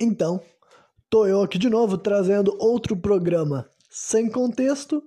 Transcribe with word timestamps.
Então, 0.00 0.40
tô 1.08 1.24
eu 1.24 1.40
aqui 1.40 1.56
de 1.56 1.70
novo 1.70 1.96
trazendo 1.96 2.56
outro 2.58 2.96
programa 2.96 3.68
sem 3.88 4.28
contexto 4.28 5.00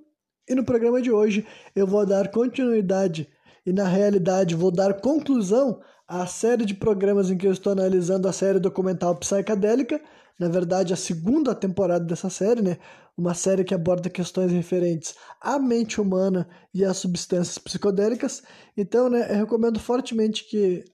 e 0.48 0.56
no 0.56 0.64
programa 0.64 1.02
de 1.02 1.12
hoje 1.12 1.46
eu 1.76 1.86
vou 1.86 2.06
dar 2.06 2.32
continuidade 2.32 3.28
e 3.66 3.74
na 3.74 3.84
realidade 3.84 4.56
vou 4.56 4.72
dar 4.72 5.02
conclusão 5.02 5.82
à 6.08 6.26
série 6.26 6.66
de 6.66 6.74
programas 6.74 7.30
em 7.30 7.38
que 7.38 7.46
eu 7.46 7.52
estou 7.52 7.74
analisando 7.74 8.30
a 8.30 8.32
série 8.32 8.60
documental 8.60 9.14
psicadélica, 9.18 10.02
na 10.40 10.48
verdade 10.48 10.94
a 10.94 10.98
segunda 10.98 11.54
temporada 11.54 12.06
dessa 12.06 12.30
série, 12.30 12.62
né? 12.62 12.78
Uma 13.18 13.34
série 13.34 13.66
que 13.66 13.74
aborda 13.74 14.10
questões 14.10 14.54
referentes 14.54 15.16
à 15.42 15.60
mente 15.60 16.00
humana 16.00 16.48
e 16.74 16.86
às 16.86 16.96
substâncias 16.96 17.58
psicodélicas. 17.58 18.42
Então, 18.78 19.10
né, 19.10 19.30
eu 19.32 19.36
recomendo 19.36 19.82
fortemente 19.82 20.48
que 20.48 20.86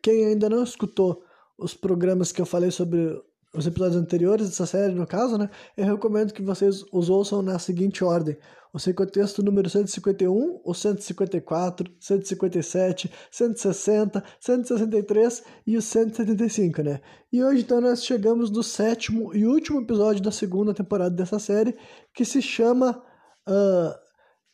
quem 0.00 0.26
ainda 0.26 0.48
não 0.48 0.62
escutou 0.62 1.24
os 1.58 1.74
programas 1.74 2.30
que 2.30 2.40
eu 2.40 2.46
falei 2.46 2.70
sobre 2.70 3.20
os 3.54 3.66
episódios 3.66 4.00
anteriores 4.00 4.48
dessa 4.48 4.66
série, 4.66 4.94
no 4.94 5.06
caso, 5.06 5.36
né? 5.36 5.50
Eu 5.76 5.84
recomendo 5.84 6.32
que 6.32 6.42
vocês 6.42 6.84
os 6.90 7.10
ouçam 7.10 7.42
na 7.42 7.58
seguinte 7.58 8.02
ordem: 8.02 8.36
o 8.72 8.78
seu 8.78 8.94
contexto 8.94 9.42
número 9.42 9.68
151, 9.68 10.60
o 10.64 10.74
154, 10.74 11.90
157, 12.00 13.10
160, 13.30 14.24
163 14.40 15.44
e 15.66 15.76
o 15.76 15.82
175, 15.82 16.82
né? 16.82 17.00
E 17.30 17.44
hoje, 17.44 17.62
então, 17.62 17.80
nós 17.80 18.04
chegamos 18.04 18.50
no 18.50 18.62
sétimo 18.62 19.34
e 19.34 19.46
último 19.46 19.80
episódio 19.80 20.22
da 20.22 20.30
segunda 20.30 20.72
temporada 20.72 21.14
dessa 21.14 21.38
série, 21.38 21.76
que 22.14 22.24
se 22.24 22.40
chama. 22.40 23.02
Uh, 23.46 24.02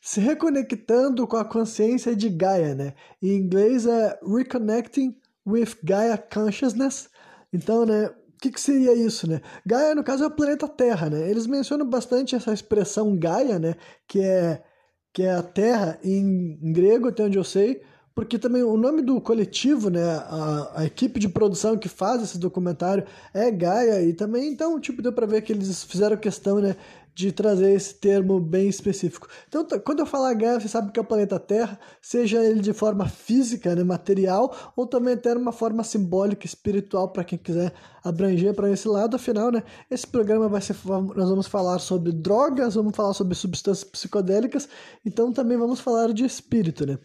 se 0.01 0.21
reconectando 0.21 1.27
com 1.27 1.35
a 1.35 1.43
consciência 1.43 2.15
de 2.15 2.29
Gaia, 2.29 2.73
né? 2.73 2.93
Em 3.21 3.35
inglês 3.35 3.85
é 3.85 4.17
Reconnecting 4.23 5.13
with 5.45 5.75
Gaia 5.83 6.17
Consciousness. 6.17 7.09
Então, 7.51 7.85
né, 7.85 8.09
o 8.39 8.41
que, 8.41 8.51
que, 8.51 8.61
seria 8.61 8.93
isso, 8.93 9.29
né? 9.29 9.41
Gaia, 9.65 9.93
no 9.93 10.01
caso, 10.01 10.23
é 10.23 10.27
o 10.27 10.31
planeta 10.31 10.65
Terra, 10.65 11.09
né? 11.09 11.29
Eles 11.29 11.45
mencionam 11.45 11.85
bastante 11.85 12.35
essa 12.37 12.53
expressão 12.53 13.17
Gaia, 13.17 13.59
né? 13.59 13.75
Que 14.07 14.21
é, 14.21 14.63
que 15.11 15.23
é 15.23 15.33
a 15.33 15.43
Terra 15.43 15.99
em, 16.01 16.57
em 16.61 16.71
grego, 16.71 17.09
até 17.09 17.23
onde 17.23 17.37
eu 17.37 17.43
sei, 17.43 17.81
porque 18.15 18.39
também 18.39 18.63
o 18.63 18.77
nome 18.77 19.01
do 19.01 19.19
coletivo, 19.19 19.89
né? 19.89 20.01
A, 20.01 20.71
a, 20.77 20.85
equipe 20.85 21.19
de 21.19 21.27
produção 21.27 21.77
que 21.77 21.89
faz 21.89 22.23
esse 22.23 22.37
documentário 22.37 23.05
é 23.33 23.51
Gaia, 23.51 24.01
e 24.03 24.13
também, 24.13 24.49
então, 24.49 24.79
tipo, 24.79 25.01
deu 25.01 25.11
pra 25.11 25.25
ver 25.25 25.41
que 25.41 25.51
eles 25.51 25.83
fizeram 25.83 26.15
questão, 26.15 26.61
né? 26.61 26.77
De 27.13 27.31
trazer 27.31 27.73
esse 27.73 27.95
termo 27.95 28.39
bem 28.39 28.69
específico. 28.69 29.27
Então, 29.47 29.65
quando 29.85 29.99
eu 29.99 30.05
falar 30.05 30.33
Gaia, 30.33 30.59
você 30.59 30.67
sabe 30.67 30.91
que 30.91 30.99
é 30.99 31.01
o 31.01 31.05
planeta 31.05 31.39
Terra, 31.39 31.79
seja 32.01 32.43
ele 32.43 32.61
de 32.61 32.71
forma 32.73 33.07
física, 33.07 33.75
né, 33.75 33.83
material, 33.83 34.73
ou 34.75 34.87
também 34.87 35.13
até 35.13 35.33
uma 35.33 35.51
forma 35.51 35.83
simbólica, 35.83 36.45
espiritual, 36.45 37.09
para 37.09 37.23
quem 37.23 37.37
quiser 37.37 37.73
abranger 38.03 38.53
para 38.53 38.71
esse 38.71 38.87
lado. 38.87 39.15
Afinal, 39.15 39.51
né, 39.51 39.63
esse 39.91 40.07
programa 40.07 40.47
vai 40.47 40.61
ser, 40.61 40.75
nós 40.85 41.29
vamos 41.29 41.47
falar 41.47 41.79
sobre 41.79 42.11
drogas, 42.11 42.75
vamos 42.75 42.95
falar 42.95 43.13
sobre 43.13 43.35
substâncias 43.35 43.83
psicodélicas, 43.83 44.69
então 45.05 45.33
também 45.33 45.57
vamos 45.57 45.79
falar 45.79 46.13
de 46.13 46.23
espírito, 46.23 46.85
né. 46.85 46.97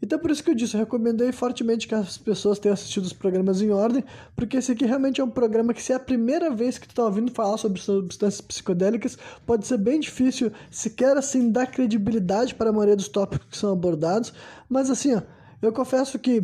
Então, 0.00 0.18
por 0.18 0.30
isso 0.30 0.44
que 0.44 0.50
eu 0.50 0.54
disse, 0.54 0.74
eu 0.74 0.80
recomendei 0.80 1.32
fortemente 1.32 1.88
que 1.88 1.94
as 1.94 2.18
pessoas 2.18 2.58
tenham 2.58 2.74
assistido 2.74 3.04
os 3.04 3.12
programas 3.12 3.62
em 3.62 3.70
ordem, 3.70 4.04
porque 4.34 4.58
esse 4.58 4.72
aqui 4.72 4.84
realmente 4.84 5.20
é 5.20 5.24
um 5.24 5.30
programa 5.30 5.72
que, 5.72 5.82
se 5.82 5.92
é 5.92 5.96
a 5.96 6.00
primeira 6.00 6.50
vez 6.50 6.76
que 6.76 6.86
tu 6.86 6.90
está 6.90 7.04
ouvindo 7.04 7.32
falar 7.32 7.56
sobre 7.56 7.80
substâncias 7.80 8.40
psicodélicas, 8.40 9.16
pode 9.46 9.66
ser 9.66 9.78
bem 9.78 9.98
difícil 9.98 10.52
sequer 10.70 11.16
assim 11.16 11.50
dar 11.50 11.66
credibilidade 11.66 12.54
para 12.54 12.70
a 12.70 12.72
maioria 12.72 12.96
dos 12.96 13.08
tópicos 13.08 13.46
que 13.50 13.56
são 13.56 13.72
abordados. 13.72 14.32
Mas 14.68 14.90
assim, 14.90 15.14
ó, 15.14 15.22
eu 15.62 15.72
confesso 15.72 16.18
que 16.18 16.42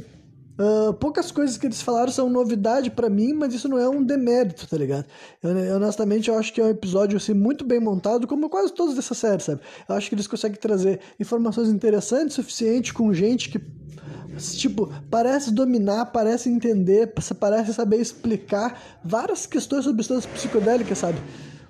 Uh, 0.63 0.95
poucas 0.95 1.33
coisas 1.33 1.57
que 1.57 1.67
eles 1.67 1.83
falaram 1.83 2.13
são 2.13 2.31
novidade 2.31 2.89
para 2.89 3.11
mim, 3.11 3.33
mas 3.33 3.53
isso 3.53 3.69
não 3.69 3.79
é 3.79 3.89
um 3.89 4.01
demérito, 4.01 4.69
tá 4.69 4.77
ligado? 4.77 5.07
Eu, 5.43 5.51
honestamente, 5.75 6.29
eu 6.29 6.39
acho 6.39 6.53
que 6.53 6.61
é 6.61 6.65
um 6.65 6.69
episódio 6.69 7.17
assim, 7.17 7.35
muito 7.35 7.65
bem 7.65 7.81
montado, 7.81 8.29
como 8.29 8.49
quase 8.49 8.73
todos 8.73 8.95
dessa 8.95 9.13
série, 9.13 9.43
sabe? 9.43 9.61
Eu 9.89 9.97
acho 9.97 10.09
que 10.09 10.15
eles 10.15 10.29
conseguem 10.29 10.57
trazer 10.61 11.01
informações 11.19 11.69
interessantes 11.69 12.39
o 12.39 12.43
suficiente 12.43 12.95
com 12.95 13.13
gente 13.13 13.49
que, 13.49 13.61
tipo, 14.57 14.89
parece 15.11 15.51
dominar, 15.51 16.07
parece 16.07 16.49
entender, 16.49 17.13
parece 17.41 17.75
saber 17.75 17.97
explicar 17.97 18.81
várias 19.05 19.47
questões 19.47 19.83
sobre 19.83 20.05
substâncias 20.05 20.33
psicodélicas, 20.33 20.97
sabe? 20.97 21.19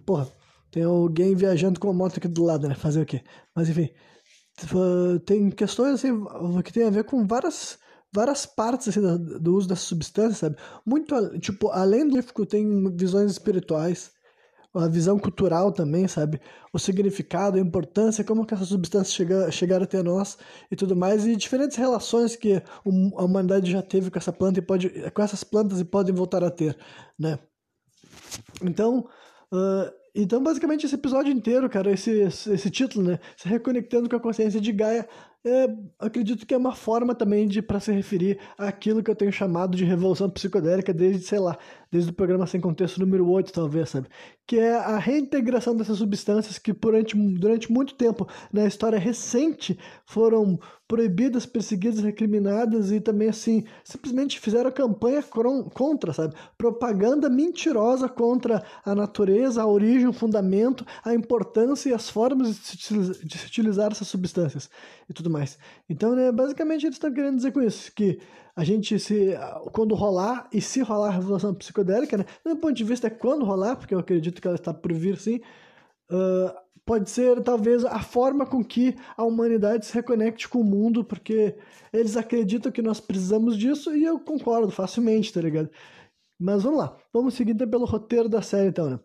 Porra, 0.04 0.28
tem 0.70 0.82
alguém 0.82 1.34
viajando 1.34 1.80
com 1.80 1.88
uma 1.88 1.94
moto 1.94 2.19
aqui 2.19 2.28
do 2.28 2.44
lado, 2.44 2.69
né? 2.69 2.74
Fazer 2.74 3.00
o 3.00 3.06
quê? 3.06 3.22
Mas 3.56 3.70
enfim, 3.70 3.88
tem 5.24 5.50
questões 5.50 5.94
assim 5.94 6.12
que 6.62 6.72
tem 6.74 6.84
a 6.84 6.91
ver 6.91 7.04
com 7.04 7.26
várias 7.26 7.80
várias 8.12 8.44
partes 8.44 8.88
assim, 8.88 9.00
do, 9.00 9.40
do 9.40 9.56
uso 9.56 9.68
dessa 9.68 9.82
substância, 9.82 10.34
sabe? 10.34 10.56
Muito, 10.84 11.38
tipo, 11.38 11.68
além 11.70 12.06
do 12.06 12.16
livro 12.16 12.46
tem 12.46 12.94
visões 12.94 13.30
espirituais, 13.30 14.12
a 14.74 14.88
visão 14.88 15.18
cultural 15.18 15.70
também, 15.70 16.08
sabe? 16.08 16.40
O 16.72 16.78
significado, 16.78 17.58
a 17.58 17.60
importância, 17.60 18.24
como 18.24 18.46
que 18.46 18.54
essas 18.54 18.68
substâncias 18.68 19.14
chega, 19.14 19.50
chegaram 19.50 19.84
até 19.84 20.02
nós 20.02 20.38
e 20.70 20.76
tudo 20.76 20.96
mais, 20.96 21.26
e 21.26 21.36
diferentes 21.36 21.76
relações 21.76 22.36
que 22.36 22.54
a 22.54 23.22
humanidade 23.24 23.70
já 23.70 23.82
teve 23.82 24.10
com 24.10 24.18
essa 24.18 24.32
planta 24.32 24.60
e 24.60 24.62
pode, 24.62 24.88
com 25.10 25.22
essas 25.22 25.44
plantas 25.44 25.80
e 25.80 25.84
podem 25.84 26.14
voltar 26.14 26.42
a 26.42 26.50
ter, 26.50 26.76
né? 27.18 27.38
Então, 28.62 29.06
uh, 29.52 29.92
então 30.14 30.42
basicamente 30.42 30.86
esse 30.86 30.94
episódio 30.94 31.32
inteiro, 31.32 31.68
cara, 31.68 31.92
esse, 31.92 32.10
esse, 32.10 32.52
esse 32.52 32.70
título, 32.70 33.10
né? 33.10 33.18
Se 33.36 33.48
reconectando 33.48 34.08
com 34.08 34.16
a 34.16 34.20
consciência 34.20 34.60
de 34.60 34.72
Gaia, 34.72 35.06
é, 35.44 35.66
acredito 35.98 36.47
que 36.47 36.54
é 36.54 36.56
uma 36.56 36.75
forma 36.75 37.14
também 37.14 37.48
de 37.48 37.60
para 37.60 37.80
se 37.80 37.91
referir 37.92 38.38
àquilo 38.56 39.03
que 39.03 39.10
eu 39.10 39.16
tenho 39.16 39.32
chamado 39.32 39.76
de 39.76 39.84
revolução 39.84 40.30
psicodélica 40.30 40.92
desde, 40.92 41.25
sei 41.26 41.38
lá, 41.41 41.58
desde 41.92 42.10
o 42.10 42.14
programa 42.14 42.47
Sem 42.47 42.58
Contexto 42.58 42.98
número 42.98 43.28
8, 43.28 43.53
talvez, 43.53 43.91
sabe? 43.91 44.08
Que 44.47 44.58
é 44.58 44.75
a 44.75 44.97
reintegração 44.97 45.76
dessas 45.76 45.98
substâncias 45.98 46.58
que 46.58 46.72
durante, 46.72 47.14
durante 47.14 47.70
muito 47.70 47.94
tempo 47.94 48.26
na 48.50 48.64
história 48.66 48.98
recente 48.98 49.78
foram 50.06 50.58
proibidas, 50.88 51.44
perseguidas, 51.44 52.00
recriminadas 52.00 52.91
e 52.91 53.00
também, 53.00 53.28
assim, 53.28 53.64
simplesmente 53.84 54.41
fizeram 54.41 54.70
campanha 54.70 55.22
contra, 55.75 56.12
sabe? 56.14 56.34
Propaganda 56.56 57.28
mentirosa 57.28 58.09
contra 58.09 58.64
a 58.84 58.94
natureza, 58.94 59.62
a 59.62 59.66
origem, 59.66 60.09
o 60.09 60.12
fundamento, 60.12 60.86
a 61.04 61.14
importância 61.14 61.91
e 61.91 61.94
as 61.94 62.09
formas 62.09 62.56
de 63.22 63.38
se 63.38 63.47
utilizar 63.47 63.92
essas 63.92 64.09
substâncias 64.09 64.70
e 65.09 65.12
tudo 65.12 65.28
mais. 65.28 65.59
Então, 65.88 66.14
né, 66.14 66.32
basicamente 66.32 66.86
eles 66.86 66.97
estão 66.97 67.12
querendo 67.12 67.36
dizer 67.36 67.53
com 67.53 67.60
isso 67.60 67.92
que 67.94 68.19
a 68.54 68.64
gente 68.64 68.98
se 68.98 69.34
quando 69.72 69.94
rolar 69.94 70.48
e 70.52 70.60
se 70.60 70.80
rolar 70.82 71.08
a 71.08 71.12
revolução 71.12 71.54
psicodélica, 71.54 72.18
né, 72.18 72.24
do 72.44 72.56
ponto 72.56 72.74
de 72.74 72.84
vista 72.84 73.06
é 73.06 73.10
quando 73.10 73.44
rolar, 73.44 73.76
porque 73.76 73.94
eu 73.94 73.98
acredito 73.98 74.40
que 74.40 74.46
ela 74.46 74.56
está 74.56 74.74
por 74.74 74.92
vir 74.92 75.16
sim, 75.18 75.40
uh, 76.10 76.54
pode 76.84 77.10
ser 77.10 77.42
talvez 77.42 77.84
a 77.84 78.00
forma 78.00 78.44
com 78.44 78.62
que 78.62 78.96
a 79.16 79.24
humanidade 79.24 79.86
se 79.86 79.94
reconecte 79.94 80.48
com 80.48 80.60
o 80.60 80.64
mundo, 80.64 81.04
porque 81.04 81.56
eles 81.92 82.16
acreditam 82.16 82.72
que 82.72 82.82
nós 82.82 83.00
precisamos 83.00 83.56
disso 83.56 83.94
e 83.94 84.04
eu 84.04 84.20
concordo 84.20 84.70
facilmente, 84.70 85.32
tá 85.32 85.41
ligado? 85.41 85.70
Mas 86.38 86.62
vamos 86.62 86.78
lá, 86.78 86.96
vamos 87.12 87.34
seguir 87.34 87.54
pelo 87.54 87.84
roteiro 87.84 88.28
da 88.28 88.42
série 88.42 88.68
então, 88.68 88.91
né? 88.91 89.00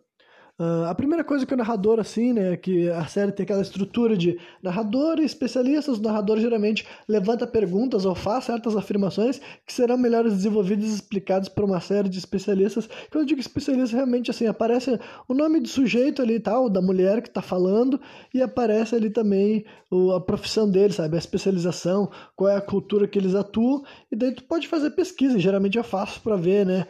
Uh, 0.60 0.86
a 0.86 0.94
primeira 0.94 1.22
coisa 1.22 1.46
que 1.46 1.54
o 1.54 1.56
narrador, 1.56 2.00
assim, 2.00 2.32
né, 2.32 2.56
que 2.56 2.90
a 2.90 3.06
série 3.06 3.30
tem 3.30 3.44
aquela 3.44 3.62
estrutura 3.62 4.16
de 4.16 4.40
narrador 4.60 5.20
e 5.20 5.24
especialistas, 5.24 5.98
o 5.98 6.02
narrador 6.02 6.40
geralmente 6.40 6.84
levanta 7.06 7.46
perguntas 7.46 8.04
ou 8.04 8.12
faz 8.12 8.46
certas 8.46 8.74
afirmações 8.74 9.40
que 9.64 9.72
serão 9.72 9.96
melhores 9.96 10.32
desenvolvidas 10.32 10.86
e 10.86 10.94
explicadas 10.94 11.48
por 11.48 11.62
uma 11.62 11.78
série 11.78 12.08
de 12.08 12.18
especialistas. 12.18 12.88
Quando 13.08 13.22
eu 13.22 13.26
digo 13.26 13.40
especialista, 13.40 13.94
realmente, 13.94 14.32
assim, 14.32 14.48
aparece 14.48 14.98
o 15.28 15.34
nome 15.34 15.60
do 15.60 15.68
sujeito 15.68 16.22
ali 16.22 16.34
e 16.34 16.40
tal, 16.40 16.68
da 16.68 16.82
mulher 16.82 17.22
que 17.22 17.28
está 17.28 17.40
falando, 17.40 18.00
e 18.34 18.42
aparece 18.42 18.96
ali 18.96 19.10
também 19.10 19.64
o, 19.88 20.10
a 20.10 20.20
profissão 20.20 20.68
dele, 20.68 20.92
sabe, 20.92 21.14
a 21.14 21.20
especialização, 21.20 22.10
qual 22.34 22.50
é 22.50 22.56
a 22.56 22.60
cultura 22.60 23.06
que 23.06 23.16
eles 23.16 23.36
atuam, 23.36 23.84
e 24.10 24.16
daí 24.16 24.32
tu 24.32 24.42
pode 24.42 24.66
fazer 24.66 24.90
pesquisa, 24.90 25.38
geralmente 25.38 25.78
eu 25.78 25.84
faço 25.84 26.20
para 26.20 26.34
ver, 26.34 26.66
né, 26.66 26.84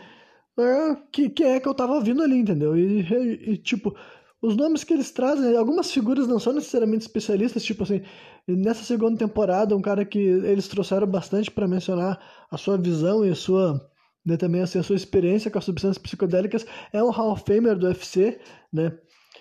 é, 0.63 0.97
que, 1.13 1.29
que 1.31 1.45
é 1.45 1.61
que 1.61 1.69
eu 1.69 1.75
tava 1.75 1.95
ouvindo 1.95 2.23
ali, 2.23 2.39
entendeu? 2.39 2.77
E, 2.77 3.03
e, 3.03 3.53
e, 3.53 3.57
tipo, 3.57 3.95
os 4.41 4.57
nomes 4.57 4.85
que 4.85 4.95
eles 4.95 5.11
trazem, 5.11 5.57
algumas 5.57 5.91
figuras 5.91 6.27
não 6.27 6.39
são 6.39 6.53
necessariamente 6.53 7.03
especialistas, 7.03 7.65
tipo 7.65 7.83
assim, 7.83 8.03
nessa 8.47 8.85
segunda 8.85 9.19
temporada, 9.19 9.77
um 9.77 9.83
cara 9.83 10.05
que 10.05 10.19
eles 10.19 10.69
trouxeram 10.69 11.07
bastante 11.07 11.51
para 11.51 11.69
mencionar 11.69 12.19
a 12.51 12.57
sua 12.57 12.79
visão 12.79 13.25
e 13.25 13.31
a 13.31 13.35
sua 13.35 13.81
né, 14.29 14.37
também 14.37 14.61
assim, 14.61 14.79
a 14.79 14.83
sua 14.83 14.97
experiência 14.97 15.51
com 15.51 15.59
as 15.59 15.65
substâncias 15.65 15.97
psicodélicas 15.97 16.67
é 16.93 17.03
um 17.03 17.11
Hall 17.11 17.33
of 17.33 17.43
Famer 17.47 17.77
do 17.77 17.87
UFC, 17.87 18.39
né? 18.71 18.93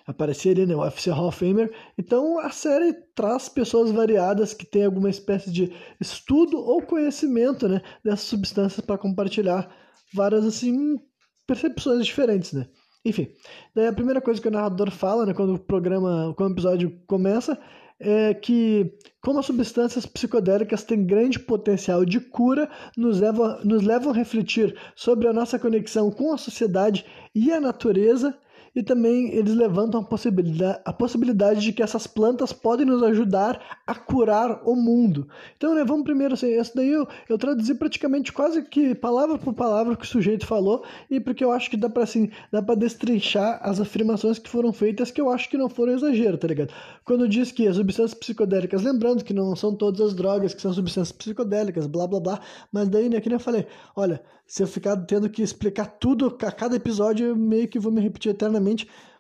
Aparecia 0.05 0.53
ali, 0.53 0.65
né? 0.65 0.73
O 0.73 0.79
UFC 0.79 1.09
Hall 1.09 1.27
of 1.27 1.37
Famer. 1.37 1.69
Então 1.97 2.39
a 2.39 2.49
série 2.49 2.93
traz 3.13 3.49
pessoas 3.49 3.91
variadas 3.91 4.53
que 4.53 4.65
têm 4.65 4.85
alguma 4.85 5.09
espécie 5.09 5.51
de 5.51 5.73
estudo 5.99 6.57
ou 6.57 6.81
conhecimento, 6.81 7.67
né? 7.67 7.81
Dessas 8.03 8.21
substâncias 8.21 8.85
para 8.85 8.97
compartilhar 8.97 9.69
várias 10.13 10.45
assim 10.45 10.99
percepções 11.45 12.05
diferentes, 12.05 12.53
né? 12.53 12.67
Enfim, 13.05 13.29
daí 13.73 13.87
a 13.87 13.93
primeira 13.93 14.19
coisa 14.19 14.41
que 14.41 14.47
o 14.47 14.51
narrador 14.51 14.91
fala, 14.91 15.25
né, 15.25 15.33
quando 15.33 15.55
o 15.55 15.59
programa, 15.59 16.33
quando 16.35 16.51
o 16.51 16.53
episódio 16.53 16.99
começa, 17.07 17.57
é 17.99 18.33
que, 18.33 18.93
como 19.21 19.39
as 19.39 19.45
substâncias 19.45 20.05
psicodélicas 20.05 20.83
têm 20.83 21.05
grande 21.05 21.39
potencial 21.39 22.05
de 22.05 22.19
cura, 22.19 22.69
nos 22.95 23.19
levam, 23.19 23.59
nos 23.63 23.81
levam 23.81 24.11
a 24.11 24.15
refletir 24.15 24.77
sobre 24.95 25.27
a 25.27 25.33
nossa 25.33 25.57
conexão 25.57 26.11
com 26.11 26.33
a 26.33 26.37
sociedade 26.37 27.05
e 27.33 27.51
a 27.51 27.59
natureza 27.59 28.37
e 28.77 28.83
também 28.83 29.33
eles 29.33 29.55
levantam 29.55 30.01
a 30.01 30.03
possibilidade, 30.03 30.79
a 30.85 30.93
possibilidade 30.93 31.61
de 31.61 31.73
que 31.73 31.81
essas 31.81 32.05
plantas 32.05 32.53
podem 32.53 32.85
nos 32.85 33.01
ajudar 33.01 33.79
a 33.87 33.95
curar 33.95 34.61
o 34.69 34.75
mundo. 34.75 35.27
Então, 35.57 35.73
né, 35.73 35.83
vamos 35.83 36.03
primeiro, 36.03 36.35
assim, 36.35 36.51
esse 36.51 36.75
daí 36.75 36.91
eu, 36.91 37.07
eu 37.27 37.39
traduzi 37.39 37.73
praticamente 37.73 38.31
quase 38.31 38.61
que 38.61 38.93
palavra 38.93 39.39
por 39.39 39.51
palavra 39.55 39.93
o 39.93 39.97
que 39.97 40.05
o 40.05 40.07
sujeito 40.07 40.45
falou, 40.45 40.83
e 41.09 41.19
porque 41.19 41.43
eu 41.43 41.51
acho 41.51 41.71
que 41.71 41.75
dá 41.75 41.89
para 41.89 42.03
assim, 42.03 42.29
dá 42.51 42.61
para 42.61 42.75
destrinchar 42.75 43.59
as 43.63 43.81
afirmações 43.81 44.37
que 44.37 44.47
foram 44.47 44.71
feitas 44.71 45.09
que 45.09 45.19
eu 45.19 45.31
acho 45.31 45.49
que 45.49 45.57
não 45.57 45.69
foram 45.69 45.93
exagero, 45.93 46.37
tá 46.37 46.47
ligado? 46.47 46.71
Quando 47.03 47.27
diz 47.27 47.51
que 47.51 47.67
as 47.67 47.77
substâncias 47.77 48.13
psicodélicas, 48.13 48.83
lembrando 48.83 49.23
que 49.23 49.33
não 49.33 49.55
são 49.55 49.73
todas 49.73 50.01
as 50.01 50.13
drogas 50.13 50.53
que 50.53 50.61
são 50.61 50.71
substâncias 50.71 51.17
psicodélicas, 51.17 51.87
blá 51.87 52.05
blá 52.05 52.19
blá, 52.19 52.39
mas 52.71 52.89
daí, 52.89 53.09
né, 53.09 53.19
que 53.19 53.27
nem 53.27 53.37
eu 53.37 53.43
falei, 53.43 53.65
olha, 53.95 54.21
se 54.47 54.63
eu 54.63 54.67
ficar 54.67 54.95
tendo 54.95 55.29
que 55.29 55.41
explicar 55.41 55.85
tudo 55.99 56.37
a 56.41 56.51
cada 56.51 56.73
episódio, 56.73 57.27
eu 57.27 57.35
meio 57.35 57.67
que 57.67 57.77
vou 57.77 57.91
me 57.91 57.99
repetir 57.99 58.31
eternamente. 58.31 58.66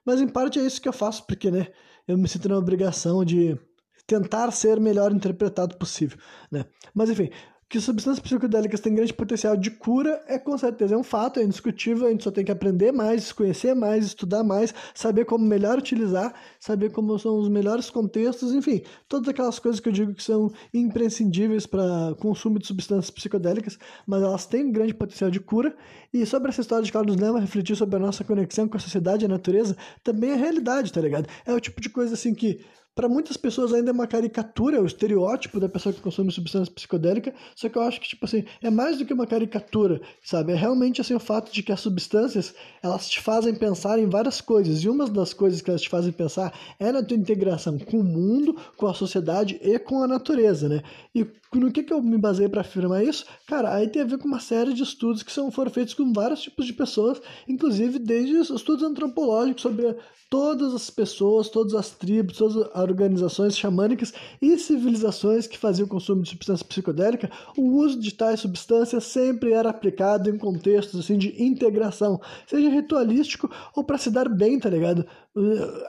Mas 0.05 0.21
em 0.21 0.27
parte 0.27 0.59
é 0.59 0.65
isso 0.65 0.81
que 0.81 0.87
eu 0.87 0.93
faço, 0.93 1.25
porque 1.25 1.51
né, 1.51 1.67
eu 2.07 2.17
me 2.17 2.27
sinto 2.27 2.49
na 2.49 2.57
obrigação 2.57 3.23
de 3.23 3.57
tentar 4.05 4.51
ser 4.51 4.79
melhor 4.79 5.11
interpretado 5.11 5.77
possível. 5.77 6.17
Né? 6.51 6.65
Mas 6.93 7.09
enfim, 7.09 7.29
que 7.69 7.81
substâncias 7.81 8.19
psicodélicas 8.19 8.79
têm 8.79 8.95
grande 8.95 9.13
potencial 9.13 9.57
de 9.57 9.69
cura 9.71 10.23
é 10.27 10.39
com 10.39 10.57
certeza 10.57 10.95
é 10.95 10.97
um 10.97 11.03
fato, 11.03 11.39
é 11.39 11.43
indiscutível, 11.43 12.07
a 12.07 12.11
gente 12.11 12.23
só 12.23 12.31
tem 12.31 12.45
que 12.45 12.51
aprender 12.51 12.93
mais, 12.93 13.33
conhecer 13.33 13.75
mais, 13.75 14.05
estudar 14.05 14.43
mais, 14.43 14.73
saber 14.95 15.25
como 15.25 15.45
melhor 15.45 15.77
utilizar, 15.77 16.33
saber 16.59 16.91
como 16.91 17.19
são 17.19 17.37
os 17.37 17.49
melhores 17.49 17.89
contextos, 17.89 18.53
enfim, 18.53 18.83
todas 19.09 19.27
aquelas 19.27 19.59
coisas 19.59 19.81
que 19.81 19.89
eu 19.89 19.93
digo 19.93 20.13
que 20.13 20.23
são 20.23 20.49
imprescindíveis 20.73 21.65
para 21.65 22.15
consumo 22.19 22.57
de 22.57 22.67
substâncias 22.67 23.09
psicodélicas, 23.09 23.77
mas 24.05 24.23
elas 24.23 24.45
têm 24.45 24.71
grande 24.71 24.93
potencial 24.93 25.29
de 25.29 25.39
cura. 25.39 25.75
E 26.13 26.25
sobre 26.25 26.49
essa 26.49 26.61
história 26.61 26.85
de 26.85 26.91
que 26.91 26.95
ela 26.97 27.05
nos 27.05 27.17
leva 27.17 27.37
a 27.37 27.41
refletir 27.41 27.75
sobre 27.75 27.97
a 27.97 27.99
nossa 27.99 28.23
conexão 28.23 28.67
com 28.67 28.77
a 28.77 28.79
sociedade 28.79 29.23
e 29.23 29.25
a 29.25 29.29
natureza, 29.29 29.75
também 30.03 30.31
é 30.31 30.35
realidade, 30.35 30.93
tá 30.93 31.01
ligado? 31.01 31.27
É 31.45 31.53
o 31.53 31.59
tipo 31.59 31.81
de 31.81 31.89
coisa 31.89 32.13
assim 32.13 32.33
que 32.33 32.61
para 32.97 33.07
muitas 33.07 33.37
pessoas 33.37 33.71
ainda 33.71 33.91
é 33.91 33.93
uma 33.93 34.07
caricatura, 34.07 34.77
é 34.77 34.81
o 34.81 34.85
estereótipo 34.87 35.59
da 35.59 35.69
pessoa 35.69 35.93
que 35.93 36.01
consome 36.01 36.31
substância 36.31 36.73
psicodélica, 36.73 37.31
só 37.55 37.69
que 37.69 37.77
eu 37.77 37.83
acho 37.83 38.01
que, 38.01 38.07
tipo 38.07 38.25
assim, 38.25 38.43
é 38.59 38.71
mais 38.71 38.97
do 38.97 39.05
que 39.05 39.13
uma 39.13 39.27
caricatura, 39.27 40.01
sabe? 40.23 40.53
É 40.53 40.55
realmente, 40.55 40.99
assim, 40.99 41.13
o 41.13 41.19
fato 41.19 41.53
de 41.53 41.61
que 41.61 41.71
as 41.71 41.79
substâncias, 41.79 42.55
elas 42.81 43.07
te 43.07 43.21
fazem 43.21 43.53
pensar 43.53 43.99
em 43.99 44.09
várias 44.09 44.41
coisas, 44.41 44.83
e 44.83 44.89
uma 44.89 45.05
das 45.05 45.31
coisas 45.31 45.61
que 45.61 45.69
elas 45.69 45.83
te 45.83 45.89
fazem 45.89 46.11
pensar 46.11 46.51
é 46.79 46.91
na 46.91 47.03
tua 47.03 47.15
integração 47.15 47.77
com 47.77 47.99
o 47.99 48.03
mundo, 48.03 48.57
com 48.75 48.87
a 48.87 48.95
sociedade 48.95 49.59
e 49.61 49.77
com 49.77 50.01
a 50.01 50.07
natureza, 50.07 50.67
né? 50.67 50.81
E 51.13 51.23
no 51.53 51.71
que, 51.71 51.83
que 51.83 51.93
eu 51.93 52.01
me 52.01 52.17
basei 52.17 52.49
para 52.49 52.61
afirmar 52.61 53.03
isso? 53.03 53.25
Cara, 53.47 53.73
aí 53.73 53.87
tem 53.87 54.01
a 54.01 54.05
ver 54.05 54.17
com 54.17 54.27
uma 54.27 54.39
série 54.39 54.73
de 54.73 54.83
estudos 54.83 55.23
que 55.23 55.31
são, 55.31 55.49
foram 55.49 55.71
feitos 55.71 55.93
com 55.93 56.11
vários 56.11 56.41
tipos 56.41 56.65
de 56.65 56.73
pessoas, 56.73 57.21
inclusive 57.47 57.99
desde 57.99 58.53
estudos 58.53 58.83
antropológicos 58.83 59.61
sobre 59.61 59.95
todas 60.29 60.73
as 60.73 60.89
pessoas, 60.89 61.49
todas 61.49 61.73
as 61.73 61.91
tribos, 61.91 62.37
todas 62.37 62.57
as 62.57 62.81
organizações 62.81 63.57
xamânicas 63.57 64.13
e 64.41 64.57
civilizações 64.57 65.47
que 65.47 65.57
faziam 65.57 65.87
consumo 65.87 66.21
de 66.21 66.29
substância 66.29 66.65
psicodélica, 66.65 67.31
o 67.57 67.77
uso 67.77 67.99
de 67.99 68.13
tais 68.13 68.41
substâncias 68.41 69.05
sempre 69.05 69.53
era 69.53 69.69
aplicado 69.69 70.29
em 70.29 70.37
contextos 70.37 70.99
assim 70.99 71.17
de 71.17 71.41
integração, 71.41 72.19
seja 72.45 72.69
ritualístico 72.69 73.49
ou 73.75 73.83
para 73.83 73.97
se 73.97 74.11
dar 74.11 74.27
bem, 74.27 74.59
tá 74.59 74.69
ligado? 74.69 75.05
Uh, 75.35 75.87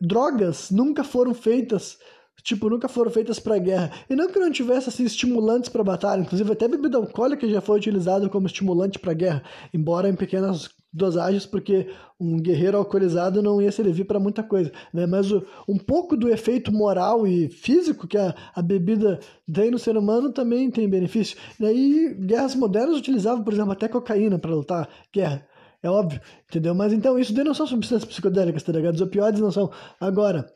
drogas 0.00 0.70
nunca 0.70 1.02
foram 1.02 1.34
feitas 1.34 1.98
tipo, 2.42 2.68
nunca 2.68 2.88
foram 2.88 3.10
feitas 3.10 3.38
para 3.38 3.58
guerra. 3.58 3.90
E 4.08 4.16
não 4.16 4.28
que 4.28 4.38
não 4.38 4.50
tivesse 4.50 4.88
assim 4.88 5.04
estimulantes 5.04 5.68
para 5.68 5.84
batalha, 5.84 6.22
inclusive 6.22 6.52
até 6.52 6.68
bebida 6.68 6.98
alcoólica 6.98 7.48
já 7.48 7.60
foi 7.60 7.78
utilizada 7.78 8.28
como 8.28 8.46
estimulante 8.46 8.98
para 8.98 9.12
guerra, 9.12 9.42
embora 9.72 10.08
em 10.08 10.14
pequenas 10.14 10.70
dosagens, 10.92 11.46
porque 11.46 11.88
um 12.20 12.36
guerreiro 12.36 12.76
alcoolizado 12.76 13.42
não 13.42 13.62
ia 13.62 13.72
servir 13.72 14.04
para 14.04 14.20
muita 14.20 14.42
coisa, 14.42 14.70
né? 14.92 15.06
Mas 15.06 15.32
o, 15.32 15.44
um 15.66 15.78
pouco 15.78 16.16
do 16.16 16.28
efeito 16.28 16.70
moral 16.70 17.26
e 17.26 17.48
físico 17.48 18.06
que 18.06 18.18
a, 18.18 18.34
a 18.54 18.60
bebida 18.60 19.18
tem 19.50 19.70
no 19.70 19.78
ser 19.78 19.96
humano 19.96 20.30
também 20.32 20.70
tem 20.70 20.88
benefício. 20.88 21.38
E 21.58 21.64
aí, 21.64 22.14
guerras 22.20 22.54
modernas 22.54 22.98
utilizavam, 22.98 23.42
por 23.42 23.54
exemplo, 23.54 23.72
até 23.72 23.88
cocaína 23.88 24.38
para 24.38 24.54
lutar 24.54 24.88
guerra. 25.12 25.46
É 25.82 25.90
óbvio, 25.90 26.20
entendeu? 26.48 26.74
Mas 26.74 26.92
então, 26.92 27.18
isso 27.18 27.34
daí 27.34 27.44
não 27.44 27.54
são 27.54 27.66
substâncias 27.66 28.08
psicodélicas, 28.08 28.62
tá 28.62 28.70
ligado? 28.70 28.94
Os 28.94 29.00
opioides 29.00 29.40
não 29.40 29.50
são. 29.50 29.70
Agora, 29.98 30.46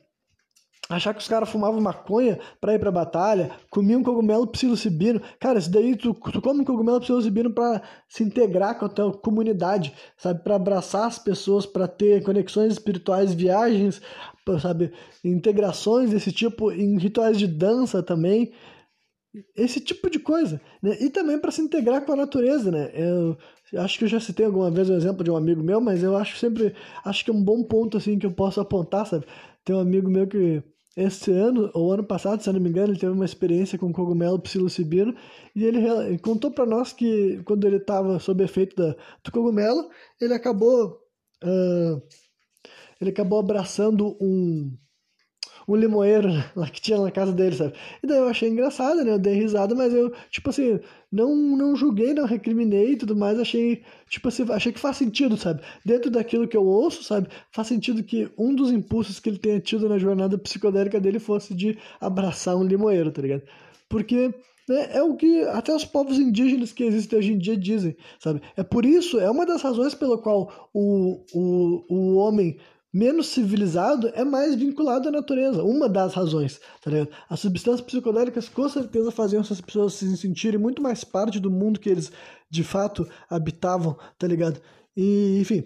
Achar 0.89 1.13
que 1.13 1.21
os 1.21 1.27
caras 1.27 1.49
fumavam 1.49 1.81
maconha 1.81 2.39
pra 2.61 2.75
ir 2.75 2.79
pra 2.79 2.93
batalha, 2.93 3.51
comiam 3.71 4.05
cogumelo 4.05 4.47
psilocibino. 4.47 5.21
Cara, 5.41 5.59
isso 5.59 5.71
daí 5.71 5.97
tu, 5.97 6.15
tu 6.15 6.41
come 6.41 6.65
cogumelo 6.65 7.01
psilocibino 7.01 7.51
pra 7.53 7.83
se 8.09 8.23
integrar 8.23 8.79
com 8.79 8.85
a 8.85 8.89
tua 8.89 9.13
comunidade, 9.13 9.93
sabe? 10.17 10.45
Pra 10.45 10.55
abraçar 10.55 11.09
as 11.09 11.19
pessoas, 11.19 11.67
pra 11.67 11.89
ter 11.89 12.23
conexões 12.23 12.75
espirituais, 12.75 13.35
viagens, 13.35 14.01
sabe? 14.61 14.93
Integrações 15.25 16.11
desse 16.11 16.31
tipo, 16.31 16.71
em 16.71 16.97
rituais 16.99 17.37
de 17.37 17.49
dança 17.49 18.01
também. 18.01 18.53
Esse 19.57 19.81
tipo 19.81 20.09
de 20.09 20.21
coisa. 20.21 20.61
Né? 20.81 20.97
E 21.01 21.11
também 21.11 21.37
para 21.37 21.51
se 21.51 21.61
integrar 21.61 22.03
com 22.03 22.13
a 22.13 22.17
natureza, 22.17 22.71
né? 22.71 22.93
Eu 22.95 23.37
acho 23.79 23.99
que 23.99 24.05
eu 24.05 24.09
já 24.09 24.21
citei 24.21 24.47
alguma 24.47 24.71
vez 24.71 24.89
um 24.89 24.95
exemplo 24.95 25.25
de 25.25 25.33
um 25.33 25.37
amigo 25.37 25.65
meu, 25.65 25.81
mas 25.81 26.03
eu 26.05 26.17
acho 26.17 26.39
sempre. 26.39 26.75
Acho 27.05 27.25
que 27.25 27.31
é 27.31 27.35
um 27.35 27.43
bom 27.43 27.65
ponto 27.65 27.97
assim 27.97 28.21
que 28.21 28.25
eu 28.25 28.33
posso 28.33 28.61
apontar, 28.61 29.05
sabe? 29.05 29.27
Tem 29.65 29.75
um 29.75 29.81
amigo 29.81 30.09
meu 30.09 30.29
que 30.29 30.63
esse 30.97 31.31
ano, 31.31 31.71
ou 31.75 31.93
ano 31.93 32.03
passado, 32.03 32.43
se 32.43 32.51
não 32.51 32.59
me 32.59 32.71
engano, 32.71 32.93
ele 32.93 32.99
teve 32.99 33.13
uma 33.13 33.25
experiência 33.25 33.79
com 33.79 33.93
cogumelo 33.93 34.41
psilocibino 34.41 35.15
e 35.55 35.65
ele, 35.65 35.79
ele 35.87 36.19
contou 36.19 36.51
para 36.51 36.65
nós 36.65 36.93
que 36.93 37.43
quando 37.45 37.67
ele 37.67 37.77
estava 37.77 38.19
sob 38.19 38.43
efeito 38.43 38.75
da, 38.75 38.97
do 39.23 39.31
cogumelo, 39.31 39.91
ele 40.19 40.33
acabou 40.33 40.99
uh, 41.45 42.03
ele 43.01 43.11
acabou 43.11 43.39
abraçando 43.39 44.17
um 44.21 44.75
um 45.69 45.75
limoeiro 45.75 46.29
lá 46.55 46.69
que 46.69 46.81
tinha 46.81 46.99
na 46.99 47.11
casa 47.11 47.33
dele, 47.33 47.57
sabe? 47.57 47.73
E 48.03 48.07
daí 48.07 48.19
eu 48.19 48.29
achei 48.29 48.49
engraçado, 48.49 49.05
né? 49.05 49.13
Eu 49.13 49.19
dei 49.19 49.35
risada, 49.35 49.75
mas 49.75 49.93
eu, 49.93 50.13
tipo 50.31 50.51
assim, 50.51 50.79
não, 51.11 51.35
não 51.35 51.75
julguei, 51.75 52.15
não 52.15 52.25
recriminei 52.25 52.93
e 52.93 52.97
tudo 52.97 53.17
mais, 53.17 53.39
achei, 53.39 53.83
tipo 54.09 54.29
assim, 54.29 54.45
achei 54.51 54.73
que 54.73 54.81
faz 54.81 54.97
sentido, 54.97 55.37
sabe? 55.37 55.63
Dentro 55.85 56.11
daquilo 56.11 56.49
que 56.49 56.57
eu 56.57 56.65
ouço, 56.65 57.03
sabe? 57.03 57.29
Faz 57.51 57.69
sentido 57.69 58.03
que 58.03 58.31
um 58.39 58.55
dos 58.55 58.71
impulsos 58.71 59.19
que 59.19 59.29
ele 59.29 59.39
tenha 59.39 59.61
tido 59.61 59.89
na 59.89 59.99
jornada 59.99 60.39
psicodélica 60.39 61.01
dele 61.01 61.19
fosse 61.19 61.55
de 61.55 61.79
abraçar 62.01 62.57
um 62.57 62.65
limoeiro, 62.65 63.11
tá 63.11 63.23
ligado? 63.23 63.43
Porque 63.89 64.35
né, 64.69 64.89
é 64.93 65.03
o 65.03 65.17
que 65.17 65.43
até 65.45 65.75
os 65.75 65.85
povos 65.85 66.19
indígenas 66.19 66.73
que 66.73 66.85
existem 66.85 67.19
hoje 67.19 67.33
em 67.33 67.39
dia 67.39 67.57
dizem, 67.57 67.97
sabe? 68.19 68.41
É 68.57 68.63
por 68.63 68.85
isso, 68.85 69.19
é 69.21 69.31
uma 69.31 69.47
das 69.47 69.63
razões 69.63 69.95
pela 69.95 70.19
qual 70.19 70.71
o, 70.75 71.23
o, 71.33 71.85
o 71.89 72.17
homem 72.17 72.59
menos 72.97 73.29
civilizado 73.29 74.11
é 74.15 74.25
mais 74.25 74.55
vinculado 74.55 75.09
à 75.09 75.13
natureza. 75.13 75.63
Uma 75.63 75.87
das 75.87 76.15
razões, 76.15 76.59
tá 76.81 76.91
ligado? 76.91 77.11
As 77.29 77.41
substâncias 77.41 77.83
psicodélicas 77.83 78.49
com 78.49 78.67
certeza 78.69 79.11
faziam 79.11 79.43
essas 79.43 79.61
pessoas 79.61 79.93
se 79.93 80.17
sentirem 80.17 80.59
muito 80.59 80.81
mais 80.81 81.05
parte 81.05 81.39
do 81.39 81.51
mundo 81.51 81.79
que 81.79 81.91
eles 81.91 82.11
de 82.49 82.65
fato 82.65 83.07
habitavam, 83.29 83.99
tá 84.19 84.27
ligado? 84.27 84.61
E, 84.97 85.39
enfim. 85.39 85.65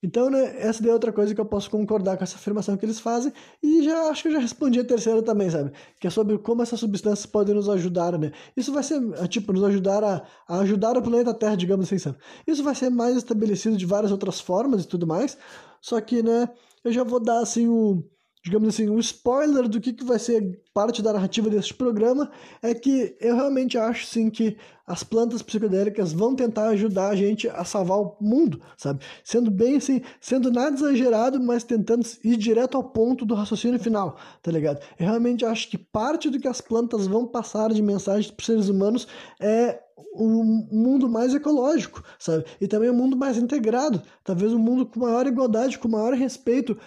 Então, 0.00 0.30
né, 0.30 0.54
essa 0.60 0.86
é 0.86 0.92
outra 0.92 1.12
coisa 1.12 1.34
que 1.34 1.40
eu 1.40 1.44
posso 1.44 1.68
concordar 1.68 2.16
com 2.16 2.22
essa 2.22 2.36
afirmação 2.36 2.76
que 2.76 2.86
eles 2.86 3.00
fazem. 3.00 3.32
E 3.60 3.82
já 3.82 4.08
acho 4.08 4.22
que 4.22 4.28
eu 4.28 4.32
já 4.32 4.38
respondi 4.38 4.78
a 4.78 4.84
terceira 4.84 5.20
também, 5.20 5.50
sabe? 5.50 5.72
Que 5.98 6.06
é 6.06 6.10
sobre 6.10 6.38
como 6.38 6.62
essas 6.62 6.78
substâncias 6.78 7.26
podem 7.26 7.56
nos 7.56 7.68
ajudar, 7.68 8.16
né? 8.16 8.30
Isso 8.56 8.72
vai 8.72 8.84
ser, 8.84 9.02
é, 9.20 9.26
tipo, 9.26 9.52
nos 9.52 9.64
ajudar 9.64 10.04
a, 10.04 10.22
a 10.46 10.60
ajudar 10.60 10.96
o 10.96 11.02
planeta 11.02 11.34
Terra, 11.34 11.56
digamos 11.56 11.86
assim, 11.86 11.98
sabe? 11.98 12.18
Isso 12.46 12.62
vai 12.62 12.76
ser 12.76 12.90
mais 12.90 13.16
estabelecido 13.16 13.76
de 13.76 13.84
várias 13.84 14.12
outras 14.12 14.38
formas 14.40 14.84
e 14.84 14.86
tudo 14.86 15.04
mais. 15.04 15.36
Só 15.80 16.00
que, 16.00 16.22
né, 16.22 16.48
eu 16.84 16.92
já 16.92 17.04
vou 17.04 17.20
dar 17.20 17.40
assim 17.40 17.68
o 17.68 18.02
digamos 18.42 18.68
assim, 18.68 18.88
um 18.88 18.98
spoiler 18.98 19.68
do 19.68 19.80
que, 19.80 19.92
que 19.92 20.04
vai 20.04 20.18
ser 20.18 20.60
parte 20.72 21.02
da 21.02 21.12
narrativa 21.12 21.50
deste 21.50 21.74
programa 21.74 22.30
é 22.62 22.74
que 22.74 23.16
eu 23.20 23.34
realmente 23.34 23.76
acho 23.76 24.06
sim 24.06 24.30
que 24.30 24.56
as 24.86 25.02
plantas 25.02 25.42
psicodélicas 25.42 26.12
vão 26.12 26.34
tentar 26.34 26.68
ajudar 26.68 27.08
a 27.08 27.16
gente 27.16 27.46
a 27.48 27.62
salvar 27.64 27.98
o 27.98 28.16
mundo, 28.20 28.60
sabe? 28.76 29.04
Sendo 29.22 29.50
bem 29.50 29.76
assim, 29.76 30.00
sendo 30.20 30.50
nada 30.50 30.74
exagerado, 30.74 31.38
mas 31.40 31.62
tentando 31.62 32.06
ir 32.24 32.36
direto 32.36 32.76
ao 32.76 32.84
ponto 32.84 33.26
do 33.26 33.34
raciocínio 33.34 33.78
final, 33.78 34.16
tá 34.42 34.50
ligado? 34.50 34.80
Eu 34.98 35.06
realmente 35.06 35.44
acho 35.44 35.68
que 35.68 35.76
parte 35.76 36.30
do 36.30 36.40
que 36.40 36.48
as 36.48 36.60
plantas 36.60 37.06
vão 37.06 37.26
passar 37.26 37.72
de 37.72 37.82
mensagem 37.82 38.32
para 38.32 38.40
os 38.40 38.46
seres 38.46 38.68
humanos 38.68 39.06
é 39.40 39.78
um 40.14 40.66
mundo 40.72 41.08
mais 41.08 41.34
ecológico, 41.34 42.02
sabe? 42.18 42.44
E 42.60 42.66
também 42.66 42.88
um 42.90 42.94
mundo 42.94 43.16
mais 43.16 43.36
integrado, 43.36 44.02
talvez 44.24 44.52
um 44.52 44.58
mundo 44.58 44.86
com 44.86 45.00
maior 45.00 45.26
igualdade, 45.26 45.78
com 45.78 45.88
maior 45.88 46.14
respeito 46.14 46.78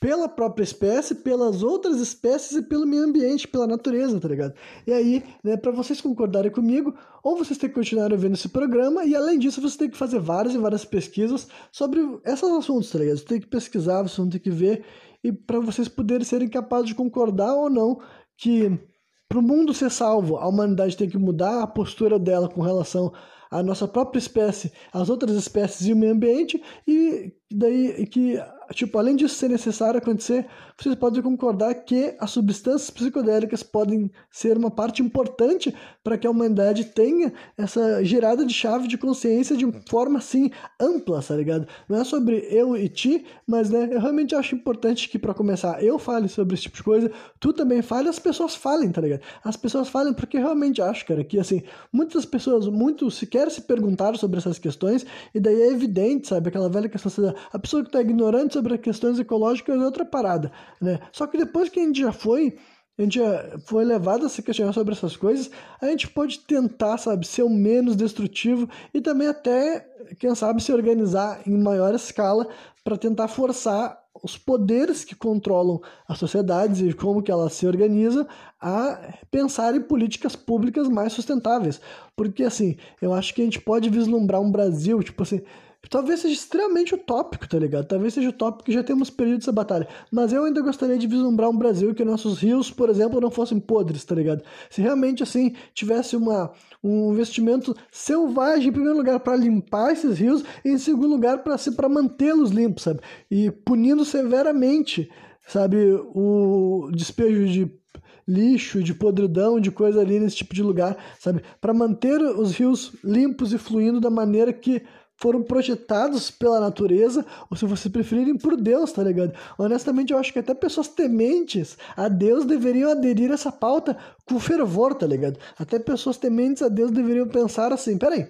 pela 0.00 0.28
própria 0.30 0.64
espécie, 0.64 1.14
pelas 1.14 1.62
outras 1.62 2.00
espécies 2.00 2.56
e 2.56 2.62
pelo 2.62 2.86
meio 2.86 3.04
ambiente, 3.04 3.46
pela 3.46 3.66
natureza, 3.66 4.18
tá 4.18 4.28
ligado? 4.28 4.54
E 4.86 4.92
aí, 4.92 5.22
né, 5.44 5.58
para 5.58 5.70
vocês 5.70 6.00
concordarem 6.00 6.50
comigo, 6.50 6.94
ou 7.22 7.36
vocês 7.36 7.58
têm 7.58 7.68
que 7.68 7.74
continuar 7.74 8.08
vendo 8.16 8.32
esse 8.32 8.48
programa, 8.48 9.04
e 9.04 9.14
além 9.14 9.38
disso, 9.38 9.60
vocês 9.60 9.76
têm 9.76 9.90
que 9.90 9.98
fazer 9.98 10.18
várias 10.18 10.54
e 10.54 10.58
várias 10.58 10.86
pesquisas 10.86 11.46
sobre 11.70 12.00
esses 12.24 12.42
assuntos, 12.42 12.90
tá 12.90 12.98
ligado? 12.98 13.18
Você 13.18 13.24
tem 13.26 13.40
que 13.40 13.46
pesquisar, 13.46 14.02
vocês 14.02 14.16
vão 14.16 14.30
ter 14.30 14.38
que 14.38 14.50
ver, 14.50 14.84
e 15.22 15.30
para 15.30 15.60
vocês 15.60 15.86
poderem 15.86 16.24
serem 16.24 16.48
capazes 16.48 16.86
de 16.86 16.94
concordar 16.94 17.54
ou 17.54 17.68
não 17.68 18.00
que 18.38 18.80
para 19.28 19.38
o 19.38 19.42
mundo 19.42 19.74
ser 19.74 19.90
salvo, 19.90 20.38
a 20.38 20.48
humanidade 20.48 20.96
tem 20.96 21.08
que 21.08 21.18
mudar 21.18 21.62
a 21.62 21.66
postura 21.66 22.18
dela 22.18 22.48
com 22.48 22.62
relação 22.62 23.12
à 23.50 23.62
nossa 23.62 23.86
própria 23.86 24.18
espécie, 24.18 24.72
às 24.92 25.10
outras 25.10 25.36
espécies 25.36 25.86
e 25.86 25.92
o 25.92 25.96
meio 25.96 26.14
ambiente, 26.14 26.60
e 26.84 27.32
daí 27.52 28.06
que 28.06 28.38
tipo, 28.72 28.96
além 28.98 29.16
disso 29.16 29.34
ser 29.34 29.48
necessário 29.48 29.98
acontecer, 29.98 30.46
vocês 30.78 30.94
podem 30.94 31.20
concordar 31.22 31.74
que 31.74 32.14
as 32.20 32.30
substâncias 32.30 32.90
psicodélicas 32.90 33.62
podem 33.62 34.10
ser 34.30 34.56
uma 34.56 34.70
parte 34.70 35.02
importante 35.02 35.74
para 36.04 36.16
que 36.16 36.26
a 36.26 36.30
humanidade 36.30 36.84
tenha 36.84 37.32
essa 37.58 38.02
girada 38.04 38.46
de 38.46 38.54
chave 38.54 38.86
de 38.86 38.96
consciência 38.96 39.56
de 39.56 39.66
forma 39.88 40.18
assim 40.18 40.50
ampla, 40.80 41.20
tá 41.20 41.34
ligado? 41.34 41.66
Não 41.88 42.00
é 42.00 42.04
sobre 42.04 42.46
eu 42.50 42.76
e 42.76 42.88
ti, 42.88 43.24
mas 43.46 43.70
né, 43.70 43.88
eu 43.90 44.00
realmente 44.00 44.34
acho 44.34 44.54
importante 44.54 45.08
que 45.08 45.18
para 45.18 45.34
começar 45.34 45.82
eu 45.82 45.98
fale 45.98 46.28
sobre 46.28 46.54
esse 46.54 46.64
tipo 46.64 46.76
de 46.76 46.82
coisa, 46.82 47.10
tu 47.40 47.52
também 47.52 47.82
fale, 47.82 48.08
as 48.08 48.18
pessoas 48.18 48.54
falem, 48.54 48.90
tá 48.92 49.00
ligado? 49.00 49.22
As 49.42 49.56
pessoas 49.56 49.88
falem 49.88 50.12
porque 50.12 50.36
eu 50.36 50.42
realmente 50.42 50.80
acho, 50.80 51.04
cara, 51.06 51.24
que 51.24 51.38
assim, 51.38 51.62
muitas 51.92 52.24
pessoas 52.24 52.68
muito 52.68 53.10
sequer 53.10 53.50
se 53.50 53.62
perguntaram 53.62 54.16
sobre 54.16 54.38
essas 54.38 54.58
questões 54.58 55.04
e 55.34 55.40
daí 55.40 55.60
é 55.60 55.72
evidente, 55.72 56.28
sabe, 56.28 56.48
aquela 56.48 56.68
velha 56.68 56.88
questão, 56.88 57.34
a 57.52 57.58
pessoa 57.58 57.82
que 57.82 57.88
está 57.88 58.00
ignorante 58.00 58.59
sobre 58.60 58.76
questões 58.78 59.18
ecológicas 59.18 59.80
é 59.80 59.84
outra 59.84 60.04
parada, 60.04 60.52
né? 60.80 61.00
Só 61.12 61.26
que 61.26 61.38
depois 61.38 61.70
que 61.70 61.80
a 61.80 61.82
gente 61.82 62.00
já 62.00 62.12
foi, 62.12 62.58
a 62.98 63.02
gente 63.02 63.18
já 63.18 63.58
foi 63.64 63.84
levado 63.84 64.26
a 64.26 64.28
se 64.28 64.42
questionar 64.42 64.74
sobre 64.74 64.92
essas 64.92 65.16
coisas, 65.16 65.50
a 65.80 65.86
gente 65.86 66.06
pode 66.08 66.40
tentar, 66.40 66.98
sabe, 66.98 67.26
ser 67.26 67.42
o 67.42 67.48
menos 67.48 67.96
destrutivo 67.96 68.68
e 68.92 69.00
também 69.00 69.28
até, 69.28 69.86
quem 70.18 70.34
sabe, 70.34 70.62
se 70.62 70.72
organizar 70.72 71.40
em 71.46 71.56
maior 71.56 71.94
escala 71.94 72.46
para 72.84 72.98
tentar 72.98 73.28
forçar 73.28 73.98
os 74.22 74.36
poderes 74.36 75.04
que 75.04 75.14
controlam 75.14 75.80
as 76.06 76.18
sociedades 76.18 76.80
e 76.82 76.92
como 76.92 77.22
que 77.22 77.30
elas 77.30 77.54
se 77.54 77.66
organizam 77.66 78.26
a 78.60 79.14
pensar 79.30 79.74
em 79.74 79.80
políticas 79.80 80.36
públicas 80.36 80.88
mais 80.88 81.14
sustentáveis. 81.14 81.80
Porque, 82.14 82.42
assim, 82.42 82.76
eu 83.00 83.14
acho 83.14 83.34
que 83.34 83.40
a 83.40 83.44
gente 83.44 83.60
pode 83.60 83.88
vislumbrar 83.88 84.42
um 84.42 84.50
Brasil, 84.50 85.02
tipo 85.02 85.22
assim, 85.22 85.40
Talvez 85.88 86.20
seja 86.20 86.34
extremamente 86.34 86.94
utópico, 86.94 87.48
tá 87.48 87.58
ligado? 87.58 87.86
Talvez 87.86 88.14
seja 88.14 88.28
utópico 88.28 88.64
que 88.64 88.72
já 88.72 88.82
temos 88.82 89.08
perdido 89.08 89.38
essa 89.38 89.50
batalha. 89.50 89.88
Mas 90.10 90.32
eu 90.32 90.44
ainda 90.44 90.60
gostaria 90.60 90.98
de 90.98 91.06
vislumbrar 91.06 91.48
um 91.48 91.56
Brasil 91.56 91.94
que 91.94 92.04
nossos 92.04 92.38
rios, 92.38 92.70
por 92.70 92.90
exemplo, 92.90 93.20
não 93.20 93.30
fossem 93.30 93.58
podres, 93.58 94.04
tá 94.04 94.14
ligado? 94.14 94.42
Se 94.68 94.82
realmente, 94.82 95.22
assim, 95.22 95.54
tivesse 95.74 96.14
uma, 96.16 96.52
um 96.84 97.12
investimento 97.12 97.74
selvagem, 97.90 98.68
em 98.68 98.72
primeiro 98.72 98.96
lugar, 98.96 99.20
para 99.20 99.36
limpar 99.36 99.92
esses 99.92 100.18
rios, 100.18 100.44
e 100.64 100.68
em 100.68 100.78
segundo 100.78 101.08
lugar, 101.08 101.42
para 101.42 101.88
mantê-los 101.88 102.50
limpos, 102.50 102.84
sabe? 102.84 103.00
E 103.30 103.50
punindo 103.50 104.04
severamente, 104.04 105.10
sabe, 105.48 105.76
o 106.14 106.90
despejo 106.94 107.46
de 107.48 107.80
lixo, 108.28 108.82
de 108.82 108.94
podridão, 108.94 109.58
de 109.58 109.72
coisa 109.72 110.00
ali 110.00 110.20
nesse 110.20 110.36
tipo 110.36 110.54
de 110.54 110.62
lugar, 110.62 110.96
sabe? 111.18 111.42
Para 111.60 111.74
manter 111.74 112.20
os 112.20 112.52
rios 112.52 112.92
limpos 113.02 113.52
e 113.52 113.58
fluindo 113.58 114.00
da 114.00 114.10
maneira 114.10 114.52
que 114.52 114.82
foram 115.20 115.42
projetados 115.42 116.30
pela 116.30 116.58
natureza, 116.58 117.24
ou 117.50 117.56
se 117.56 117.66
vocês 117.66 117.92
preferirem, 117.92 118.38
por 118.38 118.56
Deus, 118.56 118.90
tá 118.90 119.02
ligado? 119.02 119.34
Honestamente, 119.58 120.12
eu 120.12 120.18
acho 120.18 120.32
que 120.32 120.38
até 120.38 120.54
pessoas 120.54 120.88
tementes 120.88 121.76
a 121.94 122.08
Deus 122.08 122.46
deveriam 122.46 122.90
aderir 122.90 123.30
a 123.30 123.34
essa 123.34 123.52
pauta 123.52 123.96
com 124.24 124.40
fervor, 124.40 124.94
tá 124.94 125.06
ligado? 125.06 125.38
Até 125.58 125.78
pessoas 125.78 126.16
tementes 126.16 126.62
a 126.62 126.68
Deus 126.68 126.90
deveriam 126.90 127.28
pensar 127.28 127.70
assim: 127.70 127.98
peraí, 127.98 128.26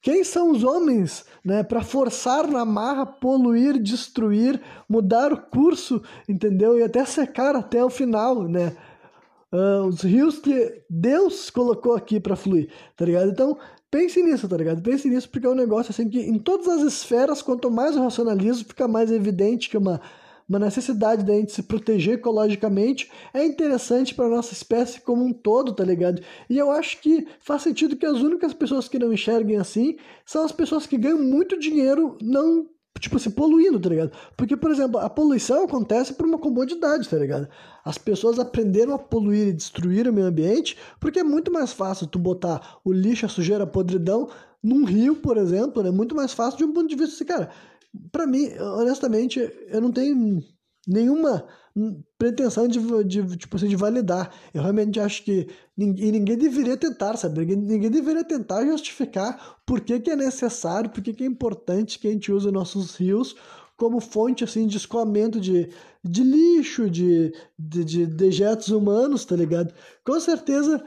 quem 0.00 0.24
são 0.24 0.50
os 0.50 0.64
homens 0.64 1.26
né, 1.44 1.62
para 1.62 1.82
forçar 1.82 2.46
na 2.46 2.64
marra, 2.64 3.04
poluir, 3.04 3.78
destruir, 3.78 4.58
mudar 4.88 5.30
o 5.30 5.36
curso, 5.36 6.02
entendeu? 6.26 6.78
E 6.78 6.82
até 6.82 7.04
secar 7.04 7.54
até 7.54 7.84
o 7.84 7.90
final, 7.90 8.48
né? 8.48 8.74
Uh, 9.52 9.84
os 9.86 10.02
rios 10.02 10.38
que 10.38 10.84
Deus 10.88 11.50
colocou 11.50 11.94
aqui 11.94 12.20
para 12.20 12.36
fluir, 12.36 12.70
tá 12.96 13.04
ligado? 13.04 13.30
Então, 13.30 13.58
Pense 13.90 14.22
nisso, 14.22 14.48
tá 14.48 14.56
ligado? 14.56 14.80
Pense 14.82 15.08
nisso 15.08 15.28
porque 15.28 15.46
é 15.46 15.50
um 15.50 15.54
negócio 15.54 15.90
assim 15.90 16.08
que 16.08 16.20
em 16.20 16.38
todas 16.38 16.68
as 16.68 16.82
esferas, 16.82 17.42
quanto 17.42 17.70
mais 17.70 17.96
eu 17.96 18.02
racionalizo, 18.02 18.64
fica 18.64 18.86
mais 18.86 19.10
evidente 19.10 19.68
que 19.68 19.76
uma, 19.76 20.00
uma 20.48 20.60
necessidade 20.60 21.24
da 21.24 21.34
gente 21.34 21.50
se 21.50 21.64
proteger 21.64 22.14
ecologicamente 22.14 23.10
é 23.34 23.44
interessante 23.44 24.14
para 24.14 24.28
nossa 24.28 24.52
espécie 24.52 25.00
como 25.00 25.24
um 25.24 25.32
todo, 25.32 25.72
tá 25.72 25.84
ligado? 25.84 26.22
E 26.48 26.56
eu 26.56 26.70
acho 26.70 27.00
que 27.00 27.26
faz 27.40 27.62
sentido 27.62 27.96
que 27.96 28.06
as 28.06 28.18
únicas 28.20 28.54
pessoas 28.54 28.88
que 28.88 28.98
não 28.98 29.12
enxerguem 29.12 29.56
assim 29.56 29.96
são 30.24 30.44
as 30.44 30.52
pessoas 30.52 30.86
que 30.86 30.96
ganham 30.96 31.20
muito 31.20 31.58
dinheiro 31.58 32.16
não 32.22 32.68
tipo 33.00 33.16
assim, 33.16 33.30
poluindo, 33.30 33.80
tá 33.80 33.88
ligado? 33.88 34.12
Porque, 34.36 34.56
por 34.56 34.70
exemplo, 34.70 35.00
a 35.00 35.08
poluição 35.08 35.64
acontece 35.64 36.14
por 36.14 36.26
uma 36.26 36.38
comodidade, 36.38 37.08
tá 37.08 37.16
ligado? 37.16 37.48
As 37.84 37.98
pessoas 37.98 38.38
aprenderam 38.38 38.94
a 38.94 38.98
poluir 38.98 39.48
e 39.48 39.52
destruir 39.52 40.06
o 40.06 40.12
meio 40.12 40.26
ambiente 40.26 40.76
porque 41.00 41.20
é 41.20 41.24
muito 41.24 41.50
mais 41.50 41.72
fácil 41.72 42.06
tu 42.06 42.18
botar 42.18 42.78
o 42.84 42.92
lixo, 42.92 43.26
a 43.26 43.28
sujeira, 43.28 43.64
a 43.64 43.66
podridão 43.66 44.28
num 44.62 44.84
rio, 44.84 45.16
por 45.16 45.38
exemplo, 45.38 45.80
é 45.80 45.84
né? 45.86 45.90
muito 45.90 46.14
mais 46.14 46.32
fácil 46.32 46.58
de 46.58 46.64
um 46.64 46.72
ponto 46.72 46.88
de 46.88 46.96
vista 46.96 47.14
assim, 47.14 47.24
cara. 47.24 47.50
Pra 48.12 48.26
mim, 48.26 48.48
honestamente, 48.58 49.40
eu 49.68 49.80
não 49.80 49.90
tenho 49.90 50.42
nenhuma 50.86 51.44
pretensão 52.18 52.66
de, 52.66 52.78
de, 53.04 53.36
tipo 53.36 53.56
assim, 53.56 53.68
de 53.68 53.76
validar. 53.76 54.32
Eu 54.52 54.62
realmente 54.62 54.98
acho 54.98 55.24
que 55.24 55.48
ninguém, 55.76 56.12
ninguém 56.12 56.36
deveria 56.36 56.76
tentar, 56.76 57.16
sabe? 57.16 57.40
Ninguém, 57.40 57.56
ninguém 57.56 57.90
deveria 57.90 58.24
tentar 58.24 58.64
justificar 58.64 59.58
por 59.64 59.80
que, 59.80 60.00
que 60.00 60.10
é 60.10 60.16
necessário, 60.16 60.90
por 60.90 61.02
que, 61.02 61.12
que 61.12 61.24
é 61.24 61.26
importante 61.26 61.98
que 61.98 62.08
a 62.08 62.10
gente 62.10 62.32
use 62.32 62.50
nossos 62.50 62.96
rios 62.96 63.36
como 63.76 63.98
fonte 63.98 64.44
assim 64.44 64.66
de 64.66 64.76
escoamento 64.76 65.40
de, 65.40 65.70
de 66.04 66.22
lixo, 66.22 66.90
de, 66.90 67.32
de, 67.58 67.82
de 67.82 68.06
dejetos 68.06 68.68
humanos, 68.68 69.24
tá 69.24 69.34
ligado? 69.34 69.72
Com 70.04 70.20
certeza 70.20 70.84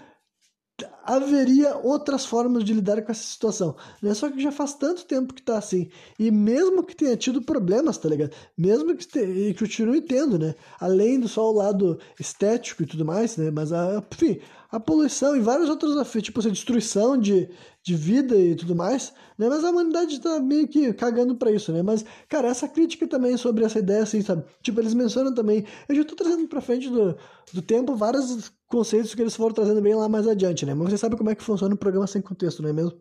haveria 1.04 1.76
outras 1.78 2.26
formas 2.26 2.64
de 2.64 2.74
lidar 2.74 3.02
com 3.02 3.12
essa 3.12 3.24
situação. 3.24 3.76
Né? 4.02 4.14
Só 4.14 4.30
que 4.32 4.42
já 4.42 4.52
faz 4.52 4.74
tanto 4.74 5.06
tempo 5.06 5.34
que 5.34 5.42
tá 5.42 5.58
assim. 5.58 5.90
E 6.18 6.32
mesmo 6.32 6.84
que 6.84 6.96
tenha 6.96 7.18
tido 7.18 7.42
problemas, 7.42 7.98
tá 7.98 8.08
ligado? 8.08 8.32
Mesmo 8.58 8.96
que, 8.96 9.06
te... 9.06 9.20
e 9.20 9.54
que 9.54 9.60
continue 9.60 10.02
tendo, 10.02 10.40
né? 10.40 10.56
Além 10.80 11.20
do 11.20 11.28
só 11.28 11.50
o 11.50 11.56
lado 11.56 12.00
estético 12.20 12.84
e 12.84 12.86
tudo 12.86 13.06
mais, 13.06 13.38
né? 13.38 13.52
Mas, 13.52 13.74
a, 13.74 14.02
enfim, 14.12 14.40
a 14.74 14.80
poluição 14.80 15.36
e 15.36 15.40
vários 15.40 15.70
outros 15.70 15.92
desafios, 15.92 16.24
tipo, 16.24 16.40
a 16.40 16.50
destruição 16.50 17.16
de, 17.16 17.48
de 17.84 17.96
vida 17.96 18.36
e 18.36 18.56
tudo 18.56 18.76
mais, 18.76 19.14
né? 19.38 19.48
Mas 19.48 19.64
a 19.64 19.70
humanidade 19.70 20.20
tá 20.20 20.40
meio 20.40 20.68
que 20.68 20.92
cagando 20.94 21.36
para 21.36 21.52
isso, 21.52 21.72
né? 21.72 21.84
Mas, 21.84 22.04
cara, 22.28 22.48
essa 22.48 22.68
crítica 22.68 23.08
também 23.08 23.38
sobre 23.38 23.64
essa 23.64 23.78
ideia, 23.78 24.02
assim, 24.02 24.24
sabe? 24.24 24.44
Tipo, 24.64 24.80
eles 24.82 24.96
mencionam 24.96 25.32
também, 25.32 25.64
eu 25.88 25.96
já 25.96 26.04
tô 26.04 26.16
trazendo 26.16 26.48
pra 26.48 26.60
frente 26.60 26.90
do, 26.90 27.16
do 27.54 27.62
tempo 27.62 27.96
vários 27.96 28.52
conceitos 28.68 29.14
que 29.14 29.22
eles 29.22 29.36
foram 29.36 29.54
trazendo 29.54 29.80
bem 29.80 29.94
lá 29.94 30.10
mais 30.10 30.28
adiante, 30.28 30.66
né? 30.66 30.74
Mas 30.74 30.90
você 30.90 30.98
sabe 30.98 31.16
como 31.18 31.30
é 31.30 31.36
que 31.36 31.44
funciona 31.44 31.76
o 31.76 31.78
programa 31.78 32.08
sem 32.08 32.20
contexto, 32.20 32.64
não 32.64 32.70
é 32.72 32.74
mesmo? 32.74 33.00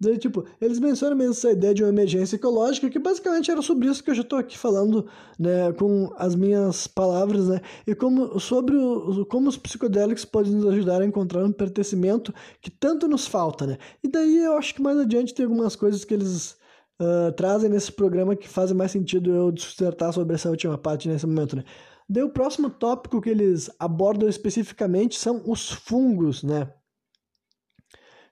Daí, 0.00 0.18
tipo, 0.18 0.44
eles 0.60 0.80
mencionam 0.80 1.16
mesmo 1.16 1.32
essa 1.32 1.52
ideia 1.52 1.72
de 1.72 1.82
uma 1.82 1.88
emergência 1.88 2.36
ecológica, 2.36 2.90
que 2.90 2.98
basicamente 2.98 3.50
era 3.50 3.62
sobre 3.62 3.88
isso 3.88 4.02
que 4.02 4.10
eu 4.10 4.14
já 4.14 4.22
estou 4.22 4.38
aqui 4.38 4.58
falando, 4.58 5.06
né, 5.38 5.72
com 5.72 6.12
as 6.16 6.34
minhas 6.34 6.86
palavras, 6.86 7.48
né, 7.48 7.60
e 7.86 7.94
como, 7.94 8.38
sobre 8.40 8.76
o, 8.76 9.24
como 9.26 9.48
os 9.48 9.56
psicodélicos 9.56 10.24
podem 10.24 10.52
nos 10.52 10.66
ajudar 10.66 11.00
a 11.00 11.06
encontrar 11.06 11.44
um 11.44 11.52
pertencimento 11.52 12.34
que 12.60 12.70
tanto 12.70 13.06
nos 13.06 13.26
falta, 13.26 13.66
né. 13.66 13.78
E 14.02 14.08
daí 14.08 14.38
eu 14.44 14.56
acho 14.56 14.74
que 14.74 14.82
mais 14.82 14.98
adiante 14.98 15.32
tem 15.32 15.46
algumas 15.46 15.76
coisas 15.76 16.04
que 16.04 16.12
eles 16.12 16.56
uh, 17.00 17.32
trazem 17.36 17.70
nesse 17.70 17.92
programa 17.92 18.34
que 18.34 18.48
fazem 18.48 18.76
mais 18.76 18.90
sentido 18.90 19.30
eu 19.30 19.52
dissertar 19.52 20.12
sobre 20.12 20.34
essa 20.34 20.50
última 20.50 20.76
parte 20.76 21.08
nesse 21.08 21.26
momento, 21.26 21.54
né. 21.56 21.64
Daí 22.08 22.22
o 22.22 22.32
próximo 22.32 22.68
tópico 22.68 23.20
que 23.20 23.30
eles 23.30 23.70
abordam 23.78 24.28
especificamente 24.28 25.18
são 25.18 25.42
os 25.46 25.70
fungos, 25.70 26.42
né. 26.42 26.68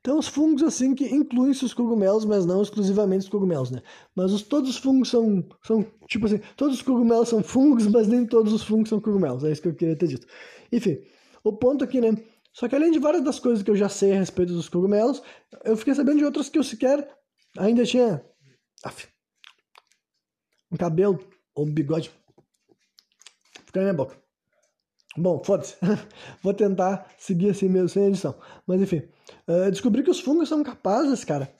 Então, 0.03 0.19
os 0.19 0.27
fungos, 0.27 0.65
assim, 0.65 0.97
que 0.97 1.07
incluem 1.07 1.53
os 1.53 1.73
cogumelos, 1.73 2.25
mas 2.25 2.45
não 2.45 2.61
exclusivamente 2.61 3.23
os 3.23 3.29
cogumelos, 3.29 3.71
né? 3.71 3.81
Mas 4.17 4.33
os, 4.33 4.43
todos 4.43 4.71
os 4.71 4.77
fungos 4.77 5.09
são, 5.09 5.49
são, 5.63 5.87
tipo 6.09 6.27
assim, 6.27 6.41
todos 6.57 6.75
os 6.75 6.83
cogumelos 6.83 7.29
são 7.29 7.41
fungos, 7.41 7.87
mas 7.87 8.09
nem 8.09 8.27
todos 8.27 8.53
os 8.53 8.65
fungos 8.65 8.89
são 8.89 9.01
cogumelos. 9.01 9.45
É 9.45 9.53
isso 9.53 9.63
que 9.63 9.69
eu 9.69 9.75
queria 9.75 9.95
ter 9.95 10.09
dito. 10.09 10.27
Enfim, 10.73 10.99
o 11.45 11.53
ponto 11.53 11.85
aqui, 11.85 12.01
né? 12.01 12.17
Só 12.53 12.69
que 12.69 12.75
além 12.75 12.91
de 12.91 12.99
várias 12.99 13.23
das 13.23 13.39
coisas 13.39 13.63
que 13.63 13.71
eu 13.71 13.77
já 13.77 13.89
sei 13.89 14.13
a 14.13 14.19
respeito 14.19 14.53
dos 14.53 14.69
cogumelos, 14.69 15.23
eu 15.65 15.77
fiquei 15.77 15.95
sabendo 15.95 16.19
de 16.19 16.25
outras 16.25 16.49
que 16.49 16.59
eu 16.59 16.65
sequer 16.65 17.09
ainda 17.57 17.85
tinha. 17.85 18.25
Af, 18.83 19.07
um 20.73 20.77
cabelo 20.77 21.21
ou 21.55 21.65
um 21.65 21.73
bigode. 21.73 22.11
Fica 23.67 23.79
na 23.79 23.83
minha 23.83 23.95
boca. 23.95 24.22
Bom, 25.17 25.43
foda-se. 25.45 25.77
Vou 26.43 26.55
tentar 26.55 27.07
seguir 27.19 27.51
assim 27.51 27.69
mesmo, 27.69 27.89
sem 27.89 28.07
edição. 28.07 28.35
Mas 28.67 28.81
enfim, 28.81 29.03
uh, 29.49 29.71
descobri 29.71 30.03
que 30.03 30.11
os 30.11 30.21
fungos 30.21 30.49
são 30.49 30.63
capazes, 30.63 31.25
cara. 31.25 31.53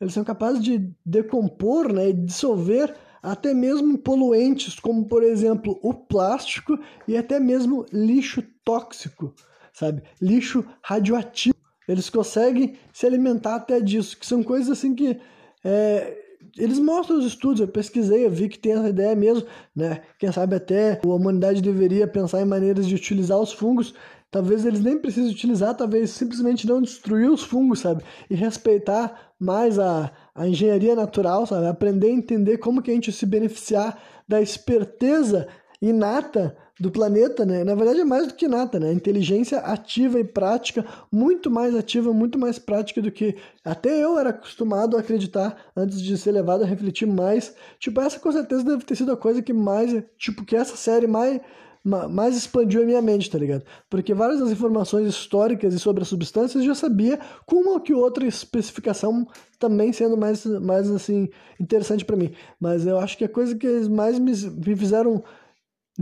Eles 0.00 0.14
são 0.14 0.24
capazes 0.24 0.62
de 0.62 0.90
decompor, 1.04 1.92
né, 1.92 2.10
e 2.10 2.12
dissolver 2.12 2.94
até 3.22 3.54
mesmo 3.54 3.96
poluentes, 3.96 4.78
como 4.78 5.06
por 5.06 5.22
exemplo 5.22 5.78
o 5.82 5.94
plástico 5.94 6.78
e 7.08 7.16
até 7.16 7.40
mesmo 7.40 7.86
lixo 7.90 8.42
tóxico, 8.64 9.34
sabe? 9.72 10.02
Lixo 10.20 10.64
radioativo. 10.82 11.54
Eles 11.88 12.10
conseguem 12.10 12.76
se 12.92 13.06
alimentar 13.06 13.56
até 13.56 13.80
disso, 13.80 14.18
que 14.18 14.26
são 14.26 14.42
coisas 14.42 14.70
assim 14.70 14.94
que 14.94 15.18
é, 15.64 16.23
eles 16.56 16.78
mostram 16.78 17.18
os 17.18 17.24
estudos, 17.24 17.60
eu 17.60 17.68
pesquisei, 17.68 18.24
eu 18.24 18.30
vi 18.30 18.48
que 18.48 18.58
tem 18.58 18.72
essa 18.72 18.88
ideia 18.88 19.14
mesmo, 19.16 19.46
né? 19.74 20.02
Quem 20.18 20.30
sabe 20.30 20.56
até 20.56 21.00
a 21.02 21.06
humanidade 21.06 21.60
deveria 21.60 22.06
pensar 22.06 22.40
em 22.40 22.44
maneiras 22.44 22.86
de 22.86 22.94
utilizar 22.94 23.38
os 23.38 23.52
fungos. 23.52 23.94
Talvez 24.30 24.64
eles 24.64 24.80
nem 24.80 24.98
precisem 24.98 25.30
utilizar, 25.30 25.76
talvez 25.76 26.10
simplesmente 26.10 26.66
não 26.66 26.82
destruir 26.82 27.30
os 27.30 27.42
fungos, 27.42 27.80
sabe? 27.80 28.02
E 28.28 28.34
respeitar 28.34 29.32
mais 29.38 29.78
a, 29.78 30.10
a 30.34 30.48
engenharia 30.48 30.94
natural, 30.94 31.46
sabe? 31.46 31.66
Aprender 31.66 32.08
a 32.08 32.12
entender 32.12 32.58
como 32.58 32.82
que 32.82 32.90
a 32.90 32.94
gente 32.94 33.12
se 33.12 33.26
beneficiar 33.26 34.00
da 34.26 34.40
esperteza 34.40 35.46
inata 35.80 36.56
do 36.78 36.90
planeta, 36.90 37.46
né? 37.46 37.62
Na 37.62 37.74
verdade 37.74 38.00
é 38.00 38.04
mais 38.04 38.26
do 38.26 38.34
que 38.34 38.48
nada, 38.48 38.80
né? 38.80 38.92
Inteligência 38.92 39.58
ativa 39.58 40.18
e 40.18 40.24
prática, 40.24 40.84
muito 41.10 41.50
mais 41.50 41.74
ativa, 41.74 42.12
muito 42.12 42.38
mais 42.38 42.58
prática 42.58 43.00
do 43.00 43.12
que 43.12 43.36
até 43.64 44.02
eu 44.02 44.18
era 44.18 44.30
acostumado 44.30 44.96
a 44.96 45.00
acreditar 45.00 45.56
antes 45.76 46.00
de 46.00 46.18
ser 46.18 46.32
levado 46.32 46.64
a 46.64 46.66
refletir 46.66 47.06
mais. 47.06 47.54
Tipo, 47.78 48.00
essa 48.00 48.18
com 48.18 48.32
certeza 48.32 48.64
deve 48.64 48.84
ter 48.84 48.96
sido 48.96 49.12
a 49.12 49.16
coisa 49.16 49.40
que 49.40 49.52
mais, 49.52 50.02
tipo, 50.18 50.44
que 50.44 50.56
essa 50.56 50.76
série 50.76 51.06
mais 51.06 51.40
mais 51.84 52.34
expandiu 52.34 52.80
a 52.80 52.86
minha 52.86 53.02
mente, 53.02 53.30
tá 53.30 53.36
ligado? 53.36 53.62
Porque 53.90 54.14
várias 54.14 54.40
das 54.40 54.50
informações 54.50 55.06
históricas 55.06 55.74
e 55.74 55.78
sobre 55.78 56.02
as 56.02 56.08
substâncias 56.08 56.62
eu 56.62 56.68
já 56.68 56.74
sabia, 56.74 57.20
com 57.44 57.56
uma 57.56 57.72
ou 57.72 57.80
que 57.80 57.92
outra 57.92 58.26
especificação 58.26 59.28
também 59.58 59.92
sendo 59.92 60.16
mais, 60.16 60.46
mais 60.46 60.90
assim, 60.90 61.28
interessante 61.60 62.02
para 62.02 62.16
mim. 62.16 62.32
Mas 62.58 62.86
eu 62.86 62.98
acho 62.98 63.18
que 63.18 63.24
a 63.24 63.28
coisa 63.28 63.54
que 63.54 63.68
mais 63.90 64.18
me, 64.18 64.32
me 64.32 64.74
fizeram 64.74 65.22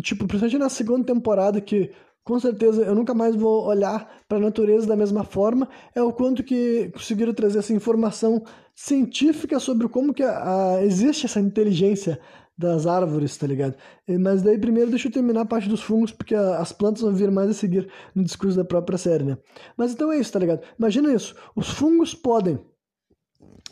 Tipo, 0.01 0.27
principalmente 0.27 0.59
na 0.59 0.71
segunda 0.71 1.05
temporada, 1.05 1.61
que 1.61 1.91
com 2.25 2.39
certeza 2.39 2.83
eu 2.83 2.95
nunca 2.95 3.13
mais 3.13 3.35
vou 3.35 3.67
olhar 3.67 4.23
para 4.29 4.39
a 4.39 4.41
natureza 4.41 4.87
da 4.87 4.97
mesma 4.97 5.25
forma, 5.25 5.69
é 5.95 6.03
o 6.03 6.13
quanto 6.13 6.43
que 6.43 6.91
conseguiram 6.93 7.35
trazer 7.35 7.59
essa 7.59 7.75
informação 7.75 8.43
científica 8.75 9.59
sobre 9.59 9.89
como 9.89 10.15
que 10.15 10.23
a, 10.23 10.77
a, 10.77 10.85
existe 10.85 11.27
essa 11.27 11.41
inteligência 11.41 12.19
das 12.57 12.87
árvores, 12.87 13.37
tá 13.37 13.47
ligado? 13.47 13.75
Mas 14.21 14.43
daí 14.43 14.59
primeiro 14.59 14.91
deixa 14.91 15.09
eu 15.09 15.13
terminar 15.13 15.43
a 15.43 15.47
parte 15.47 15.69
dos 15.69 15.83
fungos, 15.83 16.13
porque 16.13 16.35
a, 16.35 16.59
as 16.59 16.73
plantas 16.73 17.03
vão 17.03 17.13
vir 17.13 17.31
mais 17.31 17.51
a 17.51 17.55
seguir 17.55 17.89
no 18.15 18.23
discurso 18.23 18.57
da 18.57 18.65
própria 18.65 18.97
série, 18.97 19.25
né? 19.25 19.37
Mas 19.77 19.93
então 19.93 20.13
é 20.13 20.19
isso, 20.19 20.33
tá 20.33 20.39
ligado? 20.39 20.63
Imagina 20.79 21.13
isso, 21.13 21.35
os 21.57 21.71
fungos 21.71 22.15
podem 22.15 22.59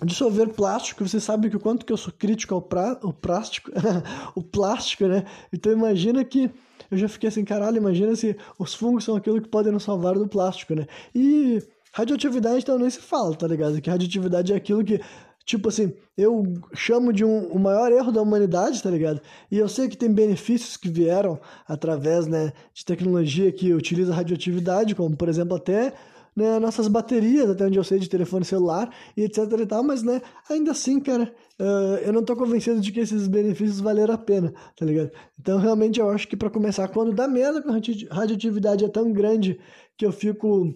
dissolver 0.04 0.48
plástico, 0.48 1.06
você 1.06 1.20
sabe 1.20 1.50
que 1.50 1.56
o 1.56 1.60
quanto 1.60 1.84
que 1.84 1.92
eu 1.92 1.96
sou 1.96 2.12
crítico 2.12 2.54
ao 2.54 2.62
pra, 2.62 2.96
plástico, 3.20 3.70
o 4.34 4.42
plástico, 4.42 5.06
né? 5.06 5.24
Então 5.52 5.72
imagina 5.72 6.24
que 6.24 6.50
eu 6.90 6.98
já 6.98 7.08
fiquei 7.08 7.28
assim, 7.28 7.44
caralho, 7.44 7.76
imagina 7.76 8.14
se 8.16 8.36
os 8.58 8.74
fungos 8.74 9.04
são 9.04 9.16
aquilo 9.16 9.40
que 9.40 9.48
podem 9.48 9.72
nos 9.72 9.84
salvar 9.84 10.14
do 10.14 10.26
plástico, 10.26 10.74
né? 10.74 10.86
E 11.14 11.62
radioatividade 11.92 12.58
então 12.62 12.78
nem 12.78 12.90
se 12.90 13.00
fala, 13.00 13.34
tá 13.34 13.46
ligado? 13.46 13.80
Que 13.80 13.90
radioatividade 13.90 14.52
é 14.52 14.56
aquilo 14.56 14.84
que 14.84 15.00
tipo 15.44 15.68
assim, 15.68 15.92
eu 16.16 16.44
chamo 16.74 17.12
de 17.12 17.24
um, 17.24 17.46
o 17.48 17.58
maior 17.58 17.90
erro 17.90 18.12
da 18.12 18.22
humanidade, 18.22 18.82
tá 18.82 18.90
ligado? 18.90 19.20
E 19.50 19.58
eu 19.58 19.68
sei 19.68 19.88
que 19.88 19.96
tem 19.96 20.12
benefícios 20.12 20.76
que 20.76 20.88
vieram 20.88 21.40
através, 21.66 22.26
né, 22.26 22.52
de 22.72 22.84
tecnologia 22.84 23.50
que 23.50 23.72
utiliza 23.72 24.14
radioatividade, 24.14 24.94
como 24.94 25.16
por 25.16 25.28
exemplo 25.28 25.56
até 25.56 25.92
né, 26.40 26.58
nossas 26.58 26.88
baterias, 26.88 27.50
até 27.50 27.66
onde 27.66 27.78
eu 27.78 27.84
sei, 27.84 27.98
de 27.98 28.08
telefone 28.08 28.44
celular 28.44 28.88
e 29.14 29.24
etc 29.24 29.38
e 29.60 29.66
tal, 29.66 29.82
mas, 29.82 30.02
né, 30.02 30.22
ainda 30.48 30.70
assim, 30.70 30.98
cara, 30.98 31.32
uh, 31.60 31.96
eu 32.02 32.12
não 32.12 32.24
tô 32.24 32.34
convencido 32.34 32.80
de 32.80 32.90
que 32.90 33.00
esses 33.00 33.28
benefícios 33.28 33.78
valeram 33.78 34.14
a 34.14 34.18
pena, 34.18 34.52
tá 34.76 34.86
ligado? 34.86 35.10
Então, 35.38 35.58
realmente, 35.58 36.00
eu 36.00 36.08
acho 36.08 36.26
que 36.26 36.36
para 36.36 36.48
começar, 36.48 36.88
quando 36.88 37.12
dá 37.12 37.28
merda 37.28 37.60
com 37.62 37.70
a 37.70 38.14
radioatividade 38.14 38.84
é 38.84 38.88
tão 38.88 39.12
grande 39.12 39.60
que 39.98 40.06
eu 40.06 40.12
fico... 40.12 40.74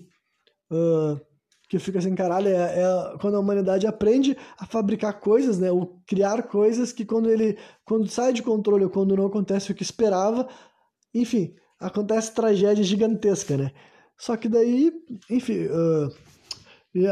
Uh, 0.70 1.18
que 1.66 1.78
fica 1.78 1.98
assim, 1.98 2.14
caralho, 2.14 2.48
é, 2.48 2.82
é, 2.82 3.18
quando 3.20 3.36
a 3.36 3.40
humanidade 3.40 3.86
aprende 3.86 4.36
a 4.58 4.66
fabricar 4.66 5.18
coisas, 5.18 5.58
né, 5.58 5.72
ou 5.72 5.98
criar 6.06 6.42
coisas 6.44 6.92
que 6.92 7.04
quando 7.04 7.30
ele, 7.30 7.56
quando 7.84 8.06
sai 8.06 8.32
de 8.32 8.42
controle 8.42 8.84
ou 8.84 8.90
quando 8.90 9.16
não 9.16 9.26
acontece 9.26 9.72
o 9.72 9.74
que 9.74 9.82
esperava, 9.82 10.46
enfim, 11.12 11.54
acontece 11.80 12.34
tragédia 12.34 12.84
gigantesca, 12.84 13.56
né? 13.56 13.72
Só 14.18 14.36
que 14.36 14.48
daí, 14.48 14.92
enfim, 15.30 15.66
uh, 15.66 16.10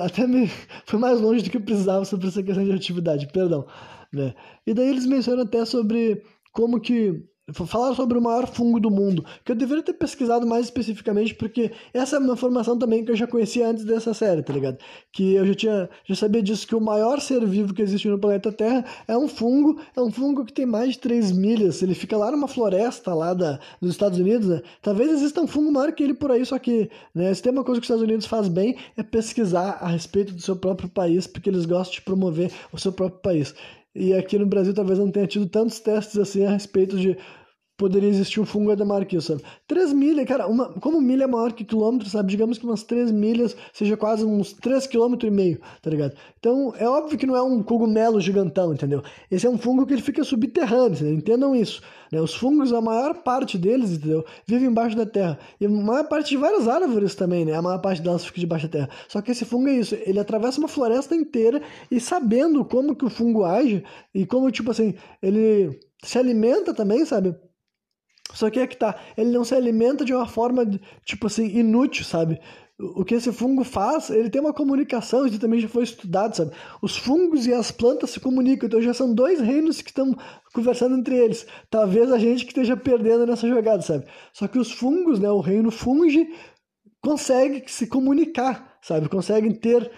até 0.05 0.27
me, 0.27 0.49
foi 0.87 0.99
mais 0.99 1.21
longe 1.21 1.43
do 1.43 1.51
que 1.51 1.57
eu 1.57 1.63
precisava 1.63 2.05
sobre 2.05 2.29
essa 2.29 2.43
questão 2.43 2.65
de 2.65 2.73
atividade, 2.73 3.29
perdão. 3.33 3.67
Né? 4.13 4.35
E 4.67 4.75
daí 4.75 4.89
eles 4.89 5.07
mencionam 5.07 5.45
até 5.45 5.65
sobre 5.65 6.23
como 6.53 6.81
que 6.81 7.25
Falaram 7.53 7.97
sobre 7.97 8.17
o 8.17 8.23
maior 8.23 8.47
fungo 8.47 8.79
do 8.79 8.89
mundo, 8.89 9.25
que 9.45 9.51
eu 9.51 9.57
deveria 9.57 9.83
ter 9.83 9.95
pesquisado 9.95 10.47
mais 10.47 10.67
especificamente, 10.67 11.35
porque 11.35 11.73
essa 11.93 12.15
é 12.15 12.19
uma 12.21 12.35
informação 12.35 12.79
também 12.79 13.05
que 13.05 13.11
eu 13.11 13.17
já 13.17 13.27
conhecia 13.27 13.67
antes 13.67 13.85
dessa 13.85 14.15
série, 14.15 14.45
tá 14.45 14.53
ligado? 14.53 14.79
Que 15.11 15.35
eu 15.35 15.45
já 15.47 15.55
tinha, 15.55 15.91
já 16.05 16.15
sabia 16.15 16.41
disso, 16.41 16.65
que 16.65 16.77
o 16.77 16.81
maior 16.81 17.21
ser 17.21 17.45
vivo 17.45 17.75
que 17.75 17.83
existe 17.83 18.07
no 18.07 18.17
planeta 18.17 18.53
Terra 18.53 18.85
é 19.09 19.19
um 19.19 19.27
fungo, 19.27 19.81
é 19.97 20.01
um 20.01 20.11
fungo 20.13 20.45
que 20.45 20.53
tem 20.53 20.65
mais 20.65 20.93
de 20.93 21.01
3 21.01 21.33
milhas, 21.33 21.83
ele 21.83 21.97
fica 21.97 22.17
lá 22.17 22.31
numa 22.31 22.47
floresta 22.47 23.13
lá 23.13 23.35
da, 23.35 23.59
dos 23.81 23.91
Estados 23.91 24.21
Unidos, 24.21 24.47
né? 24.47 24.63
Talvez 24.81 25.11
exista 25.11 25.41
um 25.41 25.49
fungo 25.49 25.73
maior 25.73 25.91
que 25.91 26.05
ele 26.05 26.15
por 26.15 26.31
aí, 26.31 26.47
só 26.47 26.61
que, 26.61 26.89
né, 27.13 27.35
se 27.35 27.43
tem 27.43 27.51
uma 27.51 27.65
coisa 27.65 27.81
que 27.81 27.85
os 27.85 27.91
Estados 27.91 28.05
Unidos 28.05 28.27
faz 28.27 28.47
bem, 28.47 28.77
é 28.97 29.03
pesquisar 29.03 29.79
a 29.81 29.89
respeito 29.89 30.33
do 30.33 30.41
seu 30.41 30.55
próprio 30.55 30.89
país, 30.89 31.27
porque 31.27 31.51
eles 31.51 31.67
gostam 31.67 31.95
de 31.95 32.03
promover 32.03 32.53
o 32.73 32.79
seu 32.79 32.93
próprio 32.93 33.21
país. 33.21 33.53
E 33.95 34.15
aqui 34.15 34.39
no 34.39 34.47
Brasil 34.47 34.73
talvez 34.73 34.99
não 34.99 35.11
tenha 35.11 35.27
tido 35.27 35.47
tantos 35.47 35.79
testes 35.81 36.19
assim 36.19 36.45
a 36.45 36.51
respeito 36.51 36.99
de 36.99 37.17
poderia 37.83 38.09
existir 38.09 38.41
um 38.41 38.47
fungo 38.47 38.71
adamarquio, 38.71 39.21
sabe? 39.21 39.43
3 39.67 39.93
milhas, 39.93 40.25
cara, 40.25 40.47
uma, 40.47 40.69
como 40.75 41.01
milha 41.01 41.25
é 41.25 41.27
maior 41.27 41.53
que 41.53 41.65
quilômetro, 41.65 42.09
sabe? 42.09 42.31
Digamos 42.31 42.57
que 42.57 42.65
umas 42.65 42.85
3 42.85 43.11
milhas 43.11 43.57
seja 43.73 43.97
quase 43.97 44.25
uns 44.25 44.53
3 44.53 44.87
km 44.87 45.15
e 45.25 45.31
meio, 45.31 45.61
tá 45.83 45.91
ligado? 45.91 46.15
Então, 46.39 46.73
é 46.79 46.89
óbvio 46.89 47.19
que 47.19 47.27
não 47.27 47.35
é 47.35 47.43
um 47.43 47.61
cogumelo 47.61 48.21
gigantão, 48.21 48.73
entendeu? 48.73 49.03
Esse 49.29 49.49
é 49.49 49.51
um 49.51 49.59
fungo 49.59 49.85
que 49.85 49.95
ele 49.95 50.03
fica 50.03 50.23
subterrâneo, 50.23 50.93
entendeu? 50.93 51.15
entendam 51.15 51.57
isso. 51.57 51.83
Né? 52.13 52.21
Os 52.21 52.35
fungos, 52.35 52.73
a 52.73 52.81
maior 52.81 53.15
parte 53.23 53.59
deles, 53.59 53.91
entendeu? 53.91 54.25
Vive 54.47 54.65
embaixo 54.65 54.97
da 54.97 55.05
terra. 55.07 55.37
E 55.61 55.67
a 55.67 55.69
maior 55.69 56.07
parte 56.07 56.29
de 56.29 56.37
várias 56.37 56.69
árvores 56.69 57.17
também, 57.17 57.45
né? 57.45 57.55
A 57.55 57.63
maior 57.63 57.81
parte 57.81 58.01
delas 58.01 58.25
fica 58.25 58.39
debaixo 58.39 58.69
da 58.69 58.73
terra. 58.79 58.91
Só 59.09 59.21
que 59.21 59.33
esse 59.33 59.45
fungo 59.45 59.69
é 59.69 59.75
isso, 59.75 59.97
ele 60.07 60.21
atravessa 60.21 60.61
uma 60.61 60.69
floresta 60.69 61.17
inteira 61.17 61.61
e 61.91 61.99
sabendo 61.99 62.65
como 62.65 62.95
que 62.95 63.05
o 63.05 63.11
fungo 63.11 63.45
age 63.45 63.83
e 64.15 64.25
como, 64.25 64.51
tipo 64.53 64.71
assim, 64.71 64.95
ele 65.21 65.81
se 66.05 66.19
alimenta 66.19 66.75
também, 66.75 67.05
sabe? 67.05 67.35
Só 68.35 68.51
que 68.51 68.61
é 68.61 68.67
que 68.67 68.77
tá, 68.77 68.95
ele 69.17 69.31
não 69.31 69.45
se 69.45 69.55
alimenta 69.55 70.05
de 70.05 70.15
uma 70.15 70.27
forma, 70.27 70.65
tipo 71.05 71.27
assim, 71.27 71.47
inútil, 71.47 72.05
sabe? 72.05 72.41
O 72.79 73.05
que 73.05 73.15
esse 73.15 73.31
fungo 73.31 73.63
faz, 73.63 74.11
ele 74.11 74.29
tem 74.29 74.41
uma 74.41 74.53
comunicação, 74.53 75.25
isso 75.25 75.39
também 75.39 75.61
já 75.61 75.69
foi 75.69 75.85
estudado, 75.85 76.35
sabe? 76.35 76.53
Os 76.81 76.97
fungos 76.97 77.47
e 77.47 77.53
as 77.53 77.71
plantas 77.71 78.11
se 78.11 78.19
comunicam, 78.19 78.67
então 78.67 78.81
já 78.81 78.93
são 78.93 79.15
dois 79.15 79.41
reinos 79.41 79.81
que 79.81 79.91
estão 79.91 80.17
conversando 80.53 80.97
entre 80.97 81.17
eles. 81.17 81.47
Talvez 81.71 82.11
a 82.11 82.19
gente 82.19 82.45
que 82.45 82.51
esteja 82.51 82.77
perdendo 82.77 83.27
nessa 83.27 83.47
jogada, 83.47 83.83
sabe? 83.83 84.07
Só 84.33 84.49
que 84.49 84.59
os 84.59 84.73
fungos, 84.73 85.21
né, 85.21 85.31
o 85.31 85.41
reino 85.41 85.71
funge, 85.71 86.29
consegue 87.01 87.65
se 87.67 87.87
comunicar, 87.87 88.79
sabe? 88.83 89.09
Conseguem 89.09 89.53
ter, 89.53 89.91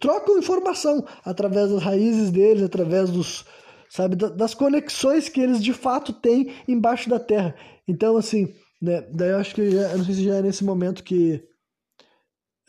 trocam 0.00 0.38
informação 0.38 1.04
através 1.24 1.70
das 1.70 1.82
raízes 1.82 2.30
deles, 2.30 2.62
através 2.62 3.10
dos, 3.10 3.44
sabe? 3.90 4.16
Das 4.16 4.54
conexões 4.54 5.28
que 5.28 5.40
eles 5.40 5.62
de 5.62 5.72
fato 5.72 6.12
têm 6.12 6.52
embaixo 6.66 7.08
da 7.08 7.18
terra. 7.18 7.54
Então, 7.86 8.16
assim, 8.16 8.54
né? 8.80 9.02
Daí 9.12 9.30
eu 9.30 9.38
acho 9.38 9.54
que 9.54 9.70
já, 9.70 9.90
eu 9.90 9.98
não 9.98 10.04
sei 10.04 10.14
se 10.14 10.24
já 10.24 10.36
é 10.36 10.42
nesse 10.42 10.64
momento 10.64 11.02
que. 11.02 11.42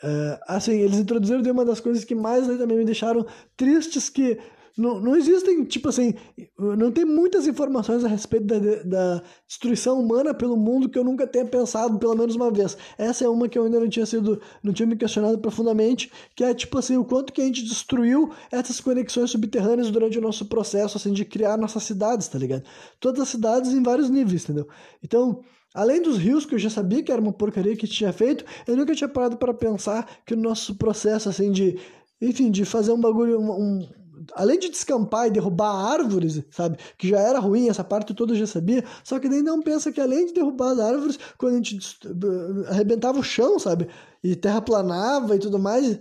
Uh, 0.01 0.39
assim, 0.47 0.79
eles 0.79 0.97
introduziram 0.97 1.41
uma 1.51 1.65
das 1.65 1.81
coisas 1.81 2.05
que 2.05 2.15
mais 2.15 2.47
né, 2.47 2.55
também 2.55 2.77
me 2.77 2.85
deixaram 2.85 3.25
tristes 3.57 4.09
que 4.09 4.39
não, 4.79 4.97
não 4.97 5.15
existem, 5.17 5.65
tipo 5.65 5.89
assim, 5.89 6.13
não 6.57 6.89
tem 6.89 7.03
muitas 7.03 7.45
informações 7.45 8.05
a 8.05 8.07
respeito 8.07 8.45
da, 8.45 8.57
da 8.85 9.23
destruição 9.45 9.99
humana 9.99 10.33
pelo 10.33 10.55
mundo 10.55 10.87
que 10.87 10.97
eu 10.97 11.03
nunca 11.03 11.27
tenha 11.27 11.45
pensado 11.45 11.99
pelo 11.99 12.15
menos 12.15 12.33
uma 12.35 12.49
vez. 12.49 12.77
Essa 12.97 13.25
é 13.25 13.27
uma 13.27 13.49
que 13.49 13.59
eu 13.59 13.65
ainda 13.65 13.77
não 13.77 13.89
tinha 13.89 14.05
sido, 14.05 14.41
não 14.63 14.71
tinha 14.71 14.87
me 14.87 14.95
questionado 14.95 15.37
profundamente, 15.39 16.09
que 16.33 16.45
é 16.45 16.53
tipo 16.53 16.77
assim, 16.77 16.95
o 16.95 17.03
quanto 17.03 17.33
que 17.33 17.41
a 17.41 17.45
gente 17.45 17.65
destruiu 17.65 18.31
essas 18.49 18.79
conexões 18.79 19.31
subterrâneas 19.31 19.91
durante 19.91 20.17
o 20.17 20.21
nosso 20.21 20.45
processo, 20.45 20.95
assim, 20.95 21.11
de 21.11 21.25
criar 21.25 21.57
nossas 21.57 21.83
cidades, 21.83 22.29
tá 22.29 22.39
ligado? 22.39 22.63
Todas 23.01 23.19
as 23.19 23.29
cidades 23.29 23.73
em 23.73 23.83
vários 23.83 24.09
níveis, 24.09 24.43
entendeu? 24.43 24.67
Então, 25.03 25.41
Além 25.71 26.01
dos 26.01 26.17
rios, 26.17 26.47
que 26.47 26.55
eu 26.55 26.59
já 26.59 26.69
sabia 26.69 27.03
que 27.03 27.11
era 27.11 27.21
uma 27.21 27.31
porcaria 27.31 27.75
que 27.75 27.85
tinha 27.85 28.11
feito, 28.11 28.43
eu 28.65 28.75
nunca 28.75 28.95
tinha 28.95 29.07
parado 29.07 29.37
para 29.37 29.53
pensar 29.53 30.09
que 30.25 30.33
o 30.33 30.37
nosso 30.37 30.73
processo, 30.73 31.29
assim, 31.29 31.51
de, 31.51 31.77
enfim, 32.19 32.49
de 32.49 32.65
fazer 32.65 32.91
um 32.91 32.99
bagulho, 32.99 33.39
um, 33.39 33.87
além 34.33 34.59
de 34.59 34.69
descampar 34.69 35.27
e 35.27 35.31
derrubar 35.31 35.73
árvores, 35.91 36.41
sabe? 36.51 36.77
Que 36.97 37.09
já 37.09 37.19
era 37.19 37.39
ruim, 37.39 37.69
essa 37.69 37.83
parte 37.83 38.13
toda 38.13 38.35
já 38.35 38.47
sabia. 38.47 38.83
Só 39.03 39.19
que 39.19 39.29
daí 39.29 39.41
não 39.41 39.61
pensa 39.61 39.91
que 39.91 40.01
além 40.01 40.27
de 40.27 40.33
derrubar 40.33 40.71
as 40.71 40.79
árvores, 40.79 41.19
quando 41.37 41.53
a 41.53 41.57
gente 41.57 41.79
arrebentava 42.67 43.19
o 43.19 43.23
chão, 43.23 43.59
sabe? 43.59 43.87
E 44.23 44.35
terraplanava 44.35 45.35
e 45.35 45.39
tudo 45.39 45.59
mais. 45.59 45.99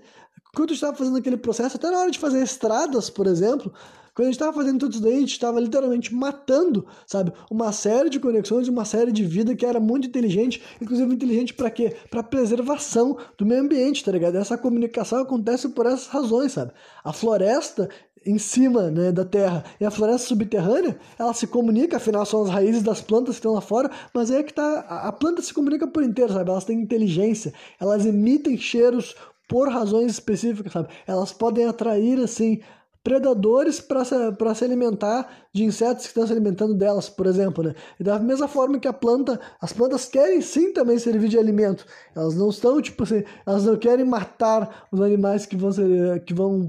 Quando 0.54 0.72
estava 0.72 0.96
fazendo 0.96 1.18
aquele 1.18 1.36
processo, 1.36 1.76
até 1.76 1.90
na 1.90 1.98
hora 1.98 2.10
de 2.10 2.18
fazer 2.18 2.42
estradas, 2.42 3.10
por 3.10 3.26
exemplo, 3.26 3.72
quando 4.18 4.26
a 4.26 4.30
gente 4.32 4.40
estava 4.40 4.52
fazendo 4.52 4.80
tudo 4.80 4.94
isso 4.94 5.00
daí, 5.00 5.14
a 5.14 5.20
gente 5.20 5.30
estava 5.30 5.60
literalmente 5.60 6.12
matando, 6.12 6.84
sabe? 7.06 7.32
Uma 7.48 7.70
série 7.70 8.10
de 8.10 8.18
conexões, 8.18 8.66
uma 8.66 8.84
série 8.84 9.12
de 9.12 9.24
vida 9.24 9.54
que 9.54 9.64
era 9.64 9.78
muito 9.78 10.08
inteligente, 10.08 10.60
inclusive 10.80 11.14
inteligente 11.14 11.54
para 11.54 11.70
quê? 11.70 11.94
Para 12.10 12.24
preservação 12.24 13.16
do 13.38 13.46
meio 13.46 13.62
ambiente, 13.62 14.04
tá 14.04 14.10
ligado? 14.10 14.36
Essa 14.36 14.58
comunicação 14.58 15.20
acontece 15.20 15.68
por 15.68 15.86
essas 15.86 16.08
razões, 16.08 16.50
sabe? 16.50 16.72
A 17.04 17.12
floresta 17.12 17.88
em 18.24 18.38
cima 18.38 18.90
né, 18.90 19.12
da 19.12 19.24
terra. 19.24 19.64
E 19.80 19.84
a 19.84 19.90
floresta 19.90 20.28
subterrânea, 20.28 20.98
ela 21.18 21.34
se 21.34 21.46
comunica, 21.46 21.96
afinal 21.96 22.24
são 22.26 22.42
as 22.42 22.50
raízes 22.50 22.82
das 22.82 23.00
plantas 23.00 23.36
que 23.36 23.40
estão 23.40 23.54
lá 23.54 23.60
fora, 23.60 23.90
mas 24.14 24.30
é 24.30 24.42
que 24.42 24.52
tá, 24.52 24.80
a 24.80 25.12
planta 25.12 25.42
se 25.42 25.52
comunica 25.54 25.86
por 25.86 26.02
inteiro, 26.02 26.32
sabe? 26.32 26.50
Elas 26.50 26.64
têm 26.64 26.80
inteligência, 26.80 27.52
elas 27.80 28.06
emitem 28.06 28.56
cheiros 28.56 29.14
por 29.48 29.68
razões 29.68 30.12
específicas, 30.12 30.72
sabe? 30.72 30.88
Elas 31.06 31.32
podem 31.32 31.66
atrair, 31.66 32.20
assim, 32.20 32.60
predadores 33.02 33.80
para 33.80 34.04
se, 34.04 34.14
se 34.54 34.64
alimentar 34.64 35.28
de 35.50 35.64
insetos 35.64 36.02
que 36.02 36.08
estão 36.08 36.26
se 36.26 36.32
alimentando 36.32 36.74
delas, 36.74 37.08
por 37.08 37.26
exemplo, 37.26 37.64
né? 37.64 37.74
E 37.98 38.04
da 38.04 38.18
mesma 38.18 38.46
forma 38.46 38.78
que 38.78 38.86
a 38.86 38.92
planta, 38.92 39.40
as 39.60 39.72
plantas 39.72 40.04
querem 40.04 40.42
sim 40.42 40.74
também 40.74 40.98
servir 40.98 41.28
de 41.28 41.38
alimento. 41.38 41.86
Elas 42.14 42.34
não 42.34 42.50
estão, 42.50 42.80
tipo 42.82 43.04
assim, 43.04 43.24
elas 43.46 43.64
não 43.64 43.76
querem 43.76 44.04
matar 44.04 44.86
os 44.92 45.00
animais 45.00 45.46
que 45.46 45.56
vão 45.56 45.72
ser, 45.72 46.22
que 46.24 46.34
vão 46.34 46.68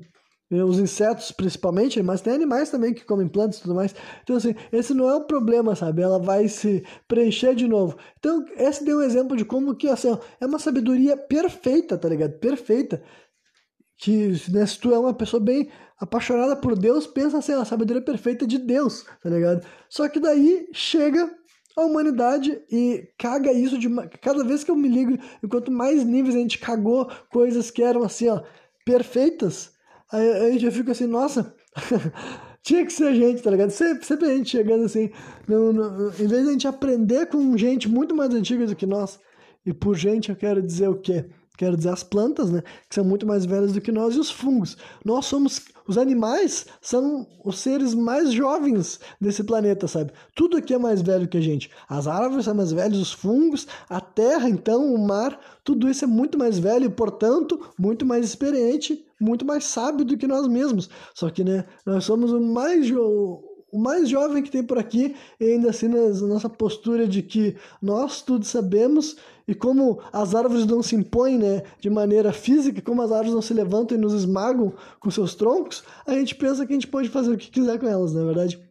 os 0.51 0.79
insetos 0.79 1.31
principalmente, 1.31 2.01
mas 2.01 2.21
tem 2.21 2.33
animais 2.33 2.71
também 2.71 2.93
que 2.93 3.05
comem 3.05 3.27
plantas 3.27 3.59
e 3.59 3.61
tudo 3.61 3.75
mais. 3.75 3.93
Então, 4.23 4.35
assim, 4.35 4.55
esse 4.71 4.93
não 4.93 5.07
é 5.07 5.15
o 5.15 5.25
problema, 5.25 5.75
sabe? 5.75 6.01
Ela 6.01 6.17
vai 6.19 6.47
se 6.47 6.83
preencher 7.07 7.53
de 7.53 7.67
novo. 7.67 7.97
Então, 8.17 8.43
esse 8.57 8.83
deu 8.83 8.97
um 8.97 9.01
exemplo 9.01 9.37
de 9.37 9.45
como 9.45 9.75
que, 9.75 9.87
assim, 9.87 10.09
ó, 10.09 10.17
é 10.41 10.45
uma 10.45 10.57
sabedoria 10.57 11.15
perfeita, 11.15 11.97
tá 11.97 12.09
ligado? 12.09 12.39
Perfeita. 12.39 13.03
Que, 13.97 14.33
né, 14.51 14.65
se 14.65 14.79
tu 14.79 14.93
é 14.93 14.97
uma 14.97 15.13
pessoa 15.13 15.43
bem 15.43 15.69
apaixonada 15.99 16.55
por 16.55 16.77
Deus, 16.77 17.05
pensa 17.05 17.37
assim, 17.37 17.53
a 17.53 17.65
sabedoria 17.65 18.01
perfeita 18.01 18.47
de 18.47 18.57
Deus, 18.57 19.05
tá 19.21 19.29
ligado? 19.29 19.65
Só 19.89 20.07
que 20.07 20.19
daí 20.19 20.67
chega 20.73 21.29
a 21.77 21.85
humanidade 21.85 22.61
e 22.71 23.07
caga 23.17 23.51
isso 23.51 23.77
de 23.77 23.89
cada 24.21 24.43
vez 24.43 24.63
que 24.63 24.71
eu 24.71 24.75
me 24.75 24.87
ligo, 24.87 25.17
enquanto 25.43 25.71
mais 25.71 26.03
níveis 26.03 26.35
a 26.35 26.39
gente 26.39 26.57
cagou 26.57 27.09
coisas 27.31 27.69
que 27.69 27.83
eram 27.83 28.03
assim, 28.03 28.29
ó, 28.29 28.41
perfeitas, 28.85 29.73
Aí, 30.11 30.31
aí 30.31 30.63
eu 30.63 30.71
já 30.71 30.91
assim, 30.91 31.05
nossa, 31.05 31.53
tinha 32.63 32.85
que 32.85 32.91
ser 32.91 33.07
a 33.07 33.13
gente, 33.13 33.41
tá 33.41 33.51
ligado? 33.51 33.69
Sempre, 33.69 34.05
sempre 34.05 34.25
a 34.25 34.35
gente 34.35 34.49
chegando 34.49 34.85
assim, 34.85 35.11
em 36.19 36.27
vez 36.27 36.43
de 36.43 36.49
a 36.49 36.51
gente 36.51 36.67
aprender 36.67 37.27
com 37.27 37.57
gente 37.57 37.87
muito 37.87 38.15
mais 38.15 38.33
antiga 38.33 38.65
do 38.65 38.75
que 38.75 38.85
nós, 38.85 39.19
e 39.65 39.73
por 39.73 39.95
gente 39.95 40.29
eu 40.29 40.35
quero 40.35 40.61
dizer 40.61 40.87
o 40.87 40.95
quê? 40.95 41.25
Quero 41.57 41.75
dizer 41.75 41.89
as 41.89 42.03
plantas, 42.03 42.49
né? 42.49 42.63
Que 42.87 42.95
são 42.95 43.03
muito 43.03 43.27
mais 43.27 43.45
velhas 43.45 43.73
do 43.73 43.81
que 43.81 43.91
nós, 43.91 44.15
e 44.15 44.19
os 44.19 44.31
fungos. 44.31 44.77
Nós 45.03 45.25
somos. 45.25 45.61
Os 45.89 45.97
animais 45.97 46.67
são 46.79 47.25
os 47.43 47.57
seres 47.57 47.95
mais 47.95 48.31
jovens 48.31 48.99
desse 49.19 49.43
planeta, 49.43 49.87
sabe? 49.87 50.11
Tudo 50.35 50.55
aqui 50.55 50.75
é 50.75 50.77
mais 50.77 51.01
velho 51.01 51.27
que 51.27 51.37
a 51.37 51.41
gente. 51.41 51.71
As 51.89 52.05
árvores 52.05 52.45
são 52.45 52.53
mais 52.53 52.71
velhas, 52.71 52.99
os 52.99 53.11
fungos, 53.11 53.65
a 53.89 53.99
terra, 53.99 54.47
então, 54.47 54.93
o 54.93 54.99
mar, 54.99 55.39
tudo 55.63 55.89
isso 55.89 56.05
é 56.05 56.07
muito 56.07 56.37
mais 56.37 56.59
velho 56.59 56.85
e, 56.85 56.89
portanto, 56.89 57.59
muito 57.75 58.05
mais 58.05 58.23
experiente, 58.23 59.03
muito 59.19 59.43
mais 59.43 59.63
sábio 59.63 60.05
do 60.05 60.15
que 60.15 60.27
nós 60.27 60.47
mesmos. 60.47 60.91
Só 61.15 61.27
que, 61.31 61.43
né, 61.43 61.65
nós 61.83 62.03
somos 62.03 62.31
o 62.31 62.39
mais. 62.39 62.85
Jo 62.85 63.48
o 63.71 63.79
mais 63.79 64.09
jovem 64.09 64.43
que 64.43 64.51
tem 64.51 64.63
por 64.63 64.77
aqui, 64.77 65.15
e 65.39 65.45
ainda 65.45 65.69
assim 65.69 65.87
na 65.87 66.09
nossa 66.27 66.49
postura 66.49 67.07
de 67.07 67.21
que 67.21 67.55
nós 67.81 68.21
tudo 68.21 68.45
sabemos 68.45 69.15
e 69.47 69.55
como 69.55 69.99
as 70.13 70.35
árvores 70.35 70.65
não 70.65 70.83
se 70.83 70.95
impõem 70.95 71.37
né, 71.37 71.63
de 71.79 71.89
maneira 71.89 72.31
física, 72.31 72.81
como 72.81 73.01
as 73.01 73.11
árvores 73.11 73.33
não 73.33 73.41
se 73.41 73.53
levantam 73.53 73.97
e 73.97 74.01
nos 74.01 74.13
esmagam 74.13 74.73
com 74.99 75.09
seus 75.09 75.33
troncos, 75.33 75.83
a 76.05 76.13
gente 76.13 76.35
pensa 76.35 76.65
que 76.65 76.71
a 76.71 76.75
gente 76.75 76.87
pode 76.87 77.09
fazer 77.09 77.31
o 77.31 77.37
que 77.37 77.49
quiser 77.49 77.79
com 77.79 77.87
elas, 77.87 78.13
não 78.13 78.21
é 78.21 78.25
verdade? 78.25 78.69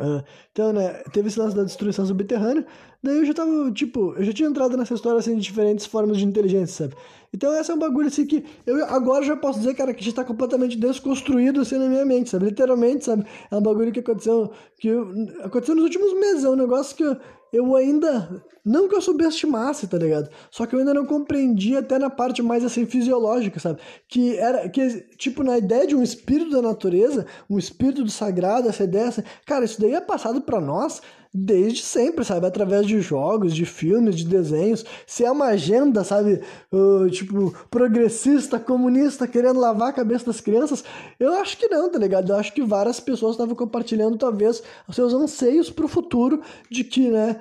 Uh, 0.00 0.24
então, 0.50 0.72
né, 0.72 1.02
teve 1.12 1.28
esse 1.28 1.38
lance 1.38 1.54
da 1.54 1.62
destruição 1.62 2.06
subterrânea, 2.06 2.66
daí 3.02 3.18
eu 3.18 3.24
já 3.26 3.34
tava, 3.34 3.70
tipo, 3.70 4.14
eu 4.14 4.24
já 4.24 4.32
tinha 4.32 4.48
entrado 4.48 4.74
nessa 4.78 4.94
história, 4.94 5.18
assim, 5.18 5.34
de 5.36 5.42
diferentes 5.42 5.84
formas 5.84 6.16
de 6.16 6.24
inteligência, 6.24 6.88
sabe? 6.88 6.96
Então, 7.32 7.54
essa 7.54 7.72
é 7.72 7.74
um 7.74 7.78
bagulho, 7.78 8.08
assim, 8.08 8.26
que 8.26 8.44
eu 8.66 8.84
agora 8.86 9.24
já 9.24 9.36
posso 9.36 9.60
dizer, 9.60 9.74
cara, 9.74 9.94
que 9.94 10.04
já 10.04 10.12
tá 10.12 10.24
completamente 10.24 10.76
desconstruído, 10.76 11.60
assim, 11.60 11.78
na 11.78 11.88
minha 11.88 12.04
mente, 12.04 12.28
sabe? 12.28 12.46
Literalmente, 12.46 13.04
sabe? 13.04 13.24
É 13.50 13.56
um 13.56 13.62
bagulho 13.62 13.92
que 13.92 14.00
aconteceu, 14.00 14.50
que 14.78 14.88
eu, 14.88 15.08
aconteceu 15.44 15.76
nos 15.76 15.84
últimos 15.84 16.12
meses, 16.14 16.44
é 16.44 16.50
um 16.50 16.56
negócio 16.56 16.96
que 16.96 17.04
eu, 17.52 17.76
ainda. 17.76 18.44
Não 18.64 18.88
que 18.88 18.94
eu 18.94 19.00
subestimasse, 19.00 19.86
tá 19.86 19.96
ligado? 19.96 20.28
Só 20.50 20.66
que 20.66 20.74
eu 20.74 20.80
ainda 20.80 20.92
não 20.92 21.06
compreendi 21.06 21.76
até 21.76 21.98
na 21.98 22.10
parte 22.10 22.42
mais 22.42 22.64
assim 22.64 22.84
fisiológica, 22.84 23.58
sabe? 23.60 23.80
Que 24.08 24.36
era. 24.36 24.68
Que, 24.68 25.00
tipo, 25.16 25.42
na 25.42 25.56
ideia 25.56 25.86
de 25.86 25.94
um 25.94 26.02
espírito 26.02 26.50
da 26.50 26.62
natureza, 26.62 27.26
um 27.48 27.58
espírito 27.58 28.04
do 28.04 28.10
sagrado, 28.10 28.68
essa 28.68 28.84
ideia, 28.84 29.08
assim, 29.08 29.22
cara, 29.46 29.64
isso 29.64 29.80
daí 29.80 29.94
é 29.94 30.00
passado 30.00 30.42
para 30.42 30.60
nós 30.60 31.00
desde 31.32 31.82
sempre, 31.82 32.24
sabe? 32.24 32.46
Através 32.46 32.86
de 32.86 33.00
jogos, 33.00 33.54
de 33.54 33.64
filmes, 33.64 34.16
de 34.16 34.24
desenhos. 34.24 34.84
Se 35.06 35.24
é 35.24 35.30
uma 35.30 35.46
agenda, 35.46 36.02
sabe? 36.02 36.40
Uh, 36.72 37.08
tipo, 37.10 37.54
progressista, 37.70 38.58
comunista, 38.58 39.28
querendo 39.28 39.60
lavar 39.60 39.88
a 39.88 39.92
cabeça 39.92 40.26
das 40.26 40.40
crianças, 40.40 40.84
eu 41.18 41.32
acho 41.34 41.56
que 41.56 41.68
não, 41.68 41.90
tá 41.90 41.98
ligado? 41.98 42.30
Eu 42.32 42.36
acho 42.36 42.52
que 42.52 42.62
várias 42.62 42.98
pessoas 42.98 43.32
estavam 43.32 43.54
compartilhando, 43.54 44.18
talvez, 44.18 44.62
os 44.88 44.96
seus 44.96 45.14
anseios 45.14 45.70
pro 45.70 45.88
futuro 45.88 46.42
de 46.68 46.82
que, 46.82 47.08
né? 47.08 47.40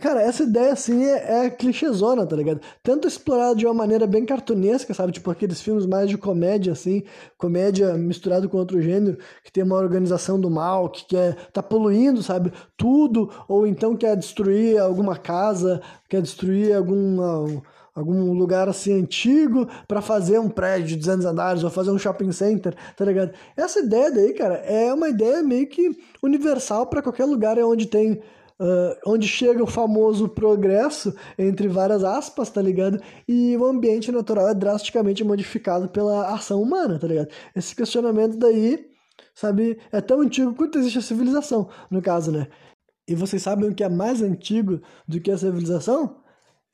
Cara, 0.00 0.22
essa 0.22 0.44
ideia 0.44 0.72
assim 0.72 1.04
é, 1.04 1.46
é 1.46 1.50
clichêzona, 1.50 2.26
tá 2.26 2.34
ligado? 2.34 2.60
Tanto 2.82 3.06
explorada 3.06 3.54
de 3.54 3.66
uma 3.66 3.74
maneira 3.74 4.06
bem 4.06 4.24
cartunesca, 4.24 4.94
sabe? 4.94 5.12
Tipo 5.12 5.30
aqueles 5.30 5.60
filmes 5.60 5.84
mais 5.84 6.08
de 6.08 6.16
comédia, 6.16 6.72
assim, 6.72 7.02
comédia 7.36 7.92
misturado 7.94 8.48
com 8.48 8.56
outro 8.56 8.80
gênero, 8.80 9.18
que 9.44 9.52
tem 9.52 9.62
uma 9.62 9.76
organização 9.76 10.40
do 10.40 10.50
mal, 10.50 10.88
que 10.88 11.04
quer 11.06 11.34
tá 11.52 11.62
poluindo, 11.62 12.22
sabe? 12.22 12.52
Tudo, 12.76 13.30
ou 13.46 13.66
então 13.66 13.96
quer 13.96 14.16
destruir 14.16 14.78
alguma 14.78 15.16
casa, 15.16 15.82
quer 16.08 16.22
destruir 16.22 16.74
algum 16.74 17.60
algum 17.94 18.32
lugar 18.32 18.68
assim 18.68 18.92
antigo 18.92 19.68
para 19.86 20.00
fazer 20.00 20.38
um 20.38 20.48
prédio 20.48 20.88
de 20.88 20.96
200 20.96 21.26
andares 21.26 21.64
ou 21.64 21.70
fazer 21.70 21.90
um 21.90 21.98
shopping 21.98 22.32
center, 22.32 22.74
tá 22.96 23.04
ligado? 23.04 23.32
Essa 23.56 23.80
ideia 23.80 24.10
daí, 24.10 24.32
cara, 24.32 24.54
é 24.58 24.92
uma 24.94 25.08
ideia 25.08 25.42
meio 25.42 25.66
que 25.68 25.90
universal 26.22 26.86
para 26.86 27.02
qualquer 27.02 27.26
lugar 27.26 27.58
onde 27.58 27.86
tem 27.86 28.22
Uh, 28.60 28.94
onde 29.06 29.26
chega 29.26 29.62
o 29.62 29.66
famoso 29.66 30.28
progresso, 30.28 31.14
entre 31.38 31.66
várias 31.66 32.04
aspas, 32.04 32.50
tá 32.50 32.60
ligado? 32.60 33.00
E 33.26 33.56
o 33.56 33.64
ambiente 33.64 34.12
natural 34.12 34.50
é 34.50 34.54
drasticamente 34.54 35.24
modificado 35.24 35.88
pela 35.88 36.34
ação 36.34 36.60
humana, 36.60 36.98
tá 36.98 37.06
ligado? 37.06 37.28
Esse 37.56 37.74
questionamento 37.74 38.36
daí, 38.36 38.86
sabe, 39.34 39.78
é 39.90 40.02
tão 40.02 40.20
antigo 40.20 40.54
quanto 40.54 40.78
existe 40.78 40.98
a 40.98 41.02
civilização, 41.02 41.70
no 41.90 42.02
caso, 42.02 42.30
né? 42.30 42.48
E 43.08 43.14
vocês 43.14 43.42
sabem 43.42 43.70
o 43.70 43.74
que 43.74 43.82
é 43.82 43.88
mais 43.88 44.20
antigo 44.20 44.80
do 45.08 45.20
que 45.20 45.30
a 45.30 45.38
civilização? 45.38 46.19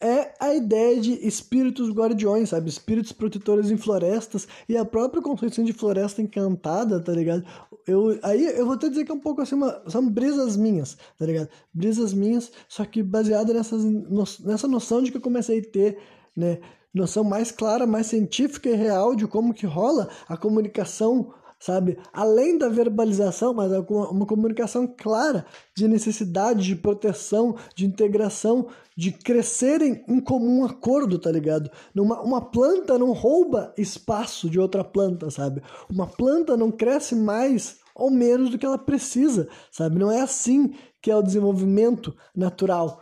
É 0.01 0.35
a 0.39 0.55
ideia 0.55 1.01
de 1.01 1.13
espíritos 1.27 1.91
guardiões, 1.91 2.51
sabe? 2.51 2.69
Espíritos 2.69 3.13
protetores 3.13 3.71
em 3.71 3.77
florestas 3.77 4.47
e 4.69 4.77
a 4.77 4.85
própria 4.85 5.23
conceito 5.23 5.65
de 5.65 5.73
floresta 5.73 6.21
encantada, 6.21 7.01
tá 7.01 7.13
ligado? 7.13 7.45
Eu, 7.87 8.19
aí 8.23 8.45
eu 8.45 8.67
vou 8.67 8.75
até 8.75 8.89
dizer 8.89 9.05
que 9.05 9.13
é 9.13 9.15
um 9.15 9.21
pouco 9.21 9.41
assim, 9.41 9.55
uma, 9.55 9.83
são 9.87 10.07
brisas 10.09 10.57
minhas, 10.57 10.99
tá 11.19 11.25
ligado? 11.25 11.49
Brisas 11.73 12.13
minhas, 12.13 12.53
só 12.69 12.85
que 12.85 13.03
baseada 13.03 13.55
nessas, 13.55 13.85
no, 13.85 14.25
nessa 14.45 14.69
noção 14.69 15.03
de 15.03 15.11
que 15.11 15.17
eu 15.17 15.23
comecei 15.23 15.61
a 15.61 15.65
ter, 15.65 15.99
né? 16.37 16.59
Noção 16.93 17.25
mais 17.25 17.51
clara, 17.51 17.87
mais 17.87 18.07
científica 18.07 18.71
e 18.71 18.75
real 18.75 19.15
de 19.15 19.27
como 19.27 19.53
que 19.53 19.67
rola 19.67 20.09
a 20.29 20.37
comunicação 20.37 21.35
sabe? 21.59 21.99
Além 22.12 22.59
da 22.59 22.69
verbalização, 22.69 23.55
mas 23.55 23.73
é 23.73 23.79
uma 23.79 24.27
comunicação 24.27 24.87
clara 24.87 25.47
de 25.75 25.88
necessidade, 25.88 26.64
de 26.64 26.77
proteção, 26.77 27.57
de 27.75 27.87
integração, 27.87 28.69
de 28.97 29.12
crescerem 29.12 30.05
em 30.09 30.21
comum 30.21 30.64
acordo, 30.64 31.19
tá 31.19 31.31
ligado? 31.31 31.71
Uma, 31.95 32.21
uma 32.23 32.40
planta 32.40 32.99
não 32.99 33.12
rouba 33.12 33.73
espaço 33.77 34.49
de 34.49 34.59
outra 34.59 34.85
planta, 34.85 35.31
sabe? 35.31 35.62
Uma 35.90 36.07
planta 36.07 36.57
não 36.57 36.71
cresce 36.71 37.14
mais 37.14 37.79
ou 37.95 38.11
menos 38.11 38.51
do 38.51 38.59
que 38.59 38.66
ela 38.66 38.79
precisa, 38.79 39.49
sabe? 39.71 39.99
Não 39.99 40.11
é 40.11 40.21
assim 40.21 40.75
que 41.01 41.11
é 41.11 41.16
o 41.16 41.23
desenvolvimento 41.23 42.14
natural. 42.35 43.01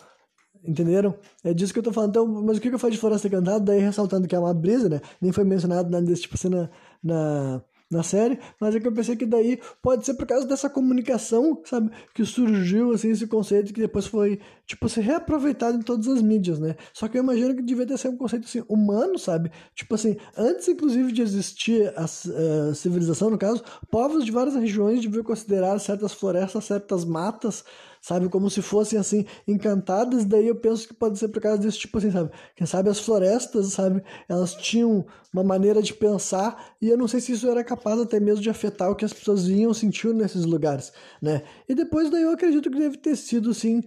Entenderam? 0.66 1.14
É 1.42 1.52
disso 1.52 1.72
que 1.72 1.78
eu 1.78 1.82
tô 1.82 1.92
falando. 1.92 2.10
Então, 2.10 2.26
mas 2.26 2.56
o 2.56 2.60
que 2.60 2.68
eu 2.68 2.78
faço 2.78 2.92
de 2.92 2.98
floresta 2.98 3.28
encantada? 3.28 3.60
Daí 3.60 3.80
ressaltando 3.80 4.26
que 4.26 4.34
é 4.34 4.38
uma 4.38 4.54
brisa, 4.54 4.88
né? 4.88 5.00
Nem 5.20 5.30
foi 5.30 5.44
mencionado 5.44 5.90
nada 5.90 6.06
desse 6.06 6.22
tipo 6.22 6.36
assim 6.36 6.48
na, 6.48 6.70
na 7.02 7.62
na 7.94 8.02
série, 8.02 8.38
mas 8.60 8.74
é 8.74 8.80
que 8.80 8.86
eu 8.86 8.92
pensei 8.92 9.16
que 9.16 9.24
daí 9.24 9.58
pode 9.80 10.04
ser 10.04 10.14
por 10.14 10.26
causa 10.26 10.46
dessa 10.46 10.68
comunicação, 10.68 11.62
sabe, 11.64 11.90
que 12.14 12.24
surgiu 12.24 12.92
assim 12.92 13.10
esse 13.10 13.26
conceito 13.26 13.72
que 13.72 13.80
depois 13.80 14.06
foi 14.06 14.40
tipo 14.66 14.88
ser 14.88 15.02
reaproveitado 15.02 15.78
em 15.78 15.82
todas 15.82 16.08
as 16.08 16.20
mídias, 16.20 16.58
né? 16.58 16.76
Só 16.92 17.06
que 17.08 17.16
eu 17.16 17.22
imagino 17.22 17.54
que 17.54 17.62
devia 17.62 17.86
ter 17.86 17.98
sido 17.98 18.14
um 18.14 18.16
conceito 18.16 18.44
assim 18.44 18.62
humano, 18.68 19.18
sabe? 19.18 19.50
Tipo 19.74 19.94
assim, 19.94 20.16
antes 20.36 20.68
inclusive 20.68 21.12
de 21.12 21.22
existir 21.22 21.92
a, 21.96 22.02
a 22.02 22.70
eh, 22.70 22.74
civilização 22.74 23.30
no 23.30 23.38
caso, 23.38 23.62
povos 23.90 24.24
de 24.24 24.32
várias 24.32 24.54
regiões 24.54 25.00
deviam 25.00 25.22
considerar 25.22 25.78
certas 25.78 26.12
florestas, 26.12 26.64
certas 26.64 27.04
matas 27.04 27.64
sabe? 28.04 28.28
Como 28.28 28.50
se 28.50 28.60
fossem, 28.60 28.98
assim, 28.98 29.24
encantadas. 29.48 30.26
Daí 30.26 30.46
eu 30.46 30.54
penso 30.54 30.86
que 30.86 30.92
pode 30.92 31.18
ser 31.18 31.28
por 31.28 31.40
causa 31.40 31.56
desse 31.56 31.78
tipo, 31.78 31.96
assim, 31.96 32.10
sabe? 32.10 32.30
Quem 32.54 32.66
sabe 32.66 32.90
as 32.90 33.00
florestas, 33.00 33.68
sabe? 33.68 34.02
Elas 34.28 34.54
tinham 34.54 35.06
uma 35.32 35.42
maneira 35.42 35.80
de 35.80 35.94
pensar 35.94 36.74
e 36.82 36.90
eu 36.90 36.98
não 36.98 37.08
sei 37.08 37.18
se 37.22 37.32
isso 37.32 37.48
era 37.48 37.64
capaz 37.64 37.98
até 37.98 38.20
mesmo 38.20 38.42
de 38.42 38.50
afetar 38.50 38.90
o 38.90 38.94
que 38.94 39.06
as 39.06 39.12
pessoas 39.12 39.46
vinham 39.46 39.72
sentindo 39.72 40.12
nesses 40.12 40.44
lugares, 40.44 40.92
né? 41.20 41.44
E 41.66 41.74
depois 41.74 42.10
daí 42.10 42.22
eu 42.22 42.32
acredito 42.32 42.70
que 42.70 42.78
deve 42.78 42.98
ter 42.98 43.16
sido, 43.16 43.50
assim, 43.52 43.82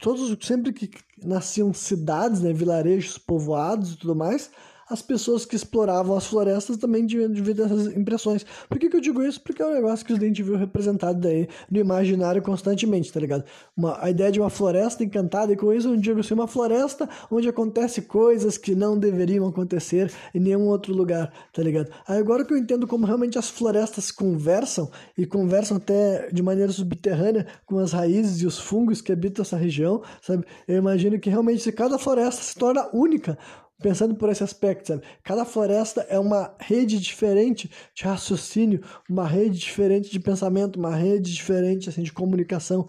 todos, 0.00 0.34
sempre 0.46 0.72
que 0.72 0.90
nasciam 1.22 1.74
cidades, 1.74 2.40
né? 2.40 2.54
Vilarejos 2.54 3.18
povoados 3.18 3.92
e 3.92 3.98
tudo 3.98 4.16
mais, 4.16 4.50
as 4.90 5.00
pessoas 5.00 5.46
que 5.46 5.54
exploravam 5.54 6.16
as 6.16 6.26
florestas 6.26 6.76
também 6.76 7.06
ter 7.06 7.62
essas 7.62 7.96
impressões. 7.96 8.44
Por 8.68 8.78
que, 8.78 8.90
que 8.90 8.96
eu 8.96 9.00
digo 9.00 9.22
isso? 9.22 9.40
Porque 9.40 9.62
é 9.62 9.66
um 9.66 9.74
negócio 9.74 10.04
que 10.04 10.12
a 10.12 10.16
gente 10.16 10.42
viu 10.42 10.56
representado 10.56 11.20
daí 11.20 11.48
no 11.70 11.78
imaginário 11.78 12.42
constantemente, 12.42 13.12
tá 13.12 13.20
ligado? 13.20 13.44
Uma, 13.76 14.02
a 14.04 14.10
ideia 14.10 14.32
de 14.32 14.40
uma 14.40 14.50
floresta 14.50 15.04
encantada, 15.04 15.52
e 15.52 15.56
com 15.56 15.72
isso 15.72 15.88
eu 15.88 15.96
digo 15.96 16.20
assim, 16.20 16.34
uma 16.34 16.48
floresta 16.48 17.08
onde 17.30 17.48
acontece 17.48 18.02
coisas 18.02 18.58
que 18.58 18.74
não 18.74 18.98
deveriam 18.98 19.46
acontecer 19.46 20.12
em 20.34 20.40
nenhum 20.40 20.66
outro 20.66 20.92
lugar, 20.92 21.32
tá 21.52 21.62
ligado? 21.62 21.90
Aí 22.06 22.18
agora 22.18 22.44
que 22.44 22.52
eu 22.52 22.58
entendo 22.58 22.86
como 22.86 23.06
realmente 23.06 23.38
as 23.38 23.48
florestas 23.48 24.10
conversam, 24.10 24.90
e 25.16 25.24
conversam 25.24 25.76
até 25.76 26.28
de 26.32 26.42
maneira 26.42 26.72
subterrânea 26.72 27.46
com 27.64 27.78
as 27.78 27.92
raízes 27.92 28.42
e 28.42 28.46
os 28.46 28.58
fungos 28.58 29.00
que 29.00 29.12
habitam 29.12 29.42
essa 29.42 29.56
região, 29.56 30.02
sabe? 30.20 30.44
Eu 30.66 30.76
imagino 30.76 31.18
que 31.18 31.30
realmente 31.30 31.62
se 31.62 31.70
cada 31.70 31.98
floresta 31.98 32.42
se 32.42 32.56
torna 32.56 32.88
única, 32.92 33.38
pensando 33.80 34.14
por 34.14 34.28
esse 34.28 34.42
aspecto, 34.42 34.88
sabe? 34.88 35.02
Cada 35.24 35.44
floresta 35.44 36.06
é 36.08 36.18
uma 36.18 36.54
rede 36.58 36.98
diferente 36.98 37.70
de 37.94 38.04
raciocínio, 38.04 38.80
uma 39.08 39.26
rede 39.26 39.58
diferente 39.58 40.10
de 40.10 40.20
pensamento, 40.20 40.78
uma 40.78 40.94
rede 40.94 41.32
diferente 41.32 41.88
assim 41.88 42.02
de 42.02 42.12
comunicação 42.12 42.88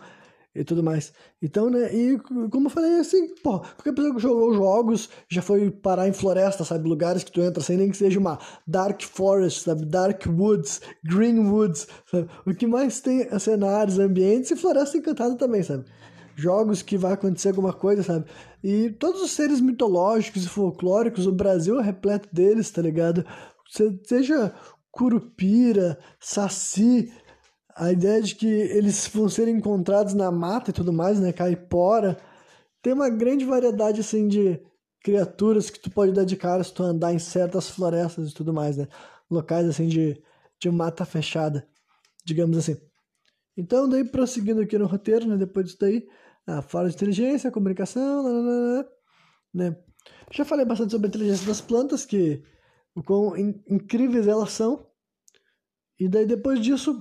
e 0.53 0.63
tudo 0.63 0.83
mais. 0.83 1.13
Então, 1.41 1.69
né, 1.69 1.93
e 1.93 2.19
como 2.19 2.67
eu 2.67 2.69
falei, 2.69 2.99
assim, 2.99 3.33
pô, 3.41 3.59
qualquer 3.59 3.93
pessoa 3.93 4.15
que 4.15 4.21
jogou 4.21 4.53
jogos 4.53 5.09
já 5.29 5.41
foi 5.41 5.71
parar 5.71 6.07
em 6.07 6.13
floresta, 6.13 6.65
sabe, 6.65 6.87
lugares 6.87 7.23
que 7.23 7.31
tu 7.31 7.41
entra 7.41 7.63
sem 7.63 7.77
nem 7.77 7.89
que 7.89 7.97
seja 7.97 8.19
uma 8.19 8.37
Dark 8.67 9.01
Forest, 9.01 9.63
sabe, 9.63 9.85
Dark 9.85 10.23
Woods, 10.27 10.81
Green 11.03 11.39
Woods, 11.39 11.87
sabe, 12.09 12.29
o 12.45 12.53
que 12.53 12.67
mais 12.67 12.99
tem 12.99 13.21
é 13.21 13.39
cenários, 13.39 13.97
ambientes 13.97 14.51
e 14.51 14.55
floresta 14.55 14.97
encantada 14.97 15.35
também, 15.35 15.63
sabe 15.63 15.85
jogos 16.41 16.81
que 16.81 16.97
vai 16.97 17.13
acontecer 17.13 17.49
alguma 17.49 17.73
coisa, 17.73 18.03
sabe? 18.03 18.25
E 18.63 18.89
todos 18.91 19.21
os 19.21 19.31
seres 19.31 19.61
mitológicos 19.61 20.43
e 20.43 20.49
folclóricos, 20.49 21.27
o 21.27 21.31
Brasil 21.31 21.79
é 21.79 21.83
repleto 21.83 22.27
deles, 22.31 22.69
tá 22.71 22.81
ligado? 22.81 23.25
Seja 24.03 24.53
Curupira, 24.91 25.97
Saci, 26.19 27.11
a 27.75 27.91
ideia 27.91 28.21
de 28.21 28.35
que 28.35 28.47
eles 28.47 29.07
vão 29.07 29.29
ser 29.29 29.47
encontrados 29.47 30.13
na 30.13 30.29
mata 30.31 30.71
e 30.71 30.73
tudo 30.73 30.91
mais, 30.91 31.19
né? 31.19 31.31
Caipora. 31.31 32.17
Tem 32.81 32.93
uma 32.93 33.09
grande 33.09 33.45
variedade, 33.45 34.01
assim, 34.01 34.27
de 34.27 34.61
criaturas 35.03 35.69
que 35.69 35.79
tu 35.79 35.89
pode 35.89 36.11
dar 36.11 36.25
de 36.25 36.35
cara 36.35 36.63
se 36.63 36.73
tu 36.73 36.83
andar 36.83 37.13
em 37.13 37.19
certas 37.19 37.69
florestas 37.69 38.31
e 38.31 38.33
tudo 38.33 38.53
mais, 38.53 38.77
né? 38.77 38.87
Locais, 39.29 39.67
assim, 39.67 39.87
de, 39.87 40.21
de 40.59 40.69
mata 40.69 41.05
fechada, 41.05 41.65
digamos 42.25 42.57
assim. 42.57 42.77
Então, 43.55 43.87
daí, 43.87 44.03
prosseguindo 44.03 44.61
aqui 44.61 44.77
no 44.77 44.85
roteiro, 44.85 45.27
né? 45.27 45.37
Depois 45.37 45.65
disso 45.65 45.77
daí, 45.79 46.07
a 46.47 46.61
fala 46.61 46.89
de 46.89 46.95
inteligência, 46.95 47.51
comunicação, 47.51 48.85
né? 49.53 49.75
Já 50.31 50.45
falei 50.45 50.65
bastante 50.65 50.91
sobre 50.91 51.07
a 51.07 51.09
inteligência 51.09 51.45
das 51.45 51.61
plantas, 51.61 52.05
que 52.05 52.41
o 52.95 53.03
quão 53.03 53.37
in, 53.37 53.61
incríveis 53.69 54.27
elas 54.27 54.51
são. 54.51 54.85
E 55.99 56.07
daí 56.07 56.25
depois 56.25 56.59
disso, 56.59 56.99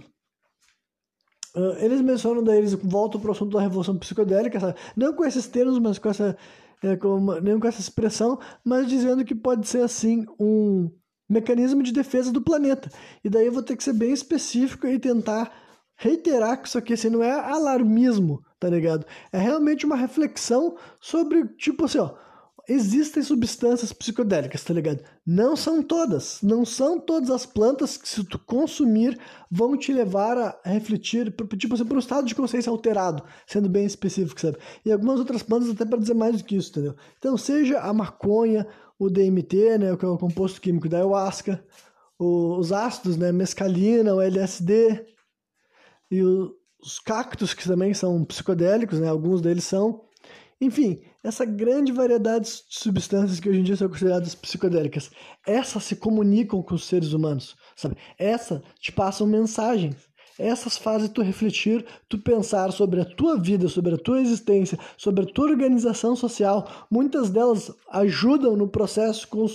uh, 1.57 1.76
eles 1.79 2.00
mencionam, 2.00 2.42
daí 2.42 2.59
eles 2.59 2.74
voltam 2.74 3.20
para 3.20 3.29
o 3.29 3.33
assunto 3.33 3.57
da 3.57 3.62
revolução 3.62 3.98
psicodélica, 3.98 4.61
sabe? 4.61 4.79
não 4.96 5.14
com 5.14 5.24
esses 5.24 5.46
termos, 5.46 5.79
mas 5.79 5.98
com 5.98 6.09
essa, 6.11 6.37
é, 6.83 6.96
com, 6.96 7.40
nem 7.40 7.59
com 7.59 7.66
essa 7.66 7.81
expressão, 7.81 8.38
mas 8.64 8.88
dizendo 8.88 9.24
que 9.24 9.35
pode 9.35 9.66
ser 9.68 9.83
assim 9.83 10.26
um 10.38 10.90
mecanismo 11.29 11.83
de 11.83 11.92
defesa 11.92 12.33
do 12.33 12.42
planeta. 12.42 12.90
E 13.22 13.31
daí 13.31 13.46
eu 13.46 13.53
vou 13.53 13.62
ter 13.62 13.76
que 13.76 13.85
ser 13.85 13.92
bem 13.92 14.12
específico 14.12 14.87
e 14.87 14.98
tentar 14.98 15.53
reiterar 16.00 16.60
que 16.60 16.66
isso 16.66 16.78
aqui 16.78 16.94
assim, 16.94 17.10
não 17.10 17.22
é 17.22 17.30
alarmismo, 17.30 18.42
tá 18.58 18.70
ligado? 18.70 19.04
É 19.30 19.38
realmente 19.38 19.84
uma 19.84 19.96
reflexão 19.96 20.76
sobre, 20.98 21.46
tipo 21.58 21.84
assim, 21.84 21.98
ó, 21.98 22.14
existem 22.66 23.22
substâncias 23.22 23.92
psicodélicas, 23.92 24.64
tá 24.64 24.72
ligado? 24.72 25.04
Não 25.26 25.54
são 25.54 25.82
todas, 25.82 26.38
não 26.42 26.64
são 26.64 26.98
todas 26.98 27.28
as 27.28 27.44
plantas 27.44 27.98
que 27.98 28.08
se 28.08 28.24
tu 28.24 28.38
consumir 28.38 29.18
vão 29.50 29.76
te 29.76 29.92
levar 29.92 30.38
a 30.38 30.58
refletir, 30.64 31.34
tipo 31.58 31.74
assim, 31.74 31.84
para 31.84 31.96
um 31.96 32.00
estado 32.00 32.26
de 32.26 32.34
consciência 32.34 32.70
alterado, 32.70 33.22
sendo 33.46 33.68
bem 33.68 33.84
específico, 33.84 34.40
sabe? 34.40 34.56
E 34.82 34.90
algumas 34.90 35.18
outras 35.18 35.42
plantas 35.42 35.68
até 35.68 35.84
para 35.84 35.98
dizer 35.98 36.14
mais 36.14 36.38
do 36.38 36.44
que 36.44 36.56
isso, 36.56 36.70
entendeu? 36.70 36.94
Então, 37.18 37.36
seja 37.36 37.78
a 37.78 37.92
maconha, 37.92 38.66
o 38.98 39.10
DMT, 39.10 39.76
né, 39.76 39.96
que 39.96 40.04
é 40.04 40.08
o 40.08 40.16
composto 40.16 40.62
químico 40.62 40.88
da 40.88 40.96
ayahuasca, 40.96 41.62
os 42.18 42.72
ácidos, 42.72 43.18
né, 43.18 43.30
mescalina, 43.32 44.14
o 44.14 44.20
LSD 44.22 45.04
e 46.11 46.23
os 46.23 46.99
cactos, 47.05 47.55
que 47.55 47.66
também 47.66 47.94
são 47.94 48.25
psicodélicos, 48.25 48.99
né? 48.99 49.09
alguns 49.09 49.40
deles 49.40 49.64
são. 49.64 50.05
Enfim, 50.61 51.01
essa 51.23 51.44
grande 51.44 51.92
variedade 51.92 52.46
de 52.46 52.64
substâncias 52.68 53.40
que 53.40 53.49
hoje 53.49 53.61
em 53.61 53.62
dia 53.62 53.77
são 53.77 53.88
consideradas 53.88 54.35
psicodélicas, 54.35 55.11
essas 55.46 55.85
se 55.85 55.96
comunicam 55.96 56.62
com 56.62 56.75
os 56.75 56.85
seres 56.85 57.12
humanos, 57.12 57.57
sabe? 57.77 57.96
Essas 58.18 58.61
te 58.79 58.92
passam 58.92 59.27
mensagens 59.27 60.10
essas 60.40 60.79
fazem 60.79 61.09
tu 61.09 61.22
refletir, 61.22 61.85
tu 62.09 62.18
pensar 62.18 62.72
sobre 62.72 63.00
a 63.00 63.05
tua 63.05 63.38
vida, 63.38 63.68
sobre 63.68 63.94
a 63.94 63.98
tua 63.98 64.20
existência, 64.20 64.79
sobre 64.96 65.24
a 65.24 65.26
tua 65.26 65.50
organização 65.50 66.16
social. 66.16 66.66
Muitas 66.90 67.31
delas 67.31 67.70
ajudam 67.90 68.57
no 68.57 68.66
processo 68.66 69.29
com, 69.29 69.46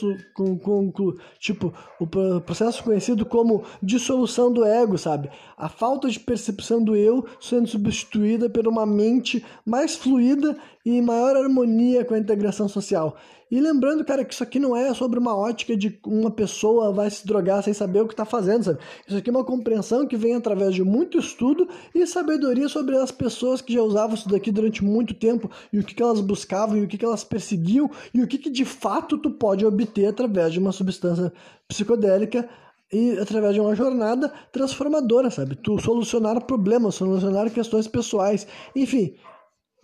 com, 0.58 0.92
com, 0.92 1.14
tipo 1.40 1.74
o 2.00 2.06
processo 2.42 2.84
conhecido 2.84 3.26
como 3.26 3.64
dissolução 3.82 4.52
do 4.52 4.64
ego, 4.64 4.98
sabe? 4.98 5.30
A 5.58 5.68
falta 5.68 6.10
de 6.10 6.20
percepção 6.20 6.84
do 6.84 6.96
eu 6.96 7.26
sendo 7.42 7.68
substituída 7.68 8.50
por 8.50 8.68
uma 8.68 8.86
mente 8.86 9.44
mais 9.66 9.96
fluida 9.96 10.58
e 10.86 10.92
em 10.92 11.02
maior 11.02 11.36
harmonia 11.36 12.06
com 12.06 12.14
a 12.14 12.20
integração 12.20 12.68
social. 12.68 13.18
E 13.50 13.60
lembrando, 13.60 14.04
cara, 14.04 14.26
que 14.26 14.34
isso 14.34 14.44
aqui 14.44 14.60
não 14.60 14.76
é 14.76 14.94
sobre 14.94 15.20
uma 15.20 15.36
ótica 15.36 15.78
de 15.78 16.00
uma 16.06 16.32
pessoa 16.32 16.92
vai 16.92 17.10
se 17.12 17.26
drogar 17.26 17.62
sem 17.62 17.74
saber 17.74 18.02
o 18.02 18.08
que 18.08 18.14
está 18.14 18.26
fazendo, 18.26 18.64
sabe? 18.64 18.80
Isso 19.08 19.18
aqui 19.18 19.30
é 19.30 19.34
uma 19.34 19.44
compreensão 19.44 20.08
que 20.08 20.18
vem 20.18 20.36
através 20.36 20.74
de 20.74 20.84
muito 20.84 21.20
estudo 21.20 21.68
e 21.94 22.08
sabedoria 22.08 22.68
sobre 22.68 22.98
as 22.98 23.12
pessoas 23.12 23.62
que 23.62 23.74
já 23.74 23.82
usavam 23.82 24.16
isso 24.16 24.28
daqui 24.28 24.52
durante 24.52 24.84
muito 24.84 25.14
tempo 25.14 25.50
e 25.72 25.80
o 25.80 25.84
que, 25.84 25.94
que 25.94 26.02
elas 26.02 26.22
buscavam 26.22 26.78
e 26.78 26.84
o 26.84 26.88
que, 26.88 26.98
que 26.98 27.06
elas 27.06 27.24
perseguiam 27.24 27.90
e 28.14 28.22
o 28.24 28.28
que, 28.28 28.40
que 28.40 28.50
de 28.50 28.66
fato 28.66 29.18
tu 29.18 29.30
pode 29.30 29.66
obter 29.66 30.08
através 30.08 30.52
de 30.52 30.60
uma 30.60 30.72
substância 30.72 31.32
psicodélica 31.68 32.50
e 32.92 33.18
através 33.20 33.54
de 33.54 33.60
uma 33.60 33.76
jornada 33.76 34.32
transformadora, 34.52 35.30
sabe? 35.30 35.56
Tu 35.56 35.80
solucionar 35.80 36.44
problemas, 36.46 36.96
solucionar 36.96 37.52
questões 37.52 37.88
pessoais, 37.88 38.48
enfim, 38.76 39.16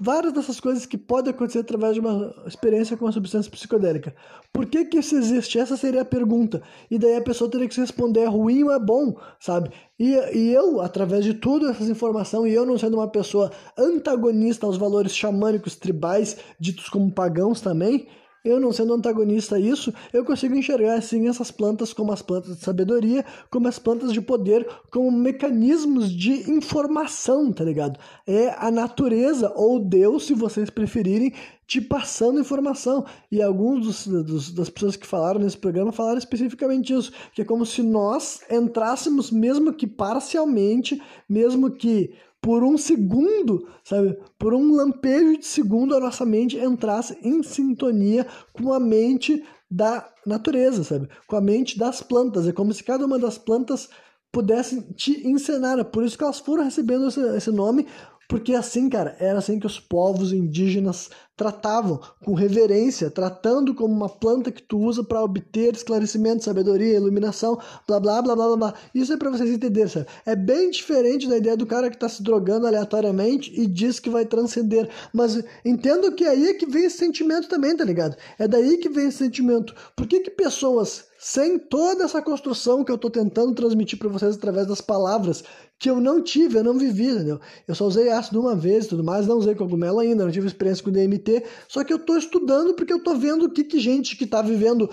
várias 0.02 0.34
dessas 0.34 0.60
coisas 0.60 0.88
que 0.88 0.98
podem 0.98 1.32
acontecer 1.32 1.60
através 1.60 1.94
de 1.94 2.00
uma 2.00 2.34
experiência 2.48 2.98
com 2.98 3.06
uma 3.06 3.12
substância 3.12 3.52
psicodélica. 3.52 4.16
Por 4.52 4.66
que 4.66 4.84
que 4.86 4.98
isso 4.98 5.16
existe? 5.16 5.60
Essa 5.60 5.78
seria 5.78 6.02
a 6.02 6.06
pergunta. 6.06 6.64
E 6.90 6.98
daí 6.98 7.16
a 7.16 7.22
pessoa 7.22 7.52
teria 7.52 7.68
que 7.68 7.76
se 7.76 7.82
responder 7.82 8.22
é 8.22 8.26
ruim 8.26 8.64
ou 8.64 8.72
é 8.72 8.80
bom, 8.80 9.16
sabe? 9.40 9.70
E, 10.00 10.16
e 10.36 10.52
eu, 10.52 10.82
através 10.82 11.24
de 11.24 11.36
tudo 11.36 11.70
essas 11.70 11.88
informações, 11.88 12.52
e 12.52 12.56
eu 12.56 12.66
não 12.66 12.80
sendo 12.80 12.98
uma 12.98 13.12
pessoa 13.12 13.52
antagonista 13.78 14.66
aos 14.66 14.76
valores 14.76 15.16
xamânicos 15.16 15.76
tribais, 15.76 16.36
ditos 16.60 16.90
como 16.90 17.12
pagãos 17.12 17.62
também, 17.62 18.08
eu 18.44 18.60
não 18.60 18.72
sendo 18.72 18.94
antagonista 18.94 19.56
a 19.56 19.60
isso, 19.60 19.94
eu 20.12 20.26
consigo 20.26 20.56
enxergar 20.56 20.96
assim 20.96 21.28
essas 21.28 21.52
plantas 21.52 21.94
como 21.94 22.12
as 22.12 22.22
plantas 22.22 22.58
de 22.58 22.64
sabedoria, 22.64 23.24
como 23.50 23.68
as 23.68 23.78
plantas 23.78 24.12
de 24.12 24.22
poder, 24.22 24.68
como 24.92 25.12
mecanismos 25.12 26.12
de 26.12 26.50
informação, 26.52 27.52
tá 27.52 27.64
ligado? 27.64 28.00
É 28.26 28.50
a 28.58 28.72
natureza 28.72 29.54
ou 29.56 29.80
Deus, 29.80 30.26
se 30.26 30.34
vocês 30.34 30.70
preferirem, 30.70 31.34
te 31.68 31.80
passando 31.80 32.40
informação. 32.40 33.06
E 33.32 33.42
alguns 33.42 34.06
dos, 34.06 34.24
dos, 34.26 34.52
das 34.52 34.70
pessoas 34.70 34.96
que 34.96 35.08
falaram 35.08 35.40
nesse 35.40 35.58
programa 35.58 35.92
falaram 35.92 36.18
especificamente 36.18 36.94
isso, 36.94 37.14
que 37.34 37.42
é 37.42 37.46
como 37.46 37.66
se 37.66 37.82
nós 37.82 38.42
entrássemos, 38.50 39.32
mesmo 39.32 39.72
que 39.72 39.88
parcialmente, 39.88 41.02
mesmo 41.30 41.72
que 41.72 42.14
por 42.42 42.64
um 42.64 42.78
segundo, 42.78 43.68
sabe? 43.84 44.18
Por 44.40 44.54
um 44.54 44.76
lampejo 44.76 45.38
de 45.38 45.46
segundo, 45.46 45.96
a 45.96 46.00
nossa 46.00 46.26
mente 46.26 46.58
entrasse 46.58 47.18
em 47.22 47.44
sintonia 47.44 48.26
com 48.52 48.74
a 48.74 48.80
mente 48.80 49.44
da 49.70 50.12
natureza, 50.26 50.84
sabe? 50.84 51.08
Com 51.28 51.36
a 51.36 51.42
mente 51.42 51.78
das 51.78 52.02
plantas. 52.02 52.48
É 52.48 52.52
como 52.52 52.74
se 52.74 52.84
cada 52.84 53.06
uma 53.06 53.20
das 53.20 53.38
plantas 53.38 53.90
pudesse 54.32 54.82
te 54.94 55.28
encenar. 55.28 55.78
É 55.78 55.84
por 55.84 56.04
isso 56.04 56.18
que 56.18 56.24
elas 56.24 56.40
foram 56.40 56.64
recebendo 56.64 57.08
esse, 57.08 57.22
esse 57.38 57.52
nome, 57.52 57.86
porque 58.32 58.54
assim, 58.54 58.88
cara, 58.88 59.14
era 59.20 59.40
assim 59.40 59.60
que 59.60 59.68
os 59.68 59.78
povos 59.78 60.32
indígenas 60.32 61.10
tratavam 61.36 62.00
com 62.24 62.34
reverência, 62.34 63.12
tratando 63.12 63.76
como 63.76 63.94
uma 63.94 64.08
planta 64.08 64.50
que 64.54 64.64
tu 64.64 64.80
usa 64.80 65.04
para 65.04 65.22
obter 65.22 65.74
esclarecimento, 65.74 66.46
sabedoria, 66.46 66.96
iluminação, 66.96 67.60
blá 67.86 68.00
blá 68.00 68.22
blá 68.22 68.34
blá 68.34 68.48
blá. 68.48 68.56
blá. 68.56 68.74
Isso 68.96 69.12
é 69.12 69.18
para 69.18 69.32
vocês 69.32 69.50
entenderem, 69.50 69.90
sabe? 69.90 70.08
É 70.26 70.34
bem 70.34 70.72
diferente 70.72 71.28
da 71.28 71.36
ideia 71.36 71.58
do 71.58 71.66
cara 71.66 71.90
que 71.90 71.98
está 71.98 72.08
se 72.08 72.24
drogando 72.24 72.66
aleatoriamente 72.66 73.52
e 73.54 73.68
diz 73.68 74.00
que 74.00 74.10
vai 74.10 74.26
transcender. 74.26 74.90
Mas 75.12 75.38
entendo 75.66 76.14
que 76.14 76.24
é 76.24 76.30
aí 76.30 76.54
que 76.54 76.66
vem 76.66 76.86
esse 76.86 77.00
sentimento 77.00 77.50
também, 77.50 77.76
tá 77.76 77.84
ligado? 77.84 78.16
É 78.40 78.48
daí 78.48 78.78
que 78.78 78.88
vem 78.88 79.10
esse 79.10 79.18
sentimento. 79.18 79.76
Por 79.94 80.08
que 80.08 80.22
que 80.22 80.32
pessoas 80.32 81.11
sem 81.24 81.60
toda 81.60 82.06
essa 82.06 82.20
construção 82.20 82.84
que 82.84 82.92
eu 82.92 82.96
estou 82.96 83.12
tentando 83.12 83.54
transmitir 83.54 84.00
para 84.00 84.10
vocês 84.10 84.36
através 84.36 84.66
das 84.66 84.82
palavras 84.82 85.44
que 85.78 85.88
eu 85.88 86.02
não 86.02 86.20
tive, 86.20 86.58
eu 86.58 86.64
não 86.64 86.80
vivi, 86.80 87.10
entendeu? 87.10 87.40
Eu 87.68 87.76
só 87.76 87.86
usei 87.86 88.10
ácido 88.10 88.42
uma 88.42 88.56
vez 88.56 88.86
e 88.86 88.90
tudo 88.90 89.04
mais, 89.04 89.28
não 89.28 89.38
usei 89.38 89.54
cogumelo 89.54 90.00
ainda, 90.00 90.26
não 90.26 90.32
tive 90.32 90.48
experiência 90.48 90.84
com 90.84 90.90
DMT, 90.90 91.44
só 91.68 91.84
que 91.84 91.94
eu 91.94 91.98
estou 91.98 92.18
estudando 92.18 92.74
porque 92.74 92.92
eu 92.92 92.98
estou 92.98 93.16
vendo 93.16 93.46
o 93.46 93.52
que, 93.52 93.64
que 93.64 93.80
gente 93.80 94.18
que 94.18 94.24
está 94.24 94.42
vivendo 94.42 94.90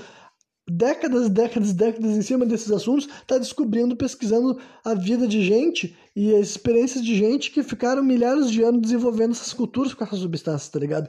décadas 0.71 1.31
décadas 1.31 1.73
décadas 1.73 2.15
em 2.15 2.21
cima 2.21 2.45
desses 2.45 2.71
assuntos, 2.71 3.09
está 3.09 3.39
descobrindo, 3.39 3.97
pesquisando 3.97 4.61
a 4.85 4.93
vida 4.93 5.27
de 5.27 5.43
gente 5.43 5.97
e 6.15 6.35
as 6.35 6.49
experiências 6.49 7.03
de 7.03 7.17
gente 7.17 7.51
que 7.51 7.63
ficaram 7.63 8.05
milhares 8.05 8.51
de 8.51 8.63
anos 8.63 8.83
desenvolvendo 8.83 9.31
essas 9.31 9.55
culturas 9.55 9.95
com 9.95 10.05
essas 10.05 10.19
substâncias, 10.19 10.69
tá 10.69 10.79
ligado? 10.79 11.09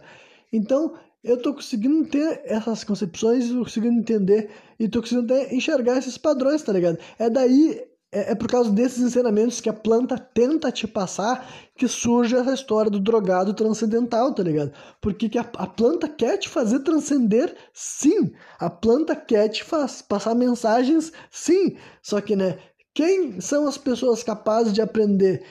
Então, 0.52 0.94
eu 1.24 1.42
tô 1.42 1.54
conseguindo 1.54 2.08
ter 2.08 2.42
essas 2.46 2.84
concepções, 2.84 3.50
tô 3.50 3.64
conseguindo 3.64 4.00
entender 4.00 4.50
e 4.80 4.88
tô 4.88 5.02
conseguindo 5.02 5.34
até 5.34 5.54
enxergar 5.54 5.98
esses 5.98 6.18
padrões, 6.18 6.64
tá 6.64 6.72
ligado? 6.72 6.98
É 7.18 7.30
daí 7.30 7.82
é, 8.12 8.32
é, 8.32 8.36
por 8.36 8.48
causa 8.50 8.72
desses 8.72 9.00
ensinamentos 9.04 9.62
que 9.62 9.70
a 9.70 9.74
planta 9.74 10.18
tenta 10.18 10.72
te 10.72 10.88
passar 10.88 11.48
que 11.76 11.88
surge 11.88 12.36
essa 12.36 12.54
história 12.54 12.90
do 12.90 13.00
drogado 13.00 13.54
transcendental, 13.54 14.34
tá 14.34 14.42
ligado? 14.42 14.72
Porque 15.00 15.30
que 15.30 15.38
a, 15.38 15.42
a 15.58 15.68
planta 15.68 16.10
quer 16.10 16.38
te 16.38 16.50
fazer 16.50 16.80
transcender, 16.80 17.56
sim. 17.72 18.32
A 18.58 18.70
planta 18.70 19.16
quer 19.16 19.48
te 19.50 19.64
faz, 19.64 20.02
passar 20.02 20.34
mensagens, 20.34 21.12
sim. 21.30 21.78
Só 22.02 22.20
que, 22.20 22.36
né, 22.36 22.58
quem 22.96 23.40
são 23.40 23.68
as 23.68 23.78
pessoas 23.78 24.24
capazes 24.24 24.74
de 24.74 24.82
aprender 24.82 25.46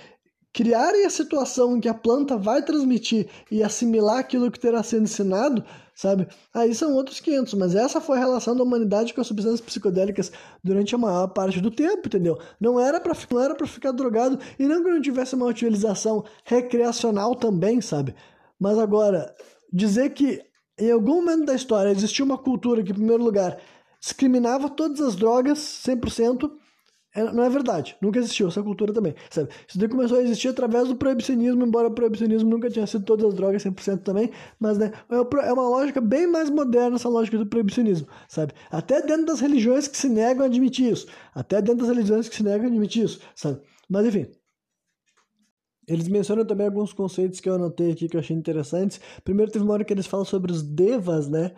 criarem 0.52 1.04
a 1.04 1.10
situação 1.10 1.76
em 1.76 1.80
que 1.80 1.88
a 1.88 1.94
planta 1.94 2.36
vai 2.36 2.62
transmitir 2.62 3.28
e 3.50 3.62
assimilar 3.62 4.18
aquilo 4.18 4.50
que 4.50 4.58
terá 4.58 4.82
sido 4.82 5.04
ensinado, 5.04 5.64
sabe? 5.94 6.26
Aí 6.54 6.74
são 6.74 6.94
outros 6.94 7.20
500, 7.20 7.54
mas 7.54 7.74
essa 7.74 8.00
foi 8.00 8.16
a 8.16 8.20
relação 8.20 8.56
da 8.56 8.62
humanidade 8.62 9.12
com 9.12 9.20
as 9.20 9.26
substâncias 9.26 9.60
psicodélicas 9.60 10.32
durante 10.62 10.94
a 10.94 10.98
maior 10.98 11.28
parte 11.28 11.60
do 11.60 11.70
tempo, 11.70 12.08
entendeu? 12.08 12.38
Não 12.60 12.80
era 12.80 13.00
para 13.00 13.16
não 13.30 13.40
era 13.40 13.54
para 13.54 13.66
ficar 13.66 13.92
drogado 13.92 14.38
e 14.58 14.66
não 14.66 14.82
que 14.82 14.90
não 14.90 15.00
tivesse 15.00 15.34
uma 15.34 15.46
utilização 15.46 16.24
recreacional 16.44 17.34
também, 17.34 17.80
sabe? 17.80 18.14
Mas 18.58 18.78
agora 18.78 19.34
dizer 19.72 20.10
que 20.10 20.42
em 20.78 20.92
algum 20.92 21.16
momento 21.16 21.46
da 21.46 21.54
história 21.54 21.90
existiu 21.90 22.24
uma 22.24 22.38
cultura 22.38 22.82
que, 22.82 22.92
em 22.92 22.94
primeiro 22.94 23.22
lugar, 23.22 23.58
discriminava 24.00 24.70
todas 24.70 25.00
as 25.00 25.16
drogas 25.16 25.58
100%, 25.58 26.44
é, 26.44 26.50
não 27.24 27.44
é 27.44 27.50
verdade, 27.50 27.96
nunca 28.00 28.18
existiu 28.18 28.48
essa 28.48 28.62
cultura 28.62 28.92
também, 28.92 29.14
sabe? 29.30 29.48
Isso 29.66 29.78
daí 29.78 29.88
começou 29.88 30.18
a 30.18 30.22
existir 30.22 30.48
através 30.48 30.88
do 30.88 30.96
proibicionismo, 30.96 31.64
embora 31.64 31.88
o 31.88 31.90
proibicionismo 31.90 32.50
nunca 32.50 32.70
tinha 32.70 32.86
sido 32.86 33.04
todas 33.04 33.26
as 33.26 33.34
drogas 33.34 33.62
100% 33.62 34.02
também, 34.02 34.30
mas 34.58 34.78
né, 34.78 34.92
é, 35.10 35.48
é 35.48 35.52
uma 35.52 35.68
lógica 35.68 36.00
bem 36.00 36.26
mais 36.26 36.50
moderna 36.50 36.96
essa 36.96 37.08
lógica 37.08 37.38
do 37.38 37.46
proibicionismo, 37.46 38.08
sabe? 38.28 38.52
Até 38.70 39.00
dentro 39.02 39.26
das 39.26 39.40
religiões 39.40 39.88
que 39.88 39.96
se 39.96 40.08
negam 40.08 40.42
a 40.42 40.46
admitir 40.46 40.92
isso, 40.92 41.06
até 41.34 41.60
dentro 41.62 41.86
das 41.86 41.88
religiões 41.88 42.28
que 42.28 42.36
se 42.36 42.42
negam 42.42 42.66
a 42.66 42.68
admitir 42.68 43.04
isso, 43.04 43.20
sabe? 43.34 43.60
Mas 43.88 44.06
enfim, 44.06 44.26
eles 45.88 46.06
mencionam 46.06 46.44
também 46.44 46.66
alguns 46.66 46.92
conceitos 46.92 47.40
que 47.40 47.48
eu 47.48 47.54
anotei 47.54 47.92
aqui 47.92 48.08
que 48.08 48.16
eu 48.16 48.20
achei 48.20 48.36
interessantes. 48.36 49.00
Primeiro 49.24 49.50
teve 49.50 49.64
uma 49.64 49.72
hora 49.72 49.84
que 49.84 49.92
eles 49.92 50.06
falam 50.06 50.26
sobre 50.26 50.52
os 50.52 50.62
devas, 50.62 51.28
né? 51.28 51.54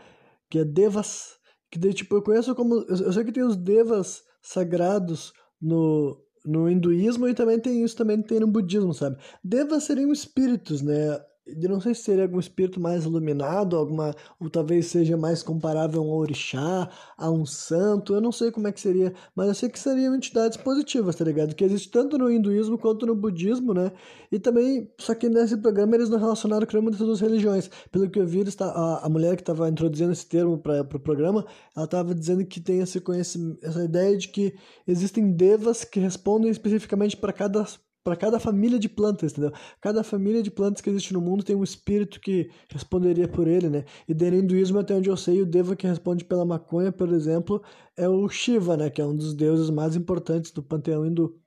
Que 0.49 0.61
é 0.61 0.65
devas, 0.65 1.37
que 1.69 1.79
daí, 1.79 1.93
tipo, 1.93 2.15
eu 2.15 2.23
conheço 2.23 2.55
como... 2.55 2.77
Eu 2.89 3.13
sei 3.13 3.25
que 3.25 3.33
tem 3.33 3.43
os 3.43 3.57
devas 3.57 4.23
sagrados 4.41 5.33
no, 5.61 6.21
no 6.45 6.69
hinduísmo 6.69 7.29
e 7.29 7.35
também 7.35 7.59
tem 7.61 7.85
isso 7.85 7.97
também 7.97 8.21
tem 8.23 8.41
no 8.41 8.47
budismo, 8.47 8.95
sabe? 8.95 9.19
Devas 9.43 9.85
seriam 9.85 10.13
espíritos, 10.13 10.83
né? 10.83 11.21
Eu 11.47 11.69
não 11.69 11.81
sei 11.81 11.95
se 11.95 12.03
seria 12.03 12.25
algum 12.25 12.39
espírito 12.39 12.79
mais 12.79 13.05
iluminado, 13.05 13.77
alguma, 13.77 14.15
ou 14.39 14.49
talvez 14.49 14.87
seja 14.87 15.17
mais 15.17 15.43
comparável 15.43 16.01
a 16.01 16.05
um 16.05 16.11
orixá, 16.11 16.89
a 17.17 17.31
um 17.31 17.45
santo, 17.45 18.15
eu 18.15 18.21
não 18.21 18.31
sei 18.31 18.51
como 18.53 18.69
é 18.69 18.73
que 18.73 18.81
seria, 18.81 19.13
mas 19.35 19.49
eu 19.49 19.55
sei 19.55 19.69
que 19.69 19.79
seriam 19.79 20.15
entidades 20.15 20.57
positivas, 20.57 21.17
tá 21.17 21.25
ligado? 21.25 21.55
Que 21.55 21.65
existe 21.65 21.91
tanto 21.91 22.17
no 22.19 22.31
hinduísmo 22.31 22.79
quanto 22.79 23.07
no 23.07 23.17
budismo, 23.17 23.75
né? 23.75 23.91
E 24.31 24.39
também, 24.39 24.93
só 24.99 25.15
que 25.15 25.29
nesse 25.29 25.57
programa 25.57 25.97
eles 25.97 26.09
não 26.09 26.19
relacionaram 26.19 26.67
nenhuma 26.71 26.91
dessas 26.91 27.07
duas 27.07 27.21
religiões. 27.21 27.71
Pelo 27.91 28.09
que 28.09 28.19
eu 28.19 28.27
vi, 28.27 28.45
a, 28.61 29.07
a 29.07 29.09
mulher 29.09 29.35
que 29.35 29.43
estava 29.43 29.69
introduzindo 29.69 30.13
esse 30.13 30.27
termo 30.27 30.59
para 30.59 30.83
o 30.83 30.85
pro 30.85 31.01
programa, 31.01 31.45
ela 31.75 31.85
estava 31.85 32.15
dizendo 32.15 32.45
que 32.45 32.61
tem 32.61 32.81
esse 32.81 33.01
conhecimento, 33.01 33.59
essa 33.65 33.85
ideia 33.85 34.17
de 34.17 34.29
que 34.29 34.55
existem 34.87 35.33
devas 35.33 35.85
que 35.85 35.99
respondem 36.01 36.51
especificamente 36.51 37.17
para 37.17 37.33
cada 37.33 37.65
para 38.03 38.17
cada 38.17 38.41
família 38.41 38.79
de 38.79 38.89
plantas, 38.89 39.33
entendeu? 39.33 39.53
Cada 39.81 40.03
família 40.03 40.43
de 40.43 40.51
plantas 40.51 40.81
que 40.81 40.91
existe 40.91 41.13
no 41.13 41.21
mundo 41.21 41.45
tem 41.45 41.55
um 41.57 41.65
espírito 41.65 42.21
que 42.21 42.51
responderia 42.69 43.29
por 43.29 43.47
ele, 43.47 43.69
né? 43.69 43.85
E 44.09 44.15
dentro 44.15 44.39
do 44.39 44.45
hinduísmo, 44.45 44.79
até 44.79 44.95
onde 44.95 45.11
eu 45.11 45.17
sei, 45.17 45.43
o 45.43 45.47
Deva 45.47 45.77
que 45.77 45.87
responde 45.87 46.25
pela 46.25 46.45
maconha, 46.45 46.91
por 46.91 47.13
exemplo, 47.13 47.63
é 47.97 48.09
o 48.09 48.29
Shiva, 48.29 48.77
né? 48.77 48.91
Que 48.91 49.03
é 49.03 49.07
um 49.07 49.15
dos 49.15 49.35
deuses 49.35 49.71
mais 49.71 49.97
importantes 49.97 50.51
do 50.51 50.63
panteão 50.63 51.05
hindu. 51.05 51.39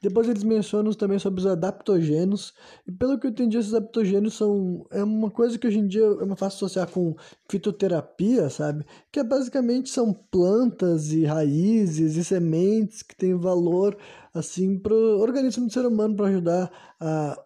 Depois 0.00 0.28
eles 0.28 0.42
mencionam 0.42 0.92
também 0.92 1.18
sobre 1.18 1.40
os 1.40 1.46
adaptogênios, 1.46 2.52
e 2.86 2.92
pelo 2.92 3.18
que 3.18 3.26
eu 3.26 3.30
entendi, 3.30 3.56
esses 3.56 3.72
adaptogênios 3.72 4.34
são 4.34 4.84
é 4.90 5.02
uma 5.02 5.30
coisa 5.30 5.58
que 5.58 5.66
hoje 5.66 5.78
em 5.78 5.86
dia 5.86 6.02
é 6.02 6.24
uma 6.24 6.36
fácil 6.36 6.66
associar 6.66 6.88
com 6.88 7.14
fitoterapia, 7.48 8.50
sabe? 8.50 8.84
Que 9.10 9.20
é, 9.20 9.24
basicamente 9.24 9.88
são 9.88 10.12
plantas 10.12 11.12
e 11.12 11.24
raízes 11.24 12.16
e 12.16 12.24
sementes 12.24 13.02
que 13.02 13.16
têm 13.16 13.34
valor 13.34 13.96
assim 14.34 14.78
para 14.78 14.94
o 14.94 15.20
organismo 15.20 15.66
do 15.66 15.72
ser 15.72 15.86
humano 15.86 16.16
para 16.16 16.28
ajudar 16.28 16.70
a, 17.00 17.38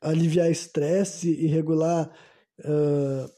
aliviar 0.00 0.50
estresse 0.50 1.30
e 1.30 1.46
regular 1.46 2.10
uh, 2.60 3.30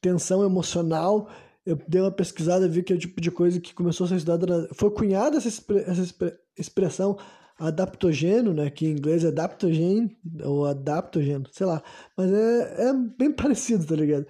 tensão 0.00 0.44
emocional. 0.44 1.28
Eu 1.64 1.78
dei 1.86 2.00
uma 2.00 2.10
pesquisada, 2.10 2.68
vi 2.68 2.82
que 2.82 2.92
é 2.92 2.96
o 2.96 2.98
tipo 2.98 3.20
de 3.20 3.30
coisa 3.30 3.60
que 3.60 3.74
começou 3.74 4.04
a 4.04 4.08
ser 4.08 4.16
estudada, 4.16 4.68
foi 4.72 4.90
cunhada 4.90 5.36
essa, 5.36 5.62
essa 5.86 6.34
expressão 6.56 7.18
adaptogênio, 7.58 8.54
né, 8.54 8.70
que 8.70 8.86
em 8.86 8.92
inglês 8.92 9.24
é 9.24 9.28
adaptogene, 9.28 10.16
ou 10.44 10.64
adaptogênio, 10.64 11.48
sei 11.52 11.66
lá, 11.66 11.82
mas 12.16 12.32
é, 12.32 12.88
é 12.88 12.92
bem 12.92 13.32
parecido, 13.34 13.84
tá 13.84 13.96
ligado? 13.96 14.26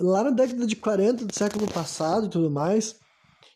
Lá 0.00 0.24
na 0.24 0.30
década 0.30 0.66
de 0.66 0.76
40 0.76 1.26
do 1.26 1.34
século 1.34 1.70
passado 1.70 2.26
e 2.26 2.30
tudo 2.30 2.50
mais, 2.50 2.96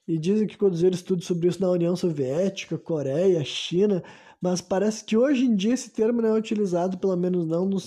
e 0.07 0.19
dizem 0.19 0.47
que 0.47 0.57
conduziram 0.57 0.95
estudos 0.95 1.27
sobre 1.27 1.49
isso 1.49 1.61
na 1.61 1.71
União 1.71 1.97
Soviética, 1.97 2.79
Coreia, 2.79 3.43
China, 3.45 4.03
mas 4.41 4.61
parece 4.61 5.05
que 5.05 5.17
hoje 5.17 5.45
em 5.45 5.57
dia 5.57 5.75
esse 5.75 5.91
termo 5.91 6.23
não 6.23 6.31
é 6.31 6.39
utilizado, 6.39 6.99
pelo 6.99 7.17
menos 7.17 7.47
não 7.47 7.67
no, 7.67 7.79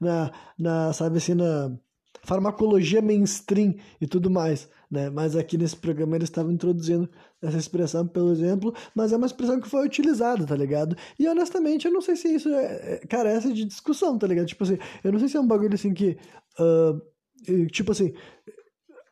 na, 0.00 0.32
na, 0.58 0.92
sabe 0.92 1.18
assim, 1.18 1.34
na 1.34 1.76
farmacologia 2.24 3.00
mainstream 3.00 3.74
e 4.00 4.06
tudo 4.06 4.30
mais 4.30 4.68
né? 4.90 5.10
Mas 5.10 5.36
aqui 5.36 5.58
nesse 5.58 5.76
programa 5.76 6.16
eles 6.16 6.28
estavam 6.28 6.52
introduzindo 6.52 7.08
essa 7.42 7.58
expressão, 7.58 8.06
pelo 8.06 8.32
exemplo, 8.32 8.74
mas 8.94 9.12
é 9.12 9.16
uma 9.16 9.26
expressão 9.26 9.60
que 9.60 9.68
foi 9.68 9.84
utilizada, 9.84 10.46
tá 10.46 10.56
ligado? 10.56 10.96
E 11.18 11.28
honestamente, 11.28 11.86
eu 11.86 11.92
não 11.92 12.00
sei 12.00 12.16
se 12.16 12.34
isso 12.34 12.48
é, 12.48 12.94
é, 12.94 13.06
carece 13.06 13.52
de 13.52 13.64
discussão, 13.64 14.18
tá 14.18 14.26
ligado? 14.26 14.46
Tipo 14.46 14.64
assim, 14.64 14.78
eu 15.02 15.12
não 15.12 15.18
sei 15.18 15.28
se 15.28 15.36
é 15.36 15.40
um 15.40 15.46
bagulho 15.46 15.74
assim 15.74 15.92
que. 15.92 16.16
Uh, 16.58 17.66
tipo 17.68 17.92
assim. 17.92 18.14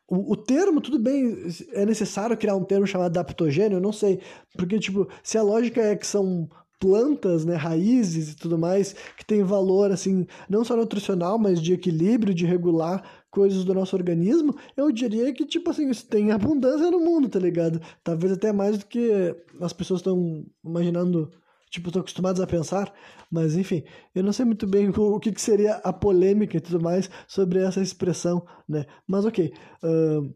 O, 0.07 0.33
o 0.33 0.37
termo, 0.37 0.81
tudo 0.81 0.99
bem, 0.99 1.47
é 1.73 1.87
necessário 1.87 2.37
criar 2.37 2.57
um 2.57 2.65
termo 2.65 2.87
chamado 2.87 3.07
adaptogênio, 3.07 3.77
eu 3.77 3.81
não 3.81 3.93
sei. 3.93 4.21
Porque, 4.57 4.79
tipo, 4.79 5.09
se 5.23 5.39
a 5.39 5.43
lógica 5.43 5.81
é 5.81 5.97
que 5.97 6.07
são 6.07 6.49
plantas, 6.79 7.47
né, 7.47 7.55
raízes 7.55 8.33
e 8.33 8.37
tudo 8.37 8.59
mais, 8.59 8.95
que 9.17 9.25
tem 9.25 9.43
valor, 9.43 9.91
assim, 9.91 10.27
não 10.49 10.63
só 10.65 10.77
nutricional, 10.77 11.39
mas 11.39 11.61
de 11.63 11.73
equilíbrio, 11.73 12.35
de 12.35 12.45
regular 12.45 13.03
coisas 13.31 13.65
do 13.65 13.73
nosso 13.73 13.97
organismo, 13.97 14.55
eu 14.77 14.93
diria 14.93 15.33
que, 15.33 15.47
tipo 15.47 15.71
assim, 15.71 15.89
isso 15.89 16.07
tem 16.07 16.31
abundância 16.31 16.91
no 16.91 17.01
mundo, 17.01 17.29
tá 17.29 17.39
ligado? 17.39 17.81
Talvez 18.03 18.33
até 18.33 18.53
mais 18.53 18.79
do 18.79 18.87
que 18.87 19.35
as 19.61 19.73
pessoas 19.73 20.01
estão 20.01 20.45
imaginando, 20.63 21.31
tipo, 21.75 21.89
estão 21.89 22.01
acostumadas 22.01 22.41
a 22.41 22.47
pensar, 22.47 22.93
mas 23.31 23.57
enfim, 23.57 23.83
eu 24.15 24.23
não 24.23 24.33
sei 24.33 24.45
muito 24.45 24.67
bem 24.67 24.91
o 24.97 25.19
que, 25.19 25.33
que 25.33 25.41
seria 25.41 25.75
a 25.77 25.93
polêmica 25.93 26.57
e 26.57 26.61
tudo 26.61 26.81
mais 26.81 27.11
sobre 27.27 27.59
essa 27.59 27.81
expressão, 27.81 28.47
né? 28.69 28.87
Mas 29.07 29.25
ok. 29.25 29.53
Uh... 29.83 30.33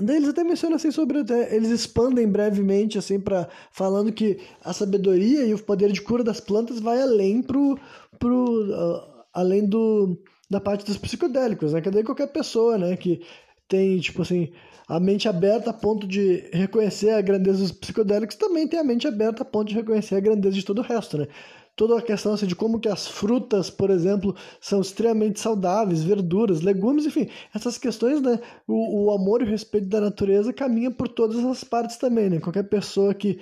Daí 0.00 0.16
eles 0.16 0.28
até 0.28 0.44
mencionam 0.44 0.76
assim 0.76 0.92
sobre 0.92 1.20
até, 1.20 1.56
eles 1.56 1.70
expandem 1.70 2.30
brevemente 2.30 2.98
assim 2.98 3.18
para 3.18 3.48
falando 3.72 4.12
que 4.12 4.38
a 4.62 4.72
sabedoria 4.72 5.44
e 5.44 5.52
o 5.52 5.64
poder 5.64 5.90
de 5.90 6.00
cura 6.00 6.22
das 6.22 6.38
plantas 6.38 6.78
vai 6.78 7.02
além 7.02 7.42
pro 7.42 7.76
pro 8.16 8.70
uh, 8.70 9.24
além 9.34 9.66
do 9.68 10.16
da 10.48 10.60
parte 10.60 10.84
dos 10.84 10.98
psicodélicos, 10.98 11.72
né? 11.72 11.80
Que 11.80 11.90
daí 11.90 12.04
qualquer 12.04 12.28
pessoa, 12.28 12.78
né, 12.78 12.96
que 12.96 13.20
tem, 13.66 13.98
tipo 13.98 14.22
assim, 14.22 14.52
a 14.88 14.98
mente 14.98 15.28
aberta 15.28 15.70
a 15.70 15.72
ponto 15.72 16.06
de 16.06 16.48
reconhecer 16.50 17.10
a 17.10 17.20
grandeza 17.20 17.58
dos 17.58 17.72
psicodélicos, 17.72 18.36
também 18.36 18.66
tem 18.66 18.80
a 18.80 18.84
mente 18.84 19.06
aberta 19.06 19.42
a 19.42 19.46
ponto 19.46 19.68
de 19.68 19.74
reconhecer 19.74 20.16
a 20.16 20.20
grandeza 20.20 20.54
de 20.54 20.64
todo 20.64 20.78
o 20.78 20.82
resto, 20.82 21.18
né? 21.18 21.28
Toda 21.76 21.98
a 21.98 22.02
questão 22.02 22.32
assim, 22.32 22.46
de 22.46 22.56
como 22.56 22.80
que 22.80 22.88
as 22.88 23.06
frutas, 23.06 23.70
por 23.70 23.90
exemplo, 23.90 24.34
são 24.60 24.80
extremamente 24.80 25.38
saudáveis, 25.38 26.02
verduras, 26.02 26.62
legumes, 26.62 27.06
enfim, 27.06 27.28
essas 27.54 27.76
questões, 27.78 28.20
né? 28.22 28.40
O, 28.66 29.04
o 29.04 29.10
amor 29.12 29.42
e 29.42 29.44
o 29.44 29.48
respeito 29.48 29.86
da 29.86 30.00
natureza 30.00 30.52
caminha 30.52 30.90
por 30.90 31.06
todas 31.06 31.38
essas 31.38 31.62
partes 31.62 31.96
também, 31.98 32.30
né? 32.30 32.40
Qualquer 32.40 32.64
pessoa 32.64 33.14
que 33.14 33.38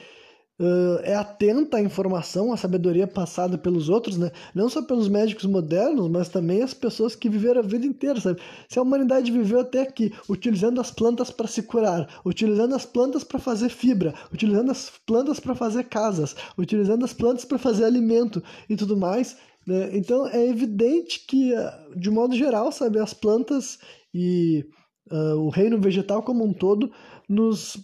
uh, 0.58 1.00
é 1.02 1.14
atenta 1.14 1.76
à 1.76 1.80
informação, 1.80 2.52
à 2.52 2.56
sabedoria 2.56 3.06
passada 3.06 3.58
pelos 3.58 3.88
outros, 3.88 4.16
né? 4.16 4.30
Não 4.54 4.68
só 4.68 4.82
pelos 4.82 5.08
médicos 5.08 5.44
modernos, 5.44 6.08
mas 6.08 6.28
também 6.28 6.62
as 6.62 6.74
pessoas 6.74 7.14
que 7.14 7.28
viveram 7.28 7.60
a 7.60 7.66
vida 7.66 7.86
inteira, 7.86 8.20
sabe? 8.20 8.40
Se 8.68 8.78
a 8.78 8.82
humanidade 8.82 9.30
viveu 9.30 9.60
até 9.60 9.82
aqui, 9.82 10.12
utilizando 10.28 10.80
as 10.80 10.90
plantas 10.90 11.30
para 11.30 11.46
se 11.46 11.62
curar, 11.62 12.20
utilizando 12.24 12.74
as 12.74 12.84
plantas 12.84 13.24
para 13.24 13.38
fazer 13.38 13.68
fibra, 13.68 14.14
utilizando 14.32 14.70
as 14.70 14.90
plantas 15.06 15.40
para 15.40 15.54
fazer 15.54 15.84
casas, 15.84 16.34
utilizando 16.56 17.04
as 17.04 17.12
plantas 17.12 17.44
para 17.44 17.58
fazer 17.58 17.84
alimento 17.84 18.42
e 18.68 18.76
tudo 18.76 18.96
mais, 18.96 19.36
né? 19.66 19.90
Então 19.92 20.26
é 20.28 20.46
evidente 20.46 21.24
que, 21.26 21.52
de 21.96 22.10
modo 22.10 22.34
geral, 22.34 22.70
sabe, 22.72 22.98
as 22.98 23.12
plantas 23.12 23.78
e 24.14 24.64
uh, 25.10 25.36
o 25.36 25.50
reino 25.50 25.80
vegetal 25.80 26.22
como 26.22 26.44
um 26.44 26.52
todo 26.52 26.90
nos 27.28 27.76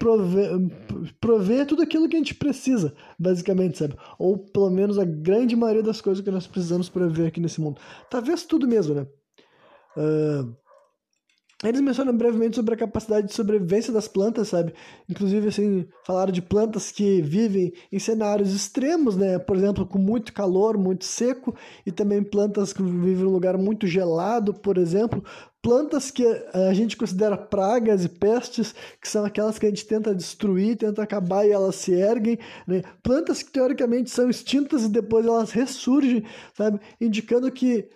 prover, 0.00 0.50
prover 1.20 1.66
tudo 1.66 1.82
aquilo 1.82 2.08
que 2.08 2.16
a 2.16 2.18
gente 2.18 2.34
precisa, 2.34 2.94
basicamente, 3.18 3.76
sabe? 3.76 3.94
Ou 4.18 4.38
pelo 4.38 4.70
menos 4.70 4.98
a 4.98 5.04
grande 5.04 5.54
maioria 5.54 5.82
das 5.82 6.00
coisas 6.00 6.24
que 6.24 6.30
nós 6.30 6.46
precisamos 6.46 6.88
prover 6.88 7.28
aqui 7.28 7.38
nesse 7.38 7.60
mundo. 7.60 7.78
Talvez 8.08 8.44
tudo 8.44 8.66
mesmo, 8.66 8.94
né? 8.94 9.06
Uh, 9.94 10.56
eles 11.62 11.80
mencionam 11.82 12.16
brevemente 12.16 12.56
sobre 12.56 12.74
a 12.74 12.76
capacidade 12.76 13.26
de 13.26 13.34
sobrevivência 13.34 13.92
das 13.92 14.08
plantas, 14.08 14.48
sabe? 14.48 14.72
Inclusive, 15.08 15.48
assim, 15.48 15.86
falaram 16.06 16.32
de 16.32 16.40
plantas 16.40 16.90
que 16.90 17.20
vivem 17.20 17.74
em 17.92 17.98
cenários 17.98 18.54
extremos, 18.54 19.14
né? 19.14 19.38
Por 19.38 19.56
exemplo, 19.56 19.84
com 19.84 19.98
muito 19.98 20.32
calor, 20.32 20.78
muito 20.78 21.04
seco, 21.04 21.54
e 21.84 21.92
também 21.92 22.22
plantas 22.22 22.72
que 22.72 22.82
vivem 22.82 23.24
em 23.24 23.26
um 23.26 23.32
lugar 23.32 23.58
muito 23.58 23.86
gelado, 23.86 24.54
por 24.54 24.78
exemplo. 24.78 25.22
Plantas 25.60 26.10
que 26.10 26.24
a 26.54 26.72
gente 26.72 26.96
considera 26.96 27.36
pragas 27.36 28.06
e 28.06 28.08
pestes, 28.08 28.74
que 28.98 29.06
são 29.06 29.22
aquelas 29.26 29.58
que 29.58 29.66
a 29.66 29.68
gente 29.68 29.86
tenta 29.86 30.14
destruir, 30.14 30.78
tenta 30.78 31.02
acabar 31.02 31.46
e 31.46 31.50
elas 31.50 31.74
se 31.74 31.92
erguem, 31.92 32.38
né? 32.66 32.80
Plantas 33.02 33.42
que 33.42 33.52
teoricamente 33.52 34.08
são 34.08 34.30
extintas 34.30 34.84
e 34.84 34.88
depois 34.88 35.26
elas 35.26 35.50
ressurgem, 35.50 36.24
sabe? 36.54 36.80
Indicando 36.98 37.52
que 37.52 37.86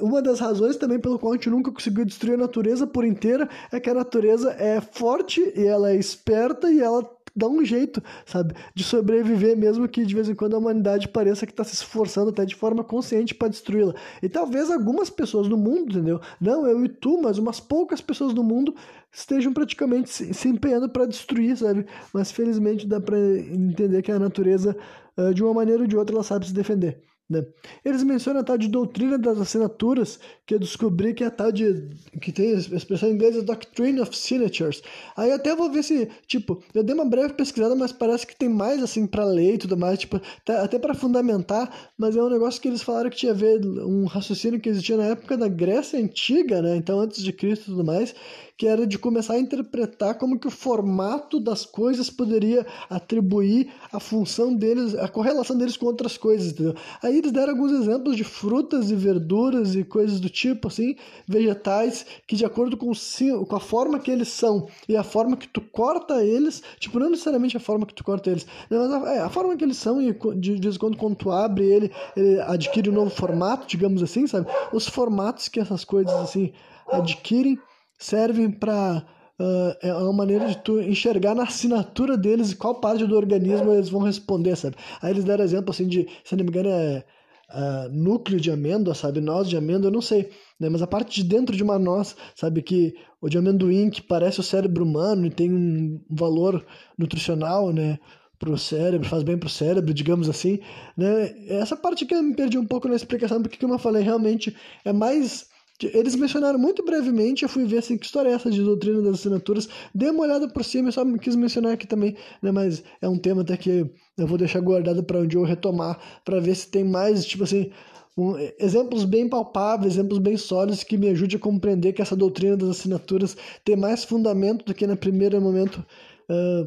uma 0.00 0.22
das 0.22 0.40
razões 0.40 0.76
também 0.76 0.98
pelo 0.98 1.18
qual 1.18 1.32
a 1.32 1.36
gente 1.36 1.50
nunca 1.50 1.70
conseguiu 1.70 2.04
destruir 2.04 2.34
a 2.34 2.38
natureza 2.38 2.86
por 2.86 3.04
inteira 3.04 3.48
é 3.70 3.78
que 3.78 3.90
a 3.90 3.94
natureza 3.94 4.52
é 4.52 4.80
forte 4.80 5.52
e 5.54 5.66
ela 5.66 5.90
é 5.90 5.96
esperta 5.96 6.70
e 6.70 6.80
ela 6.80 7.04
dá 7.34 7.48
um 7.48 7.64
jeito, 7.64 8.02
sabe, 8.26 8.54
de 8.74 8.82
sobreviver, 8.82 9.56
mesmo 9.56 9.88
que 9.88 10.04
de 10.04 10.14
vez 10.14 10.28
em 10.28 10.34
quando 10.34 10.54
a 10.54 10.58
humanidade 10.58 11.08
pareça 11.08 11.46
que 11.46 11.52
está 11.52 11.64
se 11.64 11.74
esforçando 11.74 12.30
até 12.30 12.44
de 12.44 12.54
forma 12.54 12.82
consciente 12.82 13.34
para 13.34 13.48
destruí-la. 13.48 13.94
E 14.22 14.28
talvez 14.28 14.70
algumas 14.70 15.10
pessoas 15.10 15.48
no 15.48 15.56
mundo, 15.56 15.92
entendeu? 15.92 16.20
Não 16.40 16.66
eu 16.66 16.84
e 16.84 16.88
tu, 16.88 17.20
mas 17.20 17.38
umas 17.38 17.60
poucas 17.60 18.00
pessoas 18.00 18.34
no 18.34 18.42
mundo 18.42 18.74
estejam 19.12 19.52
praticamente 19.52 20.10
se, 20.10 20.34
se 20.34 20.48
empenhando 20.48 20.88
para 20.88 21.06
destruir, 21.06 21.56
sabe? 21.56 21.86
Mas 22.12 22.30
felizmente 22.30 22.86
dá 22.86 23.00
para 23.00 23.18
entender 23.18 24.02
que 24.02 24.12
a 24.12 24.18
natureza, 24.18 24.76
uh, 25.16 25.32
de 25.32 25.42
uma 25.42 25.54
maneira 25.54 25.82
ou 25.82 25.88
de 25.88 25.96
outra, 25.96 26.14
ela 26.14 26.24
sabe 26.24 26.46
se 26.46 26.52
defender. 26.52 27.09
Né? 27.30 27.46
Eles 27.84 28.02
mencionam 28.02 28.40
a 28.40 28.44
tal 28.44 28.58
de 28.58 28.66
doutrina 28.66 29.16
das 29.16 29.40
assinaturas, 29.40 30.18
que 30.44 30.52
eu 30.52 30.58
descobri 30.58 31.14
que 31.14 31.22
é 31.22 31.28
a 31.28 31.30
tal 31.30 31.52
de. 31.52 31.88
que 32.20 32.32
tem 32.32 32.54
a 32.54 32.58
expressão 32.58 33.08
em 33.08 33.12
inglês, 33.12 33.40
Doctrine 33.44 34.00
of 34.00 34.16
Signatures. 34.16 34.82
Aí 35.16 35.30
até 35.30 35.54
vou 35.54 35.70
ver 35.70 35.84
se, 35.84 36.08
tipo, 36.26 36.60
eu 36.74 36.82
dei 36.82 36.92
uma 36.92 37.04
breve 37.04 37.34
pesquisada, 37.34 37.76
mas 37.76 37.92
parece 37.92 38.26
que 38.26 38.34
tem 38.34 38.48
mais 38.48 38.82
assim 38.82 39.06
para 39.06 39.24
ler 39.24 39.54
e 39.54 39.58
tudo 39.58 39.76
mais, 39.76 40.00
tipo, 40.00 40.20
até 40.44 40.76
para 40.76 40.92
fundamentar, 40.92 41.92
mas 41.96 42.16
é 42.16 42.22
um 42.22 42.28
negócio 42.28 42.60
que 42.60 42.66
eles 42.66 42.82
falaram 42.82 43.08
que 43.08 43.16
tinha 43.16 43.30
a 43.30 43.34
ver 43.34 43.64
um 43.64 44.06
raciocínio 44.06 44.58
que 44.58 44.68
existia 44.68 44.96
na 44.96 45.04
época 45.04 45.36
da 45.36 45.46
Grécia 45.46 46.00
Antiga, 46.00 46.60
né? 46.60 46.74
Então 46.74 46.98
antes 46.98 47.22
de 47.22 47.32
Cristo 47.32 47.62
e 47.62 47.66
tudo 47.66 47.84
mais, 47.84 48.12
que 48.60 48.66
era 48.66 48.86
de 48.86 48.98
começar 48.98 49.32
a 49.32 49.40
interpretar 49.40 50.18
como 50.18 50.38
que 50.38 50.46
o 50.46 50.50
formato 50.50 51.40
das 51.40 51.64
coisas 51.64 52.10
poderia 52.10 52.66
atribuir 52.90 53.72
a 53.90 53.98
função 53.98 54.54
deles, 54.54 54.94
a 54.96 55.08
correlação 55.08 55.56
deles 55.56 55.78
com 55.78 55.86
outras 55.86 56.18
coisas, 56.18 56.52
entendeu? 56.52 56.74
Aí 57.02 57.16
eles 57.16 57.32
deram 57.32 57.54
alguns 57.54 57.72
exemplos 57.72 58.18
de 58.18 58.22
frutas 58.22 58.90
e 58.90 58.94
verduras 58.94 59.74
e 59.74 59.82
coisas 59.82 60.20
do 60.20 60.28
tipo, 60.28 60.68
assim, 60.68 60.94
vegetais, 61.26 62.04
que 62.26 62.36
de 62.36 62.44
acordo 62.44 62.76
com, 62.76 62.92
o, 62.92 63.46
com 63.46 63.56
a 63.56 63.60
forma 63.60 63.98
que 63.98 64.10
eles 64.10 64.28
são 64.28 64.68
e 64.86 64.94
a 64.94 65.02
forma 65.02 65.38
que 65.38 65.48
tu 65.48 65.62
corta 65.62 66.22
eles, 66.22 66.62
tipo, 66.78 66.98
não 66.98 67.08
necessariamente 67.08 67.56
a 67.56 67.60
forma 67.60 67.86
que 67.86 67.94
tu 67.94 68.04
corta 68.04 68.28
eles, 68.28 68.46
mas 68.68 68.92
a, 68.92 69.14
é, 69.14 69.20
a 69.20 69.30
forma 69.30 69.56
que 69.56 69.64
eles 69.64 69.78
são 69.78 70.02
e 70.02 70.12
de, 70.12 70.58
de 70.58 70.60
vez 70.60 70.74
em 70.74 70.78
quando 70.78 70.98
quando 70.98 71.16
tu 71.16 71.32
abre 71.32 71.64
ele, 71.64 71.90
ele 72.14 72.38
adquire 72.42 72.90
um 72.90 72.92
novo 72.92 73.10
formato, 73.10 73.66
digamos 73.66 74.02
assim, 74.02 74.26
sabe? 74.26 74.46
Os 74.70 74.86
formatos 74.86 75.48
que 75.48 75.58
essas 75.58 75.82
coisas, 75.82 76.12
assim, 76.12 76.52
adquirem 76.92 77.58
servem 78.00 78.50
para 78.50 79.04
uh, 79.38 79.76
é 79.82 79.94
uma 79.94 80.12
maneira 80.12 80.48
de 80.48 80.56
tu 80.56 80.80
enxergar 80.80 81.34
na 81.34 81.44
assinatura 81.44 82.16
deles 82.16 82.54
qual 82.54 82.80
parte 82.80 83.06
do 83.06 83.14
organismo 83.14 83.72
eles 83.72 83.90
vão 83.90 84.00
responder, 84.00 84.56
sabe? 84.56 84.76
Aí 85.02 85.12
eles 85.12 85.22
deram 85.22 85.44
exemplo 85.44 85.70
assim 85.70 85.86
de, 85.86 86.08
se 86.24 86.34
não 86.34 86.42
me 86.42 86.50
engano, 86.50 86.70
é 86.70 87.04
uh, 87.50 87.88
núcleo 87.92 88.40
de 88.40 88.50
amêndoa, 88.50 88.94
sabe? 88.94 89.20
Noz 89.20 89.48
de 89.48 89.56
amêndoa, 89.56 89.88
eu 89.88 89.92
não 89.92 90.00
sei, 90.00 90.30
né? 90.58 90.70
Mas 90.70 90.80
a 90.80 90.86
parte 90.86 91.22
de 91.22 91.28
dentro 91.28 91.54
de 91.54 91.62
uma 91.62 91.78
noz, 91.78 92.16
sabe? 92.34 92.62
Que 92.62 92.94
o 93.20 93.28
de 93.28 93.36
amendoim, 93.36 93.90
que 93.90 94.00
parece 94.00 94.40
o 94.40 94.42
cérebro 94.42 94.82
humano 94.82 95.26
e 95.26 95.30
tem 95.30 95.52
um 95.52 96.00
valor 96.08 96.64
nutricional, 96.96 97.70
né? 97.70 97.98
Pro 98.38 98.56
cérebro, 98.56 99.06
faz 99.06 99.22
bem 99.22 99.36
pro 99.36 99.50
cérebro, 99.50 99.92
digamos 99.92 100.26
assim, 100.26 100.60
né? 100.96 101.34
Essa 101.48 101.76
parte 101.76 102.06
que 102.06 102.14
eu 102.14 102.22
me 102.22 102.34
perdi 102.34 102.56
um 102.56 102.64
pouco 102.64 102.88
na 102.88 102.96
explicação, 102.96 103.42
porque 103.42 103.58
como 103.58 103.74
eu 103.74 103.78
falei, 103.78 104.02
realmente 104.02 104.56
é 104.82 104.92
mais 104.94 105.49
eles 105.86 106.14
mencionaram 106.14 106.58
muito 106.58 106.84
brevemente, 106.84 107.42
eu 107.42 107.48
fui 107.48 107.64
ver 107.64 107.78
assim, 107.78 107.96
que 107.96 108.06
história 108.06 108.28
é 108.28 108.32
essa 108.32 108.50
de 108.50 108.62
doutrina 108.62 109.00
das 109.02 109.14
assinaturas. 109.14 109.68
Dei 109.94 110.10
uma 110.10 110.22
olhada 110.22 110.48
por 110.48 110.64
cima, 110.64 110.88
eu 110.88 110.92
só 110.92 111.04
quis 111.18 111.36
mencionar 111.36 111.72
aqui 111.72 111.86
também, 111.86 112.16
né? 112.42 112.50
Mas 112.50 112.82
é 113.00 113.08
um 113.08 113.18
tema 113.18 113.42
até 113.42 113.56
que 113.56 113.90
eu 114.16 114.26
vou 114.26 114.38
deixar 114.38 114.60
guardado 114.60 115.02
para 115.02 115.20
onde 115.20 115.36
eu 115.36 115.42
retomar, 115.42 115.98
para 116.24 116.40
ver 116.40 116.54
se 116.54 116.68
tem 116.68 116.84
mais, 116.84 117.24
tipo 117.24 117.44
assim, 117.44 117.70
um, 118.16 118.34
exemplos 118.58 119.04
bem 119.04 119.28
palpáveis, 119.28 119.94
exemplos 119.94 120.18
bem 120.18 120.36
sólidos 120.36 120.82
que 120.82 120.98
me 120.98 121.08
ajudem 121.08 121.36
a 121.36 121.40
compreender 121.40 121.92
que 121.92 122.02
essa 122.02 122.16
doutrina 122.16 122.56
das 122.56 122.70
assinaturas 122.70 123.36
tem 123.64 123.76
mais 123.76 124.04
fundamento 124.04 124.64
do 124.64 124.74
que 124.74 124.86
no 124.86 124.96
primeiro 124.96 125.40
momento 125.40 125.84
uh, 126.28 126.64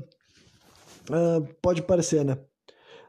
uh, 1.09 1.47
pode 1.61 1.81
parecer, 1.83 2.23
né? 2.25 2.37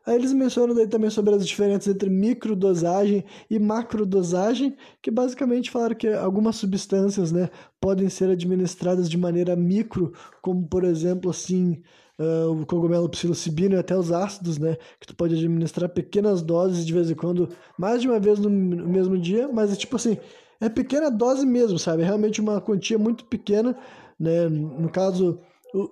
Aí 0.06 0.16
eles 0.16 0.32
mencionam 0.32 0.74
daí 0.74 0.86
também 0.86 1.08
sobre 1.08 1.34
as 1.34 1.46
diferenças 1.46 1.94
entre 1.94 2.10
microdosagem 2.10 3.24
e 3.48 3.58
macrodosagem, 3.58 4.76
que 5.00 5.10
basicamente 5.10 5.70
falaram 5.70 5.94
que 5.94 6.08
algumas 6.08 6.56
substâncias, 6.56 7.32
né, 7.32 7.48
podem 7.80 8.08
ser 8.10 8.28
administradas 8.30 9.08
de 9.08 9.16
maneira 9.16 9.56
micro, 9.56 10.12
como 10.42 10.66
por 10.68 10.84
exemplo 10.84 11.30
assim, 11.30 11.82
uh, 12.18 12.50
o 12.50 12.66
cogumelo 12.66 13.08
psilocibina 13.08 13.76
e 13.76 13.78
até 13.78 13.96
os 13.96 14.12
ácidos, 14.12 14.58
né, 14.58 14.76
que 15.00 15.06
tu 15.06 15.16
pode 15.16 15.34
administrar 15.34 15.88
pequenas 15.88 16.42
doses 16.42 16.84
de 16.84 16.92
vez 16.92 17.10
em 17.10 17.14
quando, 17.14 17.48
mais 17.78 18.02
de 18.02 18.08
uma 18.08 18.20
vez 18.20 18.38
no, 18.38 18.50
no 18.50 18.88
mesmo 18.88 19.16
dia, 19.18 19.48
mas 19.48 19.72
é 19.72 19.76
tipo 19.76 19.96
assim, 19.96 20.18
é 20.60 20.68
pequena 20.68 21.10
dose 21.10 21.46
mesmo, 21.46 21.78
sabe? 21.78 22.02
É 22.02 22.06
realmente 22.06 22.40
uma 22.40 22.60
quantia 22.60 22.98
muito 22.98 23.24
pequena, 23.24 23.76
né? 24.18 24.48
No 24.48 24.88
caso, 24.88 25.40
o, 25.74 25.90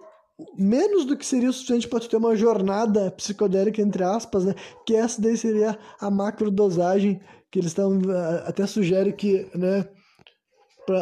menos 0.57 1.05
do 1.05 1.17
que 1.17 1.27
seria 1.27 1.51
o 1.51 1.53
suficiente 1.53 1.89
para 1.89 2.01
tu 2.01 2.09
ter 2.09 2.17
uma 2.17 2.37
jornada 2.37 3.11
psicodélica, 3.13 3.81
entre 3.81 4.03
aspas, 4.03 4.45
né? 4.45 4.55
Que 4.87 4.95
essa 4.95 5.21
daí 5.21 5.37
seria 5.37 5.79
a 6.01 6.11
macrodosagem, 6.11 7.21
que 7.51 7.59
eles 7.59 7.71
estão 7.71 8.01
até 8.47 8.67
sugere 8.67 9.13
que, 9.13 9.51
né? 9.55 9.89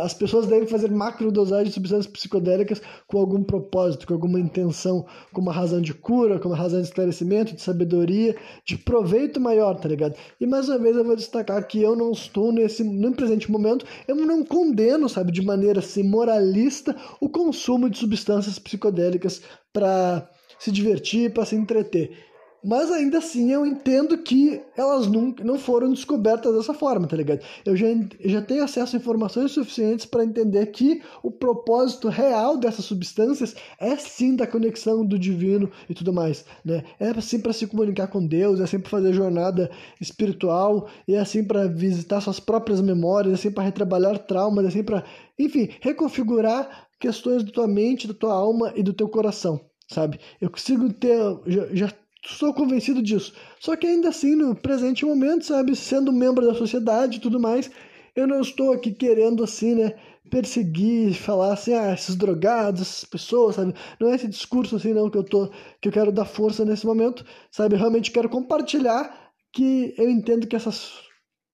As 0.02 0.12
pessoas 0.12 0.46
devem 0.46 0.68
fazer 0.68 0.90
macrodosagem 0.90 1.68
de 1.68 1.72
substâncias 1.72 2.06
psicodélicas 2.06 2.82
com 3.06 3.18
algum 3.18 3.42
propósito, 3.42 4.06
com 4.06 4.12
alguma 4.12 4.38
intenção, 4.38 5.06
com 5.32 5.40
uma 5.40 5.52
razão 5.52 5.80
de 5.80 5.94
cura, 5.94 6.38
com 6.38 6.48
uma 6.48 6.56
razão 6.56 6.80
de 6.80 6.86
esclarecimento, 6.86 7.54
de 7.54 7.62
sabedoria, 7.62 8.36
de 8.64 8.76
proveito 8.76 9.40
maior, 9.40 9.74
tá 9.76 9.88
ligado? 9.88 10.14
E 10.38 10.46
mais 10.46 10.68
uma 10.68 10.78
vez 10.78 10.96
eu 10.96 11.04
vou 11.04 11.16
destacar 11.16 11.66
que 11.66 11.80
eu 11.80 11.96
não 11.96 12.12
estou 12.12 12.52
nesse, 12.52 12.84
no 12.84 13.14
presente 13.14 13.50
momento, 13.50 13.86
eu 14.06 14.16
não 14.16 14.44
condeno, 14.44 15.08
sabe, 15.08 15.32
de 15.32 15.42
maneira 15.42 15.80
assim, 15.80 16.02
moralista, 16.02 16.94
o 17.20 17.28
consumo 17.28 17.88
de 17.88 17.98
substâncias 17.98 18.58
psicodélicas 18.58 19.40
para 19.72 20.28
se 20.58 20.70
divertir, 20.70 21.32
para 21.32 21.46
se 21.46 21.56
entreter. 21.56 22.29
Mas 22.62 22.90
ainda 22.90 23.18
assim 23.18 23.50
eu 23.50 23.64
entendo 23.64 24.18
que 24.18 24.60
elas 24.76 25.06
nunca, 25.06 25.42
não 25.42 25.58
foram 25.58 25.90
descobertas 25.90 26.54
dessa 26.54 26.74
forma, 26.74 27.06
tá 27.06 27.16
ligado? 27.16 27.40
Eu 27.64 27.74
já, 27.74 27.86
já 28.22 28.42
tenho 28.42 28.62
acesso 28.62 28.96
a 28.96 28.98
informações 28.98 29.52
suficientes 29.52 30.04
para 30.04 30.24
entender 30.24 30.66
que 30.66 31.02
o 31.22 31.30
propósito 31.30 32.08
real 32.08 32.58
dessas 32.58 32.84
substâncias 32.84 33.54
é 33.78 33.96
sim 33.96 34.36
da 34.36 34.46
conexão 34.46 35.04
do 35.04 35.18
divino 35.18 35.70
e 35.88 35.94
tudo 35.94 36.12
mais, 36.12 36.44
né? 36.62 36.84
É 36.98 37.08
assim 37.08 37.40
para 37.40 37.52
se 37.52 37.66
comunicar 37.66 38.08
com 38.08 38.26
Deus, 38.26 38.60
é 38.60 38.64
assim 38.64 38.78
para 38.78 38.90
fazer 38.90 39.12
jornada 39.14 39.70
espiritual, 39.98 40.88
é 41.08 41.18
assim 41.18 41.42
para 41.42 41.66
visitar 41.66 42.20
suas 42.20 42.40
próprias 42.40 42.80
memórias, 42.82 43.32
é 43.32 43.34
assim 43.36 43.50
para 43.50 43.64
retrabalhar 43.64 44.18
traumas, 44.18 44.66
é 44.66 44.68
assim 44.68 44.82
para, 44.82 45.02
enfim, 45.38 45.70
reconfigurar 45.80 46.88
questões 46.98 47.42
da 47.42 47.50
tua 47.50 47.66
mente, 47.66 48.06
da 48.06 48.14
tua 48.14 48.34
alma 48.34 48.72
e 48.76 48.82
do 48.82 48.92
teu 48.92 49.08
coração, 49.08 49.60
sabe? 49.88 50.20
Eu 50.38 50.50
consigo 50.50 50.92
ter, 50.92 51.16
já, 51.46 51.66
já 51.72 51.92
Estou 52.24 52.52
convencido 52.52 53.02
disso. 53.02 53.32
Só 53.58 53.76
que 53.76 53.86
ainda 53.86 54.10
assim, 54.10 54.34
no 54.34 54.54
presente 54.54 55.04
momento, 55.04 55.44
sabe, 55.44 55.74
sendo 55.74 56.12
membro 56.12 56.46
da 56.46 56.54
sociedade 56.54 57.16
e 57.16 57.20
tudo 57.20 57.40
mais, 57.40 57.70
eu 58.14 58.26
não 58.26 58.40
estou 58.40 58.72
aqui 58.72 58.92
querendo 58.92 59.42
assim, 59.42 59.74
né, 59.74 59.94
perseguir, 60.30 61.14
falar 61.14 61.54
assim, 61.54 61.72
ah, 61.72 61.92
esses 61.94 62.14
drogados, 62.16 62.82
essas 62.82 63.04
pessoas, 63.04 63.56
sabe? 63.56 63.74
Não 63.98 64.10
é 64.10 64.14
esse 64.14 64.28
discurso 64.28 64.76
assim 64.76 64.92
não 64.92 65.10
que 65.10 65.18
eu 65.18 65.24
tô, 65.24 65.50
que 65.80 65.88
eu 65.88 65.92
quero 65.92 66.12
dar 66.12 66.24
força 66.26 66.64
nesse 66.64 66.86
momento, 66.86 67.24
sabe? 67.50 67.74
Eu 67.74 67.78
realmente 67.78 68.10
quero 68.10 68.28
compartilhar 68.28 69.32
que 69.52 69.94
eu 69.98 70.08
entendo 70.10 70.46
que 70.46 70.56
essas 70.56 70.92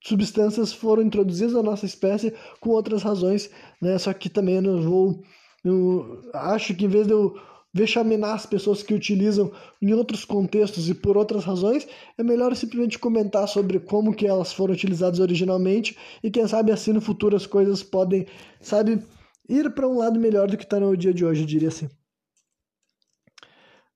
substâncias 0.04 0.72
foram 0.72 1.02
introduzidas 1.02 1.54
na 1.54 1.62
nossa 1.62 1.86
espécie 1.86 2.34
com 2.60 2.70
outras 2.70 3.02
razões, 3.02 3.50
né? 3.80 3.98
Só 3.98 4.12
que 4.12 4.28
também 4.28 4.56
eu 4.56 4.62
não 4.62 4.82
vou 4.82 5.22
eu 5.66 6.22
acho 6.32 6.74
que 6.76 6.84
em 6.84 6.88
vez 6.88 7.08
de 7.08 7.12
eu 7.12 7.34
vexaminar 7.76 8.34
as 8.34 8.46
pessoas 8.46 8.82
que 8.82 8.94
utilizam 8.94 9.52
em 9.82 9.92
outros 9.92 10.24
contextos 10.24 10.88
e 10.88 10.94
por 10.94 11.16
outras 11.16 11.44
razões, 11.44 11.86
é 12.16 12.22
melhor 12.22 12.56
simplesmente 12.56 12.98
comentar 12.98 13.46
sobre 13.46 13.78
como 13.78 14.14
que 14.14 14.26
elas 14.26 14.52
foram 14.52 14.72
utilizadas 14.72 15.20
originalmente 15.20 15.96
e 16.22 16.30
quem 16.30 16.48
sabe 16.48 16.72
assim 16.72 16.92
no 16.92 17.00
futuro 17.00 17.36
as 17.36 17.46
coisas 17.46 17.82
podem, 17.82 18.26
sabe, 18.60 19.02
ir 19.48 19.70
para 19.74 19.86
um 19.86 19.98
lado 19.98 20.18
melhor 20.18 20.48
do 20.48 20.56
que 20.56 20.64
está 20.64 20.80
no 20.80 20.96
dia 20.96 21.12
de 21.12 21.24
hoje, 21.24 21.42
eu 21.42 21.46
diria 21.46 21.68
assim. 21.68 21.88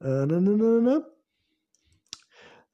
Ah. 0.03 0.27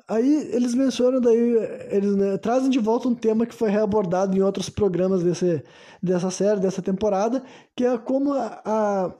Aí 0.08 0.50
eles 0.52 0.72
mencionam 0.74 1.20
daí, 1.20 1.56
eles 1.90 2.14
né, 2.14 2.38
trazem 2.38 2.70
de 2.70 2.78
volta 2.78 3.08
um 3.08 3.14
tema 3.14 3.44
que 3.44 3.54
foi 3.54 3.70
reabordado 3.70 4.36
em 4.36 4.40
outros 4.40 4.68
programas 4.68 5.22
desse, 5.22 5.64
dessa 6.00 6.30
série, 6.30 6.60
dessa 6.60 6.80
temporada, 6.80 7.42
que 7.74 7.84
é 7.84 7.98
como 7.98 8.32
a, 8.32 9.12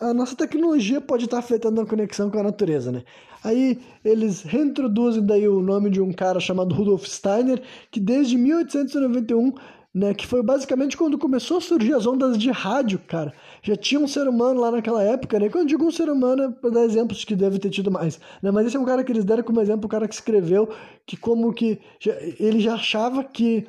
a 0.00 0.14
nossa 0.14 0.36
tecnologia 0.36 1.00
pode 1.00 1.24
estar 1.24 1.38
afetando 1.38 1.80
a 1.80 1.86
conexão 1.86 2.30
com 2.30 2.38
a 2.38 2.42
natureza, 2.42 2.92
né? 2.92 3.02
Aí 3.42 3.78
eles 4.04 4.42
reintroduzem 4.42 5.24
daí 5.24 5.48
o 5.48 5.60
nome 5.60 5.90
de 5.90 6.00
um 6.00 6.12
cara 6.12 6.40
chamado 6.40 6.74
Rudolf 6.74 7.06
Steiner, 7.06 7.62
que 7.90 8.00
desde 8.00 8.36
1891 8.36 9.52
né? 9.94 10.14
Que 10.14 10.26
foi 10.26 10.42
basicamente 10.42 10.96
quando 10.96 11.18
começou 11.18 11.58
a 11.58 11.60
surgir 11.60 11.94
as 11.94 12.06
ondas 12.06 12.38
de 12.38 12.50
rádio, 12.50 13.00
cara. 13.06 13.32
Já 13.62 13.74
tinha 13.74 14.00
um 14.00 14.06
ser 14.06 14.28
humano 14.28 14.60
lá 14.60 14.70
naquela 14.70 15.02
época, 15.02 15.38
né? 15.38 15.48
Quando 15.48 15.62
eu 15.62 15.68
digo 15.68 15.84
um 15.84 15.90
ser 15.90 16.08
humano, 16.08 16.42
é 16.44 16.48
para 16.50 16.70
dar 16.70 16.84
exemplos 16.84 17.24
que 17.24 17.34
deve 17.34 17.58
ter 17.58 17.70
tido 17.70 17.90
mais, 17.90 18.20
né? 18.42 18.50
Mas 18.50 18.66
esse 18.66 18.76
é 18.76 18.80
um 18.80 18.84
cara 18.84 19.02
que 19.02 19.10
eles 19.10 19.24
deram 19.24 19.42
como 19.42 19.60
exemplo, 19.60 19.86
o 19.86 19.88
cara 19.88 20.06
que 20.06 20.14
escreveu 20.14 20.68
que 21.06 21.16
como 21.16 21.52
que 21.52 21.80
já, 21.98 22.12
ele 22.38 22.60
já 22.60 22.74
achava 22.74 23.24
que 23.24 23.66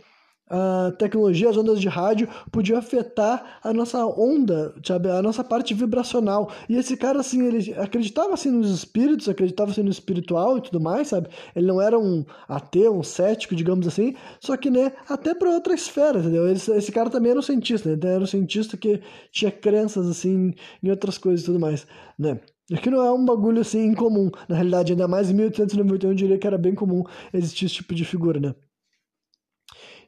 a 0.50 0.92
tecnologia, 0.98 1.50
as 1.50 1.58
ondas 1.58 1.80
de 1.80 1.88
rádio, 1.88 2.28
podiam 2.52 2.80
afetar 2.80 3.60
a 3.64 3.72
nossa 3.74 4.06
onda, 4.06 4.74
sabe? 4.84 5.10
a 5.10 5.22
nossa 5.22 5.44
parte 5.44 5.74
vibracional. 5.74 6.52
E 6.68 6.76
esse 6.76 6.98
cara, 6.98 7.20
assim, 7.20 7.46
ele 7.46 7.74
acreditava 7.74 8.34
assim 8.34 8.50
nos 8.50 8.72
espíritos, 8.72 9.30
acreditava 9.30 9.72
assim 9.72 9.84
no 9.84 9.92
espiritual 9.92 10.58
e 10.58 10.62
tudo 10.62 10.80
mais, 10.80 11.10
sabe? 11.10 11.30
Ele 11.56 11.68
não 11.68 11.82
era 11.82 11.98
um 12.00 12.26
ateu, 12.48 12.96
um 12.98 13.04
cético, 13.04 13.56
digamos 13.56 13.88
assim, 13.88 14.16
só 14.40 14.58
que, 14.58 14.70
né, 14.70 14.92
até 15.08 15.34
para 15.36 15.50
outra 15.50 15.74
esfera, 15.74 16.20
entendeu? 16.20 16.48
Esse, 16.52 16.72
esse 16.72 16.92
cara 16.92 17.10
também 17.10 17.32
era 17.32 17.40
um 17.40 17.44
cientista, 17.44 17.90
né? 17.96 17.98
Era 18.10 18.24
um 18.24 18.28
cientista 18.28 18.78
que 18.78 19.02
tinha 19.32 19.52
crenças, 19.52 20.08
assim, 20.08 20.54
em 20.82 20.90
outras 20.90 21.18
coisas 21.18 21.42
e 21.42 21.46
tudo 21.46 21.60
mais, 21.60 21.86
né? 22.18 22.40
que 22.84 22.90
não 22.90 23.04
é 23.04 23.12
um 23.12 23.26
bagulho, 23.26 23.62
assim, 23.62 23.84
incomum. 23.86 24.30
Na 24.48 24.56
realidade, 24.56 24.92
ainda 24.94 25.08
mais 25.08 25.30
em 25.32 25.34
1891, 25.34 26.10
eu 26.12 26.16
diria 26.16 26.38
que 26.38 26.46
era 26.46 26.58
bem 26.58 26.76
comum 26.76 27.04
existir 27.34 27.66
esse 27.66 27.76
tipo 27.76 27.96
de 27.96 28.06
figura, 28.06 28.40
né? 28.40 28.54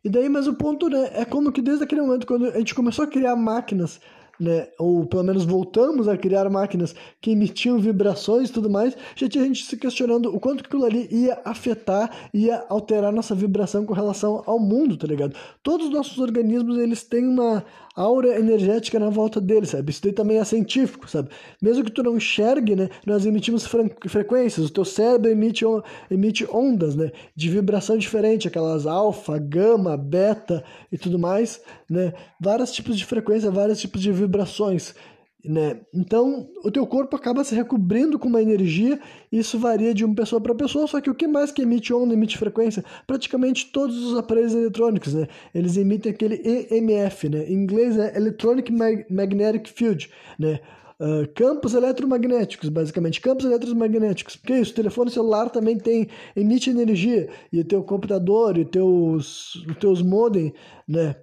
E 0.04 0.10
daí, 0.10 0.28
mas 0.30 0.48
o 0.48 0.54
ponto, 0.54 0.90
né, 0.90 1.12
é 1.14 1.26
como 1.26 1.52
que 1.52 1.62
desde 1.62 1.84
aquele 1.84 2.02
momento, 2.02 2.26
quando 2.26 2.46
a 2.48 2.58
gente 2.58 2.74
começou 2.74 3.06
a 3.06 3.08
criar 3.08 3.36
máquinas, 3.36 4.00
né, 4.40 4.68
ou 4.80 5.06
pelo 5.06 5.24
menos 5.24 5.46
voltamos 5.46 6.08
a 6.08 6.18
criar 6.18 6.50
máquinas 6.50 6.96
que 7.22 7.30
emitiam 7.30 7.78
vibrações 7.78 8.50
e 8.50 8.52
tudo 8.52 8.68
mais, 8.68 8.98
já 9.16 9.30
tinha 9.30 9.46
gente 9.46 9.64
se 9.64 9.78
questionando 9.78 10.36
o 10.36 10.40
quanto 10.40 10.66
aquilo 10.66 10.84
ali 10.84 11.08
ia 11.12 11.40
afetar, 11.46 12.10
ia 12.34 12.66
alterar 12.68 13.14
nossa 13.14 13.36
vibração 13.36 13.86
com 13.86 13.94
relação 13.94 14.42
ao 14.48 14.60
mundo, 14.60 14.98
tá 14.98 15.06
ligado? 15.06 15.36
Todos 15.62 15.88
os 15.88 15.94
nossos 15.94 16.18
organismos, 16.18 16.80
eles 16.80 17.04
têm 17.04 17.28
uma 17.28 17.64
aura 17.96 18.40
energética 18.40 19.00
na 19.00 19.10
volta 19.10 19.42
dele, 19.42 19.66
sabe? 19.66 19.92
Isso 19.92 20.02
daí 20.04 20.14
também 20.14 20.38
é 20.38 20.44
científico, 20.44 21.10
sabe? 21.10 21.30
Mesmo 21.62 21.84
que 21.84 21.92
tu 21.92 22.04
não 22.04 22.18
enxergue, 22.18 22.76
né? 22.76 22.90
Nós 23.06 23.26
emitimos 23.26 23.68
frequências, 24.08 24.68
o 24.68 24.74
teu 24.74 24.86
cérebro 24.86 25.30
emite, 25.30 25.66
emite 26.10 26.48
ondas, 26.52 26.96
né? 26.96 27.12
De 27.36 27.50
vibração 27.50 27.98
diferente, 27.98 28.48
aquelas 28.48 28.86
alfa, 28.86 29.38
gama, 29.38 29.98
beta 29.98 30.64
e 30.92 30.98
tudo 30.98 31.20
mais, 31.20 31.62
né? 31.90 32.14
Vários 32.40 32.72
tipos 32.72 32.98
de 32.98 33.06
frequência, 33.06 33.52
vários 33.52 33.80
tipos 33.80 34.02
de 34.02 34.12
vibrações. 34.12 34.96
Né? 35.44 35.82
Então, 35.92 36.48
o 36.64 36.70
teu 36.70 36.86
corpo 36.86 37.16
acaba 37.16 37.44
se 37.44 37.56
recobrindo 37.56 38.20
com 38.20 38.28
uma 38.28 38.42
energia, 38.42 39.00
isso 39.32 39.58
varia 39.58 39.92
de 39.92 40.06
uma 40.06 40.14
pessoa 40.14 40.40
para 40.40 40.54
pessoa, 40.54 40.86
só 40.86 41.02
que 41.02 41.10
o 41.10 41.16
que 41.16 41.28
mais 41.28 41.52
que 41.52 41.64
emite 41.64 41.92
onda, 41.92 42.14
emite 42.14 42.38
frequência? 42.38 42.86
Praticamente 43.08 43.72
todos 43.72 43.98
os 44.04 44.18
aparelhos 44.18 44.54
eletrônicos, 44.54 45.16
né? 45.16 45.28
Eles 45.54 45.78
emitem 45.78 46.12
aquele 46.12 46.36
EMF, 46.70 47.28
né? 47.28 47.46
Em 47.48 47.54
inglês 47.54 47.98
é 47.98 48.16
Electronic 48.16 48.72
Magnetic 48.72 49.68
Field, 49.70 50.12
né? 50.38 50.60
Uh, 51.00 51.28
campos 51.34 51.74
eletromagnéticos, 51.74 52.70
basicamente, 52.70 53.20
campos 53.20 53.46
eletromagnéticos. 53.46 54.36
Porque 54.36 54.54
isso, 54.54 54.72
o 54.74 54.76
telefone 54.76 55.10
celular 55.10 55.50
também 55.50 55.76
tem, 55.76 56.08
emite 56.36 56.70
energia, 56.70 57.28
e 57.52 57.60
o 57.60 57.66
teu 57.66 57.84
computador, 57.84 58.60
e 58.60 58.66
teus, 58.66 59.56
os 59.56 59.78
teus 59.78 60.04
modem, 60.04 60.54
né? 60.88 61.16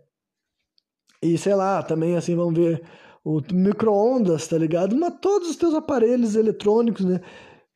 E 1.22 1.38
sei 1.38 1.54
lá, 1.54 1.82
também 1.84 2.16
assim, 2.16 2.34
vamos 2.34 2.58
ver 2.58 2.82
o 3.28 3.42
micro-ondas, 3.52 4.48
tá 4.48 4.56
ligado? 4.56 4.96
Mas 4.96 5.12
todos 5.20 5.50
os 5.50 5.56
teus 5.56 5.74
aparelhos 5.74 6.34
eletrônicos, 6.34 7.04
né? 7.04 7.20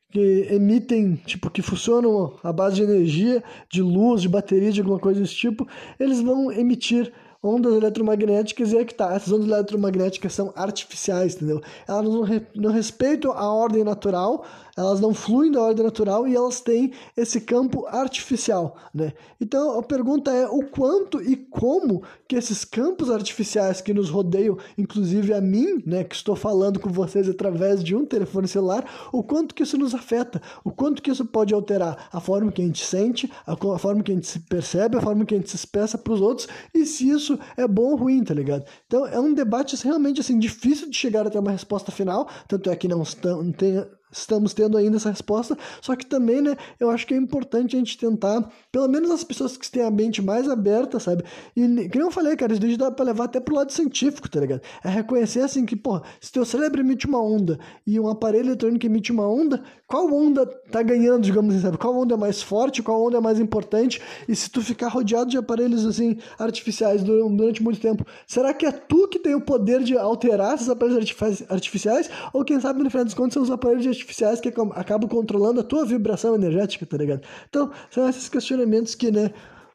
Que 0.09 0.47
emitem, 0.49 1.15
tipo, 1.27 1.49
que 1.49 1.61
funcionam 1.61 2.33
à 2.43 2.51
base 2.51 2.77
de 2.77 2.83
energia, 2.83 3.43
de 3.69 3.83
luz, 3.83 4.23
de 4.23 4.29
bateria, 4.29 4.71
de 4.71 4.81
alguma 4.81 4.97
coisa 4.97 5.21
desse 5.21 5.35
tipo, 5.35 5.67
eles 5.99 6.21
vão 6.21 6.51
emitir 6.51 7.13
ondas 7.41 7.75
eletromagnéticas 7.75 8.71
e 8.71 8.77
é 8.77 8.85
que 8.85 8.95
tá, 8.95 9.13
essas 9.13 9.31
ondas 9.31 9.47
eletromagnéticas 9.47 10.33
são 10.33 10.51
artificiais, 10.55 11.35
entendeu? 11.35 11.61
Elas 11.87 12.05
não, 12.05 12.21
re, 12.23 12.41
não 12.55 12.71
respeitam 12.71 13.31
a 13.31 13.51
ordem 13.51 13.83
natural, 13.83 14.45
elas 14.75 14.99
não 14.99 15.13
fluem 15.13 15.51
da 15.51 15.61
ordem 15.61 15.83
natural 15.83 16.27
e 16.27 16.35
elas 16.35 16.59
têm 16.59 16.91
esse 17.15 17.41
campo 17.41 17.85
artificial, 17.87 18.75
né? 18.93 19.13
Então 19.39 19.77
a 19.77 19.83
pergunta 19.83 20.31
é 20.31 20.47
o 20.47 20.63
quanto 20.65 21.21
e 21.21 21.35
como 21.35 22.03
que 22.27 22.35
esses 22.35 22.65
campos 22.65 23.09
artificiais 23.09 23.81
que 23.81 23.93
nos 23.93 24.09
rodeiam, 24.09 24.57
inclusive 24.77 25.33
a 25.33 25.41
mim, 25.41 25.81
né, 25.85 26.03
que 26.03 26.15
estou 26.15 26.35
falando 26.35 26.79
com 26.79 26.89
vocês 26.89 27.29
através 27.29 27.83
de 27.83 27.95
um 27.95 28.05
telefone 28.05 28.47
celular, 28.47 29.09
o 29.11 29.23
quanto 29.23 29.53
que 29.53 29.63
isso 29.63 29.77
nos 29.77 29.93
afeta, 29.93 30.41
o 30.63 30.71
quanto 30.71 31.01
que 31.01 31.11
isso 31.11 31.25
pode 31.25 31.53
alterar 31.53 32.09
a 32.11 32.19
forma 32.19 32.51
que 32.51 32.61
a 32.61 32.65
gente 32.65 32.83
sente, 32.83 33.31
a, 33.45 33.53
a 33.53 33.77
forma 33.77 34.01
que 34.01 34.11
a 34.11 34.15
gente 34.15 34.27
se 34.27 34.39
percebe, 34.39 34.97
a 34.97 35.01
forma 35.01 35.25
que 35.25 35.35
a 35.35 35.37
gente 35.37 35.49
se 35.49 35.55
expressa 35.55 35.97
para 35.97 36.13
os 36.13 36.21
outros 36.21 36.47
e 36.73 36.85
se 36.85 37.09
isso 37.09 37.37
é 37.55 37.67
bom 37.67 37.91
ou 37.91 37.95
ruim, 37.95 38.23
tá 38.23 38.33
ligado? 38.33 38.65
Então 38.87 39.05
é 39.05 39.19
um 39.19 39.33
debate 39.33 39.75
realmente 39.83 40.19
assim 40.19 40.39
difícil 40.39 40.89
de 40.89 40.97
chegar 40.97 41.27
até 41.27 41.39
uma 41.39 41.51
resposta 41.51 41.91
final, 41.91 42.27
tanto 42.47 42.69
é 42.69 42.75
que 42.75 42.87
não, 42.87 43.03
não 43.23 43.51
tem 43.51 43.85
estamos 44.13 44.53
tendo 44.53 44.77
ainda 44.77 44.97
essa 44.97 45.09
resposta, 45.09 45.57
só 45.81 45.95
que 45.95 46.05
também, 46.05 46.41
né, 46.41 46.55
eu 46.79 46.89
acho 46.89 47.05
que 47.05 47.13
é 47.13 47.17
importante 47.17 47.75
a 47.75 47.79
gente 47.79 47.97
tentar, 47.97 48.49
pelo 48.71 48.87
menos 48.87 49.11
as 49.11 49.23
pessoas 49.23 49.57
que 49.57 49.69
têm 49.69 49.83
a 49.83 49.91
mente 49.91 50.21
mais 50.21 50.47
aberta, 50.47 50.99
sabe? 50.99 51.23
E, 51.55 51.89
que 51.89 51.97
eu 51.97 52.11
falei, 52.11 52.35
cara, 52.35 52.53
isso 52.53 52.61
daí 52.61 52.77
dá 52.77 52.91
pra 52.91 53.05
levar 53.05 53.25
até 53.25 53.39
pro 53.39 53.55
lado 53.55 53.71
científico, 53.71 54.29
tá 54.29 54.39
ligado? 54.39 54.61
É 54.83 54.89
reconhecer, 54.89 55.41
assim, 55.41 55.65
que, 55.65 55.75
pô, 55.75 56.01
se 56.21 56.31
teu 56.31 56.45
cérebro 56.45 56.81
emite 56.81 57.07
uma 57.07 57.21
onda 57.21 57.59
e 57.85 57.99
um 57.99 58.07
aparelho 58.07 58.49
eletrônico 58.49 58.85
emite 58.85 59.11
uma 59.11 59.27
onda, 59.27 59.63
qual 59.93 60.11
onda 60.11 60.43
tá 60.43 60.81
ganhando, 60.81 61.21
digamos 61.21 61.53
assim, 61.53 61.61
sabe? 61.61 61.77
Qual 61.77 61.95
onda 61.95 62.15
é 62.15 62.17
mais 62.17 62.41
forte, 62.41 62.81
qual 62.81 62.99
onda 63.05 63.19
é 63.19 63.21
mais 63.21 63.39
importante? 63.39 64.01
E 64.27 64.35
se 64.35 64.49
tu 64.49 64.59
ficar 64.59 64.87
rodeado 64.87 65.29
de 65.29 65.37
aparelhos, 65.37 65.85
assim, 65.85 66.17
artificiais 66.39 67.03
durante 67.03 67.61
muito 67.61 67.79
tempo, 67.79 68.03
será 68.25 68.55
que 68.55 68.65
é 68.65 68.71
tu 68.71 69.07
que 69.07 69.19
tem 69.19 69.35
o 69.35 69.41
poder 69.41 69.83
de 69.83 69.95
alterar 69.95 70.55
esses 70.55 70.67
aparelhos 70.67 71.13
artificiais? 71.47 72.09
Ou 72.33 72.43
quem 72.43 72.59
sabe, 72.59 72.81
no 72.81 72.89
final 72.89 73.05
dos 73.05 73.13
contos, 73.13 73.35
são 73.35 73.43
os 73.43 73.51
aparelhos 73.51 73.85
artificiais 73.85 74.41
que 74.41 74.49
acabam 74.49 75.07
controlando 75.07 75.59
a 75.59 75.63
tua 75.63 75.85
vibração 75.85 76.33
energética, 76.33 76.87
tá 76.87 76.97
ligado? 76.97 77.21
Então, 77.47 77.69
são 77.91 78.09
esses 78.09 78.27
questionamentos 78.27 78.95
que, 78.95 79.11
né, 79.11 79.29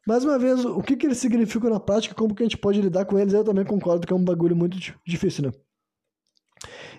mais 0.05 0.25
uma 0.25 0.37
vez, 0.37 0.65
o 0.65 0.83
que, 0.83 0.97
que 0.97 1.07
eles 1.07 1.19
significam 1.19 1.71
na 1.71 1.79
prática, 1.79 2.13
como 2.17 2.35
que 2.35 2.43
a 2.43 2.47
gente 2.47 2.59
pode 2.59 2.81
lidar 2.81 3.05
com 3.05 3.21
eles, 3.21 3.35
eu 3.35 3.45
também 3.45 3.65
concordo 3.65 4.05
que 4.05 4.13
é 4.13 4.17
um 4.17 4.25
bagulho 4.25 4.57
muito 4.57 4.77
difícil, 5.07 5.45
né? 5.45 5.68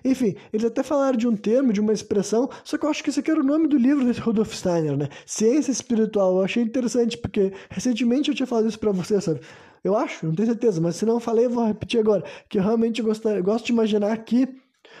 Enfim, 0.04 0.34
eles 0.52 0.66
até 0.66 0.82
falaram 0.82 1.16
de 1.16 1.26
um 1.28 1.36
termo, 1.36 1.72
de 1.72 1.80
uma 1.80 1.92
expressão, 1.92 2.48
só 2.64 2.76
que 2.78 2.84
eu 2.84 2.90
acho 2.90 3.02
que 3.02 3.10
esse 3.10 3.20
aqui 3.20 3.30
era 3.30 3.40
o 3.40 3.44
nome 3.44 3.68
do 3.68 3.76
livro 3.76 4.04
desse 4.04 4.20
Rudolf 4.20 4.54
Steiner, 4.54 4.96
né? 4.96 5.08
Ciência 5.26 5.70
espiritual. 5.70 6.36
Eu 6.36 6.44
achei 6.44 6.62
interessante, 6.62 7.18
porque 7.18 7.52
recentemente 7.68 8.28
eu 8.28 8.34
tinha 8.34 8.46
falado 8.46 8.68
isso 8.68 8.78
pra 8.78 8.92
você, 8.92 9.20
sabe? 9.20 9.40
Eu 9.82 9.96
acho, 9.96 10.26
não 10.26 10.34
tenho 10.34 10.48
certeza, 10.48 10.80
mas 10.80 10.96
se 10.96 11.06
não 11.06 11.18
falei, 11.18 11.46
eu 11.46 11.50
vou 11.50 11.66
repetir 11.66 11.98
agora. 12.00 12.22
Que 12.48 12.58
eu 12.58 12.62
realmente 12.62 13.00
gosto, 13.00 13.28
gosto 13.42 13.66
de 13.66 13.72
imaginar 13.72 14.16
que 14.18 14.48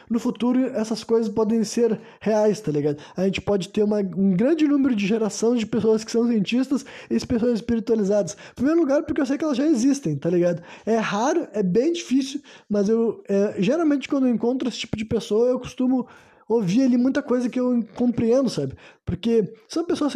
no 0.08 0.18
futuro 0.18 0.66
essas 0.66 1.04
coisas 1.04 1.32
podem 1.32 1.62
ser 1.64 2.00
reais, 2.20 2.60
tá 2.60 2.70
ligado? 2.70 2.98
A 3.16 3.24
gente 3.24 3.40
pode 3.40 3.68
ter 3.68 3.82
uma, 3.82 3.98
um 3.98 4.36
grande 4.36 4.66
número 4.66 4.94
de 4.94 5.06
gerações 5.06 5.60
de 5.60 5.66
pessoas 5.66 6.04
que 6.04 6.10
são 6.10 6.26
cientistas 6.26 6.84
e 7.10 7.26
pessoas 7.26 7.54
espiritualizadas. 7.54 8.36
Em 8.52 8.54
primeiro 8.54 8.80
lugar, 8.80 9.02
porque 9.02 9.20
eu 9.20 9.26
sei 9.26 9.36
que 9.36 9.44
elas 9.44 9.56
já 9.56 9.66
existem, 9.66 10.16
tá 10.16 10.30
ligado? 10.30 10.62
É 10.86 10.96
raro, 10.96 11.46
é 11.52 11.62
bem 11.62 11.92
difícil, 11.92 12.40
mas 12.68 12.88
eu 12.88 13.22
é, 13.28 13.56
geralmente 13.58 14.08
quando 14.08 14.26
eu 14.26 14.32
encontro 14.32 14.68
esse 14.68 14.78
tipo 14.78 14.96
de 14.96 15.04
pessoa, 15.04 15.48
eu 15.48 15.58
costumo 15.58 16.06
ouvir 16.50 16.82
ali 16.82 16.96
muita 16.96 17.22
coisa 17.22 17.48
que 17.48 17.60
eu 17.60 17.80
compreendo, 17.94 18.50
sabe? 18.50 18.74
Porque 19.04 19.54
são 19.68 19.84
pessoas 19.84 20.12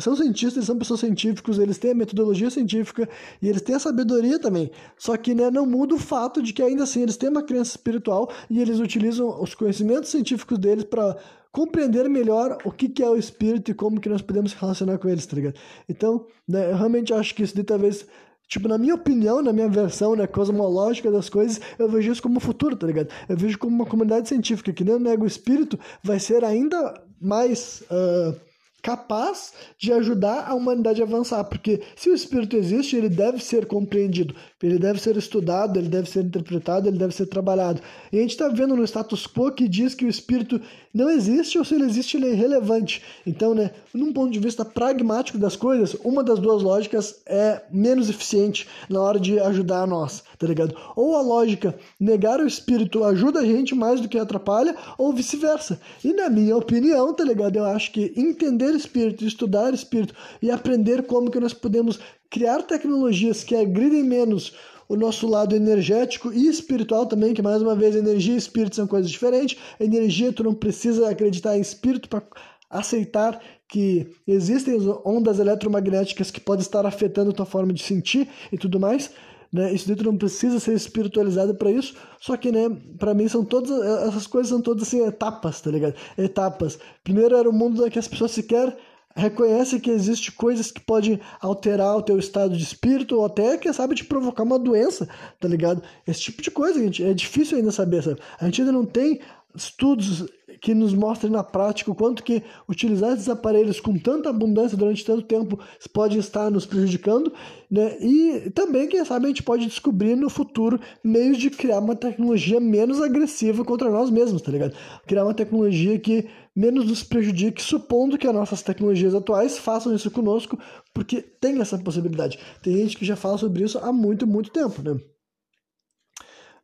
são 0.00 0.16
cientistas, 0.16 0.64
são 0.64 0.76
pessoas 0.76 0.98
científicos, 0.98 1.60
eles 1.60 1.78
têm 1.78 1.92
a 1.92 1.94
metodologia 1.94 2.50
científica 2.50 3.08
e 3.40 3.48
eles 3.48 3.62
têm 3.62 3.76
a 3.76 3.78
sabedoria 3.78 4.40
também. 4.40 4.68
Só 4.98 5.16
que 5.16 5.32
né, 5.32 5.48
não 5.48 5.64
muda 5.64 5.94
o 5.94 5.98
fato 5.98 6.42
de 6.42 6.52
que 6.52 6.60
ainda 6.60 6.82
assim 6.82 7.02
eles 7.02 7.16
têm 7.16 7.28
uma 7.28 7.44
crença 7.44 7.70
espiritual 7.70 8.32
e 8.50 8.60
eles 8.60 8.80
utilizam 8.80 9.40
os 9.40 9.54
conhecimentos 9.54 10.10
científicos 10.10 10.58
deles 10.58 10.82
para 10.82 11.16
compreender 11.52 12.08
melhor 12.08 12.58
o 12.64 12.72
que, 12.72 12.88
que 12.88 13.02
é 13.02 13.08
o 13.08 13.16
espírito 13.16 13.70
e 13.70 13.74
como 13.74 14.00
que 14.00 14.08
nós 14.08 14.22
podemos 14.22 14.52
relacionar 14.52 14.98
com 14.98 15.08
eles, 15.08 15.24
tá 15.24 15.36
ligado? 15.36 15.54
Então, 15.88 16.26
né, 16.48 16.72
eu 16.72 16.76
realmente 16.76 17.14
acho 17.14 17.32
que 17.32 17.44
isso 17.44 17.54
de 17.54 17.62
talvez 17.62 18.04
Tipo, 18.50 18.66
na 18.66 18.76
minha 18.76 18.96
opinião, 18.96 19.40
na 19.40 19.52
minha 19.52 19.68
versão 19.68 20.16
né, 20.16 20.26
cosmológica 20.26 21.08
das 21.08 21.28
coisas, 21.28 21.60
eu 21.78 21.88
vejo 21.88 22.10
isso 22.10 22.20
como 22.20 22.38
o 22.38 22.40
futuro, 22.40 22.74
tá 22.74 22.84
ligado? 22.84 23.08
Eu 23.28 23.36
vejo 23.36 23.56
como 23.56 23.72
uma 23.72 23.86
comunidade 23.86 24.28
científica 24.28 24.72
que 24.72 24.82
nem 24.82 24.96
o 24.96 24.98
nego 24.98 25.24
espírito 25.24 25.78
vai 26.02 26.18
ser 26.18 26.44
ainda 26.44 27.00
mais 27.20 27.82
uh, 27.82 28.34
capaz 28.82 29.52
de 29.78 29.92
ajudar 29.92 30.48
a 30.48 30.54
humanidade 30.54 31.00
a 31.00 31.04
avançar, 31.04 31.44
porque 31.44 31.80
se 31.96 32.10
o 32.10 32.14
espírito 32.14 32.56
existe, 32.56 32.96
ele 32.96 33.08
deve 33.08 33.42
ser 33.42 33.66
compreendido, 33.66 34.34
ele 34.62 34.78
deve 34.78 35.00
ser 35.00 35.16
estudado, 35.16 35.78
ele 35.78 35.88
deve 35.88 36.08
ser 36.08 36.24
interpretado, 36.24 36.88
ele 36.88 36.98
deve 36.98 37.14
ser 37.14 37.26
trabalhado. 37.26 37.80
E 38.12 38.18
a 38.18 38.20
gente 38.20 38.30
está 38.30 38.48
vendo 38.48 38.76
no 38.76 38.84
status 38.84 39.26
quo 39.26 39.52
que 39.52 39.68
diz 39.68 39.94
que 39.94 40.04
o 40.04 40.08
espírito 40.08 40.60
não 40.92 41.08
existe, 41.08 41.58
ou 41.58 41.64
se 41.64 41.74
ele 41.74 41.84
existe, 41.84 42.16
ele 42.16 42.26
é 42.26 42.32
irrelevante. 42.32 43.02
Então, 43.26 43.54
né, 43.54 43.70
num 43.94 44.12
ponto 44.12 44.32
de 44.32 44.38
vista 44.38 44.64
pragmático 44.64 45.38
das 45.38 45.56
coisas, 45.56 45.94
uma 46.04 46.24
das 46.24 46.38
duas 46.38 46.62
lógicas 46.62 47.22
é 47.26 47.62
menos 47.70 48.08
eficiente 48.10 48.66
na 48.88 49.00
hora 49.00 49.20
de 49.20 49.38
ajudar 49.38 49.82
a 49.82 49.86
nós, 49.86 50.24
tá 50.40 50.46
ligado? 50.46 50.74
Ou 50.96 51.14
a 51.16 51.20
lógica 51.20 51.78
negar 52.00 52.40
o 52.40 52.46
espírito 52.46 53.04
ajuda 53.04 53.40
a 53.40 53.44
gente 53.44 53.74
mais 53.74 54.00
do 54.00 54.08
que 54.08 54.18
atrapalha, 54.18 54.74
ou 54.96 55.12
vice-versa. 55.12 55.78
E 56.02 56.14
na 56.14 56.30
minha 56.30 56.56
opinião, 56.56 57.12
tá 57.12 57.22
ligado? 57.22 57.56
Eu 57.56 57.66
acho 57.66 57.92
que 57.92 58.14
entender 58.16 58.74
espírito, 58.74 59.22
estudar 59.22 59.74
espírito 59.74 60.14
e 60.40 60.50
aprender 60.50 61.02
como 61.02 61.30
que 61.30 61.38
nós 61.38 61.52
podemos 61.52 62.00
criar 62.30 62.62
tecnologias 62.62 63.44
que 63.44 63.54
agridem 63.54 64.02
menos 64.02 64.54
o 64.88 64.96
nosso 64.96 65.28
lado 65.28 65.54
energético 65.54 66.32
e 66.32 66.48
espiritual 66.48 67.04
também, 67.04 67.34
que 67.34 67.42
mais 67.42 67.60
uma 67.60 67.76
vez 67.76 67.94
energia 67.94 68.34
e 68.34 68.38
espírito 68.38 68.76
são 68.76 68.86
coisas 68.86 69.10
diferentes. 69.10 69.58
Energia, 69.78 70.32
tu 70.32 70.42
não 70.42 70.54
precisa 70.54 71.10
acreditar 71.10 71.56
em 71.56 71.60
espírito 71.60 72.08
para 72.08 72.22
aceitar 72.70 73.38
que 73.68 74.08
existem 74.26 74.74
ondas 75.04 75.38
eletromagnéticas 75.38 76.30
que 76.30 76.40
podem 76.40 76.62
estar 76.62 76.86
afetando 76.86 77.32
tua 77.32 77.44
forma 77.44 77.74
de 77.74 77.82
sentir 77.82 78.26
e 78.50 78.56
tudo 78.56 78.80
mais. 78.80 79.10
Né? 79.52 79.72
Isso 79.72 79.88
dentro 79.88 80.10
não 80.10 80.16
precisa 80.16 80.60
ser 80.60 80.74
espiritualizado 80.74 81.54
para 81.54 81.70
isso, 81.70 81.94
só 82.20 82.36
que, 82.36 82.52
né, 82.52 82.70
para 82.98 83.14
mim 83.14 83.28
são 83.28 83.44
todas 83.44 83.70
essas 84.06 84.26
coisas 84.26 84.50
são 84.50 84.60
todas 84.60 84.84
assim 84.84 85.04
etapas, 85.04 85.60
tá 85.60 85.70
ligado? 85.70 85.94
Etapas. 86.16 86.78
Primeiro 87.02 87.36
era 87.36 87.48
o 87.48 87.52
mundo 87.52 87.90
que 87.90 87.98
as 87.98 88.06
pessoas 88.06 88.30
sequer 88.30 88.76
reconhece 89.14 89.80
que 89.80 89.90
existe 89.90 90.30
coisas 90.32 90.70
que 90.70 90.80
podem 90.80 91.20
alterar 91.40 91.96
o 91.96 92.02
teu 92.02 92.18
estado 92.18 92.56
de 92.56 92.62
espírito 92.62 93.16
ou 93.16 93.24
até, 93.24 93.58
quem 93.58 93.72
sabe, 93.72 93.94
te 93.94 94.04
provocar 94.04 94.44
uma 94.44 94.58
doença, 94.58 95.08
tá 95.38 95.48
ligado? 95.48 95.82
Esse 96.06 96.20
tipo 96.20 96.42
de 96.42 96.50
coisa, 96.50 96.78
gente, 96.78 97.02
é 97.02 97.12
difícil 97.12 97.58
ainda 97.58 97.72
saber, 97.72 98.02
sabe? 98.02 98.20
A 98.40 98.44
gente 98.44 98.60
ainda 98.60 98.72
não 98.72 98.84
tem 98.84 99.20
estudos 99.54 100.26
que 100.60 100.74
nos 100.74 100.92
mostrem 100.92 101.32
na 101.32 101.42
prática 101.42 101.90
o 101.90 101.94
quanto 101.94 102.22
que 102.22 102.42
utilizar 102.68 103.12
esses 103.12 103.28
aparelhos 103.28 103.80
com 103.80 103.96
tanta 103.98 104.28
abundância 104.28 104.76
durante 104.76 105.04
tanto 105.04 105.22
tempo 105.22 105.58
pode 105.92 106.18
estar 106.18 106.50
nos 106.50 106.66
prejudicando, 106.66 107.32
né? 107.70 107.96
E 108.00 108.50
também, 108.50 108.88
quem 108.88 109.04
sabe, 109.04 109.26
a 109.26 109.28
gente 109.28 109.42
pode 109.42 109.66
descobrir 109.66 110.16
no 110.16 110.28
futuro 110.28 110.78
meios 111.02 111.38
de 111.38 111.50
criar 111.50 111.78
uma 111.78 111.96
tecnologia 111.96 112.60
menos 112.60 113.00
agressiva 113.00 113.64
contra 113.64 113.90
nós 113.90 114.10
mesmos, 114.10 114.42
tá 114.42 114.50
ligado? 114.50 114.76
Criar 115.06 115.24
uma 115.24 115.34
tecnologia 115.34 115.98
que 115.98 116.28
menos 116.54 116.86
nos 116.86 117.02
prejudique, 117.02 117.62
supondo 117.62 118.18
que 118.18 118.26
as 118.26 118.34
nossas 118.34 118.62
tecnologias 118.62 119.14
atuais 119.14 119.58
façam 119.58 119.94
isso 119.94 120.10
conosco, 120.10 120.58
porque 120.92 121.22
tem 121.22 121.60
essa 121.60 121.78
possibilidade. 121.78 122.38
Tem 122.62 122.76
gente 122.76 122.96
que 122.96 123.04
já 123.04 123.16
fala 123.16 123.38
sobre 123.38 123.64
isso 123.64 123.78
há 123.78 123.92
muito, 123.92 124.26
muito 124.26 124.50
tempo, 124.50 124.82
né? 124.82 124.98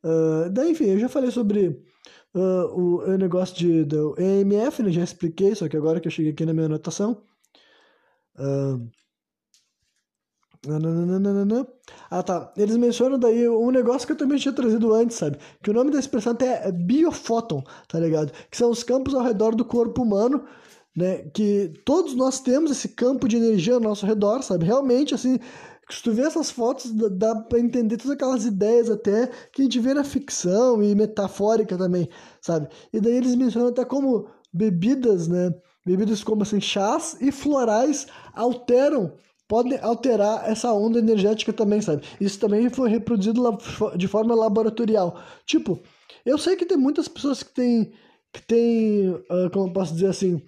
Uh, 0.03 0.49
daí, 0.51 0.71
enfim, 0.71 0.85
eu 0.85 0.99
já 0.99 1.09
falei 1.09 1.31
sobre 1.31 1.81
uh, 2.37 2.79
o, 2.79 3.03
o, 3.03 3.17
negócio 3.17 3.55
de, 3.55 3.83
do 3.83 4.15
EMF, 4.19 4.83
né? 4.83 4.91
já 4.91 5.03
expliquei, 5.03 5.55
só 5.55 5.67
que 5.67 5.77
agora 5.77 5.99
que 5.99 6.07
eu 6.07 6.11
cheguei 6.11 6.31
aqui 6.31 6.45
na 6.45 6.53
minha 6.53 6.67
anotação. 6.67 7.23
Uh, 8.37 8.89
ah, 12.09 12.23
tá. 12.23 12.51
Eles 12.57 12.75
mencionam 12.77 13.17
daí 13.17 13.47
um 13.47 13.71
negócio 13.71 14.05
que 14.05 14.13
eu 14.13 14.17
também 14.17 14.37
tinha 14.37 14.53
trazido 14.53 14.93
antes, 14.93 15.15
sabe? 15.15 15.37
Que 15.61 15.69
o 15.69 15.73
nome 15.73 15.91
da 15.91 15.99
expressão 15.99 16.33
até 16.33 16.67
é 16.67 16.71
biofóton, 16.71 17.63
tá 17.87 17.99
ligado? 17.99 18.31
Que 18.49 18.57
são 18.57 18.69
os 18.69 18.83
campos 18.83 19.13
ao 19.13 19.23
redor 19.23 19.55
do 19.55 19.63
corpo 19.63 20.01
humano, 20.01 20.45
né? 20.95 21.19
Que 21.33 21.71
todos 21.85 22.15
nós 22.15 22.39
temos 22.39 22.71
esse 22.71 22.89
campo 22.89 23.27
de 23.27 23.37
energia 23.37 23.75
ao 23.75 23.79
nosso 23.79 24.05
redor, 24.05 24.41
sabe? 24.41 24.65
Realmente, 24.65 25.13
assim, 25.13 25.39
se 25.89 26.03
tu 26.03 26.11
vê 26.11 26.23
essas 26.23 26.51
fotos, 26.51 26.91
dá 26.91 27.35
pra 27.35 27.59
entender 27.59 27.97
todas 27.97 28.11
aquelas 28.11 28.45
ideias 28.45 28.89
até 28.89 29.27
que 29.51 29.61
a 29.61 29.65
gente 29.65 29.79
vê 29.79 29.93
na 29.93 30.03
ficção 30.03 30.83
e 30.83 30.93
metafórica 30.93 31.77
também, 31.77 32.09
sabe? 32.41 32.67
E 32.91 32.99
daí 32.99 33.15
eles 33.15 33.35
mencionam 33.35 33.69
até 33.69 33.85
como 33.85 34.29
bebidas, 34.53 35.27
né? 35.27 35.53
Bebidas 35.85 36.23
como 36.23 36.43
assim, 36.43 36.59
chás 36.59 37.15
e 37.21 37.31
florais 37.31 38.07
alteram 38.33 39.13
podem 39.47 39.79
alterar 39.79 40.49
essa 40.49 40.73
onda 40.73 40.99
energética 40.99 41.53
também, 41.53 41.81
sabe? 41.81 42.03
Isso 42.19 42.39
também 42.39 42.69
foi 42.69 42.89
reproduzido 42.89 43.41
de 43.95 44.07
forma 44.07 44.35
laboratorial. 44.35 45.21
Tipo, 45.45 45.79
eu 46.25 46.37
sei 46.37 46.55
que 46.55 46.65
tem 46.65 46.77
muitas 46.77 47.07
pessoas 47.07 47.41
que 47.43 47.53
têm, 47.53 47.93
que 48.33 48.41
têm, 48.41 49.09
uh, 49.09 49.49
como 49.53 49.67
eu 49.67 49.73
posso 49.73 49.93
dizer 49.93 50.07
assim, 50.07 50.41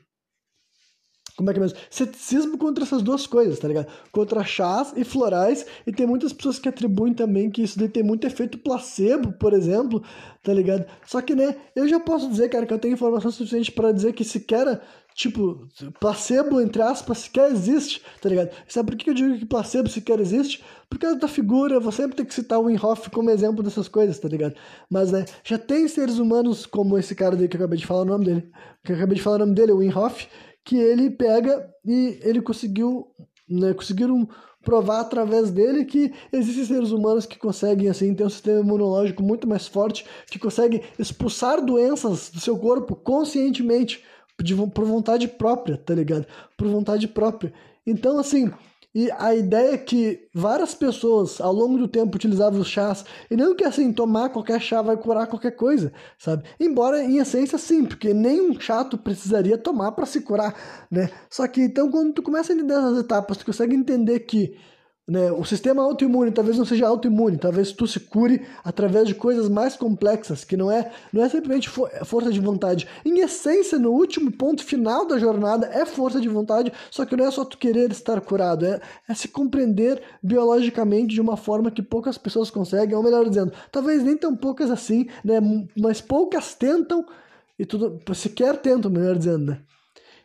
como 1.39 1.49
é 1.51 1.53
que 1.53 1.59
é 1.59 1.61
mesmo? 1.61 1.77
Ceticismo 1.89 2.57
contra 2.57 2.83
essas 2.83 3.01
duas 3.01 3.25
coisas, 3.25 3.57
tá 3.57 3.65
ligado? 3.65 3.87
Contra 4.11 4.43
chás 4.43 4.91
e 4.97 5.05
florais, 5.05 5.65
e 5.87 5.91
tem 5.93 6.05
muitas 6.05 6.33
pessoas 6.33 6.59
que 6.59 6.67
atribuem 6.67 7.13
também 7.13 7.49
que 7.49 7.63
isso 7.63 7.79
daí 7.79 7.87
tem 7.87 8.03
muito 8.03 8.27
efeito 8.27 8.57
placebo, 8.57 9.31
por 9.31 9.53
exemplo, 9.53 10.03
tá 10.43 10.53
ligado? 10.53 10.85
Só 11.05 11.21
que, 11.21 11.33
né, 11.33 11.55
eu 11.73 11.87
já 11.87 11.97
posso 11.97 12.29
dizer, 12.29 12.49
cara, 12.49 12.65
que 12.65 12.73
eu 12.73 12.77
tenho 12.77 12.93
informação 12.93 13.31
suficiente 13.31 13.71
para 13.71 13.93
dizer 13.93 14.11
que 14.11 14.25
sequer 14.25 14.81
tipo, 15.15 15.67
placebo, 15.99 16.61
entre 16.61 16.81
aspas, 16.81 17.19
sequer 17.19 17.51
existe, 17.51 18.01
tá 18.21 18.29
ligado? 18.29 18.51
Sabe 18.67 18.91
por 18.91 18.97
que 18.97 19.09
eu 19.09 19.13
digo 19.13 19.37
que 19.37 19.45
placebo 19.45 19.89
sequer 19.89 20.19
existe? 20.19 20.63
Por 20.89 20.97
causa 20.97 21.17
da 21.17 21.27
figura, 21.27 21.75
eu 21.75 21.81
vou 21.81 21.91
sempre 21.91 22.15
ter 22.15 22.25
que 22.25 22.33
citar 22.33 22.57
o 22.57 22.65
Winhoff 22.65 23.09
como 23.09 23.29
exemplo 23.29 23.61
dessas 23.61 23.89
coisas, 23.89 24.17
tá 24.17 24.29
ligado? 24.29 24.55
Mas, 24.89 25.11
né, 25.11 25.25
já 25.43 25.57
tem 25.57 25.87
seres 25.87 26.19
humanos 26.19 26.65
como 26.65 26.97
esse 26.97 27.13
cara 27.15 27.35
daí 27.35 27.49
que 27.49 27.57
eu 27.57 27.59
acabei 27.59 27.77
de 27.77 27.85
falar 27.85 28.03
o 28.03 28.05
nome 28.05 28.25
dele, 28.25 28.51
que 28.83 28.93
eu 28.93 28.95
acabei 28.95 29.15
de 29.15 29.21
falar 29.21 29.35
o 29.35 29.39
nome 29.39 29.53
dele, 29.53 29.73
o 29.73 29.79
Winhoff, 29.79 30.27
que 30.63 30.77
ele 30.77 31.09
pega 31.09 31.69
e 31.85 32.19
ele 32.21 32.41
conseguiu, 32.41 33.07
né, 33.49 33.73
conseguiram 33.73 34.27
provar 34.61 34.99
através 34.99 35.51
dele 35.51 35.85
que 35.85 36.13
existem 36.31 36.65
seres 36.65 36.91
humanos 36.91 37.25
que 37.25 37.39
conseguem 37.39 37.89
assim 37.89 38.13
ter 38.13 38.25
um 38.25 38.29
sistema 38.29 38.59
imunológico 38.59 39.23
muito 39.23 39.47
mais 39.47 39.67
forte, 39.67 40.05
que 40.29 40.37
conseguem 40.37 40.81
expulsar 40.97 41.63
doenças 41.63 42.29
do 42.29 42.39
seu 42.39 42.57
corpo 42.57 42.95
conscientemente 42.95 44.03
de, 44.41 44.55
por 44.55 44.85
vontade 44.85 45.27
própria, 45.27 45.77
tá 45.77 45.93
ligado? 45.93 46.25
Por 46.57 46.67
vontade 46.67 47.07
própria. 47.07 47.53
Então, 47.85 48.19
assim, 48.19 48.51
e 48.93 49.11
a 49.11 49.35
ideia 49.35 49.73
é 49.73 49.77
que 49.77 50.27
várias 50.33 50.73
pessoas 50.73 51.39
ao 51.39 51.53
longo 51.53 51.77
do 51.77 51.87
tempo 51.87 52.15
utilizavam 52.15 52.59
os 52.59 52.67
chás, 52.67 53.05
e 53.29 53.35
não 53.35 53.55
que 53.55 53.63
assim, 53.63 53.93
tomar 53.93 54.29
qualquer 54.29 54.59
chá 54.61 54.81
vai 54.81 54.97
curar 54.97 55.27
qualquer 55.27 55.51
coisa, 55.51 55.91
sabe? 56.17 56.43
Embora 56.59 57.03
em 57.03 57.17
essência 57.17 57.57
sim, 57.57 57.85
porque 57.85 58.13
nenhum 58.13 58.59
chato 58.59 58.97
precisaria 58.97 59.57
tomar 59.57 59.91
para 59.91 60.05
se 60.05 60.21
curar, 60.21 60.55
né? 60.89 61.09
Só 61.29 61.47
que 61.47 61.61
então 61.61 61.89
quando 61.91 62.13
tu 62.13 62.21
começa 62.23 62.51
a 62.51 62.55
entender 62.55 62.73
as 62.73 62.97
etapas, 62.97 63.37
tu 63.37 63.45
consegue 63.45 63.75
entender 63.75 64.21
que 64.21 64.57
né? 65.09 65.31
O 65.31 65.43
sistema 65.43 65.81
autoimune 65.81 66.31
talvez 66.31 66.55
não 66.55 66.65
seja 66.65 66.87
autoimune, 66.87 67.37
talvez 67.37 67.71
tu 67.71 67.87
se 67.87 67.99
cure 67.99 68.45
através 68.63 69.07
de 69.07 69.15
coisas 69.15 69.49
mais 69.49 69.75
complexas, 69.75 70.43
que 70.43 70.55
não 70.55 70.71
é, 70.71 70.91
não 71.11 71.23
é 71.23 71.29
simplesmente 71.29 71.67
for, 71.67 71.89
força 72.05 72.31
de 72.31 72.39
vontade. 72.39 72.87
Em 73.03 73.19
essência, 73.19 73.79
no 73.79 73.91
último 73.91 74.31
ponto 74.31 74.63
final 74.63 75.07
da 75.07 75.17
jornada, 75.17 75.65
é 75.67 75.83
força 75.83 76.21
de 76.21 76.29
vontade, 76.29 76.71
só 76.91 77.05
que 77.05 77.15
não 77.15 77.25
é 77.25 77.31
só 77.31 77.43
tu 77.43 77.57
querer 77.57 77.89
estar 77.89 78.21
curado, 78.21 78.67
é, 78.67 78.79
é 79.07 79.13
se 79.15 79.27
compreender 79.27 79.99
biologicamente 80.21 81.15
de 81.15 81.21
uma 81.21 81.35
forma 81.35 81.71
que 81.71 81.81
poucas 81.81 82.17
pessoas 82.17 82.51
conseguem, 82.51 82.95
ou 82.95 83.01
melhor 83.01 83.27
dizendo, 83.27 83.51
talvez 83.71 84.03
nem 84.03 84.15
tão 84.15 84.35
poucas 84.35 84.69
assim, 84.69 85.07
né? 85.25 85.39
mas 85.75 85.99
poucas 86.01 86.53
tentam, 86.53 87.03
e 87.57 87.65
tudo 87.65 87.99
sequer 88.13 88.57
tentam, 88.57 88.91
melhor 88.91 89.17
dizendo. 89.17 89.51
Né? 89.53 89.61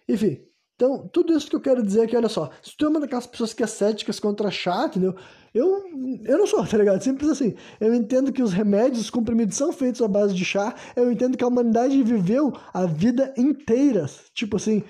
Enfim, 0.07 0.41
então, 0.77 1.09
tudo 1.09 1.37
isso 1.37 1.49
que 1.49 1.55
eu 1.55 1.61
quero 1.61 1.83
dizer 1.83 2.03
é 2.03 2.07
que, 2.07 2.17
olha 2.17 2.29
só, 2.29 2.51
se 2.61 2.77
tu 2.77 2.87
é 2.87 2.89
uma 2.89 2.99
daquelas 2.99 3.27
pessoas 3.27 3.55
que 3.55 3.63
é 3.63 3.67
céticas 3.67 4.19
contra 4.19 4.51
chá, 4.51 4.87
entendeu? 4.87 5.15
Eu, 5.55 5.85
eu 6.25 6.37
não 6.37 6.47
sou, 6.49 6.67
tá 6.67 6.77
ligado? 6.77 7.01
Simples 7.01 7.31
assim. 7.31 7.55
Eu 7.81 7.95
entendo 7.95 8.33
que 8.33 8.43
os 8.43 8.53
remédios, 8.53 9.03
os 9.03 9.11
comprimidos 9.11 9.57
são 9.57 9.73
feitos 9.73 10.03
à 10.03 10.09
base 10.09 10.35
de 10.35 10.45
chá. 10.45 10.75
Eu 10.97 11.13
entendo 11.13 11.39
que 11.39 11.45
a 11.45 11.47
humanidade 11.47 12.03
viveu 12.03 12.53
a 12.73 12.87
vida 12.87 13.33
inteira. 13.39 14.07
Tipo 14.35 14.57
assim, 14.57 14.83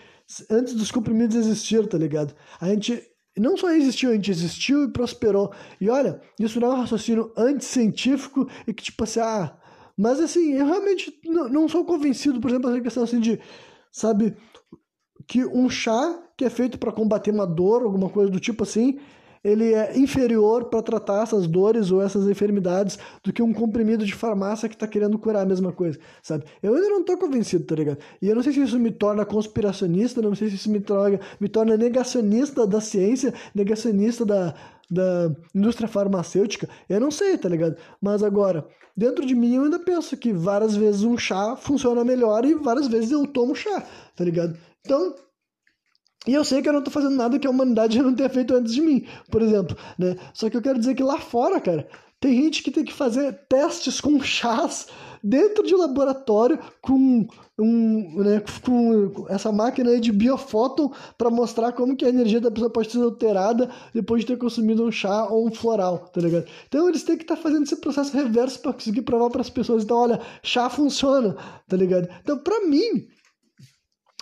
antes 0.50 0.72
dos 0.74 0.90
comprimidos 0.90 1.36
existir, 1.36 1.86
tá 1.86 1.98
ligado? 1.98 2.34
A 2.58 2.68
gente 2.68 3.02
não 3.36 3.54
só 3.54 3.70
existiu, 3.70 4.10
a 4.10 4.14
gente 4.14 4.30
existiu 4.30 4.84
e 4.84 4.88
prosperou. 4.88 5.52
E 5.78 5.90
olha, 5.90 6.18
isso 6.40 6.58
não 6.58 6.68
é 6.68 6.74
um 6.74 6.80
raciocínio 6.80 7.30
anticientífico 7.36 8.48
e 8.66 8.72
que, 8.72 8.84
tipo 8.84 9.04
assim, 9.04 9.20
ah. 9.20 9.54
Mas 9.98 10.18
assim, 10.18 10.54
eu 10.54 10.64
realmente 10.66 11.12
não, 11.26 11.48
não 11.48 11.68
sou 11.68 11.84
convencido, 11.84 12.40
por 12.40 12.50
exemplo, 12.50 12.70
essa 12.70 12.80
questão 12.80 13.04
assim 13.04 13.20
de, 13.20 13.38
sabe, 13.92 14.34
que 15.26 15.44
um 15.44 15.68
chá 15.68 16.18
que 16.36 16.44
é 16.44 16.50
feito 16.50 16.78
para 16.78 16.92
combater 16.92 17.30
uma 17.30 17.46
dor, 17.46 17.82
alguma 17.82 18.08
coisa 18.08 18.30
do 18.30 18.40
tipo 18.40 18.64
assim, 18.64 18.98
ele 19.44 19.74
é 19.74 19.96
inferior 19.96 20.64
para 20.64 20.82
tratar 20.82 21.22
essas 21.22 21.46
dores 21.46 21.90
ou 21.90 22.00
essas 22.00 22.26
enfermidades 22.26 22.98
do 23.22 23.30
que 23.30 23.42
um 23.42 23.52
comprimido 23.52 24.04
de 24.06 24.14
farmácia 24.14 24.68
que 24.68 24.74
está 24.74 24.86
querendo 24.86 25.18
curar 25.18 25.42
a 25.42 25.46
mesma 25.46 25.70
coisa, 25.70 25.98
sabe? 26.22 26.44
Eu 26.62 26.74
ainda 26.74 26.88
não 26.88 27.00
estou 27.00 27.18
convencido, 27.18 27.64
tá 27.64 27.74
ligado? 27.74 27.98
E 28.22 28.28
eu 28.28 28.34
não 28.34 28.42
sei 28.42 28.54
se 28.54 28.62
isso 28.62 28.78
me 28.78 28.90
torna 28.90 29.24
conspiracionista, 29.26 30.22
não 30.22 30.34
sei 30.34 30.48
se 30.48 30.54
isso 30.54 30.70
me 30.70 30.80
torna, 30.80 31.20
me 31.38 31.48
torna 31.48 31.76
negacionista 31.76 32.66
da 32.66 32.80
ciência, 32.80 33.34
negacionista 33.54 34.24
da, 34.24 34.54
da 34.90 35.30
indústria 35.54 35.86
farmacêutica, 35.86 36.66
eu 36.88 36.98
não 36.98 37.10
sei, 37.10 37.36
tá 37.36 37.48
ligado? 37.48 37.76
Mas 38.00 38.22
agora, 38.22 38.66
dentro 38.96 39.26
de 39.26 39.34
mim 39.34 39.56
eu 39.56 39.64
ainda 39.64 39.78
penso 39.78 40.16
que 40.16 40.32
várias 40.32 40.74
vezes 40.74 41.02
um 41.02 41.18
chá 41.18 41.54
funciona 41.54 42.02
melhor 42.02 42.46
e 42.46 42.54
várias 42.54 42.88
vezes 42.88 43.10
eu 43.10 43.26
tomo 43.26 43.54
chá, 43.54 43.84
tá 44.16 44.24
ligado? 44.24 44.56
Então, 44.84 45.14
E 46.26 46.32
eu 46.32 46.44
sei 46.44 46.62
que 46.62 46.68
eu 46.68 46.72
não 46.72 46.82
tô 46.82 46.90
fazendo 46.90 47.16
nada 47.16 47.38
que 47.38 47.46
a 47.46 47.50
humanidade 47.50 47.96
já 47.98 48.02
não 48.02 48.14
tenha 48.14 48.30
feito 48.30 48.54
antes 48.54 48.74
de 48.74 48.80
mim, 48.80 49.06
por 49.30 49.42
exemplo, 49.42 49.76
né? 49.98 50.16
Só 50.32 50.48
que 50.48 50.56
eu 50.56 50.62
quero 50.62 50.78
dizer 50.78 50.94
que 50.94 51.02
lá 51.02 51.18
fora, 51.18 51.60
cara, 51.60 51.86
tem 52.20 52.42
gente 52.42 52.62
que 52.62 52.70
tem 52.70 52.84
que 52.84 52.92
fazer 52.92 53.32
testes 53.48 54.00
com 54.00 54.18
chás 54.22 54.86
dentro 55.22 55.66
de 55.66 55.74
laboratório 55.74 56.58
com 56.80 57.26
um, 57.58 58.22
né, 58.22 58.42
com 58.62 59.26
essa 59.28 59.52
máquina 59.52 60.00
de 60.00 60.10
biofóton 60.12 60.90
para 61.18 61.30
mostrar 61.30 61.72
como 61.72 61.96
que 61.96 62.04
a 62.04 62.08
energia 62.08 62.40
da 62.40 62.50
pessoa 62.50 62.70
pode 62.70 62.90
ser 62.90 63.02
alterada 63.02 63.70
depois 63.92 64.22
de 64.22 64.28
ter 64.28 64.38
consumido 64.38 64.84
um 64.84 64.90
chá 64.92 65.26
ou 65.26 65.46
um 65.46 65.52
floral, 65.52 66.08
tá 66.08 66.20
ligado? 66.20 66.46
Então 66.66 66.88
eles 66.88 67.02
têm 67.04 67.16
que 67.18 67.24
estar 67.24 67.36
tá 67.36 67.42
fazendo 67.42 67.64
esse 67.64 67.76
processo 67.76 68.16
reverso 68.16 68.60
para 68.60 68.72
conseguir 68.72 69.02
provar 69.02 69.28
para 69.30 69.42
as 69.42 69.50
pessoas. 69.50 69.84
Então, 69.84 69.98
olha, 69.98 70.20
chá 70.42 70.70
funciona, 70.70 71.36
tá 71.68 71.76
ligado? 71.76 72.08
Então, 72.22 72.38
para 72.38 72.66
mim, 72.66 73.06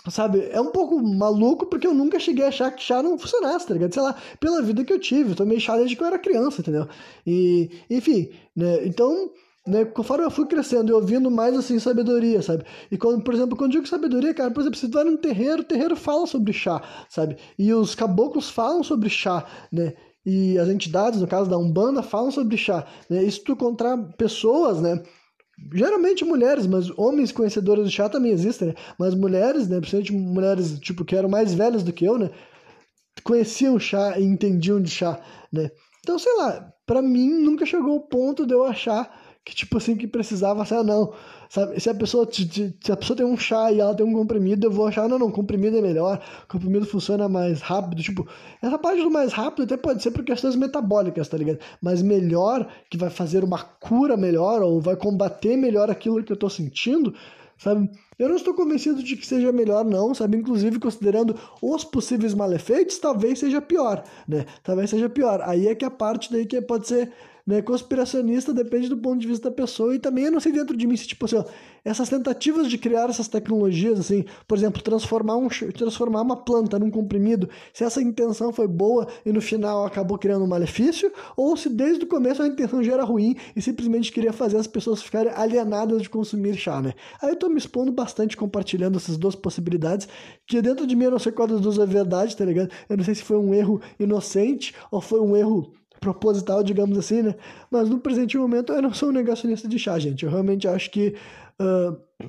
Sabe, 0.09 0.49
é 0.51 0.59
um 0.59 0.69
pouco 0.71 1.01
maluco 1.01 1.65
porque 1.65 1.87
eu 1.87 1.93
nunca 1.93 2.19
cheguei 2.19 2.43
a 2.43 2.49
achar 2.49 2.69
que 2.71 2.83
chá 2.83 3.01
não 3.01 3.17
funcionasse, 3.17 3.65
tá 3.65 3.73
ligado? 3.73 3.93
Sei 3.93 4.03
lá, 4.03 4.13
pela 4.37 4.61
vida 4.61 4.83
que 4.83 4.91
eu 4.91 4.99
tive, 4.99 5.31
eu 5.31 5.35
tomei 5.35 5.61
chá 5.61 5.77
desde 5.77 5.95
que 5.95 6.03
eu 6.03 6.07
era 6.07 6.19
criança, 6.19 6.59
entendeu? 6.59 6.87
E, 7.25 7.69
enfim, 7.89 8.29
né? 8.53 8.85
Então, 8.85 9.31
né, 9.65 9.85
conforme 9.85 10.25
eu 10.25 10.31
fui 10.31 10.45
crescendo 10.45 10.91
e 10.91 10.93
ouvindo 10.93 11.31
mais, 11.31 11.57
assim, 11.57 11.79
sabedoria, 11.79 12.41
sabe? 12.41 12.65
E 12.91 12.97
quando, 12.97 13.23
por 13.23 13.33
exemplo, 13.33 13.55
quando 13.55 13.71
eu 13.71 13.79
digo 13.79 13.87
sabedoria, 13.87 14.33
cara, 14.33 14.51
por 14.51 14.59
exemplo, 14.59 14.77
se 14.77 14.89
tu 14.89 14.93
vai 14.93 15.05
num 15.05 15.15
terreiro, 15.15 15.61
o 15.61 15.65
terreiro 15.65 15.95
fala 15.95 16.27
sobre 16.27 16.51
chá, 16.51 16.81
sabe? 17.09 17.37
E 17.57 17.73
os 17.73 17.95
caboclos 17.95 18.49
falam 18.49 18.83
sobre 18.83 19.09
chá, 19.09 19.45
né? 19.71 19.93
E 20.25 20.57
as 20.59 20.67
entidades, 20.67 21.21
no 21.21 21.27
caso 21.27 21.49
da 21.49 21.57
Umbanda, 21.57 22.03
falam 22.03 22.29
sobre 22.29 22.57
chá, 22.57 22.85
né? 23.09 23.23
E 23.23 23.31
se 23.31 23.41
tu 23.41 23.53
encontrar 23.53 23.97
pessoas, 24.17 24.81
né? 24.81 25.01
Geralmente 25.73 26.25
mulheres, 26.25 26.65
mas 26.65 26.89
homens 26.97 27.31
conhecedores 27.31 27.87
de 27.87 27.95
chá 27.95 28.09
também 28.09 28.31
existem, 28.31 28.69
né? 28.69 28.73
Mas 28.97 29.13
mulheres, 29.13 29.67
né? 29.67 29.79
Principalmente 29.79 30.13
mulheres, 30.13 30.79
tipo, 30.79 31.05
que 31.05 31.15
eram 31.15 31.29
mais 31.29 31.53
velhas 31.53 31.83
do 31.83 31.93
que 31.93 32.05
eu, 32.05 32.17
né? 32.17 32.31
Conheciam 33.23 33.79
chá 33.79 34.19
e 34.19 34.23
entendiam 34.23 34.81
de 34.81 34.89
chá, 34.89 35.21
né? 35.51 35.69
Então, 36.01 36.17
sei 36.17 36.35
lá, 36.35 36.73
para 36.85 37.01
mim 37.01 37.29
nunca 37.29 37.65
chegou 37.65 37.95
o 37.95 38.07
ponto 38.07 38.45
de 38.45 38.53
eu 38.53 38.63
achar 38.63 39.22
que, 39.45 39.53
tipo 39.53 39.77
assim, 39.77 39.95
que 39.95 40.07
precisava 40.07 40.63
ser, 40.65 40.75
ah, 40.75 40.83
não, 40.83 41.13
sabe? 41.49 41.77
Se 41.79 41.89
a 41.89 41.93
pessoa, 41.93 42.27
se 42.31 42.91
a 42.91 42.95
pessoa 42.95 43.17
tem 43.17 43.25
um 43.25 43.35
chá 43.35 43.71
e 43.71 43.79
ela 43.81 43.93
tem 43.93 44.05
um 44.05 44.13
comprimido, 44.13 44.67
eu 44.67 44.71
vou 44.71 44.87
achar, 44.87 45.07
não, 45.09 45.19
não, 45.19 45.29
comprimido 45.29 45.77
é 45.77 45.81
melhor, 45.81 46.23
comprimido 46.47 46.85
funciona 46.85 47.27
mais 47.27 47.61
rápido, 47.61 48.01
tipo, 48.01 48.25
essa 48.61 48.77
parte 48.77 49.01
do 49.01 49.11
mais 49.11 49.33
rápido 49.33 49.63
até 49.63 49.75
pode 49.75 50.01
ser 50.01 50.11
por 50.11 50.23
questões 50.23 50.55
metabólicas, 50.55 51.27
tá 51.27 51.37
ligado? 51.37 51.59
Mas 51.81 52.01
melhor, 52.01 52.69
que 52.89 52.97
vai 52.97 53.09
fazer 53.09 53.43
uma 53.43 53.59
cura 53.59 54.15
melhor, 54.15 54.61
ou 54.61 54.79
vai 54.79 54.95
combater 54.95 55.57
melhor 55.57 55.91
aquilo 55.91 56.23
que 56.23 56.31
eu 56.31 56.37
tô 56.37 56.49
sentindo, 56.49 57.13
sabe? 57.57 57.89
Eu 58.17 58.29
não 58.29 58.37
estou 58.37 58.53
convencido 58.53 59.03
de 59.03 59.17
que 59.17 59.27
seja 59.27 59.51
melhor, 59.51 59.83
não, 59.83 60.13
sabe? 60.13 60.37
Inclusive, 60.37 60.79
considerando 60.79 61.37
os 61.61 61.83
possíveis 61.83 62.33
malefeitos, 62.33 62.97
talvez 62.97 63.39
seja 63.39 63.61
pior, 63.61 64.03
né? 64.25 64.45
Talvez 64.63 64.89
seja 64.89 65.09
pior. 65.09 65.41
Aí 65.41 65.67
é 65.67 65.75
que 65.75 65.83
a 65.83 65.91
parte 65.91 66.31
daí 66.31 66.45
que 66.45 66.61
pode 66.61 66.87
ser 66.87 67.11
né? 67.45 67.61
Conspiracionista 67.61 68.53
depende 68.53 68.87
do 68.87 68.97
ponto 68.97 69.19
de 69.19 69.27
vista 69.27 69.49
da 69.49 69.55
pessoa 69.55 69.95
e 69.95 69.99
também 69.99 70.25
eu 70.25 70.31
não 70.31 70.39
sei 70.39 70.51
dentro 70.51 70.75
de 70.75 70.87
mim 70.87 70.95
se, 70.95 71.07
tipo 71.07 71.25
assim, 71.25 71.37
ó, 71.37 71.45
essas 71.83 72.09
tentativas 72.09 72.69
de 72.69 72.77
criar 72.77 73.09
essas 73.09 73.27
tecnologias, 73.27 73.99
assim, 73.99 74.23
por 74.47 74.57
exemplo, 74.57 74.81
transformar, 74.81 75.35
um, 75.35 75.47
transformar 75.49 76.21
uma 76.21 76.37
planta 76.37 76.79
num 76.79 76.89
comprimido, 76.89 77.49
se 77.73 77.83
essa 77.83 78.01
intenção 78.01 78.53
foi 78.53 78.67
boa 78.67 79.07
e 79.25 79.31
no 79.31 79.41
final 79.41 79.85
acabou 79.85 80.17
criando 80.17 80.45
um 80.45 80.47
malefício, 80.47 81.11
ou 81.35 81.57
se 81.57 81.69
desde 81.69 82.05
o 82.05 82.07
começo 82.07 82.41
a 82.41 82.47
intenção 82.47 82.81
já 82.81 82.93
era 82.93 83.03
ruim 83.03 83.35
e 83.55 83.61
simplesmente 83.61 84.11
queria 84.11 84.31
fazer 84.31 84.57
as 84.57 84.67
pessoas 84.67 85.01
ficarem 85.01 85.31
alienadas 85.33 86.01
de 86.01 86.09
consumir 86.09 86.55
chá, 86.55 86.81
né? 86.81 86.93
Aí 87.21 87.31
eu 87.31 87.35
tô 87.35 87.49
me 87.49 87.57
expondo 87.57 87.91
bastante 87.91 88.37
compartilhando 88.37 88.97
essas 88.97 89.17
duas 89.17 89.35
possibilidades, 89.35 90.07
que 90.47 90.61
dentro 90.61 90.87
de 90.87 90.95
mim 90.95 91.05
eu 91.05 91.11
não 91.11 91.19
sei 91.19 91.31
qual 91.31 91.47
das 91.47 91.59
duas 91.59 91.77
é 91.77 91.85
verdade, 91.85 92.35
tá 92.37 92.45
ligado? 92.45 92.71
Eu 92.87 92.97
não 92.97 93.03
sei 93.03 93.15
se 93.15 93.23
foi 93.23 93.37
um 93.37 93.53
erro 93.53 93.81
inocente 93.99 94.73
ou 94.91 95.01
foi 95.01 95.19
um 95.19 95.35
erro 95.35 95.73
proposital, 96.03 96.61
digamos 96.63 96.97
assim, 96.97 97.21
né? 97.21 97.35
Mas 97.71 97.89
no 97.89 97.99
presente 97.99 98.37
momento 98.37 98.73
eu 98.73 98.81
não 98.81 98.93
sou 98.93 99.09
um 99.09 99.13
negacionista 99.13 99.67
de 99.67 99.79
chá, 99.79 99.97
gente. 99.97 100.25
Eu 100.25 100.31
realmente 100.31 100.67
acho 100.67 100.91
que 100.91 101.15
uh, 101.61 102.27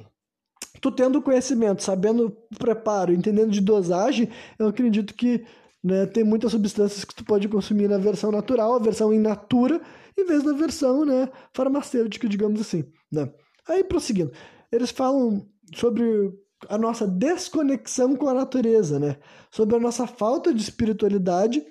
tu 0.81 0.93
tendo 0.93 1.21
conhecimento, 1.21 1.83
sabendo 1.83 2.37
preparo, 2.59 3.13
entendendo 3.13 3.51
de 3.51 3.61
dosagem, 3.61 4.29
eu 4.59 4.69
acredito 4.69 5.15
que 5.15 5.45
né, 5.83 6.07
tem 6.07 6.25
muitas 6.25 6.53
substâncias 6.53 7.05
que 7.05 7.15
tu 7.15 7.25
pode 7.25 7.49
consumir 7.49 7.89
na 7.89 7.99
versão 7.99 8.31
natural, 8.31 8.75
a 8.75 8.79
versão 8.79 9.13
in 9.13 9.19
natura, 9.19 9.81
em 10.17 10.25
vez 10.25 10.43
da 10.43 10.53
versão 10.53 11.05
né, 11.05 11.29
farmacêutica, 11.53 12.29
digamos 12.29 12.61
assim. 12.61 12.85
Né? 13.11 13.31
Aí, 13.69 13.83
prosseguindo, 13.83 14.33
eles 14.71 14.91
falam 14.91 15.47
sobre 15.75 16.33
a 16.69 16.79
nossa 16.79 17.07
desconexão 17.07 18.17
com 18.17 18.29
a 18.29 18.35
natureza, 18.35 18.99
né? 18.99 19.19
sobre 19.51 19.77
a 19.77 19.81
nossa 19.81 20.07
falta 20.07 20.55
de 20.55 20.63
espiritualidade 20.63 21.63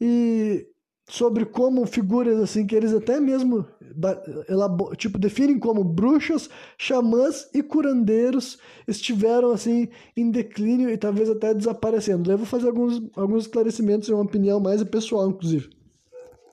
e 0.00 0.66
sobre 1.12 1.44
como 1.44 1.84
figuras 1.84 2.40
assim 2.40 2.66
que 2.66 2.74
eles 2.74 2.94
até 2.94 3.20
mesmo 3.20 3.66
tipo 4.96 5.18
definem 5.18 5.58
como 5.58 5.84
bruxas, 5.84 6.48
xamãs 6.78 7.50
e 7.52 7.62
curandeiros 7.62 8.58
estiveram 8.88 9.50
assim 9.50 9.90
em 10.16 10.30
declínio 10.30 10.88
e 10.88 10.96
talvez 10.96 11.28
até 11.28 11.52
desaparecendo. 11.52 12.32
Eu 12.32 12.38
vou 12.38 12.46
fazer 12.46 12.68
alguns, 12.68 13.02
alguns 13.14 13.42
esclarecimentos 13.42 14.08
e 14.08 14.12
uma 14.14 14.22
opinião 14.22 14.58
mais 14.58 14.82
pessoal, 14.84 15.28
inclusive, 15.28 15.68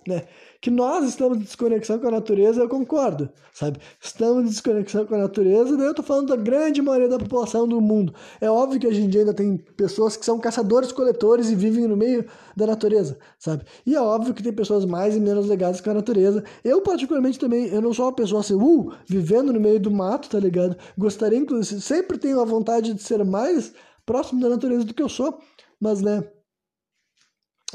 né? 0.05 0.27
Que 0.61 0.69
nós 0.69 1.07
estamos 1.07 1.37
em 1.37 1.41
desconexão 1.41 1.99
com 1.99 2.07
a 2.07 2.11
natureza, 2.11 2.61
eu 2.61 2.67
concordo, 2.67 3.29
sabe? 3.53 3.79
Estamos 4.01 4.43
em 4.43 4.47
desconexão 4.47 5.05
com 5.05 5.15
a 5.15 5.19
natureza, 5.19 5.77
daí 5.77 5.87
eu 5.87 5.93
tô 5.93 6.03
falando 6.03 6.27
da 6.27 6.35
grande 6.35 6.81
maioria 6.81 7.07
da 7.07 7.17
população 7.17 7.65
do 7.65 7.79
mundo. 7.79 8.13
É 8.41 8.49
óbvio 8.49 8.79
que 8.79 8.87
hoje 8.87 9.01
em 9.01 9.07
dia 9.07 9.21
ainda 9.21 9.33
tem 9.33 9.57
pessoas 9.57 10.17
que 10.17 10.25
são 10.25 10.37
caçadores-coletores 10.37 11.49
e 11.49 11.55
vivem 11.55 11.87
no 11.87 11.95
meio 11.95 12.25
da 12.57 12.67
natureza, 12.67 13.17
sabe? 13.37 13.63
E 13.85 13.95
é 13.95 14.01
óbvio 14.01 14.33
que 14.33 14.43
tem 14.43 14.51
pessoas 14.51 14.83
mais 14.83 15.15
e 15.15 15.19
menos 15.19 15.47
ligadas 15.47 15.79
com 15.79 15.91
a 15.91 15.93
natureza. 15.93 16.43
Eu, 16.63 16.81
particularmente, 16.81 17.39
também, 17.39 17.67
eu 17.67 17.81
não 17.81 17.93
sou 17.93 18.05
uma 18.05 18.13
pessoa 18.13 18.41
assim, 18.41 18.55
uh, 18.55 18.91
vivendo 19.07 19.53
no 19.53 19.59
meio 19.61 19.79
do 19.79 19.89
mato, 19.89 20.29
tá 20.29 20.39
ligado? 20.39 20.75
Gostaria, 20.97 21.37
inclusive, 21.39 21.79
sempre 21.79 22.17
tenho 22.17 22.41
a 22.41 22.45
vontade 22.45 22.93
de 22.93 23.01
ser 23.01 23.23
mais 23.23 23.71
próximo 24.05 24.41
da 24.41 24.49
natureza 24.49 24.83
do 24.83 24.93
que 24.93 25.03
eu 25.03 25.09
sou, 25.09 25.39
mas, 25.79 26.01
né 26.01 26.23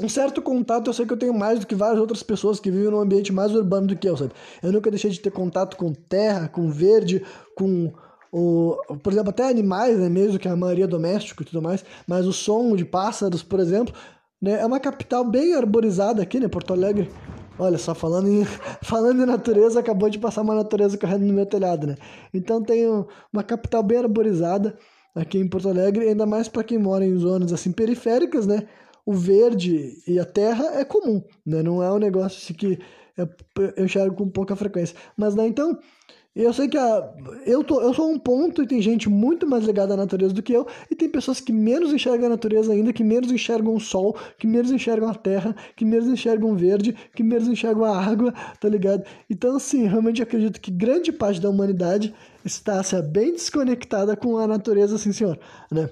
um 0.01 0.09
certo 0.09 0.41
contato 0.41 0.87
eu 0.87 0.93
sei 0.93 1.05
que 1.05 1.13
eu 1.13 1.17
tenho 1.17 1.33
mais 1.33 1.59
do 1.59 1.67
que 1.67 1.75
várias 1.75 1.99
outras 1.99 2.21
pessoas 2.21 2.59
que 2.59 2.69
vivem 2.69 2.91
num 2.91 2.99
ambiente 2.99 3.31
mais 3.31 3.53
urbano 3.55 3.87
do 3.87 3.95
que 3.95 4.07
eu, 4.07 4.17
sabe? 4.17 4.33
Eu 4.61 4.71
nunca 4.71 4.89
deixei 4.89 5.09
de 5.09 5.19
ter 5.19 5.31
contato 5.31 5.77
com 5.77 5.93
terra, 5.93 6.49
com 6.49 6.69
verde, 6.69 7.23
com 7.55 7.93
o, 8.31 8.75
por 9.01 9.13
exemplo, 9.13 9.29
até 9.29 9.47
animais, 9.47 9.97
né, 9.97 10.09
mesmo 10.09 10.37
que 10.37 10.47
a 10.47 10.55
maioria 10.55 10.87
doméstico 10.87 11.41
e 11.41 11.45
tudo 11.45 11.61
mais, 11.61 11.85
mas 12.05 12.25
o 12.25 12.33
som 12.33 12.75
de 12.75 12.83
pássaros, 12.83 13.41
por 13.41 13.61
exemplo, 13.61 13.95
né, 14.41 14.59
é 14.59 14.65
uma 14.65 14.79
capital 14.79 15.23
bem 15.23 15.53
arborizada 15.55 16.21
aqui, 16.21 16.41
né, 16.41 16.49
Porto 16.49 16.73
Alegre. 16.73 17.09
Olha 17.57 17.77
só, 17.77 17.95
falando 17.95 18.27
em, 18.27 18.43
falando 18.83 19.23
em 19.23 19.25
natureza, 19.25 19.79
acabou 19.79 20.09
de 20.09 20.19
passar 20.19 20.41
uma 20.41 20.53
natureza 20.53 20.97
correndo 20.97 21.25
no 21.25 21.33
meu 21.33 21.45
telhado, 21.45 21.87
né? 21.87 21.95
Então 22.33 22.61
tem 22.61 22.85
uma 23.31 23.43
capital 23.43 23.81
bem 23.81 23.99
arborizada 23.99 24.77
aqui 25.15 25.37
em 25.37 25.47
Porto 25.47 25.69
Alegre, 25.69 26.09
ainda 26.09 26.25
mais 26.25 26.49
para 26.49 26.65
quem 26.65 26.77
mora 26.77 27.05
em 27.05 27.17
zonas 27.17 27.53
assim 27.53 27.71
periféricas, 27.71 28.45
né? 28.45 28.67
O 29.05 29.13
verde 29.13 30.01
e 30.07 30.19
a 30.19 30.25
terra 30.25 30.79
é 30.79 30.83
comum, 30.83 31.23
né? 31.45 31.61
Não 31.61 31.83
é 31.83 31.91
um 31.91 31.99
negócio 31.99 32.37
assim 32.37 32.53
que 32.53 32.79
eu 33.17 33.85
enxergo 33.85 34.15
com 34.15 34.29
pouca 34.29 34.55
frequência. 34.55 34.95
Mas, 35.15 35.35
né, 35.35 35.47
então, 35.47 35.77
eu 36.35 36.51
sei 36.51 36.67
que 36.67 36.77
a, 36.77 37.13
eu, 37.45 37.63
tô, 37.63 37.81
eu 37.81 37.93
sou 37.93 38.11
um 38.11 38.19
ponto 38.19 38.61
e 38.61 38.67
tem 38.67 38.81
gente 38.81 39.07
muito 39.07 39.47
mais 39.47 39.63
ligada 39.63 39.93
à 39.93 39.97
natureza 39.97 40.33
do 40.33 40.43
que 40.43 40.51
eu, 40.51 40.67
e 40.91 40.95
tem 40.95 41.07
pessoas 41.07 41.39
que 41.39 41.53
menos 41.53 41.93
enxergam 41.93 42.25
a 42.25 42.29
natureza 42.29 42.73
ainda, 42.73 42.91
que 42.91 43.05
menos 43.05 43.31
enxergam 43.31 43.73
o 43.73 43.79
sol, 43.79 44.17
que 44.37 44.45
menos 44.45 44.69
enxergam 44.69 45.07
a 45.07 45.13
terra, 45.13 45.55
que 45.77 45.85
menos 45.85 46.07
enxergam 46.07 46.51
o 46.51 46.55
verde, 46.55 46.93
que 47.15 47.23
menos 47.23 47.47
enxergam 47.47 47.85
a 47.85 47.97
água, 47.97 48.33
tá 48.59 48.67
ligado? 48.67 49.05
Então, 49.29 49.55
assim, 49.55 49.87
realmente 49.87 50.21
acredito 50.21 50.59
que 50.59 50.71
grande 50.71 51.13
parte 51.13 51.39
da 51.39 51.49
humanidade 51.49 52.13
está 52.43 52.81
assim, 52.81 53.01
bem 53.01 53.31
desconectada 53.31 54.17
com 54.17 54.37
a 54.37 54.45
natureza, 54.45 54.95
assim, 54.95 55.13
senhor, 55.13 55.39
né? 55.71 55.89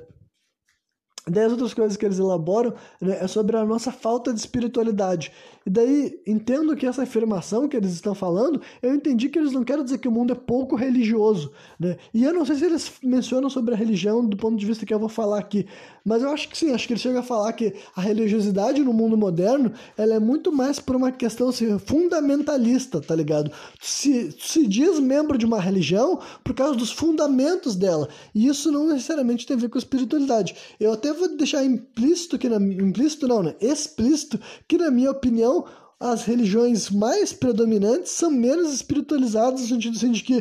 As 1.26 1.52
outras 1.52 1.74
coisas 1.74 1.96
que 1.96 2.06
eles 2.06 2.20
elaboram 2.20 2.74
né, 3.00 3.18
é 3.22 3.28
sobre 3.28 3.56
a 3.56 3.64
nossa 3.64 3.92
falta 3.92 4.34
de 4.34 4.40
espiritualidade. 4.40 5.32
E 5.66 5.70
daí, 5.70 6.20
entendo 6.28 6.76
que 6.76 6.86
essa 6.86 7.04
afirmação 7.04 7.68
que 7.68 7.78
eles 7.78 7.94
estão 7.94 8.14
falando, 8.14 8.62
eu 8.82 8.94
entendi 8.94 9.30
que 9.30 9.40
eles 9.40 9.52
não 9.52 9.64
querem 9.64 9.84
dizer 9.84 9.98
que 9.98 10.08
o 10.08 10.12
mundo 10.12 10.34
é 10.34 10.36
pouco 10.36 10.76
religioso. 10.76 11.52
Né? 11.80 11.98
E 12.14 12.24
eu 12.24 12.34
não 12.34 12.46
sei 12.46 12.56
se 12.56 12.66
eles 12.66 12.92
mencionam 13.02 13.50
sobre 13.50 13.74
a 13.74 13.78
religião 13.78 14.26
do 14.26 14.36
ponto 14.36 14.58
de 14.58 14.66
vista 14.66 14.86
que 14.86 14.94
eu 14.94 15.00
vou 15.00 15.10
falar 15.10 15.40
aqui, 15.40 15.66
mas 16.04 16.22
eu 16.22 16.30
acho 16.30 16.50
que 16.50 16.58
sim, 16.58 16.72
acho 16.72 16.86
que 16.86 16.94
eles 16.94 17.02
chegam 17.02 17.20
a 17.20 17.24
falar 17.24 17.54
que 17.54 17.74
a 17.96 18.02
religiosidade 18.02 18.84
no 18.84 18.92
mundo 18.92 19.18
moderno 19.18 19.72
ela 19.98 20.16
é 20.16 20.20
muito 20.20 20.52
mais 20.52 20.80
por 20.80 20.96
uma 20.96 21.12
questão 21.12 21.48
assim, 21.48 21.80
fundamentalista, 21.80 23.00
tá 23.00 23.16
ligado? 23.16 23.50
Se, 23.82 24.36
se 24.38 24.68
diz 24.68 25.00
membro 25.00 25.38
de 25.38 25.46
uma 25.46 25.62
religião 25.62 26.20
por 26.44 26.54
causa 26.54 26.76
dos 26.76 26.92
fundamentos 26.92 27.76
dela. 27.76 28.10
E 28.36 28.48
isso 28.48 28.72
não 28.72 28.88
necessariamente 28.88 29.46
tem 29.46 29.56
a 29.56 29.60
ver 29.60 29.70
com 29.70 29.78
espiritualidade. 29.78 30.56
Eu 30.78 30.92
até 30.92 31.14
vou 31.14 31.38
deixar 31.38 31.64
implícito 31.64 32.38
que 32.38 32.50
na, 32.50 32.58
implícito 32.58 33.28
não, 33.28 33.42
né? 33.42 33.56
Explícito 33.62 34.40
que 34.68 34.78
na 34.78 34.92
minha 34.92 35.12
opinião 35.12 35.53
as 36.00 36.24
religiões 36.24 36.90
mais 36.90 37.32
predominantes 37.32 38.12
são 38.12 38.30
menos 38.30 38.74
espiritualizadas 38.74 39.62
no 39.62 39.68
sentido 39.68 39.96
assim, 39.96 40.12
de 40.12 40.24
que 40.24 40.38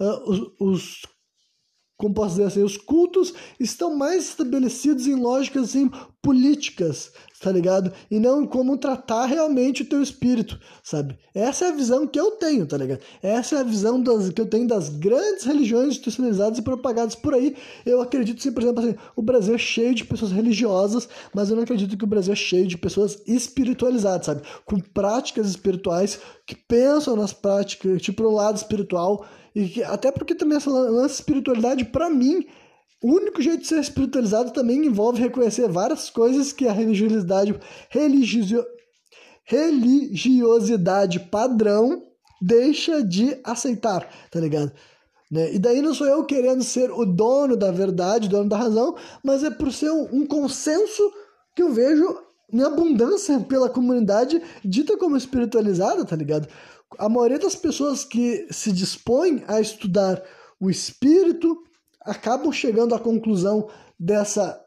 uh, 0.00 0.30
os, 0.30 0.52
os 0.60 1.02
como 1.96 2.14
posso 2.14 2.30
dizer 2.30 2.46
assim, 2.46 2.62
os 2.64 2.76
cultos 2.76 3.32
estão 3.60 3.96
mais 3.96 4.28
estabelecidos 4.30 5.06
em 5.06 5.14
lógicas 5.14 5.70
assim, 5.70 5.88
políticas, 6.22 7.10
tá 7.40 7.50
ligado? 7.50 7.92
E 8.08 8.20
não 8.20 8.46
como 8.46 8.78
tratar 8.78 9.26
realmente 9.26 9.82
o 9.82 9.84
teu 9.84 10.00
espírito, 10.00 10.58
sabe? 10.84 11.18
Essa 11.34 11.64
é 11.64 11.68
a 11.68 11.74
visão 11.74 12.06
que 12.06 12.18
eu 12.18 12.30
tenho, 12.32 12.64
tá 12.64 12.76
ligado? 12.76 13.00
Essa 13.20 13.56
é 13.56 13.58
a 13.58 13.64
visão 13.64 14.00
das, 14.00 14.28
que 14.30 14.40
eu 14.40 14.46
tenho 14.46 14.68
das 14.68 14.88
grandes 14.88 15.44
religiões 15.44 15.88
institucionalizadas 15.88 16.58
e 16.60 16.62
propagadas 16.62 17.16
por 17.16 17.34
aí. 17.34 17.56
Eu 17.84 18.00
acredito, 18.00 18.40
sim, 18.40 18.52
por 18.52 18.62
exemplo, 18.62 18.84
assim, 18.84 18.94
o 19.16 19.22
Brasil 19.22 19.56
é 19.56 19.58
cheio 19.58 19.94
de 19.94 20.04
pessoas 20.04 20.30
religiosas, 20.30 21.08
mas 21.34 21.50
eu 21.50 21.56
não 21.56 21.64
acredito 21.64 21.98
que 21.98 22.04
o 22.04 22.08
Brasil 22.08 22.32
é 22.32 22.36
cheio 22.36 22.68
de 22.68 22.78
pessoas 22.78 23.20
espiritualizadas, 23.26 24.26
sabe? 24.26 24.42
Com 24.64 24.78
práticas 24.78 25.48
espirituais, 25.48 26.20
que 26.46 26.54
pensam 26.54 27.16
nas 27.16 27.32
práticas, 27.32 28.00
tipo, 28.00 28.22
o 28.22 28.30
lado 28.32 28.56
espiritual, 28.56 29.26
e 29.54 29.68
que, 29.68 29.82
até 29.82 30.12
porque 30.12 30.34
também 30.36 30.56
essa 30.56 30.70
lance 30.70 31.16
espiritualidade, 31.16 31.84
para 31.84 32.08
mim, 32.08 32.46
o 33.02 33.12
único 33.12 33.42
jeito 33.42 33.62
de 33.62 33.66
ser 33.66 33.80
espiritualizado 33.80 34.52
também 34.52 34.86
envolve 34.86 35.20
reconhecer 35.20 35.68
várias 35.68 36.08
coisas 36.08 36.52
que 36.52 36.68
a 36.68 36.72
religiosidade, 36.72 37.58
religio, 37.90 38.64
religiosidade 39.44 41.18
padrão 41.18 42.02
deixa 42.40 43.02
de 43.02 43.36
aceitar, 43.44 44.08
tá 44.30 44.38
ligado? 44.38 44.72
Né? 45.30 45.54
E 45.54 45.58
daí 45.58 45.82
não 45.82 45.94
sou 45.94 46.06
eu 46.06 46.24
querendo 46.24 46.62
ser 46.62 46.90
o 46.92 47.04
dono 47.04 47.56
da 47.56 47.72
verdade, 47.72 48.28
dono 48.28 48.48
da 48.48 48.56
razão, 48.56 48.94
mas 49.24 49.42
é 49.42 49.50
por 49.50 49.72
ser 49.72 49.90
um, 49.90 50.08
um 50.12 50.26
consenso 50.26 51.02
que 51.56 51.62
eu 51.62 51.72
vejo 51.72 52.04
em 52.52 52.62
abundância 52.62 53.40
pela 53.40 53.68
comunidade 53.68 54.40
dita 54.64 54.96
como 54.96 55.16
espiritualizada, 55.16 56.04
tá 56.04 56.14
ligado? 56.14 56.46
A 56.98 57.08
maioria 57.08 57.38
das 57.38 57.56
pessoas 57.56 58.04
que 58.04 58.46
se 58.50 58.70
dispõem 58.70 59.42
a 59.48 59.60
estudar 59.60 60.22
o 60.60 60.68
espírito, 60.70 61.64
acabam 62.04 62.52
chegando 62.52 62.94
à 62.94 62.98
conclusão 62.98 63.68
dessa. 63.98 64.60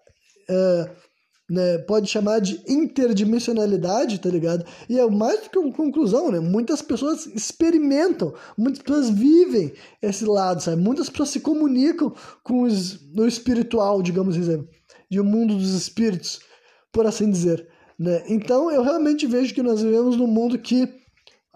Uh, 0.50 1.06
né, 1.50 1.78
pode 1.80 2.08
chamar 2.08 2.40
de 2.40 2.60
interdimensionalidade, 2.68 4.20
tá 4.20 4.30
ligado? 4.30 4.66
E 4.90 5.00
é 5.00 5.08
mais 5.08 5.44
do 5.44 5.50
que 5.52 5.60
uma 5.60 5.72
conclusão, 5.72 6.32
né? 6.32 6.40
Muitas 6.40 6.82
pessoas 6.82 7.28
experimentam, 7.28 8.34
muitas 8.58 8.82
pessoas 8.82 9.10
vivem 9.12 9.72
esse 10.02 10.26
lado, 10.26 10.64
sabe? 10.64 10.82
Muitas 10.82 11.08
pessoas 11.08 11.30
se 11.30 11.40
comunicam 11.40 12.14
com 12.44 12.64
os, 12.64 13.00
o 13.16 13.28
espiritual, 13.28 14.02
digamos 14.02 14.36
assim, 14.36 14.68
e 15.10 15.20
o 15.20 15.24
mundo 15.24 15.56
dos 15.56 15.74
espíritos, 15.74 16.40
por 16.92 17.06
assim 17.06 17.30
dizer, 17.30 17.68
né? 18.00 18.24
Então 18.28 18.72
eu 18.72 18.82
realmente 18.82 19.28
vejo 19.28 19.54
que 19.54 19.62
nós 19.62 19.84
vivemos 19.84 20.18
num 20.18 20.28
mundo 20.28 20.58
que 20.58 21.05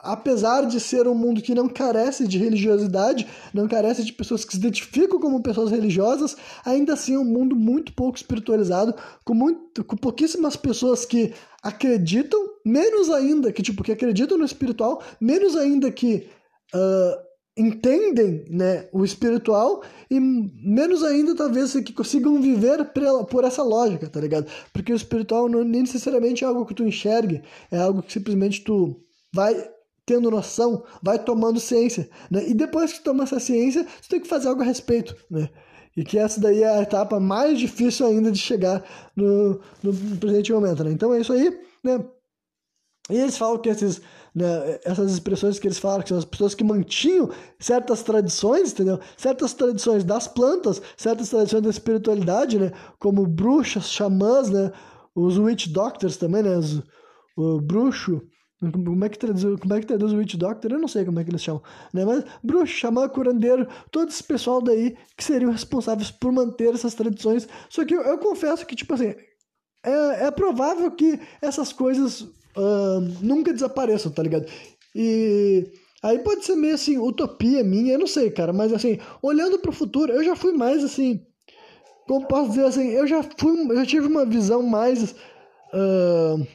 apesar 0.02 0.66
de 0.66 0.80
ser 0.80 1.08
um 1.08 1.16
mundo 1.16 1.42
que 1.42 1.54
não 1.54 1.68
carece 1.68 2.28
de 2.28 2.38
religiosidade, 2.38 3.28
não 3.54 3.68
carece 3.68 4.04
de 4.04 4.14
pessoas 4.14 4.46
que 4.46 4.54
se 4.54 4.58
identificam 4.58 5.20
como 5.20 5.44
pessoas 5.44 5.72
religiosas, 5.72 6.36
ainda 6.66 6.94
assim 6.94 7.16
é 7.16 7.20
um 7.20 7.26
mundo 7.26 7.56
muito 7.56 7.94
pouco 7.94 8.18
espiritualizado, 8.18 8.96
com, 9.24 9.34
muito, 9.34 9.84
com 9.84 9.98
pouquíssimas 9.98 10.56
pessoas 10.56 11.06
que 11.06 11.34
acreditam, 11.62 12.40
menos 12.66 13.10
ainda 13.10 13.52
que 13.52 13.62
tipo 13.62 13.84
que 13.84 13.92
acreditam 13.92 14.38
no 14.38 14.46
espiritual, 14.46 15.04
menos 15.20 15.56
ainda 15.56 15.92
que 15.92 16.28
uh, 16.74 17.30
entendem 17.58 18.46
né, 18.50 18.88
o 18.94 19.04
espiritual 19.04 19.84
e 20.10 20.18
menos 20.20 21.04
ainda 21.04 21.36
talvez 21.36 21.74
que 21.74 21.92
consigam 21.92 22.42
viver 22.42 22.86
por 23.30 23.44
essa 23.44 23.62
lógica, 23.62 24.08
tá 24.08 24.22
ligado? 24.22 24.50
Porque 24.72 24.94
o 24.94 24.96
espiritual 24.96 25.50
não 25.50 25.64
nem 25.64 25.82
necessariamente 25.82 26.44
é 26.44 26.48
algo 26.48 26.66
que 26.66 26.74
tu 26.74 26.84
enxergue, 26.84 27.42
é 27.70 27.78
algo 27.78 28.02
que 28.02 28.14
simplesmente 28.14 28.64
tu 28.64 29.02
vai 29.34 29.54
tendo 30.10 30.32
noção, 30.32 30.84
vai 31.04 31.24
tomando 31.24 31.60
ciência, 31.60 32.10
né? 32.32 32.50
E 32.50 32.56
depois 32.56 32.92
que 32.92 33.04
toma 33.04 33.26
essa 33.26 33.40
ciência, 33.40 33.86
você 34.02 34.10
tem 34.10 34.20
que 34.20 34.28
fazer 34.28 34.48
algo 34.48 34.64
a 34.64 34.66
respeito, 34.66 35.16
né? 35.30 35.48
E 35.96 36.04
que 36.04 36.18
essa 36.18 36.42
daí 36.42 36.64
é 36.64 36.68
a 36.68 36.82
etapa 36.82 37.20
mais 37.20 37.60
difícil 37.60 38.08
ainda 38.08 38.32
de 38.32 38.40
chegar 38.40 38.84
no, 39.16 39.62
no 39.84 40.18
presente 40.20 40.52
momento, 40.52 40.84
né? 40.84 40.92
Então 40.92 41.14
é 41.14 41.22
isso 41.22 41.32
aí, 41.32 41.56
né? 41.84 42.04
E 43.08 43.18
eles 43.18 43.38
falam 43.38 43.60
que 43.60 43.70
esses, 43.70 44.02
né, 44.34 44.80
essas 44.84 45.12
expressões 45.12 45.60
que 45.60 45.68
eles 45.68 45.78
falam, 45.78 46.02
que 46.02 46.10
são 46.10 46.18
as 46.18 46.26
pessoas 46.26 46.56
que 46.56 46.64
mantinham 46.64 47.30
certas 47.60 48.02
tradições, 48.02 48.72
entendeu? 48.72 49.00
Certas 49.16 49.54
tradições 49.54 50.04
das 50.04 50.28
plantas, 50.28 50.82
certas 50.98 51.30
tradições 51.30 51.62
da 51.62 51.70
espiritualidade, 51.70 52.58
né? 52.58 52.72
Como 52.98 53.28
bruxas, 53.28 53.92
xamãs, 53.92 54.50
né? 54.50 54.72
Os 55.14 55.38
witch 55.38 55.68
doctors 55.68 56.18
também, 56.18 56.42
né? 56.42 56.58
Os, 56.58 56.82
o 57.38 57.62
bruxo, 57.62 58.22
como 58.60 59.06
é 59.06 59.10
que 59.10 59.18
traduz, 59.18 59.60
como 59.60 59.74
é 59.74 59.80
que 59.80 59.88
traduz 59.88 60.12
o 60.12 60.18
Witch 60.18 60.36
Doctor? 60.36 60.72
Eu 60.72 60.80
não 60.80 60.88
sei 60.88 61.06
como 61.06 61.20
é 61.20 61.24
que 61.24 61.32
eles 61.32 61.42
chamam, 61.42 61.64
né? 61.94 62.04
Mas 62.04 62.26
bruxo, 62.44 62.74
xamã, 62.74 63.08
curandeiro, 63.08 63.68
todo 63.90 64.10
esse 64.10 64.24
pessoal 64.24 64.62
daí 64.62 64.98
que 65.16 65.24
seriam 65.24 65.52
responsáveis 65.52 66.12
por 66.12 66.32
manter 66.32 66.74
essas 66.74 66.94
tradições. 66.94 67.48
Só 67.70 67.86
que 67.86 67.96
eu, 67.96 68.02
eu 68.02 68.18
confesso 68.18 68.66
que, 68.66 68.76
tipo 68.76 68.94
assim, 68.94 69.16
é, 69.84 70.26
é 70.26 70.32
provável 70.32 70.92
que 70.92 71.20
essas 71.42 71.72
coisas 71.72 72.22
uh, 72.22 73.00
nunca 73.22 73.54
desapareçam, 73.54 74.12
tá 74.12 74.22
ligado? 74.22 74.46
E 74.94 75.72
aí 76.04 76.20
pode 76.20 76.46
ser 76.46 76.56
meio 76.56 76.76
assim, 76.76 76.98
utopia 76.98 77.64
minha, 77.64 77.94
eu 77.94 78.00
não 78.00 78.08
sei, 78.08 78.30
cara, 78.30 78.52
mas 78.52 78.74
assim, 78.74 79.00
olhando 79.22 79.60
para 79.60 79.70
o 79.70 79.74
futuro, 79.74 80.12
eu 80.12 80.24
já 80.24 80.36
fui 80.36 80.52
mais 80.52 80.84
assim, 80.84 81.26
como 82.08 82.28
posso 82.28 82.50
dizer 82.50 82.66
assim, 82.66 82.90
eu 82.90 83.08
já 83.08 83.24
fui, 83.24 83.72
eu 83.72 83.76
já 83.78 83.86
tive 83.86 84.08
uma 84.08 84.26
visão 84.26 84.64
mais 84.64 85.14
uh, 85.14 86.46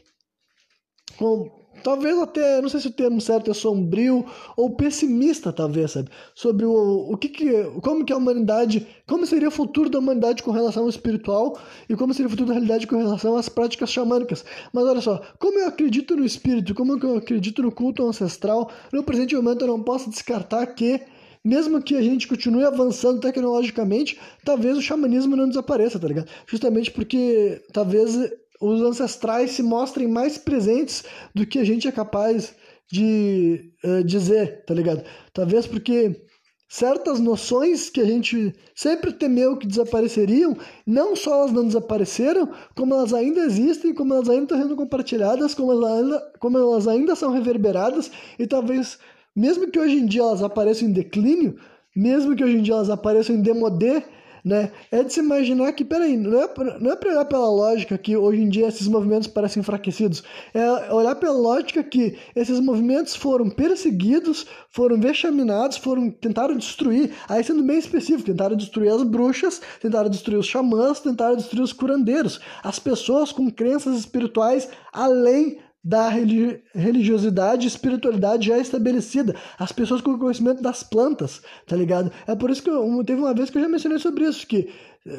com, 1.17 1.64
Talvez 1.85 2.18
até, 2.18 2.62
não 2.62 2.68
sei 2.70 2.80
se 2.80 2.89
o 2.89 2.91
termo 2.91 3.20
certo 3.20 3.51
é 3.51 3.55
sombrio 3.55 4.24
ou 4.57 4.70
pessimista, 4.74 5.53
talvez, 5.53 5.91
sabe? 5.91 6.09
Sobre 6.35 6.64
o, 6.64 7.11
o 7.12 7.16
que 7.18 7.28
que, 7.28 7.64
como 7.82 8.07
que 8.07 8.12
a 8.12 8.16
humanidade, 8.16 8.87
como 9.07 9.26
seria 9.26 9.49
o 9.49 9.51
futuro 9.51 9.91
da 9.91 9.99
humanidade 9.99 10.43
com 10.43 10.51
relação 10.51 10.85
ao 10.85 10.89
espiritual 10.89 11.59
e 11.87 11.95
como 11.95 12.14
seria 12.14 12.28
o 12.28 12.30
futuro 12.30 12.49
da 12.49 12.55
realidade 12.55 12.87
com 12.87 12.97
relação 12.97 13.37
às 13.37 13.51
práticas 13.51 13.91
xamânicas. 13.91 14.47
Mas 14.72 14.85
olha 14.85 15.03
só, 15.03 15.20
como 15.39 15.59
eu 15.59 15.68
acredito 15.68 16.16
no 16.16 16.24
espírito, 16.24 16.74
como 16.74 16.99
eu 16.99 17.18
acredito 17.18 17.62
no 17.62 17.70
culto 17.70 18.03
ancestral, 18.07 18.70
no 18.91 19.05
presente 19.05 19.37
momento 19.37 19.61
eu 19.61 19.68
não 19.68 19.82
posso 19.82 20.09
descartar 20.09 20.66
que 20.68 21.03
mesmo 21.45 21.82
que 21.82 21.95
a 21.95 22.01
gente 22.01 22.26
continue 22.26 22.64
avançando 22.64 23.20
tecnologicamente, 23.20 24.18
talvez 24.43 24.78
o 24.78 24.82
xamanismo 24.82 25.37
não 25.37 25.47
desapareça, 25.47 25.99
tá 25.99 26.09
ligado? 26.09 26.30
Justamente 26.47 26.91
porque 26.91 27.62
talvez 27.70 28.16
os 28.61 28.81
ancestrais 28.81 29.53
se 29.53 29.63
mostrem 29.63 30.09
mais 30.09 30.39
presentes 30.39 31.05
do 31.35 31.47
que 31.47 31.59
a 31.59 31.65
gente 31.65 31.89
é 31.89 31.93
capaz 31.93 32.55
de 32.91 33.73
uh, 33.85 34.05
dizer, 34.05 34.65
tá 34.65 34.75
ligado? 34.75 35.05
Talvez 35.33 35.67
porque 35.67 36.25
certas 36.69 37.21
noções 37.21 37.89
que 37.89 38.01
a 38.01 38.05
gente 38.05 38.53
sempre 38.75 39.13
temeu 39.13 39.57
que 39.57 39.67
desapareceriam, 39.67 40.57
não 40.87 41.15
só 41.15 41.41
elas 41.41 41.53
não 41.53 41.67
desapareceram, 41.67 42.51
como 42.75 42.95
elas 42.95 43.13
ainda 43.13 43.41
existem, 43.43 43.95
como 43.95 44.15
elas 44.15 44.29
ainda 44.29 44.43
estão 44.45 44.59
sendo 44.59 44.77
compartilhadas, 44.77 45.55
como 45.55 45.73
elas 45.73 45.93
ainda, 45.93 46.33
como 46.41 46.59
elas 46.59 46.89
ainda 46.89 47.15
são 47.15 47.31
reverberadas, 47.31 48.11
e 48.39 48.47
talvez, 48.47 48.99
mesmo 49.37 49.71
que 49.71 49.79
hoje 49.79 49.97
em 49.97 50.07
dia 50.07 50.23
elas 50.23 50.43
apareçam 50.43 50.89
em 50.89 50.93
declínio, 50.93 51.57
mesmo 51.95 52.35
que 52.35 52.43
hoje 52.43 52.57
em 52.57 52.63
dia 52.63 52.75
elas 52.75 52.91
apareçam 52.91 53.37
em 53.37 53.41
demodé, 53.41 54.05
né? 54.45 54.70
É 54.90 55.03
de 55.03 55.12
se 55.12 55.20
imaginar 55.20 55.72
que, 55.72 55.84
peraí, 55.84 56.16
não 56.16 56.42
é, 56.42 56.49
não 56.78 56.92
é 56.92 56.97
pra 56.97 57.11
olhar 57.11 57.24
pela 57.24 57.49
lógica 57.49 57.97
que 57.97 58.14
hoje 58.14 58.42
em 58.42 58.49
dia 58.49 58.68
esses 58.68 58.86
movimentos 58.86 59.26
parecem 59.26 59.61
enfraquecidos, 59.61 60.22
é 60.53 60.92
olhar 60.92 61.14
pela 61.14 61.32
lógica 61.32 61.82
que 61.82 62.18
esses 62.36 62.61
movimentos 62.61 63.16
foram 63.16 63.49
perseguidos, 63.49 64.47
foram 64.68 65.01
vexaminados, 65.01 65.78
foram 65.78 66.11
tentaram 66.11 66.57
destruir, 66.57 67.12
aí 67.28 67.42
sendo 67.42 67.62
bem 67.62 67.78
específico, 67.78 68.26
tentaram 68.26 68.57
destruir 68.57 68.92
as 68.92 69.03
bruxas, 69.03 69.62
tentaram 69.80 70.11
destruir 70.11 70.38
os 70.38 70.47
xamãs, 70.47 71.01
tentaram 71.01 71.36
destruir 71.36 71.62
os 71.62 71.72
curandeiros, 71.72 72.38
as 72.62 72.78
pessoas 72.78 73.32
com 73.32 73.51
crenças 73.51 73.99
espirituais 73.99 74.68
além 74.92 75.59
da 75.85 76.09
religiosidade 76.09 77.64
e 77.64 77.68
espiritualidade 77.68 78.49
já 78.49 78.59
estabelecida, 78.59 79.37
as 79.59 79.70
pessoas 79.70 80.01
com 80.01 80.18
conhecimento 80.18 80.62
das 80.62 80.82
plantas, 80.82 81.43
tá 81.66 81.76
ligado? 81.76 82.11
É 82.26 82.35
por 82.35 82.51
isso 82.51 82.62
que 82.62 82.70
eu, 82.70 83.05
teve 83.05 83.20
uma 83.20 83.35
vez 83.35 83.51
que 83.51 83.59
eu 83.59 83.62
já 83.62 83.68
mencionei 83.68 83.99
sobre 83.99 84.24
isso, 84.24 84.47
que 84.47 84.70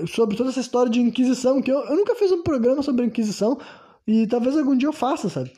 sobre 0.07 0.35
toda 0.35 0.49
essa 0.49 0.59
história 0.59 0.91
de 0.91 0.99
Inquisição, 0.99 1.61
que 1.61 1.71
eu, 1.71 1.79
eu 1.79 1.95
nunca 1.95 2.15
fiz 2.15 2.31
um 2.31 2.41
programa 2.41 2.81
sobre 2.81 3.05
Inquisição 3.05 3.59
e 4.07 4.25
talvez 4.25 4.57
algum 4.57 4.75
dia 4.75 4.87
eu 4.87 4.93
faça, 4.93 5.29
sabe? 5.29 5.51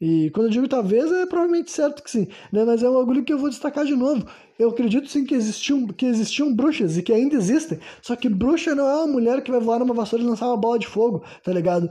E 0.00 0.28
quando 0.30 0.46
eu 0.46 0.50
digo 0.50 0.68
talvez, 0.68 1.10
é 1.12 1.24
provavelmente 1.24 1.70
certo 1.70 2.02
que 2.02 2.10
sim, 2.10 2.26
né? 2.52 2.64
Mas 2.64 2.82
é 2.82 2.90
um 2.90 2.94
bagulho 2.94 3.24
que 3.24 3.32
eu 3.32 3.38
vou 3.38 3.48
destacar 3.48 3.84
de 3.84 3.94
novo. 3.94 4.26
Eu 4.58 4.70
acredito 4.70 5.08
sim 5.08 5.24
que 5.24 5.34
existiam, 5.34 5.86
que 5.86 6.04
existiam 6.04 6.54
bruxas 6.54 6.98
e 6.98 7.02
que 7.02 7.12
ainda 7.12 7.36
existem. 7.36 7.78
Só 8.02 8.16
que 8.16 8.28
bruxa 8.28 8.74
não 8.74 8.88
é 8.88 8.96
uma 8.96 9.06
mulher 9.06 9.42
que 9.42 9.50
vai 9.50 9.60
voar 9.60 9.78
numa 9.78 9.94
vassoura 9.94 10.24
e 10.24 10.26
lançar 10.26 10.48
uma 10.48 10.56
bola 10.56 10.78
de 10.78 10.86
fogo, 10.86 11.24
tá 11.42 11.52
ligado? 11.52 11.90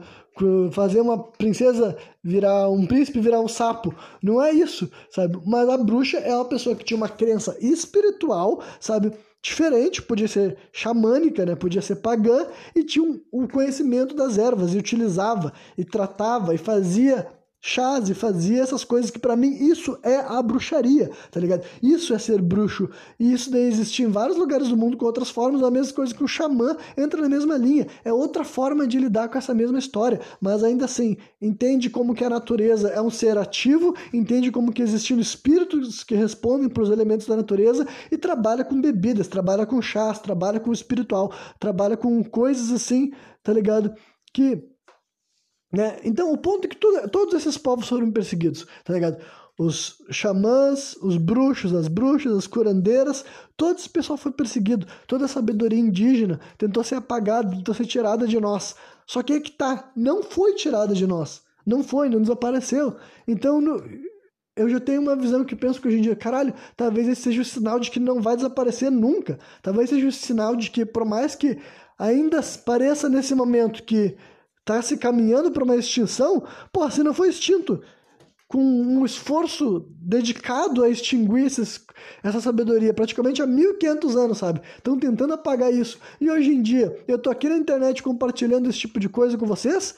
Fazer 0.72 1.00
uma 1.00 1.18
princesa 1.18 1.98
virar 2.24 2.70
um 2.70 2.86
príncipe 2.86 3.20
virar 3.20 3.40
um 3.40 3.48
sapo. 3.48 3.96
Não 4.22 4.42
é 4.42 4.52
isso, 4.52 4.92
sabe? 5.10 5.40
Mas 5.46 5.70
a 5.70 5.78
bruxa 5.78 6.18
é 6.18 6.36
uma 6.36 6.46
pessoa 6.46 6.76
que 6.76 6.84
tinha 6.84 6.98
uma 6.98 7.10
crença 7.10 7.56
espiritual, 7.62 8.62
sabe? 8.80 9.14
diferente, 9.46 10.02
podia 10.02 10.28
ser 10.28 10.58
xamânica, 10.72 11.46
né? 11.46 11.54
podia 11.54 11.82
ser 11.82 11.98
pagã, 11.98 12.48
e 12.74 12.82
tinha 12.82 13.04
um, 13.04 13.20
um 13.32 13.46
conhecimento 13.46 14.16
das 14.16 14.38
ervas, 14.38 14.74
e 14.74 14.78
utilizava, 14.78 15.52
e 15.78 15.84
tratava, 15.84 16.56
e 16.56 16.58
fazia 16.58 17.28
chás 17.66 18.10
e 18.10 18.14
fazia 18.14 18.62
essas 18.62 18.84
coisas 18.84 19.10
que 19.10 19.18
para 19.18 19.38
mim 19.38 19.54
isso 19.54 19.98
é 20.04 20.18
a 20.18 20.42
bruxaria, 20.42 21.10
tá 21.32 21.40
ligado? 21.40 21.64
Isso 21.82 22.14
é 22.14 22.20
ser 22.20 22.42
bruxo. 22.42 22.90
E 23.18 23.32
isso 23.32 23.50
daí 23.50 23.64
existia 23.64 24.06
em 24.06 24.12
vários 24.12 24.38
lugares 24.38 24.68
do 24.68 24.76
mundo 24.76 24.98
com 24.98 25.06
outras 25.06 25.30
formas, 25.30 25.64
a 25.64 25.72
mesma 25.72 25.94
coisa 25.94 26.14
que 26.14 26.26
o 26.26 26.28
xamã 26.28 26.76
entra 26.98 27.22
na 27.22 27.30
mesma 27.30 27.56
linha. 27.56 27.88
É 28.04 28.12
outra 28.12 28.44
forma 28.44 28.86
de 28.86 29.00
lidar 29.00 29.30
com 29.30 29.38
essa 29.38 29.54
mesma 29.54 29.80
história, 29.80 30.20
mas 30.42 30.62
ainda 30.62 30.84
assim, 30.84 31.16
entende 31.42 31.90
como 31.90 32.14
que 32.14 32.26
a 32.26 32.30
natureza 32.30 32.90
é 32.90 33.02
um 33.02 33.10
ser 33.10 33.38
ativo, 33.38 33.96
entende 34.14 34.52
como 34.52 34.74
que 34.74 34.82
existem 34.82 35.18
espíritos 35.22 36.04
que 36.04 36.16
respondem 36.16 36.68
para 36.68 36.84
os 36.84 36.90
elementos 36.90 37.28
da 37.28 37.38
natureza 37.38 37.88
e 38.12 38.18
trabalha 38.18 38.66
com 38.66 38.82
bebidas, 38.82 39.30
trabalha 39.30 39.66
com 39.66 39.82
chás, 39.82 40.20
trabalha 40.20 40.60
com 40.60 40.74
espiritual, 40.74 41.32
trabalha 41.58 41.96
com 41.96 42.22
coisas 42.26 42.74
assim, 42.74 43.14
tá 43.42 43.54
ligado? 43.54 43.94
Que 44.34 44.73
né? 45.74 45.98
Então, 46.04 46.32
o 46.32 46.38
ponto 46.38 46.66
é 46.66 46.68
que 46.68 46.78
tudo, 46.78 47.10
todos 47.10 47.34
esses 47.34 47.58
povos 47.58 47.90
foram 47.90 48.12
perseguidos, 48.12 48.68
tá 48.84 48.94
ligado? 48.94 49.18
Os 49.58 49.98
xamãs, 50.12 50.96
os 51.02 51.18
bruxos, 51.18 51.74
as 51.74 51.88
bruxas, 51.88 52.38
as 52.38 52.48
curandeiras, 52.48 53.26
todo 53.58 53.78
esse 53.78 53.90
pessoal 53.90 54.18
foi 54.18 54.32
perseguido. 54.32 54.86
Toda 55.08 55.26
a 55.26 55.28
sabedoria 55.28 55.80
indígena 55.80 56.40
tentou 56.58 56.84
ser 56.84 56.96
apagada, 56.96 57.50
tentou 57.50 57.74
ser 57.74 57.86
tirada 57.86 58.28
de 58.28 58.40
nós. 58.40 58.76
Só 59.08 59.22
que 59.24 59.34
é 59.34 59.40
que 59.40 59.52
tá, 59.52 59.92
não 59.96 60.24
foi 60.24 60.54
tirada 60.54 60.94
de 60.94 61.06
nós. 61.06 61.42
Não 61.66 61.84
foi, 61.84 62.10
não 62.10 62.22
desapareceu. 62.22 62.96
Então, 63.28 63.62
no, 63.62 63.84
eu 64.56 64.70
já 64.70 64.80
tenho 64.80 65.02
uma 65.02 65.16
visão 65.16 65.44
que 65.44 65.56
penso 65.56 65.82
que 65.82 65.88
hoje 65.88 65.98
em 65.98 66.02
dia, 66.02 66.16
caralho, 66.16 66.54
talvez 66.76 67.08
esse 67.08 67.22
seja 67.22 67.42
o 67.42 67.46
sinal 67.46 67.80
de 67.80 67.90
que 67.90 68.00
não 68.00 68.22
vai 68.22 68.36
desaparecer 68.36 68.92
nunca. 68.92 69.40
Talvez 69.62 69.90
seja 69.90 70.08
o 70.08 70.12
sinal 70.12 70.56
de 70.56 70.70
que, 70.70 70.86
por 70.86 71.06
mais 71.06 71.36
que 71.36 71.60
ainda 71.98 72.42
pareça 72.66 73.08
nesse 73.08 73.34
momento 73.34 73.84
que 73.84 74.16
está 74.64 74.82
se 74.82 74.98
caminhando 74.98 75.52
para 75.52 75.64
uma 75.64 75.76
extinção, 75.76 76.44
pô, 76.72 76.90
se 76.90 77.04
não 77.04 77.14
foi 77.14 77.30
extinto 77.30 77.84
com 78.48 78.62
um 78.62 79.04
esforço 79.04 79.88
dedicado 80.00 80.84
a 80.84 80.90
extinguir 80.90 81.46
esses, 81.46 81.84
essa 82.24 82.40
sabedoria, 82.40 82.94
praticamente 82.94 83.42
há 83.42 83.48
1500 83.48 84.16
anos, 84.16 84.38
sabe? 84.38 84.62
Estão 84.78 84.98
tentando 84.98 85.34
apagar 85.34 85.74
isso. 85.74 86.00
E 86.22 86.30
hoje 86.30 86.54
em 86.54 86.62
dia, 86.62 87.04
eu 87.08 87.18
tô 87.18 87.32
aqui 87.32 87.50
na 87.50 87.58
internet 87.58 88.04
compartilhando 88.04 88.70
esse 88.70 88.78
tipo 88.78 89.00
de 89.00 89.10
coisa 89.10 89.38
com 89.38 89.48
vocês, 89.48 89.96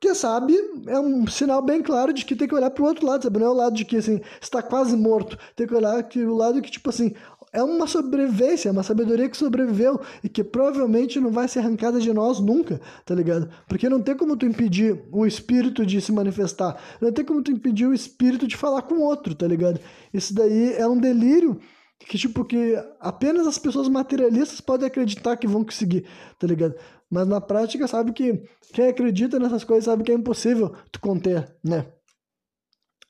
que 0.00 0.14
sabe, 0.14 0.54
é 0.86 0.98
um 0.98 1.26
sinal 1.26 1.62
bem 1.62 1.80
claro 1.80 2.12
de 2.12 2.24
que 2.24 2.36
tem 2.36 2.46
que 2.46 2.54
olhar 2.54 2.70
para 2.70 2.82
o 2.82 2.86
outro 2.86 3.06
lado, 3.06 3.22
sabe? 3.22 3.38
Não 3.38 3.46
é 3.46 3.50
o 3.50 3.54
lado 3.54 3.74
de 3.76 3.84
que, 3.84 3.96
assim, 3.96 4.20
está 4.40 4.62
quase 4.62 4.96
morto. 4.96 5.38
Tem 5.56 5.66
que 5.66 5.74
olhar 5.74 6.02
que 6.02 6.22
o 6.22 6.34
lado 6.34 6.60
que, 6.60 6.70
tipo 6.70 6.90
assim, 6.90 7.14
é 7.52 7.62
uma 7.62 7.86
sobrevivência, 7.86 8.68
é 8.68 8.72
uma 8.72 8.82
sabedoria 8.82 9.28
que 9.28 9.36
sobreviveu 9.36 10.00
e 10.24 10.28
que 10.28 10.42
provavelmente 10.42 11.20
não 11.20 11.30
vai 11.30 11.46
ser 11.46 11.58
arrancada 11.58 12.00
de 12.00 12.12
nós 12.12 12.40
nunca, 12.40 12.80
tá 13.04 13.14
ligado? 13.14 13.50
Porque 13.68 13.88
não 13.88 14.00
tem 14.00 14.16
como 14.16 14.36
tu 14.36 14.46
impedir 14.46 15.04
o 15.12 15.26
espírito 15.26 15.84
de 15.84 16.00
se 16.00 16.10
manifestar, 16.12 16.80
não 17.00 17.12
tem 17.12 17.24
como 17.24 17.42
tu 17.42 17.52
impedir 17.52 17.86
o 17.86 17.92
espírito 17.92 18.46
de 18.46 18.56
falar 18.56 18.82
com 18.82 19.00
outro, 19.00 19.34
tá 19.34 19.46
ligado? 19.46 19.78
Isso 20.14 20.34
daí 20.34 20.72
é 20.72 20.86
um 20.86 20.98
delírio 20.98 21.60
que, 21.98 22.18
tipo, 22.18 22.44
que 22.44 22.74
apenas 22.98 23.46
as 23.46 23.58
pessoas 23.58 23.86
materialistas 23.88 24.60
podem 24.60 24.86
acreditar 24.86 25.36
que 25.36 25.46
vão 25.46 25.62
conseguir, 25.62 26.06
tá 26.38 26.46
ligado? 26.46 26.74
Mas 27.10 27.28
na 27.28 27.40
prática 27.40 27.86
sabe 27.86 28.12
que 28.12 28.42
quem 28.72 28.88
acredita 28.88 29.38
nessas 29.38 29.62
coisas 29.62 29.84
sabe 29.84 30.02
que 30.02 30.10
é 30.10 30.14
impossível 30.14 30.74
tu 30.90 30.98
conter, 31.00 31.54
né? 31.62 31.86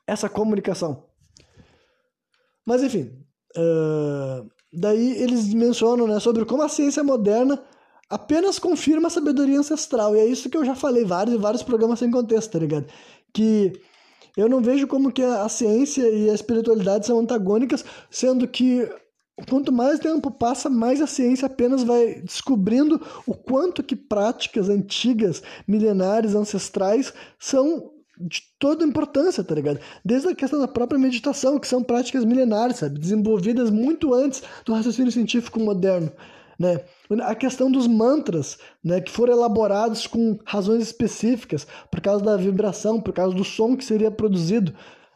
Essa 0.05 0.29
comunicação. 0.29 1.07
Mas 2.67 2.83
enfim, 2.83 3.25
Uh, 3.57 4.49
daí 4.73 5.23
eles 5.23 5.53
mencionam 5.53 6.07
né, 6.07 6.19
sobre 6.21 6.45
como 6.45 6.63
a 6.63 6.69
ciência 6.69 7.05
moderna 7.05 7.63
apenas 8.09 8.59
confirma 8.59 9.09
a 9.09 9.11
sabedoria 9.11 9.59
ancestral. 9.59 10.15
E 10.15 10.21
é 10.21 10.27
isso 10.27 10.51
que 10.51 10.57
eu 10.57 10.65
já 10.65 10.75
falei 10.75 11.05
vários 11.05 11.35
e 11.35 11.39
vários 11.39 11.63
programas 11.63 11.99
sem 11.99 12.11
contexto, 12.11 12.53
tá 12.53 12.59
ligado? 12.59 12.87
Que 13.33 13.73
eu 14.37 14.49
não 14.49 14.61
vejo 14.61 14.87
como 14.87 15.13
que 15.13 15.23
a 15.23 15.49
ciência 15.49 16.09
e 16.09 16.31
a 16.31 16.35
espiritualidade 16.35 17.07
são 17.07 17.19
antagônicas, 17.19 17.85
sendo 18.11 18.47
que 18.49 18.89
quanto 19.49 19.73
mais 19.73 19.99
tempo 19.99 20.31
passa, 20.31 20.69
mais 20.69 21.01
a 21.01 21.07
ciência 21.07 21.47
apenas 21.47 21.83
vai 21.83 22.21
descobrindo 22.21 23.01
o 23.27 23.35
quanto 23.35 23.83
que 23.83 23.97
práticas 23.97 24.69
antigas, 24.69 25.43
milenares, 25.67 26.35
ancestrais 26.35 27.13
são 27.39 27.92
de 28.23 28.43
toda 28.59 28.85
importância, 28.85 29.43
tá 29.43 29.55
ligado? 29.55 29.81
Desde 30.05 30.29
a 30.29 30.35
questão 30.35 30.61
da 30.61 30.69
própria 30.69 30.99
meditação, 30.99 31.59
que 31.59 31.67
são 31.67 31.83
práticas 31.83 32.25
milenares, 32.25 32.77
sabe? 32.77 32.99
Desenvolvidas 32.99 33.71
muito 33.71 34.15
antes 34.15 34.43
do 34.65 34.73
raciocínio 34.73 35.13
científico 35.13 35.61
moderno, 35.61 36.13
né? 36.59 36.81
A 37.23 37.35
questão 37.35 37.71
dos 37.71 37.87
mantras, 37.87 38.59
né, 38.83 39.01
que 39.01 39.11
foram 39.11 39.35
elaborados 39.35 40.07
com 40.07 40.39
razões 40.45 40.83
específicas, 40.83 41.67
por 41.91 42.01
causa 42.01 42.25
da 42.25 42.37
vibração, 42.37 43.01
por 43.01 43.13
causa 43.13 43.35
do 43.35 43.45
som 43.45 43.77
que 43.77 43.85
seria 43.85 44.11
produzido, 44.11 44.73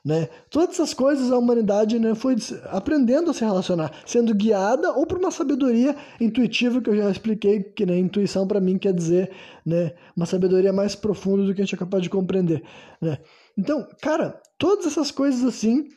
né? 0.07 0.29
Todas 0.49 0.77
essas 0.77 0.95
coisas 0.95 1.33
a 1.33 1.37
humanidade 1.37 1.99
né, 1.99 2.15
foi 2.15 2.37
aprendendo 2.67 3.33
a 3.33 3.35
se 3.35 3.45
relacionar, 3.45 3.91
sendo 4.07 4.33
guiada 4.33 4.93
ou 4.93 5.05
por 5.05 5.19
uma 5.19 5.33
sabedoria 5.33 5.97
intuitiva 6.21 6.81
que 6.81 6.89
eu 6.89 6.97
já 6.97 7.11
expliquei, 7.11 7.65
que 7.65 7.85
né, 7.85 7.99
intuição 7.99 8.47
para 8.47 8.61
mim 8.61 8.79
quer 8.79 8.93
dizer 8.93 9.33
né, 9.65 9.91
uma 10.17 10.25
sabedoria 10.25 10.73
mais 10.73 10.95
profunda 10.95 11.45
do 11.45 11.53
que 11.53 11.61
a 11.61 11.65
gente 11.65 11.75
é 11.75 11.79
capaz 11.79 12.05
de 12.05 12.09
compreender. 12.09 12.63
Né? 13.01 13.19
Então, 13.59 13.85
cara, 14.01 14.41
todas 14.57 14.87
essas 14.87 15.11
coisas 15.11 15.43
assim 15.45 15.89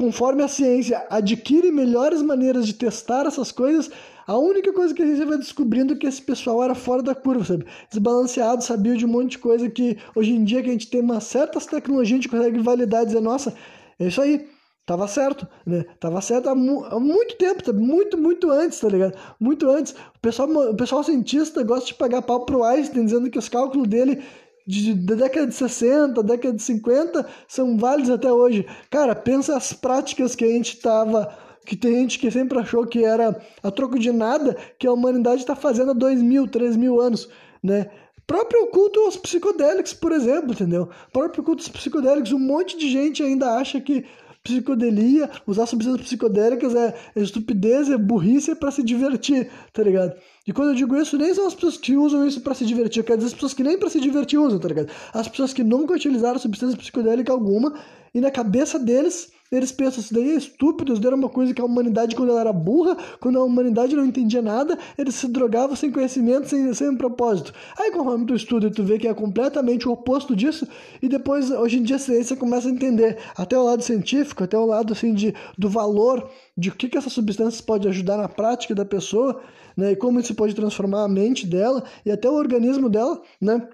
conforme 0.00 0.42
a 0.42 0.48
ciência 0.48 1.06
adquire 1.10 1.70
melhores 1.70 2.22
maneiras 2.22 2.66
de 2.66 2.72
testar 2.72 3.26
essas 3.26 3.52
coisas, 3.52 3.90
a 4.26 4.34
única 4.38 4.72
coisa 4.72 4.94
que 4.94 5.02
a 5.02 5.06
gente 5.06 5.26
vai 5.26 5.36
descobrindo 5.36 5.92
é 5.92 5.96
que 5.96 6.06
esse 6.06 6.22
pessoal 6.22 6.64
era 6.64 6.74
fora 6.74 7.02
da 7.02 7.14
curva, 7.14 7.44
sabe? 7.44 7.66
Desbalanceado, 7.90 8.64
sabia 8.64 8.96
de 8.96 9.04
um 9.04 9.08
monte 9.08 9.32
de 9.32 9.38
coisa 9.38 9.68
que 9.68 9.98
hoje 10.16 10.32
em 10.32 10.42
dia 10.42 10.62
que 10.62 10.70
a 10.70 10.72
gente 10.72 10.88
tem 10.88 11.02
umas 11.02 11.24
certas 11.24 11.66
tecnologias, 11.66 12.18
a 12.18 12.22
gente 12.22 12.30
consegue 12.30 12.58
validar 12.60 13.02
e 13.02 13.06
dizer, 13.06 13.20
nossa, 13.20 13.54
é 13.98 14.06
isso 14.06 14.22
aí, 14.22 14.48
tava 14.86 15.06
certo, 15.06 15.46
né? 15.66 15.84
Tava 16.00 16.22
certo 16.22 16.48
há, 16.48 16.54
mu 16.54 16.82
há 16.86 16.98
muito 16.98 17.36
tempo, 17.36 17.62
sabe? 17.62 17.82
muito, 17.82 18.16
muito 18.16 18.50
antes, 18.50 18.80
tá 18.80 18.88
ligado? 18.88 19.18
Muito 19.38 19.68
antes. 19.68 19.92
O 19.92 20.20
pessoal, 20.22 20.48
o 20.48 20.74
pessoal 20.74 21.04
cientista 21.04 21.62
gosta 21.62 21.88
de 21.88 21.94
pagar 21.94 22.22
pau 22.22 22.46
pro 22.46 22.64
Einstein, 22.64 23.04
dizendo 23.04 23.30
que 23.30 23.38
os 23.38 23.50
cálculos 23.50 23.86
dele 23.86 24.22
de, 24.70 24.94
da 24.94 25.14
década 25.14 25.46
de 25.46 25.54
60, 25.54 26.22
década 26.22 26.54
de 26.54 26.62
50 26.62 27.26
são 27.48 27.76
válidos 27.76 28.10
até 28.10 28.32
hoje. 28.32 28.66
Cara, 28.90 29.14
pensa 29.14 29.56
as 29.56 29.72
práticas 29.72 30.34
que 30.34 30.44
a 30.44 30.48
gente 30.48 30.78
tava 30.80 31.36
que 31.66 31.76
tem 31.76 31.94
gente 31.94 32.18
que 32.18 32.30
sempre 32.30 32.58
achou 32.58 32.86
que 32.86 33.04
era 33.04 33.38
a 33.62 33.70
troco 33.70 33.98
de 33.98 34.10
nada 34.10 34.56
que 34.78 34.86
a 34.86 34.92
humanidade 34.92 35.42
está 35.42 35.54
fazendo 35.54 35.90
há 35.90 35.94
dois 35.94 36.22
mil, 36.22 36.48
três 36.48 36.76
mil 36.76 37.00
anos, 37.00 37.28
né? 37.62 37.90
Próprio 38.26 38.68
culto 38.68 39.00
aos 39.00 39.16
psicodélicos, 39.16 39.92
por 39.92 40.12
exemplo, 40.12 40.52
entendeu? 40.52 40.88
Próprio 41.12 41.42
culto 41.42 41.62
aos 41.62 41.68
psicodélicos, 41.68 42.32
um 42.32 42.38
monte 42.38 42.78
de 42.78 42.88
gente 42.88 43.22
ainda 43.22 43.56
acha 43.56 43.80
que 43.80 44.04
psicodelia, 44.42 45.30
usar 45.46 45.66
substâncias 45.66 46.06
psicodélicas 46.06 46.74
é, 46.74 46.94
é 47.14 47.20
estupidez, 47.20 47.90
é 47.90 47.98
burrice, 47.98 48.52
é 48.52 48.54
para 48.54 48.70
se 48.70 48.82
divertir, 48.82 49.50
tá 49.72 49.82
ligado? 49.82 50.14
E 50.50 50.52
quando 50.52 50.70
eu 50.70 50.74
digo 50.74 50.96
isso, 50.96 51.16
nem 51.16 51.32
são 51.32 51.46
as 51.46 51.54
pessoas 51.54 51.76
que 51.76 51.96
usam 51.96 52.26
isso 52.26 52.40
para 52.40 52.54
se 52.54 52.66
divertir, 52.66 53.04
quer 53.04 53.14
dizer, 53.14 53.28
as 53.28 53.34
pessoas 53.34 53.54
que 53.54 53.62
nem 53.62 53.78
para 53.78 53.88
se 53.88 54.00
divertir 54.00 54.36
usam, 54.36 54.58
tá 54.58 54.66
ligado? 54.66 54.90
As 55.14 55.28
pessoas 55.28 55.52
que 55.52 55.62
nunca 55.62 55.94
utilizaram 55.94 56.40
substância 56.40 56.76
psicodélica 56.76 57.32
alguma 57.32 57.72
e 58.12 58.20
na 58.20 58.32
cabeça 58.32 58.76
deles 58.76 59.30
eles 59.52 59.70
pensam, 59.72 60.00
isso 60.00 60.14
daí 60.14 60.30
é 60.30 60.34
estúpido, 60.34 60.92
isso 60.92 61.00
daí 61.00 61.08
era 61.08 61.16
uma 61.16 61.28
coisa 61.28 61.52
que 61.52 61.60
a 61.60 61.64
humanidade, 61.64 62.14
quando 62.14 62.30
ela 62.30 62.40
era 62.40 62.52
burra, 62.52 62.96
quando 63.20 63.38
a 63.38 63.44
humanidade 63.44 63.96
não 63.96 64.04
entendia 64.04 64.40
nada, 64.40 64.78
eles 64.96 65.16
se 65.16 65.26
drogavam 65.26 65.74
sem 65.74 65.90
conhecimento, 65.90 66.48
sem, 66.48 66.72
sem 66.72 66.96
propósito. 66.96 67.52
Aí, 67.76 67.90
conforme 67.90 68.26
tu 68.26 68.34
estuda, 68.34 68.70
tu 68.70 68.84
vê 68.84 68.96
que 68.96 69.08
é 69.08 69.14
completamente 69.14 69.88
o 69.88 69.92
oposto 69.92 70.36
disso, 70.36 70.68
e 71.02 71.08
depois, 71.08 71.50
hoje 71.50 71.78
em 71.78 71.82
dia, 71.82 71.96
a 71.96 71.98
ciência 71.98 72.36
começa 72.36 72.68
a 72.68 72.70
entender 72.70 73.18
até 73.36 73.58
o 73.58 73.64
lado 73.64 73.82
científico, 73.82 74.44
até 74.44 74.56
o 74.56 74.66
lado, 74.66 74.92
assim, 74.92 75.12
de, 75.12 75.34
do 75.58 75.68
valor, 75.68 76.30
de 76.56 76.68
o 76.68 76.74
que, 76.74 76.88
que 76.88 76.96
essas 76.96 77.12
substâncias 77.12 77.60
podem 77.60 77.90
ajudar 77.90 78.18
na 78.18 78.28
prática 78.28 78.72
da 78.72 78.84
pessoa, 78.84 79.40
né, 79.80 79.92
e 79.92 79.96
como 79.96 80.20
isso 80.20 80.34
pode 80.34 80.54
transformar 80.54 81.04
a 81.04 81.08
mente 81.08 81.46
dela 81.46 81.82
e 82.04 82.10
até 82.10 82.28
o 82.28 82.34
organismo 82.34 82.88
dela, 82.88 83.20
né. 83.40 83.68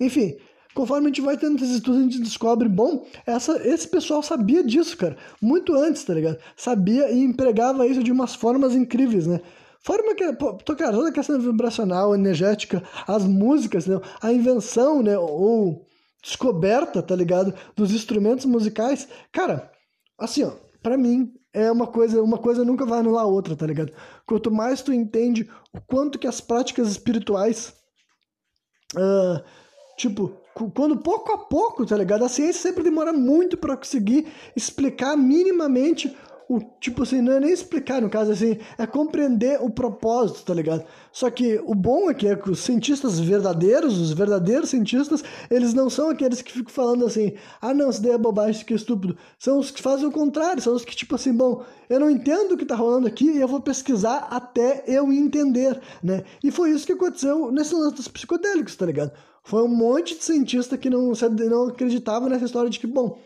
Enfim, 0.00 0.36
Conforme 0.78 1.06
a 1.06 1.08
gente 1.08 1.22
vai 1.22 1.36
tendo 1.36 1.56
esses 1.56 1.74
estudos, 1.74 1.98
a 1.98 2.04
gente 2.04 2.20
descobre, 2.20 2.68
bom, 2.68 3.04
essa, 3.26 3.60
esse 3.66 3.88
pessoal 3.88 4.22
sabia 4.22 4.62
disso, 4.62 4.96
cara, 4.96 5.16
muito 5.42 5.74
antes, 5.74 6.04
tá 6.04 6.14
ligado? 6.14 6.38
Sabia 6.56 7.10
e 7.10 7.18
empregava 7.18 7.84
isso 7.84 8.00
de 8.00 8.12
umas 8.12 8.36
formas 8.36 8.76
incríveis, 8.76 9.26
né? 9.26 9.40
Forma 9.80 10.14
que, 10.14 10.32
pô, 10.34 10.56
cara, 10.76 10.92
toda 10.92 11.08
a 11.08 11.12
questão 11.12 11.40
vibracional, 11.40 12.14
energética, 12.14 12.80
as 13.08 13.24
músicas, 13.24 13.88
né? 13.88 14.00
a 14.22 14.32
invenção, 14.32 15.02
né, 15.02 15.18
ou 15.18 15.84
descoberta, 16.22 17.02
tá 17.02 17.16
ligado, 17.16 17.52
dos 17.74 17.92
instrumentos 17.92 18.44
musicais, 18.44 19.08
cara, 19.32 19.72
assim, 20.16 20.44
ó, 20.44 20.52
para 20.80 20.96
mim 20.96 21.32
é 21.58 21.72
uma 21.72 21.86
coisa, 21.88 22.22
uma 22.22 22.38
coisa 22.38 22.64
nunca 22.64 22.86
vai 22.86 23.00
anular 23.00 23.24
a 23.24 23.26
outra, 23.26 23.56
tá 23.56 23.66
ligado? 23.66 23.92
Quanto 24.24 24.50
mais 24.50 24.80
tu 24.80 24.92
entende 24.92 25.50
o 25.74 25.80
quanto 25.80 26.18
que 26.18 26.26
as 26.26 26.40
práticas 26.40 26.88
espirituais, 26.88 27.74
uh, 28.94 29.42
tipo, 29.96 30.40
quando 30.74 30.98
pouco 30.98 31.32
a 31.32 31.38
pouco, 31.38 31.84
tá 31.84 31.96
ligado? 31.96 32.24
A 32.24 32.28
ciência 32.28 32.62
sempre 32.62 32.84
demora 32.84 33.12
muito 33.12 33.56
para 33.56 33.76
conseguir 33.76 34.28
explicar 34.54 35.16
minimamente 35.16 36.16
o 36.48 36.60
tipo 36.80 37.02
assim, 37.02 37.20
não 37.20 37.34
é 37.34 37.40
nem 37.40 37.52
explicar, 37.52 38.00
no 38.00 38.08
caso 38.08 38.32
assim, 38.32 38.58
é 38.78 38.86
compreender 38.86 39.62
o 39.62 39.68
propósito, 39.68 40.44
tá 40.44 40.54
ligado? 40.54 40.82
Só 41.12 41.30
que 41.30 41.60
o 41.66 41.74
bom 41.74 42.10
é 42.10 42.14
que, 42.14 42.26
é 42.26 42.34
que 42.34 42.50
os 42.50 42.60
cientistas 42.60 43.20
verdadeiros, 43.20 43.98
os 43.98 44.12
verdadeiros 44.12 44.70
cientistas, 44.70 45.22
eles 45.50 45.74
não 45.74 45.90
são 45.90 46.08
aqueles 46.08 46.40
que 46.40 46.52
ficam 46.52 46.72
falando 46.72 47.04
assim, 47.04 47.34
ah 47.60 47.74
não, 47.74 47.90
isso 47.90 48.00
daí 48.00 48.12
é 48.12 48.18
bobagem, 48.18 48.52
isso 48.52 48.62
aqui 48.62 48.72
é 48.72 48.76
estúpido. 48.76 49.16
São 49.38 49.58
os 49.58 49.70
que 49.70 49.82
fazem 49.82 50.06
o 50.06 50.12
contrário, 50.12 50.62
são 50.62 50.74
os 50.74 50.86
que 50.86 50.96
tipo 50.96 51.14
assim, 51.14 51.34
bom, 51.34 51.62
eu 51.88 52.00
não 52.00 52.08
entendo 52.08 52.52
o 52.52 52.56
que 52.56 52.64
tá 52.64 52.74
rolando 52.74 53.06
aqui 53.06 53.26
e 53.26 53.40
eu 53.40 53.48
vou 53.48 53.60
pesquisar 53.60 54.28
até 54.30 54.84
eu 54.86 55.12
entender, 55.12 55.78
né? 56.02 56.24
E 56.42 56.50
foi 56.50 56.70
isso 56.70 56.86
que 56.86 56.92
aconteceu 56.92 57.52
nesse 57.52 57.74
lance 57.74 57.96
dos 57.96 58.08
psicodélicos, 58.08 58.74
tá 58.74 58.86
ligado? 58.86 59.12
Foi 59.42 59.62
um 59.62 59.68
monte 59.68 60.16
de 60.16 60.24
cientista 60.24 60.78
que 60.78 60.88
não, 60.88 61.12
não 61.50 61.68
acreditava 61.68 62.28
nessa 62.28 62.44
história 62.44 62.70
de 62.70 62.78
que, 62.78 62.86
bom, 62.86 63.18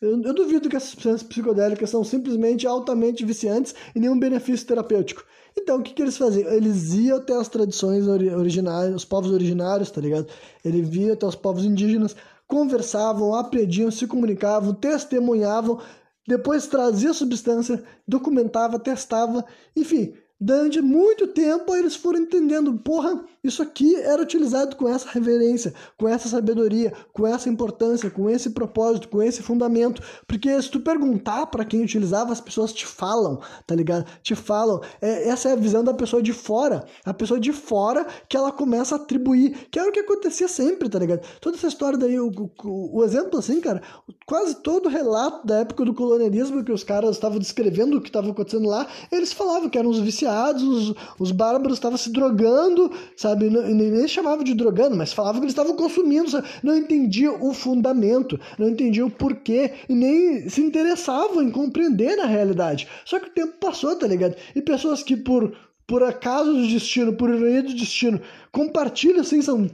eu, 0.00 0.34
duvido 0.34 0.68
que 0.68 0.76
essas 0.76 0.90
substâncias 0.90 1.22
psicodélicas 1.22 1.88
são 1.88 2.04
simplesmente 2.04 2.66
altamente 2.66 3.24
viciantes 3.24 3.74
e 3.94 4.00
nenhum 4.00 4.18
benefício 4.18 4.66
terapêutico. 4.66 5.24
Então, 5.58 5.78
o 5.78 5.82
que, 5.82 5.94
que 5.94 6.02
eles 6.02 6.18
faziam? 6.18 6.52
Eles 6.52 6.92
iam 6.92 7.16
até 7.16 7.34
as 7.34 7.48
tradições 7.48 8.06
originárias, 8.06 8.94
os 8.94 9.04
povos 9.04 9.32
originários, 9.32 9.90
tá 9.90 10.00
ligado? 10.00 10.26
Eles 10.62 10.94
iam 10.94 11.14
até 11.14 11.26
os 11.26 11.34
povos 11.34 11.64
indígenas, 11.64 12.14
conversavam, 12.46 13.34
aprendiam, 13.34 13.90
se 13.90 14.06
comunicavam, 14.06 14.74
testemunhavam, 14.74 15.80
depois 16.28 16.66
trazia 16.66 17.14
substância, 17.14 17.82
documentava, 18.06 18.78
testava, 18.78 19.44
enfim, 19.74 20.14
Durante 20.38 20.82
muito 20.82 21.26
tempo 21.28 21.74
eles 21.74 21.96
foram 21.96 22.18
entendendo, 22.18 22.74
porra, 22.74 23.24
isso 23.42 23.62
aqui 23.62 23.96
era 23.96 24.20
utilizado 24.20 24.76
com 24.76 24.86
essa 24.86 25.08
reverência, 25.08 25.72
com 25.96 26.06
essa 26.06 26.28
sabedoria, 26.28 26.92
com 27.10 27.26
essa 27.26 27.48
importância, 27.48 28.10
com 28.10 28.28
esse 28.28 28.50
propósito, 28.50 29.08
com 29.08 29.22
esse 29.22 29.42
fundamento. 29.42 30.02
Porque 30.26 30.60
se 30.60 30.70
tu 30.70 30.80
perguntar 30.80 31.46
para 31.46 31.64
quem 31.64 31.82
utilizava, 31.82 32.32
as 32.32 32.40
pessoas 32.40 32.70
te 32.74 32.84
falam, 32.84 33.40
tá 33.66 33.74
ligado? 33.74 34.04
Te 34.22 34.34
falam. 34.34 34.82
É, 35.00 35.26
essa 35.26 35.48
é 35.48 35.52
a 35.52 35.56
visão 35.56 35.82
da 35.82 35.94
pessoa 35.94 36.22
de 36.22 36.34
fora. 36.34 36.84
A 37.02 37.14
pessoa 37.14 37.40
de 37.40 37.52
fora 37.52 38.06
que 38.28 38.36
ela 38.36 38.52
começa 38.52 38.94
a 38.94 38.98
atribuir, 38.98 39.68
que 39.70 39.78
era 39.78 39.88
o 39.88 39.92
que 39.92 40.00
acontecia 40.00 40.48
sempre, 40.48 40.90
tá 40.90 40.98
ligado? 40.98 41.26
Toda 41.40 41.56
essa 41.56 41.68
história 41.68 41.96
daí, 41.96 42.20
o, 42.20 42.28
o, 42.28 42.98
o 42.98 43.04
exemplo 43.04 43.38
assim, 43.38 43.58
cara, 43.58 43.80
quase 44.26 44.56
todo 44.56 44.90
relato 44.90 45.46
da 45.46 45.60
época 45.60 45.82
do 45.82 45.94
colonialismo 45.94 46.62
que 46.62 46.72
os 46.72 46.84
caras 46.84 47.12
estavam 47.12 47.38
descrevendo 47.38 47.96
o 47.96 48.02
que 48.02 48.10
estava 48.10 48.30
acontecendo 48.30 48.68
lá, 48.68 48.86
eles 49.10 49.32
falavam 49.32 49.70
que 49.70 49.78
eram 49.78 49.88
os 49.88 49.98
viciados 49.98 50.25
viciados, 50.26 50.62
os, 50.62 50.94
os 51.18 51.32
bárbaros 51.32 51.78
estavam 51.78 51.96
se 51.96 52.10
drogando, 52.10 52.90
sabe? 53.16 53.48
Nem 53.48 54.08
chamavam 54.08 54.44
de 54.44 54.54
drogando, 54.54 54.96
mas 54.96 55.12
falavam 55.12 55.40
que 55.40 55.44
eles 55.44 55.52
estavam 55.52 55.76
consumindo, 55.76 56.28
sabe? 56.28 56.48
não 56.62 56.76
entendiam 56.76 57.38
o 57.40 57.54
fundamento, 57.54 58.38
não 58.58 58.68
entendiam 58.68 59.08
o 59.08 59.10
porquê 59.10 59.72
e 59.88 59.94
nem 59.94 60.48
se 60.48 60.60
interessavam 60.60 61.42
em 61.42 61.50
compreender 61.50 62.16
na 62.16 62.26
realidade. 62.26 62.88
Só 63.04 63.20
que 63.20 63.28
o 63.28 63.32
tempo 63.32 63.54
passou, 63.60 63.94
tá 63.96 64.06
ligado? 64.06 64.36
E 64.54 64.60
pessoas 64.60 65.02
que 65.02 65.16
por, 65.16 65.56
por 65.86 66.02
acaso 66.02 66.52
do 66.52 66.66
destino, 66.66 67.12
por 67.12 67.30
ironia 67.30 67.62
do 67.62 67.74
destino, 67.74 68.20
compartilham 68.50 69.20
assim, 69.20 69.40
são, 69.40 69.68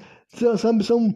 são 0.58 1.14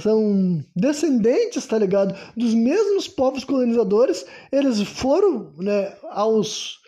são 0.00 0.64
descendentes, 0.74 1.66
tá 1.66 1.78
ligado? 1.78 2.16
Dos 2.34 2.54
mesmos 2.54 3.06
povos 3.06 3.44
colonizadores, 3.44 4.24
eles 4.50 4.80
foram 4.80 5.52
né, 5.58 5.92
aos 6.10 6.80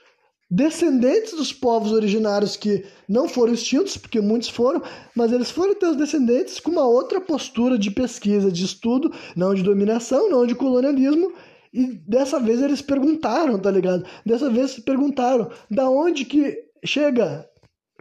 descendentes 0.50 1.32
dos 1.32 1.52
povos 1.52 1.92
originários 1.92 2.56
que 2.56 2.84
não 3.08 3.28
foram 3.28 3.52
extintos, 3.52 3.96
porque 3.96 4.20
muitos 4.20 4.48
foram, 4.48 4.82
mas 5.14 5.32
eles 5.32 5.50
foram 5.50 5.74
teus 5.74 5.96
descendentes 5.96 6.60
com 6.60 6.70
uma 6.70 6.86
outra 6.86 7.20
postura 7.20 7.76
de 7.76 7.90
pesquisa, 7.90 8.50
de 8.50 8.64
estudo, 8.64 9.12
não 9.34 9.54
de 9.54 9.62
dominação, 9.62 10.30
não 10.30 10.46
de 10.46 10.54
colonialismo, 10.54 11.32
e 11.72 11.86
dessa 12.08 12.38
vez 12.38 12.62
eles 12.62 12.80
perguntaram, 12.80 13.58
tá 13.58 13.70
ligado? 13.70 14.06
Dessa 14.24 14.48
vez 14.48 14.78
perguntaram 14.78 15.50
da 15.70 15.90
onde 15.90 16.24
que 16.24 16.64
chega 16.84 17.46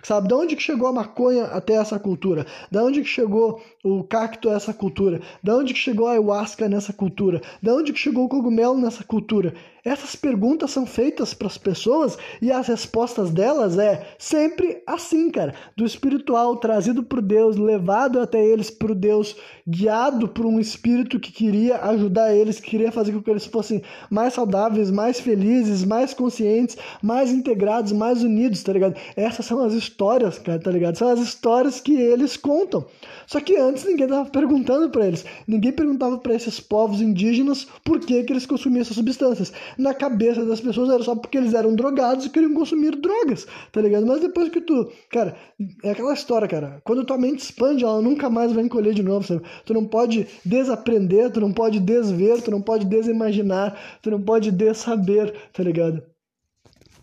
Sabe, 0.03 0.27
de 0.27 0.33
onde 0.35 0.55
que 0.55 0.61
chegou 0.61 0.87
a 0.87 0.93
maconha 0.93 1.45
até 1.45 1.73
essa 1.73 1.97
cultura? 1.97 2.45
Da 2.69 2.83
onde 2.83 3.01
que 3.01 3.07
chegou 3.07 3.59
o 3.83 4.03
cacto 4.03 4.49
a 4.49 4.53
essa 4.53 4.71
cultura? 4.71 5.19
Da 5.41 5.55
onde 5.55 5.73
que 5.73 5.79
chegou 5.79 6.07
a 6.07 6.11
ayahuasca 6.11 6.69
nessa 6.69 6.93
cultura? 6.93 7.41
Da 7.63 7.73
onde 7.73 7.91
que 7.91 7.97
chegou 7.97 8.25
o 8.25 8.29
cogumelo 8.29 8.77
nessa 8.77 9.03
cultura? 9.03 9.55
Essas 9.85 10.15
perguntas 10.15 10.71
são 10.71 10.83
feitas 10.83 11.35
para 11.35 11.45
as 11.45 11.59
pessoas 11.59 12.17
e 12.41 12.51
as 12.51 12.67
respostas 12.67 13.29
delas 13.29 13.77
é 13.77 14.03
sempre 14.17 14.81
assim, 14.87 15.29
cara, 15.29 15.53
do 15.77 15.85
espiritual 15.85 16.57
trazido 16.57 17.03
por 17.03 17.21
Deus, 17.21 17.55
levado 17.55 18.19
até 18.19 18.43
eles 18.43 18.71
por 18.71 18.95
Deus, 18.95 19.35
guiado 19.67 20.27
por 20.27 20.43
um 20.43 20.59
espírito 20.59 21.19
que 21.19 21.31
queria 21.31 21.77
ajudar 21.83 22.33
eles, 22.33 22.59
que 22.59 22.71
queria 22.71 22.91
fazer 22.91 23.11
com 23.11 23.21
que 23.21 23.29
eles 23.29 23.45
fossem 23.45 23.83
mais 24.09 24.33
saudáveis, 24.33 24.89
mais 24.89 25.19
felizes, 25.19 25.85
mais 25.85 26.15
conscientes, 26.15 26.75
mais 26.99 27.31
integrados, 27.31 27.91
mais 27.91 28.23
unidos, 28.23 28.63
tá 28.63 28.73
ligado? 28.73 28.95
Essas 29.15 29.45
são 29.45 29.63
as 29.63 29.73
histórias, 29.73 30.39
cara, 30.39 30.57
tá 30.57 30.71
ligado? 30.71 30.97
São 30.97 31.09
as 31.09 31.19
histórias 31.19 31.79
que 31.79 31.93
eles 31.93 32.35
contam. 32.35 32.87
Só 33.27 33.39
que 33.39 33.55
antes 33.55 33.85
ninguém 33.85 34.07
tava 34.07 34.27
perguntando 34.31 34.89
para 34.89 35.05
eles. 35.05 35.23
Ninguém 35.47 35.71
perguntava 35.71 36.17
para 36.17 36.33
esses 36.33 36.59
povos 36.59 37.01
indígenas 37.01 37.67
por 37.83 37.99
que, 37.99 38.23
que 38.23 38.33
eles 38.33 38.47
consumiam 38.47 38.81
essas 38.81 38.95
substâncias 38.95 39.53
na 39.77 39.93
cabeça 39.93 40.45
das 40.45 40.61
pessoas 40.61 40.89
era 40.89 41.03
só 41.03 41.15
porque 41.15 41.37
eles 41.37 41.53
eram 41.53 41.75
drogados 41.75 42.25
e 42.25 42.29
queriam 42.29 42.53
consumir 42.53 42.95
drogas, 42.99 43.47
tá 43.71 43.81
ligado? 43.81 44.05
Mas 44.05 44.21
depois 44.21 44.49
que 44.49 44.61
tu. 44.61 44.91
Cara, 45.09 45.37
é 45.83 45.91
aquela 45.91 46.13
história, 46.13 46.47
cara. 46.47 46.81
Quando 46.83 47.05
tua 47.05 47.17
mente 47.17 47.39
expande, 47.39 47.83
ela 47.83 48.01
nunca 48.01 48.29
mais 48.29 48.51
vai 48.51 48.63
encolher 48.63 48.93
de 48.93 49.03
novo, 49.03 49.25
sabe? 49.25 49.43
Tu 49.65 49.73
não 49.73 49.85
pode 49.85 50.27
desaprender, 50.43 51.31
tu 51.31 51.41
não 51.41 51.53
pode 51.53 51.79
desver, 51.79 52.41
tu 52.41 52.51
não 52.51 52.61
pode 52.61 52.85
desimaginar, 52.85 53.99
tu 54.01 54.11
não 54.11 54.21
pode 54.21 54.51
dessaber, 54.51 55.33
tá 55.51 55.63
ligado? 55.63 56.03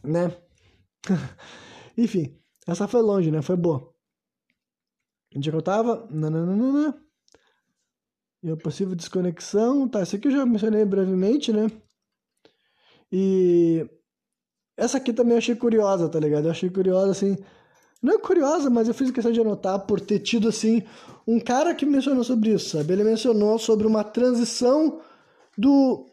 Né? 0.05 0.35
Enfim, 1.97 2.37
essa 2.67 2.89
foi 2.89 3.03
longe, 3.03 3.31
né? 3.31 3.43
Foi 3.43 3.57
boa. 3.57 3.93
Onde 5.35 5.49
é 5.49 5.53
que 5.53 5.57
eu 5.57 5.63
tava? 5.63 6.07
Nananana. 6.11 6.95
E 8.43 8.51
a 8.51 8.57
possível 8.57 8.95
desconexão. 8.95 9.89
Tá, 9.89 10.03
isso 10.03 10.17
aqui 10.17 10.29
eu 10.29 10.33
já 10.33 10.45
mencionei 10.45 10.85
brevemente, 10.85 11.53
né? 11.53 11.69
E 13.13 13.87
essa 14.77 14.97
aqui 14.97 15.13
também 15.13 15.33
eu 15.33 15.39
achei 15.39 15.55
curiosa, 15.55 16.09
tá 16.09 16.19
ligado? 16.19 16.47
Eu 16.47 16.51
achei 16.51 16.71
curiosa, 16.71 17.13
assim. 17.13 17.37
Não 18.03 18.15
é 18.15 18.19
curiosa, 18.19 18.71
mas 18.71 18.89
eu 18.89 18.95
fiz 18.95 19.11
questão 19.11 19.31
de 19.31 19.41
anotar 19.41 19.79
por 19.81 20.01
ter 20.01 20.19
tido, 20.19 20.49
assim, 20.49 20.83
um 21.27 21.39
cara 21.39 21.75
que 21.75 21.87
mencionou 21.87 22.25
sobre 22.25 22.51
isso, 22.51 22.71
sabe? 22.71 22.93
Ele 22.93 23.05
mencionou 23.05 23.59
sobre 23.59 23.87
uma 23.87 24.03
transição 24.03 25.01
do 25.57 26.07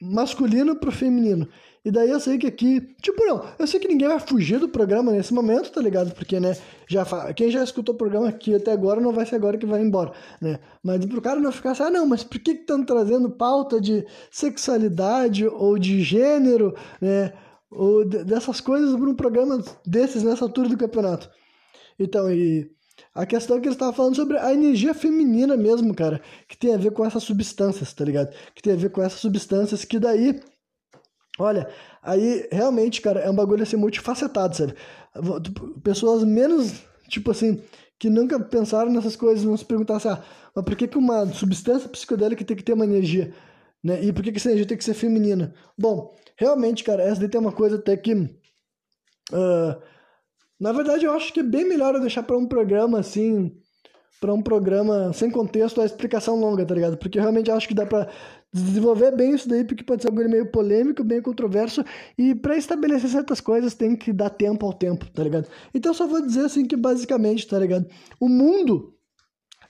masculino 0.00 0.76
pro 0.76 0.92
feminino. 0.92 1.48
E 1.84 1.90
daí 1.90 2.08
eu 2.08 2.18
sei 2.18 2.38
que 2.38 2.46
aqui, 2.46 2.80
tipo, 3.02 3.22
não, 3.26 3.44
eu 3.58 3.66
sei 3.66 3.78
que 3.78 3.86
ninguém 3.86 4.08
vai 4.08 4.18
fugir 4.18 4.58
do 4.58 4.70
programa 4.70 5.12
nesse 5.12 5.34
momento, 5.34 5.70
tá 5.70 5.82
ligado? 5.82 6.14
Porque, 6.14 6.40
né, 6.40 6.56
já 6.88 7.04
quem 7.34 7.50
já 7.50 7.62
escutou 7.62 7.94
o 7.94 7.98
programa 7.98 8.28
aqui 8.28 8.54
até 8.54 8.72
agora 8.72 9.02
não 9.02 9.12
vai 9.12 9.26
ser 9.26 9.34
agora 9.36 9.58
que 9.58 9.66
vai 9.66 9.82
embora, 9.82 10.12
né? 10.40 10.58
Mas 10.82 11.04
pro 11.04 11.20
cara 11.20 11.38
não 11.38 11.52
ficar 11.52 11.72
assim, 11.72 11.82
ah, 11.82 11.90
não, 11.90 12.06
mas 12.06 12.24
por 12.24 12.38
que 12.38 12.52
estão 12.52 12.82
trazendo 12.82 13.30
pauta 13.30 13.78
de 13.78 14.06
sexualidade 14.30 15.46
ou 15.46 15.78
de 15.78 16.02
gênero, 16.02 16.74
né? 17.02 17.34
Ou 17.70 18.04
dessas 18.06 18.62
coisas 18.62 18.96
para 18.96 19.10
um 19.10 19.14
programa 19.14 19.62
desses 19.84 20.22
nessa 20.22 20.44
altura 20.44 20.70
do 20.70 20.78
campeonato? 20.78 21.28
Então, 21.98 22.32
e 22.32 22.70
a 23.14 23.26
questão 23.26 23.58
é 23.58 23.60
que 23.60 23.66
eles 23.66 23.76
estavam 23.76 23.94
falando 23.94 24.16
sobre 24.16 24.38
a 24.38 24.54
energia 24.54 24.94
feminina 24.94 25.54
mesmo, 25.54 25.94
cara, 25.94 26.22
que 26.48 26.56
tem 26.56 26.74
a 26.74 26.78
ver 26.78 26.92
com 26.92 27.04
essas 27.04 27.24
substâncias, 27.24 27.92
tá 27.92 28.04
ligado? 28.06 28.34
Que 28.54 28.62
tem 28.62 28.72
a 28.72 28.76
ver 28.76 28.90
com 28.90 29.02
essas 29.02 29.20
substâncias 29.20 29.84
que 29.84 29.98
daí 29.98 30.40
Olha, 31.38 31.68
aí 32.02 32.48
realmente, 32.50 33.00
cara, 33.00 33.20
é 33.20 33.30
um 33.30 33.34
bagulho 33.34 33.62
assim 33.62 33.76
multifacetado, 33.76 34.56
sabe? 34.56 34.74
Pessoas 35.82 36.22
menos, 36.22 36.82
tipo 37.08 37.30
assim, 37.30 37.60
que 37.98 38.08
nunca 38.08 38.38
pensaram 38.38 38.92
nessas 38.92 39.16
coisas, 39.16 39.44
não 39.44 39.56
se 39.56 39.64
perguntassem, 39.64 40.10
ah, 40.10 40.22
mas 40.54 40.64
por 40.64 40.76
que, 40.76 40.86
que 40.86 40.98
uma 40.98 41.26
substância 41.26 41.88
psicodélica 41.88 42.44
tem 42.44 42.56
que 42.56 42.62
ter 42.62 42.72
uma 42.72 42.84
energia? 42.84 43.34
Né? 43.82 44.02
E 44.04 44.12
por 44.12 44.22
que, 44.22 44.30
que 44.30 44.38
essa 44.38 44.48
energia 44.48 44.66
tem 44.66 44.78
que 44.78 44.84
ser 44.84 44.94
feminina? 44.94 45.54
Bom, 45.76 46.14
realmente, 46.36 46.84
cara, 46.84 47.02
essa 47.02 47.20
daí 47.20 47.28
tem 47.28 47.40
uma 47.40 47.52
coisa 47.52 47.76
até 47.76 47.96
que. 47.96 48.12
Uh, 48.14 49.82
na 50.58 50.72
verdade, 50.72 51.04
eu 51.04 51.12
acho 51.12 51.32
que 51.32 51.40
é 51.40 51.42
bem 51.42 51.68
melhor 51.68 51.94
eu 51.94 52.00
deixar 52.00 52.22
para 52.22 52.38
um 52.38 52.46
programa 52.46 53.00
assim. 53.00 53.52
para 54.20 54.32
um 54.32 54.40
programa 54.40 55.12
sem 55.12 55.30
contexto 55.30 55.80
a 55.80 55.84
explicação 55.84 56.36
longa, 56.36 56.64
tá 56.64 56.74
ligado? 56.74 56.96
Porque 56.96 57.18
eu 57.18 57.22
realmente 57.22 57.50
acho 57.50 57.68
que 57.68 57.74
dá 57.74 57.84
pra 57.84 58.08
desenvolver 58.54 59.10
bem 59.16 59.34
isso 59.34 59.48
daí, 59.48 59.64
porque 59.64 59.82
pode 59.82 60.02
ser 60.02 60.08
algo 60.08 60.28
meio 60.28 60.46
polêmico, 60.46 61.02
bem 61.02 61.20
controverso, 61.20 61.84
e 62.16 62.34
para 62.34 62.56
estabelecer 62.56 63.10
certas 63.10 63.40
coisas 63.40 63.74
tem 63.74 63.96
que 63.96 64.12
dar 64.12 64.30
tempo 64.30 64.64
ao 64.64 64.72
tempo, 64.72 65.06
tá 65.10 65.24
ligado? 65.24 65.48
Então 65.74 65.92
só 65.92 66.06
vou 66.06 66.24
dizer 66.24 66.44
assim 66.44 66.64
que 66.64 66.76
basicamente, 66.76 67.46
tá 67.48 67.58
ligado? 67.58 67.86
O 68.20 68.28
mundo, 68.28 68.94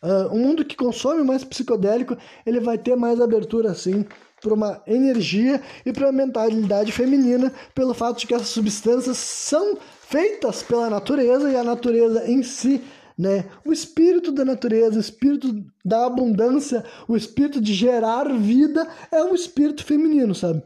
uh, 0.02 0.34
o 0.34 0.38
mundo 0.38 0.64
que 0.64 0.76
consome 0.76 1.24
mais 1.24 1.42
psicodélico, 1.42 2.16
ele 2.44 2.60
vai 2.60 2.76
ter 2.76 2.94
mais 2.94 3.20
abertura 3.20 3.70
assim 3.70 4.04
para 4.38 4.52
uma 4.52 4.82
energia 4.86 5.62
e 5.86 5.92
para 5.92 6.06
uma 6.06 6.12
mentalidade 6.12 6.92
feminina, 6.92 7.50
pelo 7.74 7.94
fato 7.94 8.18
de 8.18 8.26
que 8.26 8.34
essas 8.34 8.48
substâncias 8.48 9.16
são 9.16 9.78
feitas 10.02 10.62
pela 10.62 10.90
natureza 10.90 11.50
e 11.50 11.56
a 11.56 11.64
natureza 11.64 12.30
em 12.30 12.42
si 12.42 12.82
né? 13.16 13.48
O 13.64 13.72
espírito 13.72 14.32
da 14.32 14.44
natureza, 14.44 14.96
o 14.96 15.00
espírito 15.00 15.64
da 15.84 16.06
abundância, 16.06 16.84
o 17.06 17.16
espírito 17.16 17.60
de 17.60 17.72
gerar 17.72 18.32
vida 18.32 18.86
é 19.10 19.22
um 19.22 19.34
espírito 19.34 19.84
feminino, 19.84 20.34
sabe? 20.34 20.62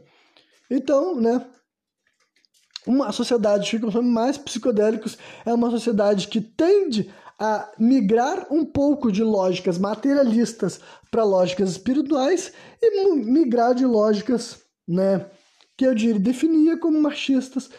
Então, 0.69 1.15
né? 1.15 1.45
uma 2.89 3.11
sociedade 3.11 3.69
que 3.69 3.79
consome 3.79 4.09
mais 4.09 4.37
psicodélicos 4.37 5.17
é 5.45 5.53
uma 5.53 5.69
sociedade 5.69 6.27
que 6.27 6.41
tende 6.41 7.11
a 7.37 7.71
migrar 7.77 8.47
um 8.51 8.65
pouco 8.65 9.11
de 9.11 9.23
lógicas 9.23 9.77
materialistas 9.77 10.79
para 11.11 11.23
lógicas 11.23 11.69
espirituais 11.69 12.51
e 12.81 13.15
migrar 13.15 13.73
de 13.73 13.85
lógicas, 13.85 14.61
né, 14.87 15.25
que 15.77 15.85
eu 15.85 15.95
diria 15.95 16.19
definia 16.19 16.77
como 16.77 16.99
machistas 16.99 17.69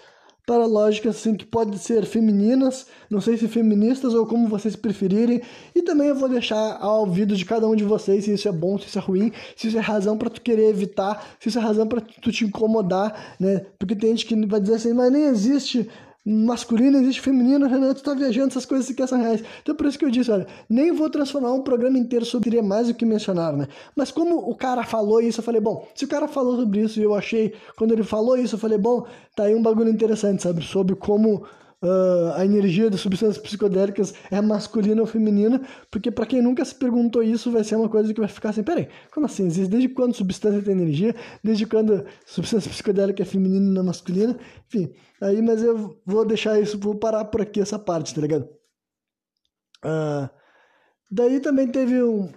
para 0.47 0.67
lógicas 0.67 1.17
assim 1.17 1.35
que 1.35 1.45
podem 1.45 1.79
ser 1.79 2.05
femininas, 2.05 2.87
não 3.09 3.21
sei 3.21 3.37
se 3.37 3.47
feministas 3.47 4.15
ou 4.15 4.27
como 4.27 4.49
vocês 4.49 4.75
preferirem, 4.75 5.41
e 5.75 5.83
também 5.83 6.09
eu 6.09 6.15
vou 6.15 6.29
deixar 6.29 6.79
ao 6.81 7.01
ouvido 7.01 7.37
de 7.37 7.45
cada 7.45 7.69
um 7.69 7.77
de 7.77 7.85
vocês 7.85 8.25
se 8.25 8.33
isso 8.33 8.49
é 8.49 8.53
bom, 8.53 8.79
se 8.79 8.87
isso 8.87 8.99
é 8.99 9.03
ruim, 9.03 9.33
se 9.55 9.69
isso 9.69 9.79
é 9.79 9.81
razão 9.81 10.17
para 10.19 10.31
tu 10.31 10.41
querer 10.41 10.69
evitar, 10.69 11.37
se 11.39 11.49
isso 11.49 11.59
é 11.59 11.63
razão 11.63 11.87
para 11.87 12.01
tu 12.01 12.33
te 12.33 12.45
incomodar, 12.45 13.37
né? 13.39 13.65
Porque 13.79 13.95
tem 13.95 14.11
gente 14.11 14.27
que 14.27 14.47
vai 14.47 14.61
dizer 14.61 14.75
assim, 14.75 14.93
mas 14.93 15.13
nem 15.13 15.25
existe 15.25 15.89
masculino, 16.31 16.99
existe 16.99 17.21
feminino, 17.21 17.67
Renan, 17.67 17.93
tu 17.95 18.03
tá 18.03 18.15
viajando, 18.15 18.49
essas 18.49 18.65
coisas 18.65 18.91
que 18.91 19.07
são 19.07 19.19
reais. 19.19 19.43
Então 19.63 19.75
por 19.75 19.87
isso 19.87 19.99
que 19.99 20.05
eu 20.05 20.11
disse, 20.11 20.31
olha, 20.31 20.47
nem 20.69 20.93
vou 20.93 21.11
transformar 21.11 21.53
um 21.53 21.63
programa 21.63 21.99
inteiro 21.99 22.25
sobre 22.25 22.61
mais 22.63 22.89
o 22.89 22.95
que 22.95 23.05
mencionar, 23.05 23.57
né? 23.57 23.69
Mas 23.97 24.11
como 24.11 24.37
o 24.39 24.55
cara 24.55 24.85
falou 24.85 25.21
isso, 25.21 25.41
eu 25.41 25.45
falei, 25.45 25.61
bom, 25.61 25.87
se 25.95 26.05
o 26.05 26.09
cara 26.09 26.29
falou 26.29 26.57
sobre 26.57 26.81
isso 26.81 27.01
e 27.01 27.03
eu 27.03 27.15
achei, 27.15 27.55
quando 27.77 27.93
ele 27.93 28.03
falou 28.03 28.37
isso, 28.37 28.55
eu 28.55 28.59
falei, 28.59 28.79
bom, 28.79 29.07
tá 29.35 29.45
aí 29.45 29.55
um 29.55 29.63
bagulho 29.63 29.91
interessante, 29.91 30.43
sabe? 30.43 30.63
Sobre 30.63 30.95
como 30.95 31.45
uh, 31.83 32.33
a 32.35 32.45
energia 32.45 32.91
das 32.91 33.01
substâncias 33.01 33.39
psicodélicas 33.39 34.15
é 34.31 34.41
masculina 34.41 35.01
ou 35.01 35.07
feminina, 35.07 35.61
porque 35.91 36.11
para 36.11 36.27
quem 36.27 36.43
nunca 36.43 36.65
se 36.65 36.75
perguntou 36.75 37.23
isso, 37.23 37.51
vai 37.51 37.65
ser 37.65 37.77
uma 37.77 37.89
coisa 37.89 38.13
que 38.13 38.21
vai 38.21 38.29
ficar 38.29 38.51
assim, 38.51 38.63
peraí, 38.63 38.89
como 39.13 39.27
assim? 39.27 39.49
Desde 39.49 39.89
quando 39.89 40.15
substância 40.15 40.63
tem 40.63 40.73
energia? 40.73 41.15
Desde 41.43 41.67
quando 41.67 42.05
substância 42.27 42.71
psicodélica 42.71 43.23
é 43.23 43.27
feminina 43.27 43.67
e 43.67 43.75
não 43.75 43.85
masculina? 43.85 44.39
Enfim, 44.69 44.93
aí, 45.21 45.41
mas 45.43 45.63
eu 45.63 46.01
vou 46.05 46.25
deixar 46.25 46.61
isso, 46.61 46.79
vou 46.79 46.95
parar 46.95 47.25
por 47.27 47.41
aqui 47.41 47.61
essa 47.61 47.79
parte, 47.79 48.15
tá 48.15 48.21
ligado? 48.21 48.49
Uh, 49.85 50.29
daí 51.11 51.41
também 51.41 51.69
teve 51.69 52.03
um... 52.03 52.31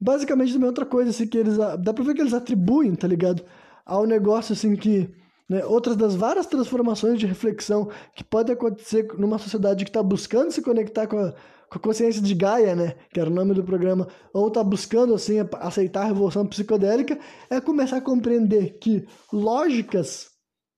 Basicamente 0.00 0.52
também 0.52 0.68
outra 0.68 0.86
coisa, 0.86 1.10
assim, 1.10 1.26
que 1.26 1.38
eles... 1.38 1.56
Dá 1.56 1.92
pra 1.92 2.04
ver 2.04 2.14
que 2.14 2.20
eles 2.20 2.34
atribuem, 2.34 2.94
tá 2.94 3.08
ligado? 3.08 3.44
Ao 3.84 4.06
negócio, 4.06 4.52
assim, 4.52 4.76
que 4.76 5.12
né? 5.48 5.64
Outras 5.64 5.96
das 5.96 6.14
várias 6.14 6.46
transformações 6.46 7.18
de 7.18 7.26
reflexão 7.26 7.90
que 8.14 8.22
podem 8.22 8.54
acontecer 8.54 9.08
numa 9.16 9.38
sociedade 9.38 9.84
que 9.84 9.90
está 9.90 10.02
buscando 10.02 10.52
se 10.52 10.60
conectar 10.60 11.06
com 11.06 11.18
a, 11.18 11.32
com 11.32 11.78
a 11.78 11.80
consciência 11.80 12.20
de 12.20 12.34
Gaia, 12.34 12.74
né, 12.76 12.96
que 13.12 13.18
era 13.18 13.30
o 13.30 13.32
nome 13.32 13.54
do 13.54 13.64
programa, 13.64 14.08
ou 14.32 14.48
está 14.48 14.62
buscando 14.62 15.14
assim 15.14 15.36
aceitar 15.60 16.02
a 16.02 16.06
revolução 16.06 16.46
psicodélica, 16.46 17.18
é 17.48 17.60
começar 17.60 17.96
a 17.96 18.02
compreender 18.02 18.78
que 18.78 19.06
lógicas, 19.32 20.28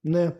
né, 0.04 0.32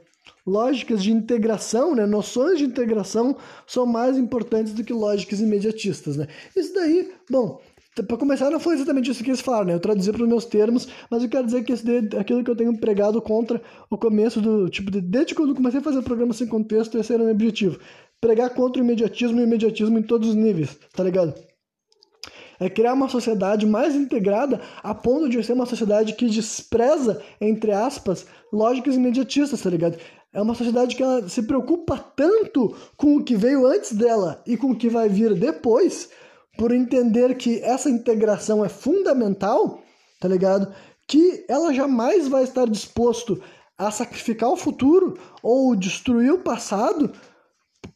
lógicas 0.47 1.02
de 1.02 1.11
integração, 1.12 1.94
né, 1.94 2.07
noções 2.07 2.59
de 2.59 2.65
integração 2.65 3.36
são 3.66 3.85
mais 3.85 4.16
importantes 4.16 4.73
do 4.73 4.85
que 4.85 4.93
lógicas 4.93 5.40
imediatistas, 5.40 6.16
né. 6.16 6.28
Isso 6.55 6.73
daí, 6.73 7.12
bom, 7.28 7.61
para 7.94 8.16
começar, 8.16 8.50
não 8.50 8.60
foi 8.60 8.74
exatamente 8.74 9.10
isso 9.10 9.22
que 9.22 9.30
eles 9.30 9.40
falaram, 9.40 9.66
né? 9.66 9.74
Eu 9.74 9.80
traduzi 9.80 10.12
para 10.12 10.22
os 10.22 10.28
meus 10.28 10.44
termos, 10.44 10.88
mas 11.10 11.22
eu 11.22 11.28
quero 11.28 11.46
dizer 11.46 11.64
que 11.64 11.72
aquilo 12.16 12.44
que 12.44 12.50
eu 12.50 12.56
tenho 12.56 12.78
pregado 12.78 13.20
contra 13.20 13.60
o 13.90 13.98
começo 13.98 14.40
do. 14.40 14.68
Tipo, 14.68 14.90
de, 14.90 15.00
desde 15.00 15.34
quando 15.34 15.50
eu 15.50 15.56
comecei 15.56 15.80
a 15.80 15.82
fazer 15.82 16.02
programa 16.02 16.32
sem 16.32 16.46
contexto, 16.46 16.96
esse 16.98 17.12
era 17.12 17.22
o 17.22 17.26
meu 17.26 17.34
objetivo. 17.34 17.80
Pregar 18.20 18.50
contra 18.50 18.80
o 18.80 18.84
imediatismo 18.84 19.38
e 19.38 19.42
o 19.42 19.46
imediatismo 19.46 19.98
em 19.98 20.02
todos 20.02 20.28
os 20.28 20.34
níveis, 20.34 20.78
tá 20.94 21.02
ligado? 21.02 21.34
É 22.60 22.68
criar 22.68 22.92
uma 22.92 23.08
sociedade 23.08 23.66
mais 23.66 23.94
integrada 23.94 24.60
a 24.82 24.94
ponto 24.94 25.28
de 25.28 25.42
ser 25.42 25.54
uma 25.54 25.66
sociedade 25.66 26.12
que 26.12 26.26
despreza, 26.26 27.20
entre 27.40 27.72
aspas, 27.72 28.26
lógicas 28.52 28.94
imediatistas, 28.94 29.62
tá 29.62 29.70
ligado? 29.70 29.98
É 30.32 30.40
uma 30.40 30.54
sociedade 30.54 30.94
que 30.94 31.02
ela 31.02 31.28
se 31.28 31.42
preocupa 31.42 31.98
tanto 32.14 32.76
com 32.96 33.16
o 33.16 33.24
que 33.24 33.34
veio 33.34 33.66
antes 33.66 33.92
dela 33.92 34.42
e 34.46 34.56
com 34.56 34.70
o 34.70 34.76
que 34.76 34.88
vai 34.88 35.08
vir 35.08 35.34
depois 35.34 36.10
por 36.56 36.72
entender 36.72 37.36
que 37.36 37.60
essa 37.62 37.89
integração 37.89 38.64
é 38.64 38.68
fundamental, 38.68 39.82
tá 40.20 40.28
ligado? 40.28 40.72
Que 41.06 41.44
ela 41.48 41.72
jamais 41.72 42.28
vai 42.28 42.44
estar 42.44 42.66
disposto 42.66 43.43
a 43.78 43.90
sacrificar 43.90 44.51
o 44.51 44.56
futuro 44.56 45.18
ou 45.43 45.74
destruir 45.74 46.32
o 46.32 46.40
passado 46.40 47.10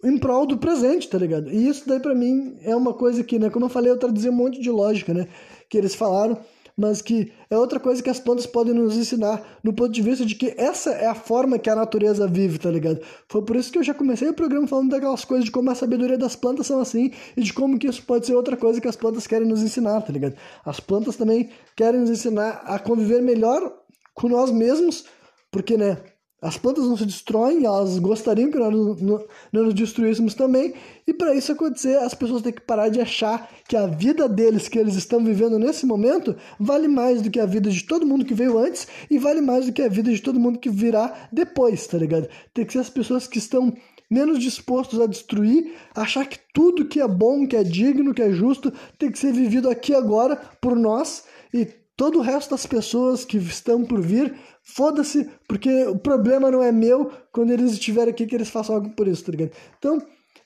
em 0.02 0.18
prol 0.18 0.47
do 0.47 0.59
presente, 0.59 1.09
tá 1.09 1.18
ligado? 1.18 1.51
E 1.51 1.68
isso 1.68 1.86
daí 1.86 2.01
para 2.01 2.14
mim 2.14 2.56
é 2.62 2.74
uma 2.74 2.94
coisa 2.94 3.22
que, 3.22 3.39
né, 3.39 3.51
como 3.51 3.66
eu 3.66 3.70
falei, 3.70 3.90
eu 3.90 3.98
traduzi 3.98 4.28
um 4.28 4.32
monte 4.32 4.60
de 4.60 4.70
lógica, 4.70 5.12
né, 5.12 5.28
que 5.68 5.76
eles 5.76 5.94
falaram 5.94 6.39
mas 6.76 7.01
que 7.01 7.32
é 7.48 7.56
outra 7.56 7.78
coisa 7.78 8.02
que 8.02 8.10
as 8.10 8.18
plantas 8.18 8.46
podem 8.46 8.74
nos 8.74 8.96
ensinar, 8.96 9.42
no 9.62 9.72
ponto 9.72 9.92
de 9.92 10.02
vista 10.02 10.26
de 10.26 10.34
que 10.34 10.55
essa 10.56 10.90
é 10.90 11.06
a 11.06 11.14
forma 11.14 11.59
que 11.59 11.70
a 11.70 11.76
natureza 11.76 12.26
vive, 12.26 12.59
tá 12.59 12.70
ligado? 12.70 13.01
Foi 13.28 13.42
por 13.42 13.56
isso 13.56 13.70
que 13.70 13.78
eu 13.78 13.82
já 13.82 13.94
comecei 13.94 14.28
o 14.28 14.34
programa 14.34 14.66
falando 14.66 14.90
daquelas 14.90 15.24
coisas 15.24 15.44
de 15.44 15.51
como 15.51 15.70
a 15.70 15.74
sabedoria 15.74 16.18
das 16.18 16.34
plantas 16.34 16.66
são 16.66 16.80
assim 16.80 17.12
e 17.36 17.42
de 17.42 17.52
como 17.52 17.78
que 17.78 17.86
isso 17.86 18.02
pode 18.02 18.26
ser 18.26 18.34
outra 18.34 18.56
coisa 18.56 18.80
que 18.80 18.88
as 18.88 18.96
plantas 18.96 19.26
querem 19.26 19.46
nos 19.46 19.62
ensinar, 19.62 20.01
tá 20.01 20.12
ligado? 20.12 20.34
As 20.64 20.80
plantas 20.80 21.16
também 21.16 21.51
querem 21.76 22.01
nos 22.01 22.10
ensinar 22.10 22.62
a 22.64 22.78
conviver 22.78 23.22
melhor 23.22 23.72
com 24.14 24.28
nós 24.28 24.51
mesmos, 24.51 25.05
porque, 25.51 25.76
né, 25.76 25.98
as 26.44 26.58
plantas 26.58 26.84
não 26.84 26.94
se 26.94 27.06
destroem, 27.06 27.64
elas 27.64 27.98
gostariam 27.98 28.50
que 28.50 28.58
nós 28.58 29.00
não, 29.00 29.24
nos 29.50 29.72
destruíssemos 29.72 30.34
também, 30.34 30.74
e 31.06 31.14
para 31.14 31.34
isso 31.34 31.50
acontecer, 31.50 31.96
as 31.96 32.12
pessoas 32.14 32.42
têm 32.42 32.52
que 32.52 32.60
parar 32.60 32.90
de 32.90 33.00
achar 33.00 33.50
que 33.66 33.74
a 33.74 33.86
vida 33.86 34.28
deles, 34.28 34.68
que 34.68 34.78
eles 34.78 34.94
estão 34.94 35.24
vivendo 35.24 35.58
nesse 35.58 35.86
momento, 35.86 36.36
vale 36.60 36.86
mais 36.86 37.22
do 37.22 37.30
que 37.30 37.40
a 37.40 37.46
vida 37.46 37.70
de 37.70 37.82
todo 37.82 38.06
mundo 38.06 38.26
que 38.26 38.34
veio 38.34 38.58
antes 38.58 38.86
e 39.10 39.16
vale 39.16 39.40
mais 39.40 39.64
do 39.64 39.72
que 39.72 39.80
a 39.80 39.88
vida 39.88 40.12
de 40.12 40.20
todo 40.20 40.38
mundo 40.38 40.58
que 40.58 40.68
virá 40.68 41.28
depois, 41.32 41.86
tá 41.86 41.96
ligado? 41.96 42.28
Tem 42.52 42.66
que 42.66 42.74
ser 42.74 42.80
as 42.80 42.90
pessoas 42.90 43.26
que 43.26 43.38
estão 43.38 43.72
menos 44.10 44.38
dispostos 44.38 45.00
a 45.00 45.06
destruir, 45.06 45.72
achar 45.94 46.26
que 46.26 46.38
tudo 46.52 46.84
que 46.84 47.00
é 47.00 47.08
bom, 47.08 47.46
que 47.46 47.56
é 47.56 47.64
digno, 47.64 48.12
que 48.12 48.20
é 48.20 48.30
justo, 48.30 48.70
tem 48.98 49.10
que 49.10 49.18
ser 49.18 49.32
vivido 49.32 49.70
aqui 49.70 49.94
agora 49.94 50.36
por 50.60 50.76
nós 50.76 51.24
e 51.54 51.66
todo 51.96 52.18
o 52.18 52.22
resto 52.22 52.50
das 52.50 52.66
pessoas 52.66 53.24
que 53.24 53.36
estão 53.36 53.84
por 53.84 54.00
vir 54.00 54.34
foda-se, 54.62 55.30
porque 55.48 55.84
o 55.84 55.98
problema 55.98 56.50
não 56.50 56.62
é 56.62 56.72
meu 56.72 57.10
quando 57.32 57.50
eles 57.50 57.72
estiverem 57.72 58.12
aqui 58.12 58.26
que 58.26 58.34
eles 58.34 58.50
façam 58.50 58.76
algo 58.76 58.90
por 58.90 59.06
isso, 59.06 59.24
tá 59.24 59.32
ligado? 59.32 59.52
Então, 59.78 59.98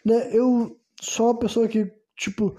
né, 0.04 0.28
eu 0.32 0.76
sou 1.00 1.26
uma 1.26 1.38
pessoa 1.38 1.68
que, 1.68 1.90
tipo, 2.16 2.56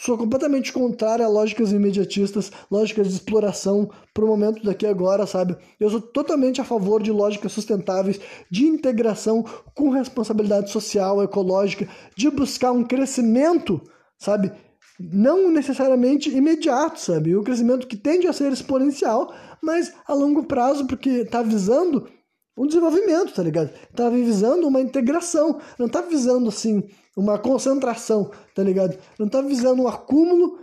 sou 0.00 0.18
completamente 0.18 0.72
contrária 0.72 1.24
a 1.24 1.28
lógicas 1.28 1.72
imediatistas, 1.72 2.52
lógicas 2.70 3.08
de 3.08 3.14
exploração 3.14 3.88
pro 4.12 4.26
momento 4.26 4.62
daqui 4.62 4.86
agora, 4.86 5.26
sabe? 5.26 5.56
Eu 5.80 5.88
sou 5.88 6.00
totalmente 6.00 6.60
a 6.60 6.64
favor 6.64 7.02
de 7.02 7.10
lógicas 7.10 7.52
sustentáveis, 7.52 8.20
de 8.50 8.66
integração 8.66 9.44
com 9.74 9.90
responsabilidade 9.90 10.70
social, 10.70 11.22
ecológica, 11.22 11.88
de 12.14 12.28
buscar 12.30 12.72
um 12.72 12.84
crescimento, 12.84 13.80
sabe? 14.18 14.52
Não 14.98 15.50
necessariamente 15.50 16.30
imediato, 16.30 17.00
sabe? 17.00 17.36
O 17.36 17.42
crescimento 17.42 17.86
que 17.86 17.96
tende 17.96 18.26
a 18.26 18.32
ser 18.32 18.50
exponencial, 18.52 19.34
mas 19.62 19.92
a 20.06 20.14
longo 20.14 20.44
prazo, 20.44 20.86
porque 20.86 21.10
está 21.10 21.42
visando 21.42 22.08
um 22.56 22.66
desenvolvimento, 22.66 23.34
tá 23.34 23.42
ligado? 23.42 23.70
Tá 23.94 24.08
visando 24.08 24.66
uma 24.66 24.80
integração, 24.80 25.60
não 25.78 25.88
tá 25.88 26.00
visando 26.00 26.48
assim 26.48 26.82
uma 27.16 27.38
concentração, 27.38 28.30
tá 28.54 28.62
ligado? 28.62 28.98
Não 29.18 29.28
tá 29.28 29.42
visando 29.42 29.82
um 29.82 29.88
acúmulo 29.88 30.58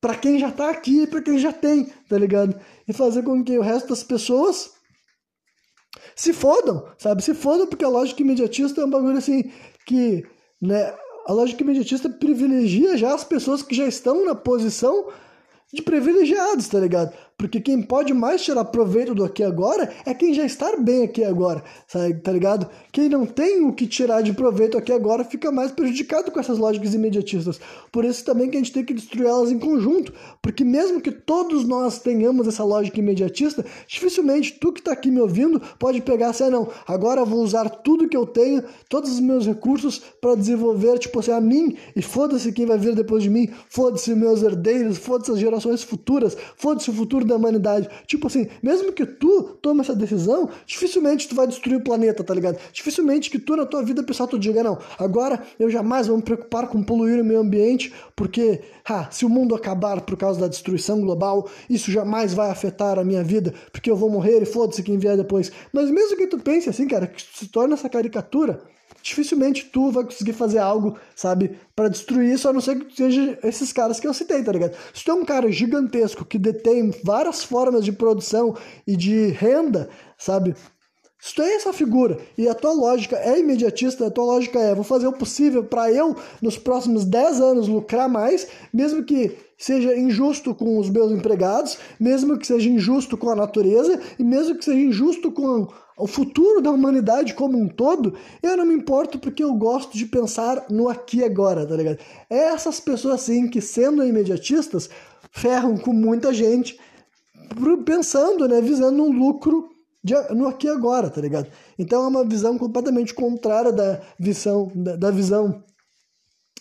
para 0.00 0.14
quem 0.14 0.38
já 0.38 0.50
tá 0.50 0.70
aqui, 0.70 1.06
para 1.06 1.20
quem 1.20 1.38
já 1.38 1.52
tem, 1.52 1.86
tá 2.08 2.16
ligado? 2.16 2.58
E 2.86 2.92
fazer 2.92 3.22
com 3.22 3.42
que 3.42 3.58
o 3.58 3.62
resto 3.62 3.88
das 3.88 4.04
pessoas 4.04 4.70
se 6.14 6.32
fodam, 6.32 6.84
sabe? 6.98 7.22
Se 7.22 7.34
fodam 7.34 7.66
porque 7.66 7.84
a 7.84 7.88
lógica 7.88 8.22
imediatista 8.22 8.80
é 8.80 8.84
um 8.84 8.90
bagulho 8.90 9.18
assim 9.18 9.50
que, 9.86 10.24
né, 10.60 10.94
a 11.28 11.32
lógica 11.32 11.62
imediatista 11.62 12.08
privilegia 12.08 12.96
já 12.96 13.14
as 13.14 13.22
pessoas 13.22 13.62
que 13.62 13.74
já 13.74 13.86
estão 13.86 14.24
na 14.24 14.34
posição 14.34 15.08
de 15.70 15.82
privilegiados, 15.82 16.66
tá 16.68 16.80
ligado? 16.80 17.14
Porque 17.38 17.60
quem 17.60 17.80
pode 17.80 18.12
mais 18.12 18.42
tirar 18.42 18.64
proveito 18.64 19.14
do 19.14 19.24
aqui 19.24 19.44
agora 19.44 19.88
é 20.04 20.12
quem 20.12 20.34
já 20.34 20.44
está 20.44 20.76
bem 20.76 21.04
aqui 21.04 21.22
agora, 21.22 21.62
sabe, 21.86 22.14
tá 22.14 22.32
ligado? 22.32 22.68
Quem 22.90 23.08
não 23.08 23.24
tem 23.24 23.64
o 23.64 23.72
que 23.72 23.86
tirar 23.86 24.22
de 24.22 24.32
proveito 24.32 24.76
aqui 24.76 24.90
agora 24.92 25.22
fica 25.22 25.52
mais 25.52 25.70
prejudicado 25.70 26.32
com 26.32 26.40
essas 26.40 26.58
lógicas 26.58 26.94
imediatistas. 26.94 27.60
Por 27.92 28.04
isso 28.04 28.24
também 28.24 28.50
que 28.50 28.56
a 28.56 28.58
gente 28.58 28.72
tem 28.72 28.84
que 28.84 28.92
destruir 28.92 29.28
elas 29.28 29.52
em 29.52 29.58
conjunto, 29.58 30.12
porque 30.42 30.64
mesmo 30.64 31.00
que 31.00 31.12
todos 31.12 31.64
nós 31.64 32.00
tenhamos 32.00 32.48
essa 32.48 32.64
lógica 32.64 32.98
imediatista, 32.98 33.64
dificilmente 33.86 34.58
tu 34.58 34.72
que 34.72 34.80
está 34.80 34.90
aqui 34.90 35.08
me 35.08 35.20
ouvindo 35.20 35.62
pode 35.78 36.00
pegar 36.00 36.30
assim, 36.30 36.42
ah, 36.42 36.50
não, 36.50 36.68
agora 36.88 37.20
eu 37.20 37.26
vou 37.26 37.44
usar 37.44 37.68
tudo 37.70 38.08
que 38.08 38.16
eu 38.16 38.26
tenho, 38.26 38.64
todos 38.88 39.12
os 39.12 39.20
meus 39.20 39.46
recursos 39.46 40.02
para 40.20 40.34
desenvolver, 40.34 40.98
tipo 40.98 41.20
assim, 41.20 41.30
a 41.30 41.40
mim, 41.40 41.76
e 41.94 42.02
foda-se 42.02 42.50
quem 42.50 42.66
vai 42.66 42.78
vir 42.78 42.96
depois 42.96 43.22
de 43.22 43.30
mim, 43.30 43.48
foda-se 43.68 44.12
meus 44.12 44.42
herdeiros, 44.42 44.98
foda-se 44.98 45.30
as 45.30 45.38
gerações 45.38 45.84
futuras, 45.84 46.36
foda-se 46.56 46.90
o 46.90 46.92
futuro 46.92 47.27
da 47.28 47.36
humanidade. 47.36 47.88
Tipo 48.06 48.26
assim, 48.26 48.48
mesmo 48.62 48.92
que 48.92 49.06
tu 49.06 49.56
tome 49.62 49.80
essa 49.80 49.94
decisão, 49.94 50.48
dificilmente 50.66 51.28
tu 51.28 51.34
vai 51.34 51.46
destruir 51.46 51.76
o 51.76 51.84
planeta, 51.84 52.24
tá 52.24 52.34
ligado? 52.34 52.58
Dificilmente 52.72 53.30
que 53.30 53.38
tu 53.38 53.54
na 53.54 53.66
tua 53.66 53.82
vida 53.82 54.02
pessoal 54.02 54.28
tu 54.28 54.38
diga, 54.38 54.62
não, 54.62 54.78
agora 54.98 55.42
eu 55.58 55.70
jamais 55.70 56.06
vou 56.06 56.16
me 56.16 56.22
preocupar 56.22 56.66
com 56.68 56.82
poluir 56.82 57.20
o 57.20 57.24
meio 57.24 57.40
ambiente, 57.40 57.92
porque, 58.16 58.62
ah, 58.88 59.08
se 59.10 59.24
o 59.24 59.28
mundo 59.28 59.54
acabar 59.54 60.00
por 60.00 60.16
causa 60.16 60.40
da 60.40 60.48
destruição 60.48 61.00
global, 61.00 61.48
isso 61.68 61.90
jamais 61.90 62.34
vai 62.34 62.50
afetar 62.50 62.98
a 62.98 63.04
minha 63.04 63.22
vida, 63.22 63.54
porque 63.70 63.90
eu 63.90 63.96
vou 63.96 64.10
morrer 64.10 64.42
e 64.42 64.46
foda-se 64.46 64.82
quem 64.82 64.98
vier 64.98 65.16
depois. 65.16 65.52
Mas 65.72 65.90
mesmo 65.90 66.16
que 66.16 66.26
tu 66.26 66.38
pense 66.38 66.68
assim, 66.68 66.88
cara, 66.88 67.06
que 67.06 67.22
se 67.22 67.48
torna 67.48 67.74
essa 67.74 67.88
caricatura, 67.88 68.60
dificilmente 69.02 69.66
tu 69.66 69.90
vai 69.90 70.04
conseguir 70.04 70.32
fazer 70.32 70.58
algo, 70.58 70.98
sabe, 71.14 71.58
para 71.74 71.88
destruir 71.88 72.32
isso, 72.32 72.48
a 72.48 72.52
não 72.52 72.60
ser 72.60 72.84
que 72.84 72.96
seja 72.96 73.38
esses 73.42 73.72
caras 73.72 74.00
que 74.00 74.06
eu 74.06 74.14
citei, 74.14 74.42
tá 74.42 74.52
ligado? 74.52 74.76
Se 74.92 75.04
tu 75.04 75.10
é 75.10 75.14
um 75.14 75.24
cara 75.24 75.50
gigantesco 75.50 76.24
que 76.24 76.38
detém 76.38 76.92
várias 77.02 77.44
formas 77.44 77.84
de 77.84 77.92
produção 77.92 78.56
e 78.86 78.96
de 78.96 79.28
renda, 79.28 79.88
sabe? 80.16 80.54
Se 81.20 81.34
tu 81.34 81.42
é 81.42 81.54
essa 81.54 81.72
figura 81.72 82.16
e 82.36 82.48
a 82.48 82.54
tua 82.54 82.72
lógica 82.72 83.16
é 83.16 83.40
imediatista, 83.40 84.06
a 84.06 84.10
tua 84.10 84.24
lógica 84.24 84.60
é 84.60 84.72
vou 84.72 84.84
fazer 84.84 85.08
o 85.08 85.12
possível 85.12 85.64
para 85.64 85.90
eu, 85.90 86.16
nos 86.40 86.56
próximos 86.56 87.04
10 87.04 87.40
anos, 87.40 87.66
lucrar 87.66 88.08
mais, 88.08 88.46
mesmo 88.72 89.02
que 89.02 89.36
seja 89.58 89.96
injusto 89.96 90.54
com 90.54 90.78
os 90.78 90.88
meus 90.88 91.10
empregados, 91.10 91.76
mesmo 91.98 92.38
que 92.38 92.46
seja 92.46 92.68
injusto 92.68 93.16
com 93.16 93.30
a 93.30 93.34
natureza 93.34 94.00
e 94.16 94.22
mesmo 94.22 94.56
que 94.56 94.64
seja 94.64 94.78
injusto 94.78 95.32
com 95.32 95.68
o 95.98 96.06
futuro 96.06 96.62
da 96.62 96.70
humanidade 96.70 97.34
como 97.34 97.58
um 97.58 97.68
todo, 97.68 98.14
eu 98.42 98.56
não 98.56 98.64
me 98.64 98.74
importo 98.74 99.18
porque 99.18 99.42
eu 99.42 99.52
gosto 99.54 99.96
de 99.96 100.06
pensar 100.06 100.66
no 100.70 100.88
aqui 100.88 101.18
e 101.18 101.24
agora, 101.24 101.66
tá 101.66 101.76
ligado? 101.76 101.98
Essas 102.30 102.78
pessoas 102.78 103.14
assim 103.14 103.48
que, 103.48 103.60
sendo 103.60 104.04
imediatistas, 104.04 104.88
ferram 105.32 105.76
com 105.76 105.92
muita 105.92 106.32
gente 106.32 106.78
pensando, 107.84 108.46
né, 108.46 108.60
visando 108.60 109.02
um 109.02 109.10
lucro 109.10 109.68
de, 110.02 110.14
no 110.34 110.46
aqui 110.46 110.66
e 110.66 110.70
agora, 110.70 111.10
tá 111.10 111.20
ligado? 111.20 111.48
Então 111.78 112.04
é 112.04 112.08
uma 112.08 112.24
visão 112.24 112.56
completamente 112.56 113.12
contrária 113.12 113.72
da 113.72 114.00
visão, 114.18 114.70
da, 114.74 114.96
da 114.96 115.10
visão 115.10 115.64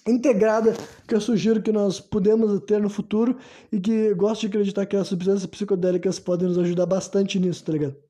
integrada 0.07 0.73
que 1.07 1.13
eu 1.13 1.21
sugiro 1.21 1.61
que 1.61 1.71
nós 1.71 1.99
podemos 1.99 2.59
ter 2.61 2.79
no 2.79 2.89
futuro 2.89 3.37
e 3.71 3.79
que 3.79 4.13
gosto 4.13 4.41
de 4.41 4.47
acreditar 4.47 4.85
que 4.85 4.95
as 4.95 5.07
substâncias 5.07 5.45
psicodélicas 5.45 6.17
podem 6.17 6.47
nos 6.47 6.57
ajudar 6.57 6.85
bastante 6.85 7.39
nisso, 7.39 7.63
tá 7.63 7.73
ligado? 7.73 8.06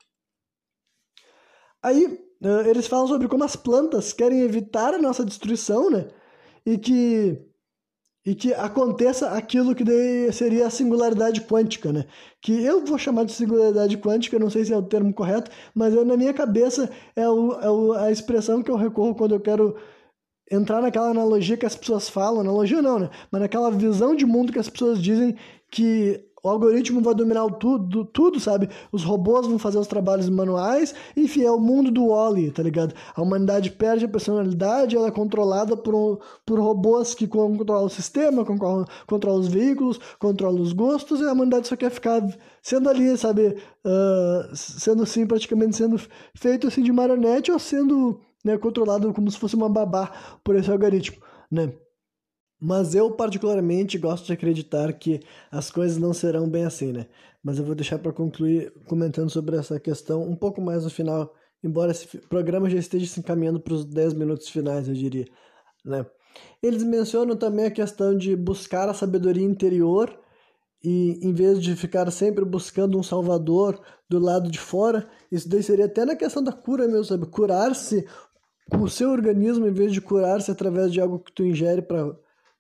Aí 1.84 2.06
uh, 2.42 2.68
eles 2.68 2.88
falam 2.88 3.08
sobre 3.08 3.28
como 3.28 3.44
as 3.44 3.56
plantas 3.56 4.14
querem 4.14 4.42
evitar 4.42 4.94
a 4.94 5.02
nossa 5.02 5.24
destruição, 5.26 5.90
né? 5.90 6.08
E 6.66 6.78
que 6.78 7.48
e 8.28 8.36
que 8.36 8.54
aconteça 8.54 9.30
aquilo 9.30 9.74
que 9.74 9.86
seria 10.34 10.68
a 10.68 10.70
singularidade 10.70 11.40
quântica, 11.42 11.94
né? 11.94 12.06
Que 12.42 12.62
eu 12.62 12.84
vou 12.84 12.98
chamar 12.98 13.24
de 13.24 13.32
singularidade 13.32 13.98
quântica, 13.98 14.38
não 14.38 14.50
sei 14.50 14.66
se 14.66 14.74
é 14.74 14.78
o 14.78 14.84
termo 14.84 15.14
correto, 15.14 15.50
mas 15.74 15.94
eu, 15.94 16.04
na 16.04 16.18
minha 16.18 16.34
cabeça 16.34 16.90
é, 17.16 17.26
o, 17.30 17.54
é 17.54 17.70
o, 17.70 17.94
a 17.94 18.12
expressão 18.12 18.62
que 18.62 18.70
eu 18.70 18.76
recorro 18.76 19.16
quando 19.16 19.34
eu 19.34 19.40
quero 19.40 19.78
entrar 20.52 20.82
naquela 20.82 21.10
analogia 21.10 21.56
que 21.56 21.66
as 21.66 21.78
pessoas 21.78 22.10
falam, 22.10 22.42
analogia 22.42 22.82
não, 22.82 23.00
né? 23.00 23.10
Mas 23.32 23.42
naquela 23.42 23.72
visão 23.72 24.14
de 24.14 24.26
mundo 24.26 24.52
que 24.52 24.60
as 24.60 24.70
pessoas 24.70 25.02
dizem 25.02 25.38
que 25.72 26.27
o 26.44 26.50
algoritmo 26.50 27.02
vai 27.02 27.16
dominar 27.16 27.48
tudo, 27.54 28.06
tudo, 28.06 28.40
sabe? 28.40 28.70
Os 28.92 29.04
robôs 29.04 29.48
vão 29.48 29.58
fazer 29.58 29.80
os 29.80 29.88
trabalhos 29.88 30.30
manuais. 30.30 30.94
Enfim, 31.16 31.44
é 31.44 31.52
o 31.52 31.60
mundo 31.60 31.90
do 31.90 32.10
Wally, 32.10 32.52
tá 32.52 32.62
ligado? 32.62 32.94
A 33.16 33.22
humanidade 33.22 33.72
perde 33.72 34.06
a 34.06 34.08
personalidade, 34.08 34.96
ela 34.96 35.08
é 35.08 35.12
controlada 35.12 35.76
por, 35.76 36.20
por 36.46 36.60
robôs 36.60 37.16
que 37.16 37.28
controlam 37.28 37.86
o 37.86 37.90
sistema, 37.90 38.46
controlam, 38.46 38.86
controlam 39.08 39.40
os 39.40 39.48
veículos, 39.48 40.00
controlam 40.20 40.62
os 40.62 40.74
gostos, 40.74 41.22
e 41.22 41.24
a 41.24 41.34
humanidade 41.34 41.68
só 41.68 41.76
quer 41.76 41.90
ficar 41.90 42.22
sendo 42.62 42.90
ali, 42.90 43.18
sabe? 43.18 43.58
Uh, 43.84 44.56
sendo 44.56 45.04
assim, 45.04 45.26
praticamente 45.26 45.76
sendo 45.76 46.00
feito 46.36 46.68
assim 46.68 46.84
de 46.84 46.92
marionete 46.92 47.52
ou 47.52 47.58
sendo 47.58 48.20
né, 48.46 48.58
controlado 48.58 49.14
como 49.14 49.30
se 49.32 49.38
fosse 49.38 49.56
uma 49.56 49.70
babá 49.70 50.12
por 50.44 50.56
esse 50.56 50.70
algoritmo, 50.70 51.18
né? 51.52 51.74
Mas 52.60 52.96
eu, 52.96 53.12
particularmente, 53.12 53.98
gosto 53.98 54.26
de 54.26 54.34
acreditar 54.34 54.92
que 54.94 55.20
as 55.52 55.70
coisas 55.70 55.98
não 55.98 56.14
serão 56.14 56.50
bem 56.50 56.66
assim, 56.66 56.92
né? 56.92 57.08
Mas 57.44 57.60
eu 57.60 57.66
vou 57.66 57.76
deixar 57.76 58.00
para 58.00 58.12
concluir 58.12 58.74
comentando 58.88 59.30
sobre 59.30 59.56
essa 59.56 59.80
questão 59.80 60.24
um 60.24 60.36
pouco 60.36 60.60
mais 60.60 60.84
no 60.84 60.90
final, 60.90 61.34
embora 61.64 61.92
esse 61.92 62.18
programa 62.18 62.70
já 62.70 62.80
esteja 62.80 63.06
se 63.06 63.20
encaminhando 63.20 63.60
para 63.60 63.74
os 63.74 63.86
10 63.86 64.14
minutos 64.14 64.50
finais, 64.50 64.88
eu 64.88 64.96
diria, 64.96 65.28
né? 65.86 66.06
Eles 66.62 66.84
mencionam 66.84 67.36
também 67.36 67.66
a 67.66 67.72
questão 67.72 68.16
de 68.16 68.36
buscar 68.36 68.90
a 68.90 68.94
sabedoria 68.94 69.46
interior 69.46 70.20
e 70.84 71.20
em 71.22 71.34
vez 71.34 71.62
de 71.62 71.76
ficar 71.76 72.10
sempre 72.12 72.46
buscando 72.46 72.98
um 72.98 73.04
salvador 73.04 73.80
do 74.10 74.20
lado 74.20 74.50
de 74.50 74.60
fora, 74.60 75.08
isso 75.32 75.50
daí 75.50 75.64
seria 75.64 75.86
até 75.86 76.06
na 76.06 76.16
questão 76.16 76.44
da 76.44 76.52
cura 76.52 76.88
mesmo, 76.88 77.06
sabe? 77.06 77.26
Curar-se 77.28 78.08
com 78.70 78.82
o 78.82 78.90
seu 78.90 79.10
organismo 79.10 79.68
em 79.68 79.72
vez 79.72 79.92
de 79.92 80.02
curar-se 80.02 80.52
através 80.52 80.92
de 80.92 81.02
algo 81.02 81.20
que 81.20 81.32
tu 81.32 81.44
ingere 81.44 81.82
para 81.82 82.16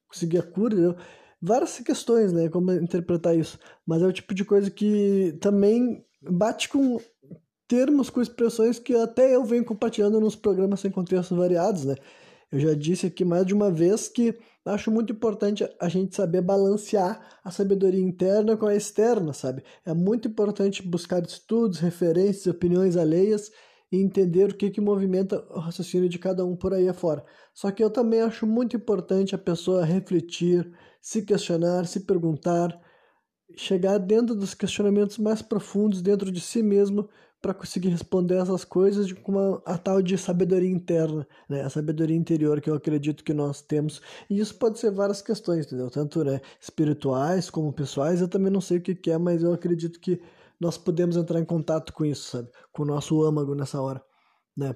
conseguir 0.07 0.39
a 0.39 0.43
cura, 0.43 0.73
entendeu? 0.73 0.95
várias 1.41 1.77
questões, 1.79 2.33
né, 2.33 2.49
como 2.49 2.71
interpretar 2.73 3.37
isso, 3.37 3.59
mas 3.85 4.01
é 4.01 4.07
o 4.07 4.13
tipo 4.13 4.33
de 4.33 4.43
coisa 4.43 4.69
que 4.69 5.37
também 5.39 6.03
bate 6.21 6.69
com 6.69 6.99
termos, 7.67 8.09
com 8.09 8.21
expressões 8.21 8.79
que 8.79 8.95
até 8.95 9.35
eu 9.35 9.43
venho 9.43 9.63
compartilhando 9.63 10.19
nos 10.19 10.35
programas 10.35 10.79
sem 10.79 10.89
contextos 10.89 11.37
variados, 11.37 11.85
né? 11.85 11.95
Eu 12.49 12.59
já 12.59 12.73
disse 12.73 13.05
aqui 13.07 13.25
mais 13.25 13.45
de 13.45 13.53
uma 13.53 13.69
vez 13.69 14.07
que 14.07 14.37
acho 14.65 14.89
muito 14.89 15.11
importante 15.11 15.67
a 15.79 15.89
gente 15.89 16.15
saber 16.15 16.41
balancear 16.41 17.39
a 17.43 17.51
sabedoria 17.51 18.01
interna 18.01 18.55
com 18.55 18.65
a 18.65 18.75
externa, 18.75 19.33
sabe? 19.33 19.63
É 19.85 19.93
muito 19.93 20.29
importante 20.29 20.81
buscar 20.81 21.21
estudos, 21.23 21.79
referências, 21.79 22.47
opiniões 22.47 22.95
alheias 22.95 23.51
e 23.91 23.97
entender 24.01 24.49
o 24.51 24.55
que, 24.55 24.69
que 24.69 24.81
movimenta 24.81 25.45
o 25.49 25.59
raciocínio 25.59 26.09
de 26.09 26.19
cada 26.19 26.45
um 26.45 26.55
por 26.55 26.73
aí 26.73 26.87
afora. 26.89 27.23
Só 27.53 27.71
que 27.71 27.83
eu 27.83 27.89
também 27.89 28.21
acho 28.21 28.45
muito 28.45 28.75
importante 28.75 29.33
a 29.33 29.37
pessoa 29.37 29.85
refletir, 29.85 30.69
se 31.01 31.21
questionar, 31.21 31.85
se 31.85 32.01
perguntar, 32.01 32.77
chegar 33.55 33.97
dentro 33.97 34.35
dos 34.35 34.53
questionamentos 34.53 35.17
mais 35.17 35.41
profundos 35.41 36.01
dentro 36.01 36.31
de 36.31 36.41
si 36.41 36.61
mesmo 36.61 37.09
para 37.41 37.53
conseguir 37.53 37.89
responder 37.89 38.35
essas 38.35 38.65
coisas 38.65 39.11
com 39.13 39.31
uma, 39.31 39.61
a 39.65 39.77
tal 39.77 40.01
de 40.01 40.17
sabedoria 40.17 40.69
interna, 40.69 41.25
né? 41.47 41.61
a 41.61 41.69
sabedoria 41.69 42.15
interior 42.15 42.59
que 42.59 42.69
eu 42.69 42.75
acredito 42.75 43.23
que 43.23 43.33
nós 43.33 43.61
temos. 43.61 44.01
E 44.29 44.39
isso 44.39 44.55
pode 44.55 44.79
ser 44.79 44.91
várias 44.91 45.21
questões, 45.21 45.65
entendeu? 45.65 45.89
Tanto 45.89 46.23
né, 46.23 46.41
espirituais 46.59 47.49
como 47.49 47.71
pessoais. 47.71 48.21
Eu 48.21 48.27
também 48.27 48.51
não 48.51 48.61
sei 48.61 48.79
o 48.79 48.81
que, 48.81 48.95
que 48.95 49.11
é, 49.11 49.17
mas 49.17 49.43
eu 49.43 49.53
acredito 49.53 49.99
que 49.99 50.19
nós 50.59 50.77
podemos 50.77 51.15
entrar 51.17 51.39
em 51.39 51.45
contato 51.45 51.93
com 51.93 52.05
isso, 52.05 52.31
sabe? 52.31 52.49
Com 52.71 52.83
o 52.83 52.85
nosso 52.85 53.23
âmago 53.23 53.55
nessa 53.55 53.81
hora, 53.81 54.03
né? 54.55 54.75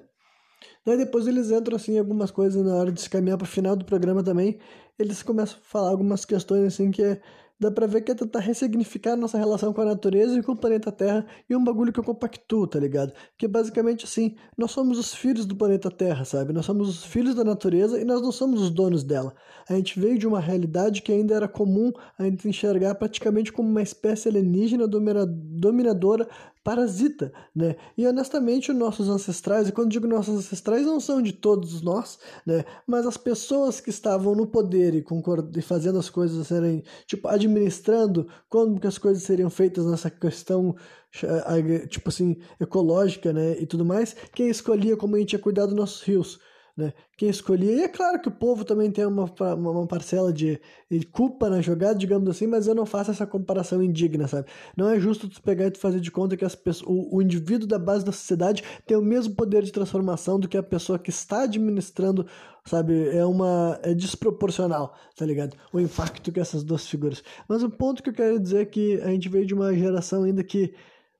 Daí 0.86 0.96
depois 0.96 1.26
eles 1.26 1.50
entram 1.50 1.76
assim 1.76 1.98
algumas 1.98 2.30
coisas 2.30 2.64
na 2.64 2.74
hora 2.74 2.92
de 2.92 3.00
se 3.00 3.10
caminhar 3.10 3.36
para 3.36 3.44
o 3.44 3.48
final 3.48 3.74
do 3.76 3.84
programa 3.84 4.22
também, 4.22 4.58
eles 4.98 5.22
começam 5.22 5.58
a 5.58 5.64
falar 5.64 5.90
algumas 5.90 6.24
questões 6.24 6.64
assim 6.64 6.90
que 6.90 7.02
é 7.02 7.20
dá 7.62 7.70
pra 7.70 7.86
ver 7.86 8.02
que 8.02 8.10
é 8.10 8.14
tentar 8.14 8.40
ressignificar 8.40 9.16
nossa 9.16 9.38
relação 9.38 9.72
com 9.72 9.80
a 9.80 9.84
natureza 9.84 10.36
e 10.36 10.42
com 10.42 10.52
o 10.52 10.56
planeta 10.56 10.90
Terra 10.90 11.24
e 11.48 11.54
um 11.54 11.62
bagulho 11.62 11.92
que 11.92 12.00
eu 12.00 12.04
compactuo, 12.04 12.66
tá 12.66 12.78
ligado? 12.78 13.12
Que 13.38 13.46
basicamente 13.46 14.04
assim, 14.04 14.34
nós 14.58 14.72
somos 14.72 14.98
os 14.98 15.14
filhos 15.14 15.46
do 15.46 15.54
planeta 15.54 15.90
Terra, 15.90 16.24
sabe? 16.24 16.52
Nós 16.52 16.66
somos 16.66 16.88
os 16.88 17.04
filhos 17.04 17.34
da 17.34 17.44
natureza 17.44 18.00
e 18.00 18.04
nós 18.04 18.20
não 18.20 18.32
somos 18.32 18.60
os 18.60 18.70
donos 18.70 19.04
dela. 19.04 19.32
A 19.68 19.74
gente 19.74 19.98
veio 19.98 20.18
de 20.18 20.26
uma 20.26 20.40
realidade 20.40 21.02
que 21.02 21.12
ainda 21.12 21.34
era 21.34 21.46
comum 21.46 21.92
a 22.18 22.24
gente 22.24 22.48
enxergar 22.48 22.96
praticamente 22.96 23.52
como 23.52 23.68
uma 23.68 23.82
espécie 23.82 24.28
alienígena 24.28 24.88
dominadora 24.88 26.28
parasita, 26.64 27.32
né? 27.54 27.76
E 27.96 28.06
honestamente, 28.06 28.72
nossos 28.72 29.08
ancestrais, 29.08 29.68
e 29.68 29.72
quando 29.72 29.90
digo 29.90 30.06
nossos 30.06 30.36
ancestrais, 30.36 30.86
não 30.86 31.00
são 31.00 31.20
de 31.20 31.32
todos 31.32 31.82
nós, 31.82 32.18
né? 32.46 32.64
Mas 32.86 33.06
as 33.06 33.16
pessoas 33.16 33.80
que 33.80 33.90
estavam 33.90 34.34
no 34.34 34.46
poder 34.46 34.94
e, 34.94 35.02
concord... 35.02 35.58
e 35.58 35.62
fazendo 35.62 35.98
as 35.98 36.08
coisas 36.08 36.46
serem, 36.46 36.84
tipo, 37.06 37.28
administrando 37.28 38.28
como 38.48 38.78
que 38.78 38.86
as 38.86 38.98
coisas 38.98 39.22
seriam 39.22 39.50
feitas 39.50 39.86
nessa 39.86 40.10
questão, 40.10 40.76
eh, 41.22 41.86
tipo 41.88 42.08
assim, 42.08 42.36
ecológica, 42.60 43.32
né? 43.32 43.58
E 43.60 43.66
tudo 43.66 43.84
mais, 43.84 44.14
quem 44.32 44.48
escolhia 44.48 44.96
como 44.96 45.16
a 45.16 45.18
gente 45.18 45.32
ia 45.32 45.38
cuidar 45.38 45.66
dos 45.66 45.74
nossos 45.74 46.02
rios, 46.02 46.38
né? 46.76 46.92
Quem 47.18 47.28
escolhia, 47.28 47.72
e 47.72 47.82
é 47.82 47.88
claro 47.88 48.20
que 48.20 48.28
o 48.28 48.32
povo 48.32 48.64
também 48.64 48.90
tem 48.90 49.04
uma, 49.04 49.24
uma 49.54 49.86
parcela 49.86 50.32
de, 50.32 50.58
de, 50.90 51.06
culpa 51.06 51.50
na 51.50 51.60
jogada, 51.60 51.98
digamos 51.98 52.28
assim, 52.30 52.46
mas 52.46 52.66
eu 52.66 52.74
não 52.74 52.86
faço 52.86 53.10
essa 53.10 53.26
comparação 53.26 53.82
indigna, 53.82 54.26
sabe? 54.26 54.48
Não 54.76 54.88
é 54.88 54.98
justo 54.98 55.28
tu 55.28 55.42
pegar 55.42 55.66
e 55.66 55.70
tu 55.70 55.78
fazer 55.78 56.00
de 56.00 56.10
conta 56.10 56.36
que 56.36 56.44
as 56.44 56.54
pessoas, 56.54 56.88
o, 56.88 57.16
o 57.16 57.22
indivíduo 57.22 57.68
da 57.68 57.78
base 57.78 58.04
da 58.04 58.12
sociedade 58.12 58.64
tem 58.86 58.96
o 58.96 59.02
mesmo 59.02 59.34
poder 59.34 59.62
de 59.62 59.72
transformação 59.72 60.40
do 60.40 60.48
que 60.48 60.56
a 60.56 60.62
pessoa 60.62 60.98
que 60.98 61.10
está 61.10 61.42
administrando, 61.42 62.26
sabe? 62.64 63.08
É 63.10 63.24
uma 63.24 63.78
é 63.82 63.92
desproporcional, 63.92 64.94
tá 65.14 65.26
ligado? 65.26 65.56
O 65.72 65.80
impacto 65.80 66.32
que 66.32 66.40
essas 66.40 66.64
duas 66.64 66.86
figuras. 66.86 67.22
Mas 67.46 67.62
o 67.62 67.70
ponto 67.70 68.02
que 68.02 68.08
eu 68.08 68.14
quero 68.14 68.40
dizer 68.40 68.62
é 68.62 68.66
que 68.66 69.00
a 69.02 69.08
gente 69.08 69.28
veio 69.28 69.44
de 69.46 69.52
uma 69.52 69.74
geração 69.74 70.22
ainda 70.22 70.42
que 70.42 70.74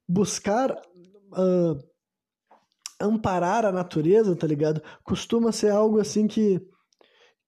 buscar 0.08 0.72
uh, 0.72 1.91
amparar 3.02 3.64
a 3.64 3.72
natureza, 3.72 4.36
tá 4.36 4.46
ligado? 4.46 4.82
Costuma 5.04 5.52
ser 5.52 5.70
algo 5.70 5.98
assim 6.00 6.26
que 6.26 6.60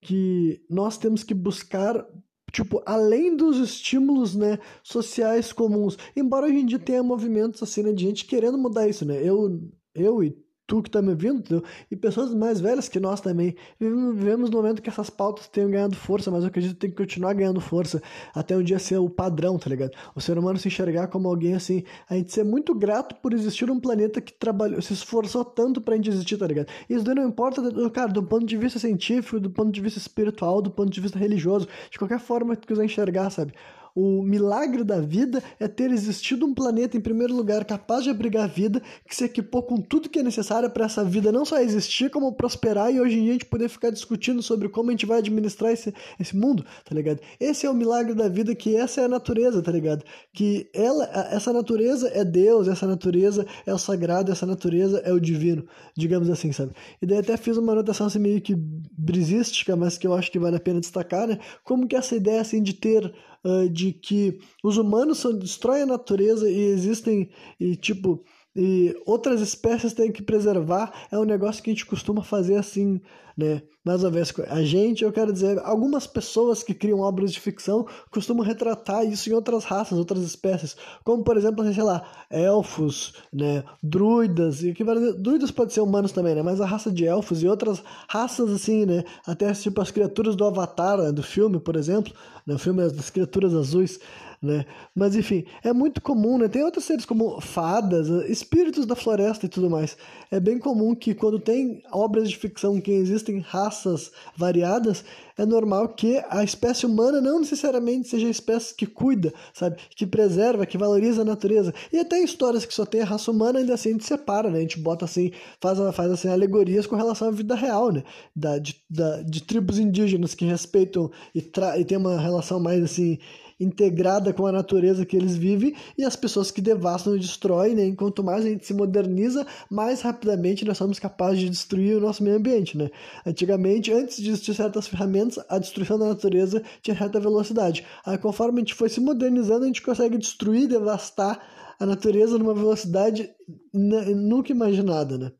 que 0.00 0.62
nós 0.68 0.98
temos 0.98 1.24
que 1.24 1.32
buscar 1.32 2.06
tipo, 2.52 2.82
além 2.86 3.34
dos 3.34 3.58
estímulos, 3.58 4.36
né, 4.36 4.58
sociais 4.82 5.52
comuns. 5.52 5.98
Embora 6.14 6.46
hoje 6.46 6.58
em 6.58 6.66
dia 6.66 6.78
tenha 6.78 7.02
movimentos 7.02 7.62
assim, 7.62 7.82
né, 7.82 7.92
de 7.92 8.04
gente 8.04 8.26
querendo 8.26 8.56
mudar 8.56 8.86
isso, 8.86 9.04
né? 9.04 9.20
Eu, 9.26 9.60
eu 9.94 10.22
e 10.22 10.43
tu 10.66 10.82
que 10.82 10.88
está 10.88 11.02
me 11.02 11.10
ouvindo, 11.10 11.38
entendeu? 11.38 11.62
e 11.90 11.96
pessoas 11.96 12.34
mais 12.34 12.60
velhas 12.60 12.88
que 12.88 12.98
nós 12.98 13.20
também. 13.20 13.54
Vivemos 13.78 14.50
no 14.50 14.56
momento 14.56 14.80
que 14.80 14.88
essas 14.88 15.10
pautas 15.10 15.48
tenham 15.48 15.70
ganhado 15.70 15.96
força, 15.96 16.30
mas 16.30 16.42
eu 16.42 16.48
acredito 16.48 16.74
que 16.74 16.80
tem 16.80 16.90
que 16.90 16.96
continuar 16.96 17.34
ganhando 17.34 17.60
força 17.60 18.02
até 18.34 18.56
um 18.56 18.62
dia 18.62 18.78
ser 18.78 18.98
o 18.98 19.08
padrão, 19.08 19.58
tá 19.58 19.68
ligado? 19.68 19.92
O 20.14 20.20
ser 20.20 20.38
humano 20.38 20.58
se 20.58 20.68
enxergar 20.68 21.08
como 21.08 21.28
alguém 21.28 21.54
assim, 21.54 21.84
a 22.08 22.14
gente 22.14 22.32
ser 22.32 22.44
muito 22.44 22.74
grato 22.74 23.14
por 23.16 23.32
existir 23.32 23.70
um 23.70 23.78
planeta 23.78 24.20
que 24.20 24.32
trabalhou, 24.32 24.80
se 24.80 24.92
esforçou 24.92 25.44
tanto 25.44 25.80
pra 25.80 25.96
gente 25.96 26.10
existir, 26.10 26.36
tá 26.36 26.46
ligado? 26.46 26.68
Isso 26.88 27.04
daí 27.04 27.14
não 27.14 27.26
importa, 27.26 27.62
cara, 27.90 28.12
do 28.12 28.22
ponto 28.22 28.46
de 28.46 28.56
vista 28.56 28.78
científico, 28.78 29.38
do 29.38 29.50
ponto 29.50 29.70
de 29.70 29.80
vista 29.80 29.98
espiritual, 29.98 30.62
do 30.62 30.70
ponto 30.70 30.90
de 30.90 31.00
vista 31.00 31.18
religioso, 31.18 31.68
de 31.90 31.98
qualquer 31.98 32.18
forma 32.18 32.56
que 32.56 32.62
tu 32.62 32.68
quiser 32.68 32.84
enxergar, 32.84 33.30
sabe? 33.30 33.52
O 33.94 34.22
milagre 34.22 34.82
da 34.82 35.00
vida 35.00 35.40
é 35.60 35.68
ter 35.68 35.92
existido 35.92 36.44
um 36.44 36.52
planeta, 36.52 36.96
em 36.96 37.00
primeiro 37.00 37.32
lugar, 37.34 37.64
capaz 37.64 38.02
de 38.02 38.10
abrigar 38.10 38.44
a 38.44 38.48
vida, 38.48 38.82
que 39.08 39.14
se 39.14 39.24
equipou 39.24 39.62
com 39.62 39.80
tudo 39.80 40.08
que 40.08 40.18
é 40.18 40.22
necessário 40.22 40.68
para 40.68 40.86
essa 40.86 41.04
vida 41.04 41.30
não 41.30 41.44
só 41.44 41.60
existir, 41.60 42.10
como 42.10 42.32
prosperar 42.32 42.92
e 42.92 43.00
hoje 43.00 43.18
em 43.18 43.22
dia 43.22 43.30
a 43.30 43.32
gente 43.34 43.46
poder 43.46 43.68
ficar 43.68 43.90
discutindo 43.90 44.42
sobre 44.42 44.68
como 44.68 44.90
a 44.90 44.92
gente 44.92 45.06
vai 45.06 45.18
administrar 45.18 45.70
esse, 45.70 45.94
esse 46.18 46.36
mundo, 46.36 46.64
tá 46.84 46.92
ligado? 46.92 47.20
Esse 47.38 47.66
é 47.66 47.70
o 47.70 47.74
milagre 47.74 48.14
da 48.14 48.28
vida, 48.28 48.52
que 48.54 48.74
essa 48.74 49.00
é 49.00 49.04
a 49.04 49.08
natureza, 49.08 49.62
tá 49.62 49.70
ligado? 49.70 50.04
Que 50.32 50.68
ela, 50.74 51.04
essa 51.30 51.52
natureza 51.52 52.08
é 52.08 52.24
Deus, 52.24 52.66
essa 52.66 52.88
natureza 52.88 53.46
é 53.64 53.72
o 53.72 53.78
sagrado, 53.78 54.32
essa 54.32 54.44
natureza 54.44 54.98
é 55.04 55.12
o 55.12 55.20
divino, 55.20 55.64
digamos 55.96 56.28
assim, 56.28 56.50
sabe? 56.50 56.72
E 57.00 57.06
daí 57.06 57.18
até 57.18 57.36
fiz 57.36 57.56
uma 57.56 57.72
anotação 57.72 58.08
assim 58.08 58.18
meio 58.18 58.40
que 58.40 58.56
brisística, 58.56 59.76
mas 59.76 59.96
que 59.96 60.06
eu 60.06 60.14
acho 60.14 60.32
que 60.32 60.38
vale 60.38 60.56
a 60.56 60.60
pena 60.60 60.80
destacar, 60.80 61.28
né? 61.28 61.38
Como 61.62 61.86
que 61.86 61.94
essa 61.94 62.16
ideia 62.16 62.40
assim 62.40 62.60
de 62.60 62.74
ter 62.74 63.14
uh, 63.44 63.68
de 63.68 63.92
que 63.92 64.38
os 64.62 64.76
humanos 64.76 65.18
são, 65.18 65.36
destroem 65.36 65.82
a 65.82 65.86
natureza 65.86 66.50
e 66.50 66.58
existem, 66.58 67.30
e 67.60 67.76
tipo, 67.76 68.24
e 68.56 68.96
outras 69.04 69.40
espécies 69.40 69.92
têm 69.92 70.12
que 70.12 70.22
preservar, 70.22 71.08
é 71.10 71.18
um 71.18 71.24
negócio 71.24 71.62
que 71.62 71.70
a 71.70 71.72
gente 71.72 71.86
costuma 71.86 72.22
fazer 72.22 72.56
assim, 72.56 73.00
né? 73.36 73.62
Mais 73.84 74.02
uma 74.02 74.10
vez, 74.10 74.32
a 74.48 74.62
gente, 74.62 75.04
eu 75.04 75.12
quero 75.12 75.32
dizer, 75.32 75.58
algumas 75.62 76.06
pessoas 76.06 76.62
que 76.62 76.72
criam 76.72 77.00
obras 77.00 77.32
de 77.32 77.38
ficção 77.38 77.86
costumam 78.10 78.42
retratar 78.42 79.04
isso 79.04 79.28
em 79.28 79.34
outras 79.34 79.64
raças, 79.64 79.98
outras 79.98 80.22
espécies, 80.22 80.76
como 81.04 81.22
por 81.22 81.36
exemplo, 81.36 81.70
sei 81.72 81.82
lá, 81.82 82.02
elfos, 82.30 83.12
né, 83.32 83.62
druidas, 83.82 84.62
e 84.62 84.72
que 84.72 84.82
druidas 85.18 85.50
pode 85.50 85.74
ser 85.74 85.80
humanos 85.80 86.12
também, 86.12 86.34
né, 86.34 86.42
mas 86.42 86.60
a 86.60 86.66
raça 86.66 86.90
de 86.90 87.04
elfos 87.04 87.42
e 87.42 87.48
outras 87.48 87.82
raças 88.08 88.50
assim, 88.50 88.86
né, 88.86 89.04
até 89.26 89.52
tipo 89.52 89.80
as 89.82 89.90
criaturas 89.90 90.34
do 90.34 90.46
Avatar, 90.46 90.96
né, 90.98 91.12
do 91.12 91.22
filme, 91.22 91.60
por 91.60 91.76
exemplo, 91.76 92.12
no 92.46 92.54
né, 92.54 92.58
filme 92.58 92.88
das 92.88 93.10
criaturas 93.10 93.52
azuis, 93.52 94.00
né? 94.44 94.66
Mas 94.94 95.16
enfim, 95.16 95.44
é 95.62 95.72
muito 95.72 96.00
comum, 96.00 96.38
né? 96.38 96.48
Tem 96.48 96.62
outros 96.62 96.84
seres 96.84 97.04
como 97.04 97.40
fadas, 97.40 98.08
espíritos 98.28 98.86
da 98.86 98.94
floresta 98.94 99.46
e 99.46 99.48
tudo 99.48 99.70
mais. 99.70 99.96
É 100.30 100.38
bem 100.38 100.58
comum 100.58 100.94
que 100.94 101.14
quando 101.14 101.38
tem 101.38 101.82
obras 101.92 102.28
de 102.28 102.36
ficção 102.36 102.80
que 102.80 102.92
existem 102.92 103.40
raças 103.40 104.12
variadas, 104.36 105.04
é 105.36 105.44
normal 105.44 105.88
que 105.88 106.22
a 106.30 106.44
espécie 106.44 106.86
humana 106.86 107.20
não 107.20 107.40
necessariamente 107.40 108.08
seja 108.08 108.26
a 108.26 108.30
espécie 108.30 108.74
que 108.74 108.86
cuida, 108.86 109.32
sabe? 109.52 109.76
Que 109.96 110.06
preserva, 110.06 110.66
que 110.66 110.78
valoriza 110.78 111.22
a 111.22 111.24
natureza. 111.24 111.74
E 111.92 111.98
até 111.98 112.20
histórias 112.20 112.64
que 112.64 112.72
só 112.72 112.86
tem 112.86 113.00
a 113.00 113.04
raça 113.04 113.30
humana, 113.30 113.58
ainda 113.58 113.74
assim 113.74 113.90
a 113.90 113.92
gente 113.92 114.04
separa, 114.04 114.50
né? 114.50 114.58
A 114.58 114.62
gente 114.62 114.78
bota 114.78 115.04
assim, 115.04 115.32
faz, 115.60 115.78
faz 115.94 116.10
assim, 116.12 116.28
alegorias 116.28 116.86
com 116.86 116.94
relação 116.94 117.28
à 117.28 117.30
vida 117.30 117.54
real, 117.54 117.90
né? 117.90 118.04
Da, 118.34 118.58
de, 118.58 118.76
da, 118.88 119.22
de 119.22 119.42
tribos 119.42 119.78
indígenas 119.78 120.34
que 120.34 120.44
respeitam 120.44 121.10
e, 121.34 121.38
e 121.78 121.84
tem 121.84 121.98
uma 121.98 122.20
relação 122.20 122.60
mais 122.60 122.82
assim 122.82 123.18
integrada 123.58 124.32
com 124.32 124.46
a 124.46 124.52
natureza 124.52 125.04
que 125.04 125.16
eles 125.16 125.36
vivem 125.36 125.74
e 125.96 126.04
as 126.04 126.16
pessoas 126.16 126.50
que 126.50 126.60
devastam 126.60 127.16
e 127.16 127.18
destroem, 127.18 127.74
né? 127.74 127.84
Enquanto 127.86 128.22
mais 128.22 128.44
a 128.44 128.48
gente 128.48 128.66
se 128.66 128.74
moderniza, 128.74 129.46
mais 129.70 130.02
rapidamente 130.02 130.64
nós 130.64 130.78
somos 130.78 130.98
capazes 130.98 131.40
de 131.40 131.50
destruir 131.50 131.96
o 131.96 132.00
nosso 132.00 132.22
meio 132.22 132.36
ambiente, 132.36 132.76
né? 132.76 132.90
Antigamente, 133.24 133.92
antes 133.92 134.16
de 134.16 134.30
existir 134.30 134.54
certas 134.54 134.86
ferramentas, 134.86 135.44
a 135.48 135.58
destruição 135.58 135.98
da 135.98 136.08
natureza 136.08 136.62
tinha 136.82 136.96
certa 136.96 137.20
velocidade. 137.20 137.84
Aí, 138.04 138.18
conforme 138.18 138.58
a 138.58 138.60
gente 138.60 138.74
foi 138.74 138.88
se 138.88 139.00
modernizando, 139.00 139.64
a 139.64 139.66
gente 139.66 139.82
consegue 139.82 140.18
destruir, 140.18 140.68
devastar 140.68 141.40
a 141.78 141.86
natureza 141.86 142.38
numa 142.38 142.54
velocidade 142.54 143.30
nunca 143.72 144.52
imaginada, 144.52 145.18
né? 145.18 145.32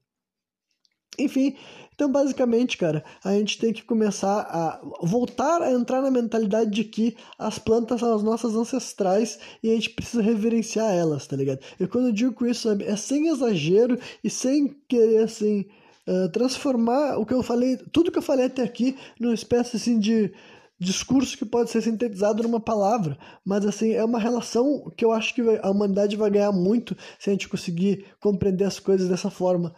Enfim, 1.19 1.57
então, 1.95 2.11
basicamente, 2.11 2.77
cara, 2.77 3.05
a 3.23 3.33
gente 3.33 3.59
tem 3.59 3.73
que 3.73 3.85
começar 3.85 4.41
a 4.41 4.81
voltar 5.01 5.62
a 5.62 5.71
entrar 5.71 6.03
na 6.03 6.11
mentalidade 6.11 6.71
de 6.71 6.85
que 6.85 7.16
as 7.39 7.59
plantas 7.59 8.01
são 8.01 8.15
as 8.15 8.23
nossas 8.23 8.55
ancestrais 8.55 9.39
e 9.62 9.71
a 9.71 9.75
gente 9.75 9.91
precisa 9.91 10.23
reverenciar 10.23 10.93
elas, 10.93 11.27
tá 11.27 11.37
ligado? 11.37 11.61
E 11.79 11.87
quando 11.87 12.09
eu 12.09 12.12
digo 12.12 12.47
isso, 12.47 12.69
é 12.83 12.97
sem 12.97 13.29
exagero 13.29 13.99
e 14.23 14.29
sem 14.29 14.75
querer, 14.89 15.25
assim, 15.25 15.66
uh, 16.09 16.29
transformar 16.31 17.16
o 17.16 17.25
que 17.25 17.33
eu 17.35 17.43
falei, 17.43 17.77
tudo 17.93 18.11
que 18.11 18.19
eu 18.19 18.23
falei 18.23 18.47
até 18.47 18.62
aqui, 18.62 18.97
numa 19.21 19.35
espécie, 19.35 19.77
assim, 19.77 19.99
de 19.99 20.33
discurso 20.79 21.39
que 21.39 21.45
pode 21.45 21.71
ser 21.71 21.81
sintetizado 21.81 22.43
numa 22.43 22.59
palavra, 22.59 23.16
mas 23.45 23.65
assim, 23.65 23.93
é 23.93 24.05
uma 24.05 24.19
relação 24.19 24.93
que 24.97 25.05
eu 25.05 25.12
acho 25.12 25.33
que 25.33 25.41
a 25.62 25.71
humanidade 25.71 26.16
vai 26.16 26.29
ganhar 26.29 26.51
muito 26.51 26.97
se 27.19 27.31
a 27.31 27.33
gente 27.33 27.49
conseguir 27.49 28.05
compreender 28.21 28.65
as 28.65 28.81
coisas 28.81 29.09
dessa 29.09 29.31
forma 29.31 29.75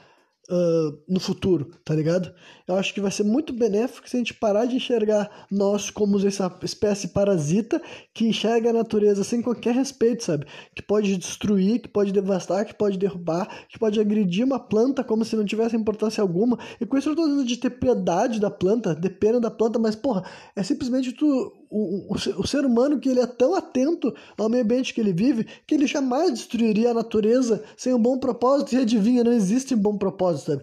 uh, 0.51 0.99
no 1.09 1.21
futuro, 1.21 1.71
tá 1.85 1.95
ligado? 1.95 2.33
Eu 2.67 2.77
acho 2.77 2.93
que 2.93 3.01
vai 3.01 3.11
ser 3.11 3.25
muito 3.25 3.53
benéfico 3.53 4.09
se 4.09 4.17
a 4.17 4.19
gente 4.19 4.35
parar 4.35 4.67
de 4.67 4.77
enxergar 4.77 5.47
nós 5.51 5.91
como 5.91 6.19
essa 6.27 6.53
espécie 6.63 7.09
parasita 7.09 7.81
que 8.13 8.27
enxerga 8.27 8.71
a 8.71 8.73
natureza 8.73 9.23
sem 9.23 9.43
qualquer 9.43 9.75
respeito, 9.75 10.25
sabe? 10.25 10.47
Que 10.75 10.83
pode 10.83 11.17
destruir, 11.17 11.81
que 11.81 11.89
pode 11.89 12.13
devastar, 12.13 12.65
que 12.65 12.75
pode 12.75 12.99
derrubar, 12.99 13.67
que 13.69 13.79
pode 13.79 14.01
agredir 14.01 14.45
uma 14.45 14.59
planta 14.59 15.05
como 15.05 15.25
se 15.25 15.37
não 15.37 15.45
tivesse 15.45 15.77
importância 15.77 16.21
alguma. 16.21 16.59
E 16.81 16.87
com 16.87 16.97
isso 16.97 17.11
eu 17.11 17.17
tô 17.17 17.25
dizendo 17.25 17.45
de 17.45 17.57
ter 17.57 17.71
piedade 17.71 18.41
da 18.41 18.51
planta, 18.51 18.95
de 18.95 19.11
pena 19.11 19.41
da 19.41 19.51
planta, 19.51 19.79
mas 19.79 19.95
porra, 19.95 20.25
é 20.55 20.63
simplesmente 20.63 21.13
tu 21.13 21.53
o, 21.71 22.13
o, 22.13 22.15
o, 22.15 22.47
ser 22.47 22.65
humano 22.65 22.99
que 22.99 23.09
ele 23.09 23.21
é 23.21 23.27
tão 23.27 23.55
atento 23.55 24.15
ao 24.37 24.49
meio 24.49 24.63
ambiente 24.63 24.95
que 24.95 25.01
ele 25.01 25.13
vive 25.13 25.47
que 25.67 25.75
ele 25.75 25.87
jamais 25.87 26.33
destruiria 26.33 26.91
a 26.91 26.95
natureza 26.95 27.63
sem 27.77 27.93
um 27.93 28.01
bom 28.01 28.19
propósito 28.19 28.75
e 28.75 28.79
adivinha, 28.79 29.25
não 29.25 29.33
existe 29.33 29.75
um 29.75 29.79
bom 29.79 29.97
propósito, 29.97 30.53
sabe? 30.53 30.63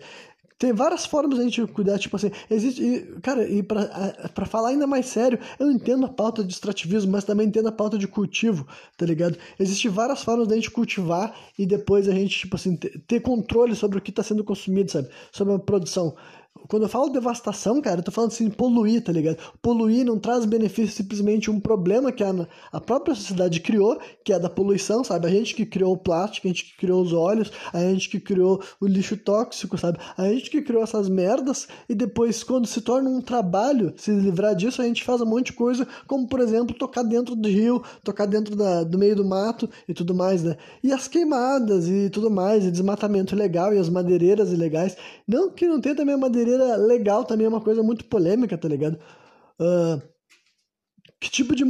Tem 0.63 0.71
várias 0.71 1.05
formas 1.05 1.39
a 1.39 1.43
gente 1.43 1.65
cuidar, 1.67 1.99
tipo 1.99 2.15
assim, 2.15 2.31
existe, 2.49 2.81
e, 2.81 3.01
cara, 3.21 3.45
e 3.45 3.61
para 3.61 4.45
falar 4.45 4.69
ainda 4.69 4.87
mais 4.87 5.07
sério, 5.07 5.37
eu 5.59 5.69
entendo 5.69 6.05
a 6.05 6.09
pauta 6.09 6.41
de 6.41 6.53
extrativismo, 6.53 7.11
mas 7.11 7.25
também 7.25 7.47
entendo 7.47 7.67
a 7.67 7.71
pauta 7.71 7.97
de 7.97 8.07
cultivo, 8.07 8.65
tá 8.97 9.05
ligado? 9.05 9.37
Existem 9.59 9.91
várias 9.91 10.23
formas 10.23 10.47
da 10.47 10.55
gente 10.55 10.71
cultivar 10.71 11.35
e 11.59 11.65
depois 11.65 12.07
a 12.07 12.13
gente, 12.13 12.39
tipo 12.39 12.55
assim, 12.55 12.77
ter, 12.77 12.97
ter 13.05 13.19
controle 13.19 13.75
sobre 13.75 13.97
o 13.97 14.01
que 14.01 14.09
está 14.09 14.23
sendo 14.23 14.41
consumido, 14.41 14.89
sabe? 14.89 15.09
Sobre 15.33 15.53
a 15.53 15.59
produção. 15.59 16.15
Quando 16.67 16.83
eu 16.83 16.89
falo 16.89 17.09
devastação, 17.09 17.81
cara, 17.81 17.99
eu 17.99 18.03
tô 18.03 18.11
falando 18.11 18.31
assim, 18.31 18.49
poluir, 18.49 19.03
tá 19.03 19.11
ligado? 19.11 19.37
Poluir 19.61 20.05
não 20.05 20.19
traz 20.19 20.45
benefício, 20.45 20.95
simplesmente 20.95 21.49
um 21.49 21.59
problema 21.59 22.11
que 22.11 22.23
a, 22.23 22.47
a 22.71 22.79
própria 22.79 23.15
sociedade 23.15 23.59
criou, 23.59 23.99
que 24.23 24.31
é 24.31 24.39
da 24.39 24.49
poluição, 24.49 25.03
sabe? 25.03 25.27
A 25.27 25.29
gente 25.29 25.55
que 25.55 25.65
criou 25.65 25.93
o 25.93 25.97
plástico, 25.97 26.47
a 26.47 26.49
gente 26.49 26.65
que 26.65 26.77
criou 26.77 27.01
os 27.01 27.11
óleos, 27.11 27.51
a 27.73 27.79
gente 27.79 28.07
que 28.07 28.19
criou 28.19 28.61
o 28.79 28.85
lixo 28.85 29.17
tóxico, 29.17 29.77
sabe? 29.77 29.97
A 30.15 30.29
gente 30.29 30.49
que 30.49 30.61
criou 30.61 30.83
essas 30.83 31.09
merdas 31.09 31.67
e 31.89 31.95
depois, 31.95 32.43
quando 32.43 32.67
se 32.67 32.81
torna 32.81 33.09
um 33.09 33.21
trabalho 33.21 33.93
se 33.97 34.11
livrar 34.11 34.55
disso, 34.55 34.81
a 34.81 34.85
gente 34.85 35.03
faz 35.03 35.21
um 35.21 35.25
monte 35.25 35.47
de 35.47 35.53
coisa, 35.53 35.87
como 36.07 36.27
por 36.27 36.39
exemplo, 36.39 36.75
tocar 36.75 37.03
dentro 37.03 37.35
do 37.35 37.49
rio, 37.49 37.83
tocar 38.03 38.25
dentro 38.25 38.55
da, 38.55 38.83
do 38.83 38.97
meio 38.97 39.15
do 39.15 39.25
mato 39.25 39.69
e 39.87 39.93
tudo 39.93 40.13
mais, 40.13 40.43
né? 40.43 40.55
E 40.83 40.93
as 40.93 41.07
queimadas 41.07 41.89
e 41.89 42.09
tudo 42.09 42.29
mais, 42.29 42.63
e 42.63 42.71
desmatamento 42.71 43.33
ilegal 43.35 43.73
e 43.73 43.77
as 43.79 43.89
madeireiras 43.89 44.51
ilegais. 44.51 44.95
Não 45.27 45.49
que 45.49 45.67
não 45.67 45.81
tenha 45.81 45.95
também 45.95 46.15
a 46.15 46.17
madeireira 46.17 46.42
madeireira 46.43 46.75
legal 46.75 47.23
também 47.23 47.45
é 47.45 47.49
uma 47.49 47.61
coisa 47.61 47.81
muito 47.81 48.05
polêmica, 48.05 48.57
tá 48.57 48.67
ligado? 48.67 48.99
Uh, 49.59 50.01
que 51.19 51.29
tipo 51.29 51.55
de. 51.55 51.63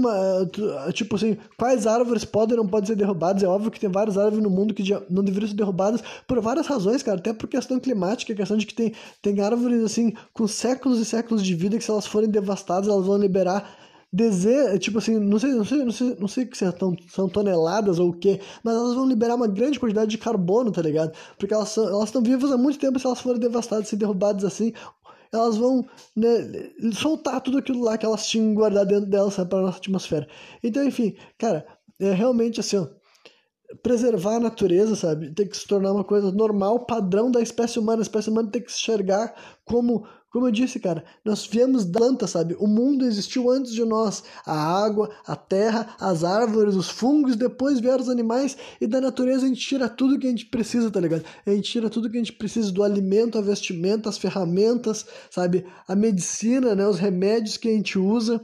Tipo 0.93 1.15
assim, 1.15 1.37
quais 1.57 1.85
árvores 1.85 2.25
podem 2.25 2.57
ou 2.57 2.63
não 2.63 2.69
podem 2.69 2.87
ser 2.87 2.95
derrubadas? 2.95 3.43
É 3.43 3.47
óbvio 3.47 3.69
que 3.69 3.79
tem 3.79 3.89
várias 3.89 4.17
árvores 4.17 4.43
no 4.43 4.49
mundo 4.49 4.73
que 4.73 4.83
não 5.09 5.23
deveriam 5.23 5.47
ser 5.47 5.55
derrubadas 5.55 6.01
por 6.27 6.41
várias 6.41 6.65
razões, 6.65 7.03
cara. 7.03 7.19
Até 7.19 7.33
por 7.33 7.47
questão 7.47 7.79
climática, 7.79 8.33
questão 8.33 8.57
de 8.57 8.65
que 8.65 8.73
tem, 8.73 8.93
tem 9.21 9.39
árvores 9.41 9.83
assim 9.83 10.13
com 10.33 10.47
séculos 10.47 10.99
e 10.99 11.05
séculos 11.05 11.43
de 11.43 11.53
vida 11.53 11.77
que 11.77 11.83
se 11.83 11.91
elas 11.91 12.07
forem 12.07 12.29
devastadas, 12.29 12.89
elas 12.89 13.05
vão 13.05 13.17
liberar 13.17 13.82
desejo, 14.13 14.77
tipo 14.77 14.99
assim, 14.99 15.17
não 15.17 15.39
sei, 15.39 15.53
não 15.53 15.65
sei, 15.65 15.83
não 15.83 15.91
sei, 15.91 16.15
não 16.19 16.27
sei 16.27 16.45
que 16.45 16.55
são, 16.55 16.95
são 17.09 17.27
toneladas 17.27 17.97
ou 17.97 18.09
o 18.09 18.13
que, 18.13 18.39
mas 18.63 18.75
elas 18.75 18.93
vão 18.93 19.07
liberar 19.07 19.33
uma 19.33 19.47
grande 19.47 19.79
quantidade 19.79 20.11
de 20.11 20.19
carbono, 20.19 20.71
tá 20.71 20.83
ligado? 20.83 21.11
Porque 21.35 21.51
elas 21.51 21.69
são, 21.69 21.87
elas 21.87 22.05
estão 22.05 22.21
vivas 22.21 22.51
há 22.51 22.57
muito 22.57 22.77
tempo, 22.77 22.99
se 22.99 23.07
elas 23.07 23.19
forem 23.19 23.39
devastadas, 23.39 23.87
se 23.87 23.95
derrubadas 23.95 24.45
assim, 24.45 24.71
elas 25.31 25.57
vão 25.57 25.83
né, 26.15 26.29
soltar 26.93 27.41
tudo 27.41 27.57
aquilo 27.57 27.83
lá 27.83 27.97
que 27.97 28.05
elas 28.05 28.27
tinham 28.27 28.53
guardado 28.53 28.89
dentro 28.89 29.09
delas 29.09 29.33
para 29.35 29.61
nossa 29.61 29.79
atmosfera. 29.79 30.27
Então, 30.63 30.83
enfim, 30.83 31.15
cara, 31.35 31.65
é 31.99 32.13
realmente 32.13 32.59
assim, 32.59 32.77
ó, 32.77 32.87
preservar 33.81 34.35
a 34.35 34.39
natureza, 34.39 34.95
sabe? 34.95 35.33
Tem 35.33 35.47
que 35.47 35.57
se 35.57 35.67
tornar 35.67 35.91
uma 35.91 36.03
coisa 36.03 36.31
normal, 36.31 36.85
padrão 36.85 37.31
da 37.31 37.41
espécie 37.41 37.79
humana. 37.79 38.01
A 38.01 38.03
espécie 38.03 38.29
humana 38.29 38.51
tem 38.51 38.61
que 38.61 38.71
se 38.71 38.77
enxergar 38.77 39.33
como 39.65 40.05
Como 40.33 40.47
eu 40.47 40.51
disse, 40.51 40.79
cara, 40.79 41.05
nós 41.23 41.45
viemos 41.47 41.85
da 41.85 42.03
planta, 42.03 42.27
sabe? 42.27 42.57
O 42.59 42.67
mundo 42.67 43.05
existiu 43.05 43.49
antes 43.49 43.71
de 43.71 43.85
nós. 43.85 44.23
A 44.45 44.83
água, 44.83 45.09
a 45.25 45.37
terra, 45.37 45.95
as 45.97 46.25
árvores, 46.25 46.75
os 46.75 46.89
fungos, 46.89 47.37
depois 47.37 47.79
vieram 47.79 48.01
os 48.01 48.09
animais 48.09 48.57
e 48.81 48.85
da 48.85 48.99
natureza 48.99 49.45
a 49.45 49.47
gente 49.47 49.61
tira 49.61 49.87
tudo 49.87 50.19
que 50.19 50.27
a 50.27 50.29
gente 50.29 50.47
precisa, 50.47 50.91
tá 50.91 50.99
ligado? 50.99 51.23
A 51.45 51.51
gente 51.51 51.71
tira 51.71 51.89
tudo 51.89 52.09
que 52.09 52.17
a 52.17 52.19
gente 52.19 52.33
precisa 52.33 52.73
do 52.73 52.83
alimento, 52.83 53.37
a 53.37 53.41
vestimenta, 53.41 54.09
as 54.09 54.17
ferramentas, 54.17 55.05
sabe? 55.31 55.65
A 55.87 55.95
medicina, 55.95 56.75
né? 56.75 56.85
Os 56.85 56.99
remédios 56.99 57.55
que 57.55 57.69
a 57.69 57.71
gente 57.71 57.97
usa 57.97 58.41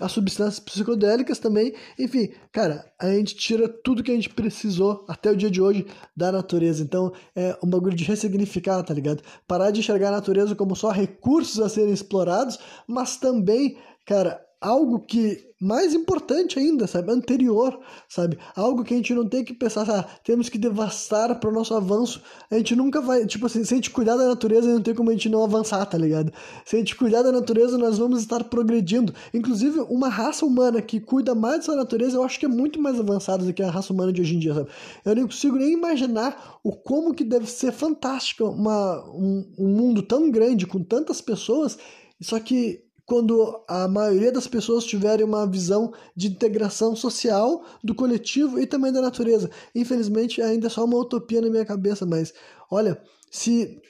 as 0.00 0.12
substâncias 0.12 0.60
psicodélicas 0.60 1.38
também. 1.38 1.74
Enfim, 1.98 2.30
cara, 2.52 2.84
a 2.98 3.08
gente 3.08 3.34
tira 3.34 3.68
tudo 3.68 4.02
que 4.02 4.10
a 4.10 4.14
gente 4.14 4.28
precisou 4.28 5.04
até 5.08 5.30
o 5.30 5.36
dia 5.36 5.50
de 5.50 5.60
hoje 5.60 5.86
da 6.16 6.30
natureza. 6.30 6.82
Então, 6.82 7.12
é 7.34 7.56
um 7.62 7.68
bagulho 7.68 7.96
de 7.96 8.04
ressignificar, 8.04 8.82
tá 8.82 8.92
ligado? 8.92 9.22
Parar 9.46 9.70
de 9.70 9.80
enxergar 9.80 10.08
a 10.08 10.12
natureza 10.12 10.54
como 10.54 10.76
só 10.76 10.90
recursos 10.90 11.60
a 11.60 11.68
serem 11.68 11.92
explorados, 11.92 12.58
mas 12.86 13.16
também, 13.16 13.78
cara, 14.04 14.45
algo 14.60 15.00
que 15.00 15.46
mais 15.60 15.94
importante 15.94 16.58
ainda, 16.58 16.86
sabe? 16.86 17.10
Anterior, 17.10 17.80
sabe? 18.08 18.38
Algo 18.54 18.84
que 18.84 18.92
a 18.92 18.96
gente 18.96 19.14
não 19.14 19.26
tem 19.26 19.42
que 19.42 19.54
pensar, 19.54 19.88
ah, 19.88 20.02
temos 20.22 20.48
que 20.48 20.58
devastar 20.58 21.38
para 21.40 21.48
o 21.48 21.52
nosso 21.52 21.74
avanço. 21.74 22.22
A 22.50 22.56
gente 22.56 22.76
nunca 22.76 23.00
vai, 23.00 23.24
tipo 23.26 23.46
assim, 23.46 23.64
se 23.64 23.72
a 23.72 23.76
gente 23.76 23.90
cuidar 23.90 24.16
da 24.16 24.26
natureza, 24.26 24.68
não 24.68 24.82
tem 24.82 24.94
como 24.94 25.08
a 25.10 25.12
gente 25.14 25.28
não 25.28 25.42
avançar, 25.42 25.84
tá 25.86 25.96
ligado? 25.96 26.32
Se 26.64 26.76
a 26.76 26.78
gente 26.78 26.94
cuidar 26.94 27.22
da 27.22 27.32
natureza, 27.32 27.78
nós 27.78 27.96
vamos 27.96 28.20
estar 28.20 28.44
progredindo. 28.44 29.14
Inclusive, 29.32 29.80
uma 29.88 30.08
raça 30.08 30.44
humana 30.44 30.82
que 30.82 31.00
cuida 31.00 31.34
mais 31.34 31.58
dessa 31.58 31.74
natureza, 31.74 32.16
eu 32.16 32.22
acho 32.22 32.38
que 32.38 32.46
é 32.46 32.48
muito 32.48 32.80
mais 32.80 33.00
avançada 33.00 33.44
do 33.44 33.54
que 33.54 33.62
a 33.62 33.70
raça 33.70 33.92
humana 33.92 34.12
de 34.12 34.20
hoje 34.20 34.36
em 34.36 34.38
dia, 34.38 34.54
sabe? 34.54 34.68
Eu 35.04 35.14
nem 35.14 35.24
consigo 35.24 35.56
nem 35.56 35.72
imaginar 35.72 36.58
o 36.62 36.72
como 36.72 37.14
que 37.14 37.24
deve 37.24 37.46
ser 37.46 37.72
fantástico 37.72 38.44
uma, 38.44 39.02
um, 39.08 39.54
um 39.58 39.68
mundo 39.68 40.02
tão 40.02 40.30
grande, 40.30 40.66
com 40.66 40.82
tantas 40.82 41.20
pessoas, 41.22 41.78
só 42.20 42.38
que 42.38 42.85
quando 43.06 43.64
a 43.68 43.86
maioria 43.86 44.32
das 44.32 44.48
pessoas 44.48 44.84
tiverem 44.84 45.24
uma 45.24 45.46
visão 45.46 45.92
de 46.14 46.26
integração 46.26 46.96
social 46.96 47.64
do 47.82 47.94
coletivo 47.94 48.58
e 48.58 48.66
também 48.66 48.92
da 48.92 49.00
natureza. 49.00 49.48
Infelizmente, 49.72 50.42
ainda 50.42 50.66
é 50.66 50.70
só 50.70 50.84
uma 50.84 50.98
utopia 50.98 51.40
na 51.40 51.48
minha 51.48 51.64
cabeça, 51.64 52.04
mas 52.04 52.34
olha, 52.68 53.00
se 53.30 53.80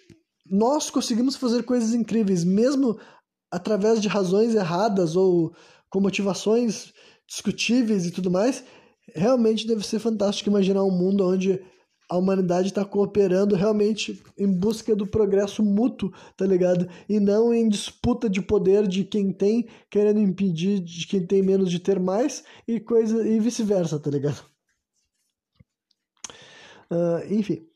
nós 0.48 0.90
conseguimos 0.90 1.34
fazer 1.34 1.62
coisas 1.62 1.94
incríveis, 1.94 2.44
mesmo 2.44 2.98
através 3.50 4.02
de 4.02 4.08
razões 4.08 4.54
erradas 4.54 5.16
ou 5.16 5.54
com 5.88 5.98
motivações 5.98 6.92
discutíveis 7.26 8.04
e 8.04 8.10
tudo 8.10 8.30
mais, 8.30 8.62
realmente 9.14 9.66
deve 9.66 9.84
ser 9.86 9.98
fantástico 9.98 10.50
imaginar 10.50 10.84
um 10.84 10.90
mundo 10.90 11.26
onde 11.26 11.62
a 12.08 12.16
humanidade 12.16 12.68
está 12.68 12.84
cooperando 12.84 13.54
realmente 13.56 14.22
em 14.38 14.50
busca 14.52 14.94
do 14.94 15.06
progresso 15.06 15.62
mútuo, 15.62 16.12
tá 16.36 16.46
ligado? 16.46 16.88
E 17.08 17.18
não 17.18 17.52
em 17.52 17.68
disputa 17.68 18.28
de 18.28 18.40
poder 18.40 18.86
de 18.86 19.04
quem 19.04 19.32
tem, 19.32 19.68
querendo 19.90 20.20
impedir 20.20 20.80
de 20.80 21.06
quem 21.06 21.26
tem 21.26 21.42
menos 21.42 21.70
de 21.70 21.80
ter 21.80 21.98
mais 21.98 22.44
e 22.66 22.78
coisa 22.78 23.26
e 23.26 23.40
vice-versa, 23.40 23.98
tá 23.98 24.10
ligado? 24.10 24.44
Uh, 26.90 27.34
enfim. 27.34 27.66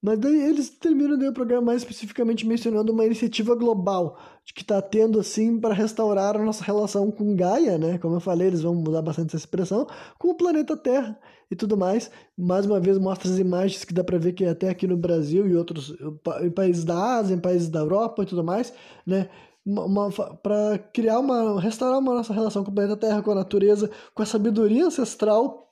Mas 0.00 0.18
daí 0.18 0.38
eles 0.38 0.68
terminam 0.68 1.16
o 1.16 1.32
programa 1.32 1.68
mais 1.68 1.80
especificamente 1.80 2.46
mencionando 2.46 2.92
uma 2.92 3.06
iniciativa 3.06 3.54
global 3.54 4.18
que 4.54 4.60
está 4.60 4.82
tendo 4.82 5.18
assim 5.18 5.58
para 5.58 5.72
restaurar 5.72 6.36
a 6.36 6.44
nossa 6.44 6.62
relação 6.62 7.10
com 7.10 7.34
Gaia, 7.34 7.78
né? 7.78 7.96
Como 7.96 8.16
eu 8.16 8.20
falei, 8.20 8.48
eles 8.48 8.60
vão 8.60 8.74
mudar 8.74 9.00
bastante 9.00 9.28
essa 9.28 9.36
expressão, 9.36 9.86
com 10.18 10.28
o 10.28 10.34
planeta 10.34 10.76
Terra 10.76 11.18
e 11.50 11.56
tudo 11.56 11.76
mais. 11.76 12.10
Mais 12.36 12.66
uma 12.66 12.80
vez 12.80 12.98
mostra 12.98 13.30
as 13.30 13.38
imagens 13.38 13.84
que 13.84 13.94
dá 13.94 14.02
para 14.02 14.18
ver 14.18 14.32
que 14.32 14.44
até 14.44 14.68
aqui 14.68 14.86
no 14.86 14.96
Brasil 14.96 15.46
e 15.46 15.56
outros 15.56 15.94
em 16.42 16.50
países 16.50 16.84
da 16.84 17.16
Ásia, 17.16 17.34
em 17.34 17.40
países 17.40 17.68
da 17.68 17.80
Europa 17.80 18.22
e 18.22 18.26
tudo 18.26 18.44
mais, 18.44 18.72
né? 19.06 19.28
para 20.42 20.78
criar 20.92 21.18
uma 21.18 21.58
restaurar 21.58 21.98
uma 21.98 22.14
nossa 22.14 22.34
relação 22.34 22.62
com 22.62 22.70
o 22.70 22.74
planeta 22.74 22.98
Terra, 22.98 23.22
com 23.22 23.30
a 23.30 23.34
natureza, 23.34 23.90
com 24.14 24.22
a 24.22 24.26
sabedoria 24.26 24.86
ancestral 24.86 25.70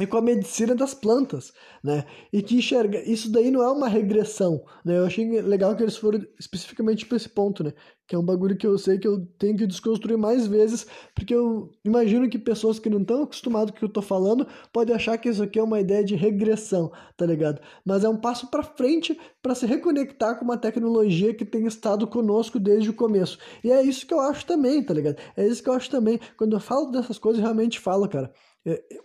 e 0.00 0.06
com 0.08 0.16
a 0.16 0.22
medicina 0.22 0.74
das 0.74 0.92
plantas, 0.92 1.52
né? 1.82 2.04
E 2.32 2.42
que 2.42 2.56
enxerga 2.56 3.00
isso 3.08 3.30
daí 3.30 3.48
não 3.48 3.62
é 3.62 3.70
uma 3.70 3.86
regressão, 3.86 4.64
né? 4.84 4.98
Eu 4.98 5.06
achei 5.06 5.40
legal 5.40 5.76
que 5.76 5.84
eles 5.84 5.96
foram 5.96 6.20
especificamente 6.38 7.06
para 7.06 7.16
esse 7.16 7.28
ponto, 7.28 7.62
né? 7.62 7.72
Que 8.04 8.16
é 8.16 8.18
um 8.18 8.24
bagulho 8.24 8.56
que 8.56 8.66
eu 8.66 8.76
sei 8.76 8.98
que 8.98 9.06
eu 9.06 9.24
tenho 9.38 9.56
que 9.56 9.68
desconstruir 9.68 10.18
mais 10.18 10.48
vezes, 10.48 10.84
porque 11.14 11.32
eu 11.32 11.70
imagino 11.84 12.28
que 12.28 12.40
pessoas 12.40 12.80
que 12.80 12.90
não 12.90 13.02
estão 13.02 13.22
acostumadas 13.22 13.70
com 13.70 13.76
o 13.76 13.78
que 13.78 13.84
eu 13.84 13.88
tô 13.88 14.02
falando 14.02 14.48
podem 14.72 14.96
achar 14.96 15.16
que 15.16 15.28
isso 15.28 15.44
aqui 15.44 15.60
é 15.60 15.62
uma 15.62 15.78
ideia 15.78 16.02
de 16.02 16.16
regressão, 16.16 16.90
tá 17.16 17.24
ligado? 17.24 17.60
Mas 17.84 18.02
é 18.02 18.08
um 18.08 18.16
passo 18.16 18.48
para 18.48 18.64
frente 18.64 19.16
para 19.40 19.54
se 19.54 19.64
reconectar 19.64 20.36
com 20.40 20.44
uma 20.44 20.58
tecnologia 20.58 21.32
que 21.32 21.44
tem 21.44 21.66
estado 21.66 22.04
conosco 22.08 22.58
desde 22.58 22.90
o 22.90 22.94
começo. 22.94 23.38
E 23.62 23.70
é 23.70 23.80
isso 23.80 24.04
que 24.08 24.12
eu 24.12 24.20
acho 24.20 24.44
também, 24.44 24.82
tá 24.82 24.92
ligado? 24.92 25.18
É 25.36 25.46
isso 25.46 25.62
que 25.62 25.68
eu 25.68 25.74
acho 25.74 25.88
também. 25.88 26.18
Quando 26.36 26.56
eu 26.56 26.60
falo 26.60 26.90
dessas 26.90 27.16
coisas, 27.16 27.38
eu 27.38 27.44
realmente 27.44 27.78
falo, 27.78 28.08
cara 28.08 28.32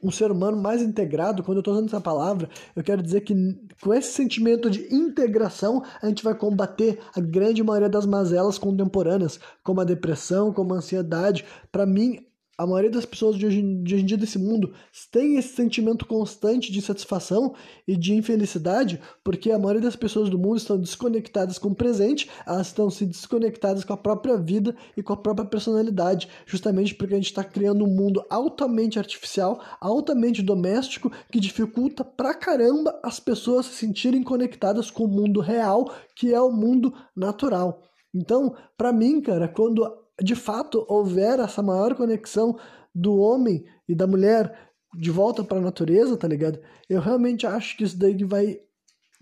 um 0.01 0.09
ser 0.09 0.31
humano 0.31 0.55
mais 0.55 0.81
integrado, 0.81 1.43
quando 1.43 1.57
eu 1.57 1.61
estou 1.61 1.73
usando 1.73 1.87
essa 1.87 1.99
palavra, 1.99 2.49
eu 2.75 2.83
quero 2.83 3.03
dizer 3.03 3.21
que 3.21 3.35
com 3.81 3.93
esse 3.93 4.13
sentimento 4.13 4.69
de 4.69 4.93
integração, 4.93 5.83
a 6.01 6.07
gente 6.07 6.23
vai 6.23 6.33
combater 6.33 6.99
a 7.15 7.19
grande 7.19 7.61
maioria 7.63 7.89
das 7.89 8.05
mazelas 8.05 8.57
contemporâneas, 8.57 9.39
como 9.63 9.81
a 9.81 9.83
depressão, 9.83 10.53
como 10.53 10.73
a 10.73 10.77
ansiedade. 10.77 11.45
Para 11.71 11.85
mim, 11.85 12.25
a 12.59 12.67
maioria 12.67 12.91
das 12.91 13.05
pessoas 13.05 13.37
de 13.37 13.45
hoje, 13.45 13.61
de 13.61 13.95
hoje 13.95 14.03
em 14.03 14.05
dia 14.05 14.17
desse 14.17 14.37
mundo 14.37 14.73
tem 15.13 15.37
esse 15.37 15.55
sentimento 15.55 16.05
constante 16.05 16.73
de 16.73 16.81
satisfação 16.81 17.55
e 17.87 17.95
de 17.95 18.13
infelicidade, 18.13 18.99
porque 19.23 19.49
a 19.49 19.57
maioria 19.57 19.81
das 19.81 19.95
pessoas 19.95 20.29
do 20.29 20.37
mundo 20.37 20.57
estão 20.57 20.77
desconectadas 20.77 21.57
com 21.57 21.69
o 21.69 21.75
presente, 21.75 22.29
elas 22.45 22.67
estão 22.67 22.89
se 22.89 23.05
desconectadas 23.05 23.85
com 23.85 23.93
a 23.93 23.97
própria 23.97 24.35
vida 24.35 24.75
e 24.97 25.01
com 25.01 25.13
a 25.13 25.17
própria 25.17 25.47
personalidade, 25.47 26.27
justamente 26.45 26.93
porque 26.93 27.13
a 27.13 27.17
gente 27.17 27.27
está 27.27 27.45
criando 27.45 27.85
um 27.85 27.95
mundo 27.95 28.25
altamente 28.29 28.99
artificial, 28.99 29.61
altamente 29.79 30.43
doméstico, 30.43 31.09
que 31.31 31.39
dificulta 31.39 32.03
pra 32.03 32.33
caramba 32.33 32.99
as 33.01 33.21
pessoas 33.21 33.67
se 33.67 33.75
sentirem 33.75 34.21
conectadas 34.21 34.91
com 34.91 35.05
o 35.05 35.07
mundo 35.07 35.39
real, 35.39 35.93
que 36.13 36.33
é 36.33 36.41
o 36.41 36.51
mundo 36.51 36.93
natural. 37.15 37.81
Então, 38.13 38.53
para 38.77 38.91
mim, 38.91 39.21
cara, 39.21 39.47
quando 39.47 40.08
de 40.21 40.35
fato 40.35 40.85
houver 40.87 41.39
essa 41.39 41.61
maior 41.61 41.95
conexão 41.95 42.57
do 42.93 43.17
homem 43.17 43.65
e 43.87 43.95
da 43.95 44.07
mulher 44.07 44.71
de 44.95 45.11
volta 45.11 45.43
para 45.43 45.59
a 45.59 45.61
natureza, 45.61 46.17
tá 46.17 46.27
ligado? 46.27 46.59
Eu 46.89 46.99
realmente 46.99 47.45
acho 47.45 47.77
que 47.77 47.83
isso 47.83 47.97
daí 47.97 48.23
vai 48.23 48.59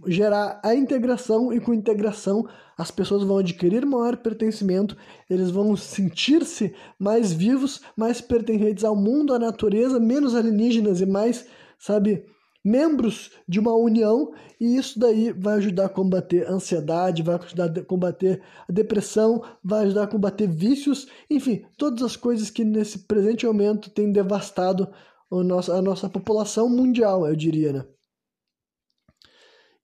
gerar 0.05 0.59
a 0.63 0.75
integração 0.75 1.51
e 1.51 1.59
com 1.59 1.73
integração 1.73 2.47
as 2.77 2.91
pessoas 2.91 3.23
vão 3.23 3.39
adquirir 3.39 3.85
maior 3.85 4.17
pertencimento, 4.17 4.95
eles 5.27 5.49
vão 5.49 5.75
sentir-se 5.75 6.75
mais 6.99 7.33
vivos, 7.33 7.81
mais 7.95 8.21
pertencentes 8.21 8.83
ao 8.83 8.95
mundo, 8.95 9.33
à 9.33 9.39
natureza, 9.39 9.99
menos 9.99 10.35
alienígenas 10.35 11.01
e 11.01 11.05
mais, 11.05 11.47
sabe, 11.79 12.23
membros 12.67 13.31
de 13.47 13.59
uma 13.59 13.73
união 13.73 14.33
e 14.59 14.75
isso 14.75 14.99
daí 14.99 15.31
vai 15.31 15.55
ajudar 15.55 15.85
a 15.85 15.89
combater 15.89 16.45
a 16.45 16.51
ansiedade, 16.51 17.23
vai 17.23 17.35
ajudar 17.35 17.65
a 17.65 17.83
combater 17.83 18.43
a 18.67 18.71
depressão, 18.71 19.41
vai 19.63 19.85
ajudar 19.85 20.03
a 20.03 20.07
combater 20.07 20.47
vícios, 20.47 21.07
enfim, 21.29 21.65
todas 21.77 22.03
as 22.03 22.15
coisas 22.15 22.49
que 22.49 22.65
nesse 22.65 22.99
presente 22.99 23.45
momento 23.45 23.89
têm 23.89 24.11
devastado 24.11 24.91
a 25.31 25.43
nossa, 25.43 25.75
a 25.75 25.81
nossa 25.81 26.09
população 26.09 26.67
mundial, 26.69 27.27
eu 27.27 27.35
diria, 27.35 27.71
né? 27.71 27.85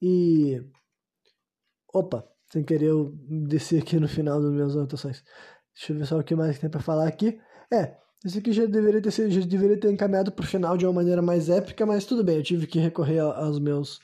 E. 0.01 0.61
Opa, 1.93 2.27
sem 2.51 2.63
querer 2.63 2.87
eu 2.87 3.13
descer 3.47 3.81
aqui 3.81 3.99
no 3.99 4.07
final 4.07 4.41
das 4.41 4.51
minhas 4.51 4.75
anotações. 4.75 5.23
Deixa 5.73 5.93
eu 5.93 5.97
ver 5.97 6.05
só 6.05 6.19
o 6.19 6.23
que 6.23 6.35
mais 6.35 6.59
tem 6.59 6.69
para 6.69 6.81
falar 6.81 7.07
aqui. 7.07 7.39
É, 7.71 7.97
esse 8.23 8.39
aqui 8.39 8.51
já 8.51 8.65
deveria 8.65 9.01
ter, 9.01 9.11
já 9.29 9.41
deveria 9.41 9.77
ter 9.77 9.91
encaminhado 9.91 10.31
para 10.31 10.43
o 10.43 10.47
final 10.47 10.77
de 10.77 10.85
uma 10.85 10.93
maneira 10.93 11.21
mais 11.21 11.49
épica, 11.49 11.85
mas 11.85 12.05
tudo 12.05 12.23
bem, 12.23 12.37
eu 12.37 12.43
tive 12.43 12.67
que 12.67 12.79
recorrer 12.79 13.19
aos 13.19 13.59
meus. 13.59 13.99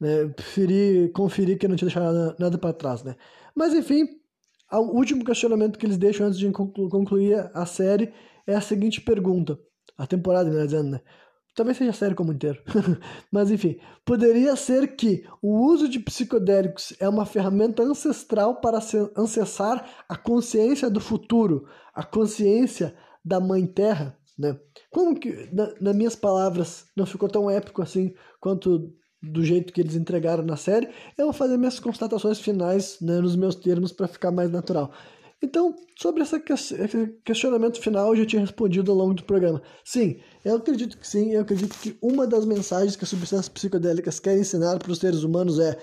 Né, 0.00 0.28
preferi 0.28 1.10
conferir 1.14 1.58
que 1.58 1.68
não 1.68 1.76
tinha 1.76 1.88
deixado 1.88 2.04
nada, 2.04 2.36
nada 2.38 2.58
para 2.58 2.72
trás, 2.72 3.02
né? 3.02 3.16
Mas 3.54 3.74
enfim, 3.74 4.08
o 4.72 4.96
último 4.96 5.22
questionamento 5.22 5.78
que 5.78 5.84
eles 5.84 5.98
deixam 5.98 6.26
antes 6.26 6.38
de 6.38 6.50
concluir 6.50 7.50
a 7.52 7.66
série 7.66 8.10
é 8.46 8.54
a 8.54 8.62
seguinte 8.62 9.00
pergunta. 9.02 9.58
A 9.98 10.06
temporada, 10.06 10.48
melhor 10.48 10.64
dizendo, 10.64 10.92
né? 10.92 11.00
Talvez 11.54 11.76
seja 11.76 11.90
a 11.90 11.94
série 11.94 12.14
como 12.14 12.32
inteiro. 12.32 12.62
Mas 13.30 13.50
enfim, 13.50 13.78
poderia 14.02 14.56
ser 14.56 14.96
que 14.96 15.26
o 15.42 15.66
uso 15.66 15.88
de 15.88 15.98
psicodélicos 15.98 16.94
é 16.98 17.08
uma 17.08 17.26
ferramenta 17.26 17.82
ancestral 17.82 18.60
para 18.60 18.78
acessar 18.78 19.86
a 20.08 20.16
consciência 20.16 20.88
do 20.88 21.00
futuro, 21.00 21.66
a 21.92 22.02
consciência 22.02 22.94
da 23.24 23.40
Mãe 23.40 23.66
Terra, 23.66 24.16
né? 24.38 24.58
Como 24.90 25.18
que, 25.18 25.48
na, 25.52 25.72
nas 25.80 25.96
minhas 25.96 26.16
palavras, 26.16 26.86
não 26.96 27.06
ficou 27.06 27.28
tão 27.28 27.50
épico 27.50 27.82
assim 27.82 28.14
quanto 28.40 28.92
do 29.22 29.44
jeito 29.44 29.72
que 29.72 29.80
eles 29.80 29.96
entregaram 29.96 30.42
na 30.42 30.56
série, 30.56 30.88
eu 31.18 31.26
vou 31.26 31.32
fazer 31.32 31.58
minhas 31.58 31.78
constatações 31.78 32.40
finais 32.40 32.98
né, 33.00 33.20
nos 33.20 33.36
meus 33.36 33.54
termos 33.54 33.92
para 33.92 34.08
ficar 34.08 34.30
mais 34.30 34.50
natural. 34.50 34.90
Então, 35.42 35.74
sobre 35.96 36.22
essa 36.22 36.38
que 36.38 36.52
esse 36.52 37.06
questionamento 37.24 37.80
final, 37.80 38.08
eu 38.08 38.16
já 38.16 38.26
tinha 38.26 38.40
respondido 38.40 38.90
ao 38.90 38.96
longo 38.96 39.14
do 39.14 39.24
programa. 39.24 39.62
Sim, 39.84 40.20
eu 40.44 40.56
acredito 40.56 40.98
que 40.98 41.06
sim, 41.06 41.32
eu 41.32 41.40
acredito 41.40 41.78
que 41.78 41.96
uma 42.02 42.26
das 42.26 42.44
mensagens 42.44 42.94
que 42.94 43.04
as 43.04 43.10
substâncias 43.10 43.48
psicodélicas 43.48 44.20
querem 44.20 44.40
ensinar 44.40 44.78
para 44.78 44.92
os 44.92 44.98
seres 44.98 45.22
humanos 45.22 45.58
é 45.58 45.78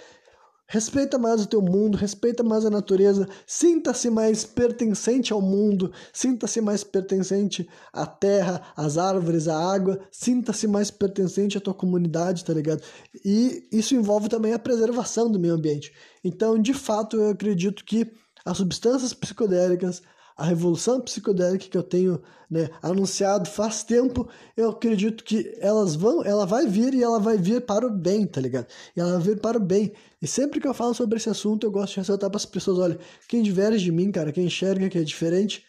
Respeita 0.69 1.17
mais 1.17 1.41
o 1.41 1.47
teu 1.47 1.61
mundo, 1.61 1.97
respeita 1.97 2.43
mais 2.43 2.65
a 2.65 2.69
natureza, 2.69 3.25
sinta-se 3.45 4.09
mais 4.09 4.43
pertencente 4.43 5.31
ao 5.31 5.41
mundo, 5.41 5.93
sinta-se 6.11 6.59
mais 6.59 6.83
pertencente 6.83 7.67
à 7.93 8.05
terra, 8.05 8.61
às 8.75 8.97
árvores, 8.97 9.47
à 9.47 9.57
água, 9.57 9.97
sinta-se 10.11 10.67
mais 10.67 10.91
pertencente 10.91 11.57
à 11.57 11.61
tua 11.61 11.73
comunidade, 11.73 12.43
tá 12.43 12.53
ligado? 12.53 12.83
E 13.23 13.65
isso 13.71 13.95
envolve 13.95 14.27
também 14.27 14.51
a 14.51 14.59
preservação 14.59 15.31
do 15.31 15.39
meio 15.39 15.53
ambiente. 15.53 15.93
Então, 16.21 16.61
de 16.61 16.73
fato, 16.73 17.15
eu 17.15 17.29
acredito 17.29 17.85
que 17.85 18.11
as 18.43 18.57
substâncias 18.57 19.13
psicodélicas, 19.13 20.01
a 20.37 20.45
revolução 20.45 21.01
psicodélica 21.01 21.67
que 21.67 21.77
eu 21.77 21.81
tenho 21.81 22.21
né, 22.49 22.69
anunciado 22.81 23.49
faz 23.49 23.83
tempo, 23.83 24.29
eu 24.55 24.69
acredito 24.69 25.23
que 25.23 25.57
elas 25.59 25.95
vão, 25.95 26.23
ela 26.23 26.45
vai 26.45 26.67
vir 26.67 26.93
e 26.93 27.01
ela 27.01 27.19
vai 27.19 27.37
vir 27.37 27.65
para 27.65 27.87
o 27.87 27.89
bem, 27.89 28.27
tá 28.27 28.39
ligado? 28.39 28.67
E 28.95 28.99
ela 28.99 29.13
vai 29.13 29.21
vir 29.21 29.41
para 29.41 29.57
o 29.57 29.59
bem. 29.59 29.91
E 30.21 30.27
sempre 30.27 30.61
que 30.61 30.67
eu 30.67 30.75
falo 30.75 30.93
sobre 30.93 31.17
esse 31.17 31.27
assunto, 31.27 31.65
eu 31.65 31.71
gosto 31.71 31.93
de 31.93 32.01
ressaltar 32.01 32.29
para 32.29 32.37
as 32.37 32.45
pessoas, 32.45 32.77
olha, 32.77 32.99
quem 33.27 33.41
diverge 33.41 33.85
de 33.85 33.91
mim, 33.91 34.11
cara, 34.11 34.31
quem 34.31 34.45
enxerga 34.45 34.87
que 34.89 34.99
é 34.99 35.03
diferente, 35.03 35.65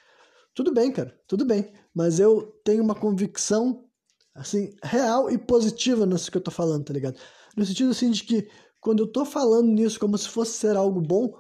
tudo 0.54 0.72
bem, 0.72 0.92
cara, 0.92 1.18
tudo 1.26 1.46
bem. 1.46 1.72
Mas 1.94 2.20
eu 2.20 2.42
tenho 2.62 2.84
uma 2.84 2.94
convicção, 2.94 3.84
assim, 4.34 4.74
real 4.82 5.30
e 5.30 5.38
positiva 5.38 6.04
nisso 6.04 6.30
que 6.30 6.36
eu 6.36 6.42
tô 6.42 6.50
falando, 6.50 6.84
tá 6.84 6.92
ligado? 6.92 7.18
No 7.56 7.64
sentido, 7.64 7.90
assim, 7.90 8.10
de 8.10 8.22
que 8.22 8.48
quando 8.80 9.04
eu 9.04 9.06
tô 9.06 9.24
falando 9.24 9.68
nisso 9.68 9.98
como 9.98 10.18
se 10.18 10.28
fosse 10.28 10.52
ser 10.52 10.76
algo 10.76 11.00
bom, 11.00 11.32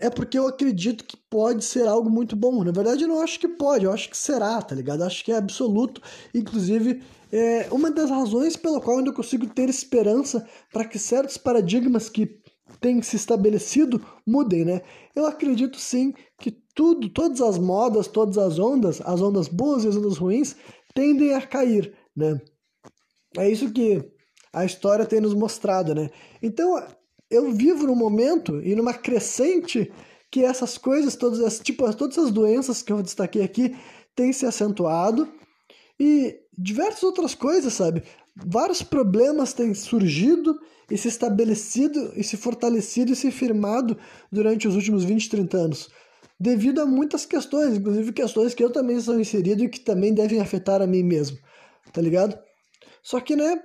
é 0.00 0.08
porque 0.08 0.38
eu 0.38 0.48
acredito 0.48 1.04
que 1.04 1.16
pode 1.28 1.62
ser 1.62 1.86
algo 1.86 2.08
muito 2.08 2.34
bom. 2.34 2.64
Na 2.64 2.72
verdade, 2.72 3.04
eu 3.04 3.08
não 3.08 3.20
acho 3.20 3.38
que 3.38 3.46
pode, 3.46 3.84
eu 3.84 3.92
acho 3.92 4.08
que 4.08 4.16
será, 4.16 4.60
tá 4.62 4.74
ligado? 4.74 5.00
Eu 5.00 5.06
acho 5.06 5.22
que 5.22 5.30
é 5.30 5.36
absoluto. 5.36 6.00
Inclusive, 6.34 7.02
é 7.30 7.68
uma 7.70 7.90
das 7.90 8.10
razões 8.10 8.56
pela 8.56 8.80
qual 8.80 8.96
eu 8.96 8.98
ainda 9.00 9.12
consigo 9.12 9.46
ter 9.46 9.68
esperança 9.68 10.46
para 10.72 10.86
que 10.86 10.98
certos 10.98 11.36
paradigmas 11.36 12.08
que 12.08 12.40
têm 12.80 13.02
se 13.02 13.16
estabelecido 13.16 14.04
mudem, 14.26 14.64
né? 14.64 14.80
Eu 15.14 15.26
acredito 15.26 15.78
sim 15.78 16.14
que 16.38 16.50
tudo, 16.74 17.10
todas 17.10 17.42
as 17.42 17.58
modas, 17.58 18.08
todas 18.08 18.38
as 18.38 18.58
ondas, 18.58 19.02
as 19.02 19.20
ondas 19.20 19.48
boas 19.48 19.84
e 19.84 19.88
as 19.88 19.96
ondas 19.96 20.16
ruins, 20.16 20.56
tendem 20.94 21.34
a 21.34 21.42
cair, 21.42 21.92
né? 22.16 22.40
É 23.36 23.50
isso 23.50 23.70
que 23.70 24.02
a 24.52 24.64
história 24.64 25.04
tem 25.04 25.20
nos 25.20 25.34
mostrado, 25.34 25.94
né? 25.94 26.10
Então, 26.42 26.82
eu 27.30 27.52
vivo 27.52 27.86
num 27.86 27.94
momento 27.94 28.60
e 28.62 28.74
numa 28.74 28.92
crescente 28.92 29.90
que 30.30 30.44
essas 30.44 30.76
coisas, 30.76 31.16
todas 31.16 31.40
as, 31.40 31.58
tipo, 31.60 31.92
todas 31.94 32.18
as 32.18 32.30
doenças 32.30 32.82
que 32.82 32.92
eu 32.92 33.02
destaquei 33.02 33.42
aqui 33.42 33.76
têm 34.14 34.32
se 34.32 34.46
acentuado 34.46 35.28
e 35.98 36.38
diversas 36.56 37.02
outras 37.02 37.34
coisas, 37.34 37.72
sabe? 37.72 38.02
Vários 38.34 38.82
problemas 38.82 39.52
têm 39.52 39.74
surgido 39.74 40.58
e 40.90 40.96
se 40.96 41.08
estabelecido 41.08 42.12
e 42.16 42.24
se 42.24 42.36
fortalecido 42.36 43.12
e 43.12 43.16
se 43.16 43.30
firmado 43.30 43.96
durante 44.30 44.66
os 44.66 44.74
últimos 44.74 45.04
20, 45.04 45.28
30 45.28 45.56
anos. 45.56 45.90
Devido 46.38 46.80
a 46.80 46.86
muitas 46.86 47.26
questões, 47.26 47.76
inclusive 47.76 48.12
questões 48.12 48.54
que 48.54 48.64
eu 48.64 48.70
também 48.70 48.98
sou 49.00 49.20
inserido 49.20 49.64
e 49.64 49.68
que 49.68 49.80
também 49.80 50.14
devem 50.14 50.40
afetar 50.40 50.80
a 50.80 50.86
mim 50.86 51.02
mesmo, 51.02 51.38
tá 51.92 52.00
ligado? 52.00 52.38
Só 53.02 53.20
que, 53.20 53.36
né, 53.36 53.62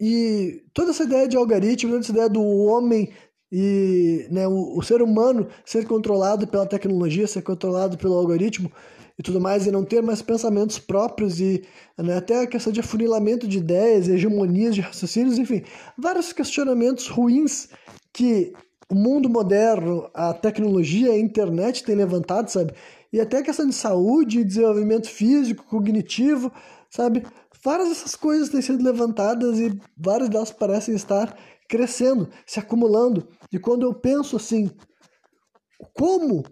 e 0.00 0.62
toda 0.72 0.90
essa 0.90 1.04
ideia 1.04 1.28
de 1.28 1.36
algoritmo, 1.36 1.92
toda 1.92 2.02
essa 2.02 2.12
ideia 2.12 2.28
do 2.28 2.42
homem 2.42 3.10
e 3.50 4.26
né, 4.30 4.48
o, 4.48 4.78
o 4.78 4.82
ser 4.82 5.00
humano 5.00 5.46
ser 5.64 5.86
controlado 5.86 6.46
pela 6.46 6.66
tecnologia, 6.66 7.26
ser 7.26 7.42
controlado 7.42 7.96
pelo 7.96 8.14
algoritmo 8.14 8.70
e 9.16 9.22
tudo 9.22 9.40
mais, 9.40 9.64
e 9.66 9.70
não 9.70 9.84
ter 9.84 10.02
mais 10.02 10.20
pensamentos 10.20 10.78
próprios 10.78 11.40
e 11.40 11.62
né, 11.96 12.16
até 12.16 12.42
a 12.42 12.46
questão 12.46 12.72
de 12.72 12.80
afunilamento 12.80 13.46
de 13.46 13.58
ideias, 13.58 14.08
hegemonias 14.08 14.74
de 14.74 14.80
raciocínios, 14.80 15.38
enfim, 15.38 15.62
vários 15.96 16.32
questionamentos 16.32 17.06
ruins 17.08 17.68
que 18.12 18.52
o 18.90 18.94
mundo 18.94 19.28
moderno, 19.30 20.10
a 20.12 20.32
tecnologia, 20.34 21.12
a 21.12 21.18
internet 21.18 21.84
tem 21.84 21.94
levantado, 21.94 22.48
sabe? 22.48 22.74
E 23.12 23.20
até 23.20 23.38
a 23.38 23.42
questão 23.42 23.66
de 23.66 23.74
saúde, 23.74 24.44
desenvolvimento 24.44 25.08
físico, 25.08 25.64
cognitivo, 25.64 26.52
sabe? 26.90 27.24
Várias 27.64 27.88
dessas 27.88 28.14
coisas 28.14 28.50
têm 28.50 28.60
sido 28.60 28.84
levantadas 28.84 29.58
e 29.58 29.80
várias 29.96 30.28
delas 30.28 30.50
parecem 30.50 30.94
estar 30.94 31.34
crescendo, 31.68 32.28
se 32.46 32.60
acumulando. 32.60 33.26
E 33.50 33.58
quando 33.58 33.86
eu 33.86 33.94
penso 33.94 34.36
assim, 34.36 34.70
como 35.94 36.44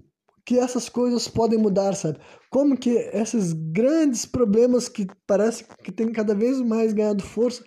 que 0.45 0.59
essas 0.59 0.89
coisas 0.89 1.29
podem 1.29 1.59
mudar, 1.59 1.95
sabe? 1.95 2.19
Como 2.51 2.77
que 2.77 2.91
esses 2.91 3.53
grandes 3.53 4.25
problemas 4.25 4.89
que 4.89 5.07
parece 5.27 5.65
que 5.85 5.93
têm 5.93 6.11
cada 6.11 6.35
vez 6.35 6.61
mais 6.61 6.93
ganhado 6.93 7.23
força 7.23 7.63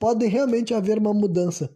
podem 0.00 0.28
realmente 0.28 0.72
haver 0.72 0.98
uma 0.98 1.12
mudança. 1.12 1.70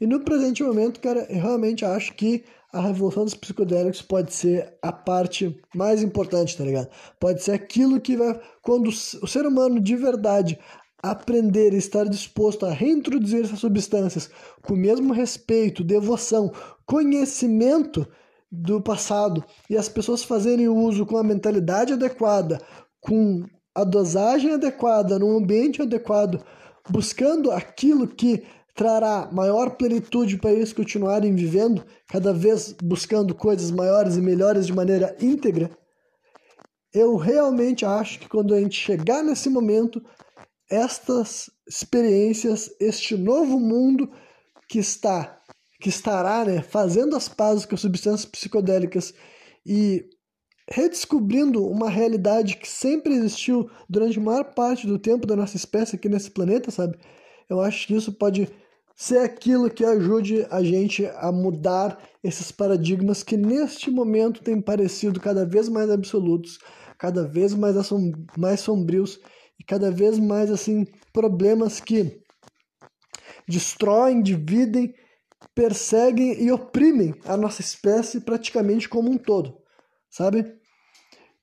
E 0.00 0.06
no 0.06 0.20
presente 0.20 0.62
momento, 0.62 1.00
cara, 1.00 1.26
eu 1.30 1.40
realmente 1.40 1.84
acho 1.84 2.14
que 2.14 2.44
a 2.74 2.80
revolução 2.80 3.24
dos 3.24 3.34
psicodélicos 3.34 4.02
pode 4.02 4.34
ser 4.34 4.76
a 4.82 4.92
parte 4.92 5.56
mais 5.72 6.02
importante, 6.02 6.56
tá 6.56 6.64
ligado? 6.64 6.88
Pode 7.20 7.42
ser 7.42 7.52
aquilo 7.52 8.00
que 8.00 8.16
vai. 8.16 8.38
Quando 8.60 8.88
o 8.88 9.26
ser 9.28 9.46
humano 9.46 9.80
de 9.80 9.94
verdade 9.94 10.58
aprender 11.00 11.72
e 11.72 11.76
estar 11.76 12.08
disposto 12.08 12.66
a 12.66 12.72
reintroduzir 12.72 13.44
essas 13.44 13.60
substâncias 13.60 14.28
com 14.62 14.74
o 14.74 14.76
mesmo 14.76 15.12
respeito, 15.12 15.84
devoção, 15.84 16.50
conhecimento 16.84 18.06
do 18.50 18.80
passado 18.80 19.44
e 19.70 19.76
as 19.76 19.88
pessoas 19.88 20.24
fazerem 20.24 20.68
uso 20.68 21.06
com 21.06 21.16
a 21.16 21.22
mentalidade 21.22 21.92
adequada, 21.92 22.60
com 23.00 23.44
a 23.72 23.84
dosagem 23.84 24.52
adequada, 24.52 25.18
num 25.18 25.36
ambiente 25.36 25.80
adequado, 25.80 26.44
buscando 26.90 27.52
aquilo 27.52 28.08
que 28.08 28.44
trará 28.74 29.30
maior 29.32 29.76
plenitude 29.76 30.36
para 30.36 30.52
eles 30.52 30.72
continuarem 30.72 31.34
vivendo, 31.34 31.84
cada 32.08 32.32
vez 32.32 32.74
buscando 32.82 33.34
coisas 33.34 33.70
maiores 33.70 34.16
e 34.16 34.20
melhores 34.20 34.66
de 34.66 34.72
maneira 34.72 35.16
íntegra, 35.20 35.70
eu 36.92 37.16
realmente 37.16 37.84
acho 37.84 38.18
que 38.20 38.28
quando 38.28 38.54
a 38.54 38.60
gente 38.60 38.78
chegar 38.78 39.22
nesse 39.22 39.48
momento, 39.48 40.02
estas 40.70 41.50
experiências, 41.68 42.70
este 42.80 43.16
novo 43.16 43.58
mundo 43.58 44.10
que 44.68 44.78
está 44.78 45.40
que 45.80 45.90
estará 45.90 46.46
né, 46.46 46.62
fazendo 46.62 47.14
as 47.14 47.28
pazes 47.28 47.66
com 47.66 47.74
as 47.74 47.80
substâncias 47.82 48.24
psicodélicas 48.24 49.12
e 49.66 50.08
redescobrindo 50.70 51.66
uma 51.66 51.90
realidade 51.90 52.56
que 52.56 52.66
sempre 52.66 53.12
existiu 53.12 53.68
durante 53.86 54.18
a 54.18 54.22
maior 54.22 54.54
parte 54.54 54.86
do 54.86 54.98
tempo 54.98 55.26
da 55.26 55.36
nossa 55.36 55.56
espécie 55.56 55.96
aqui 55.96 56.08
nesse 56.08 56.30
planeta, 56.30 56.70
sabe? 56.70 56.96
Eu 57.50 57.60
acho 57.60 57.86
que 57.86 57.94
isso 57.94 58.12
pode 58.14 58.48
ser 58.94 59.18
aquilo 59.18 59.70
que 59.70 59.84
ajude 59.84 60.46
a 60.50 60.62
gente 60.62 61.04
a 61.06 61.32
mudar 61.32 61.98
esses 62.22 62.52
paradigmas 62.52 63.22
que 63.22 63.36
neste 63.36 63.90
momento 63.90 64.42
têm 64.42 64.60
parecido 64.60 65.20
cada 65.20 65.44
vez 65.44 65.68
mais 65.68 65.90
absolutos, 65.90 66.58
cada 66.98 67.26
vez 67.26 67.54
mais, 67.54 67.76
assom 67.76 68.12
mais 68.38 68.60
sombrios 68.60 69.18
e 69.58 69.64
cada 69.64 69.90
vez 69.90 70.18
mais 70.18 70.50
assim 70.50 70.86
problemas 71.12 71.80
que 71.80 72.22
destroem, 73.48 74.22
dividem, 74.22 74.94
perseguem 75.54 76.42
e 76.42 76.50
oprimem 76.50 77.14
a 77.24 77.36
nossa 77.36 77.60
espécie 77.60 78.20
praticamente 78.20 78.88
como 78.88 79.10
um 79.10 79.18
todo, 79.18 79.58
sabe? 80.08 80.54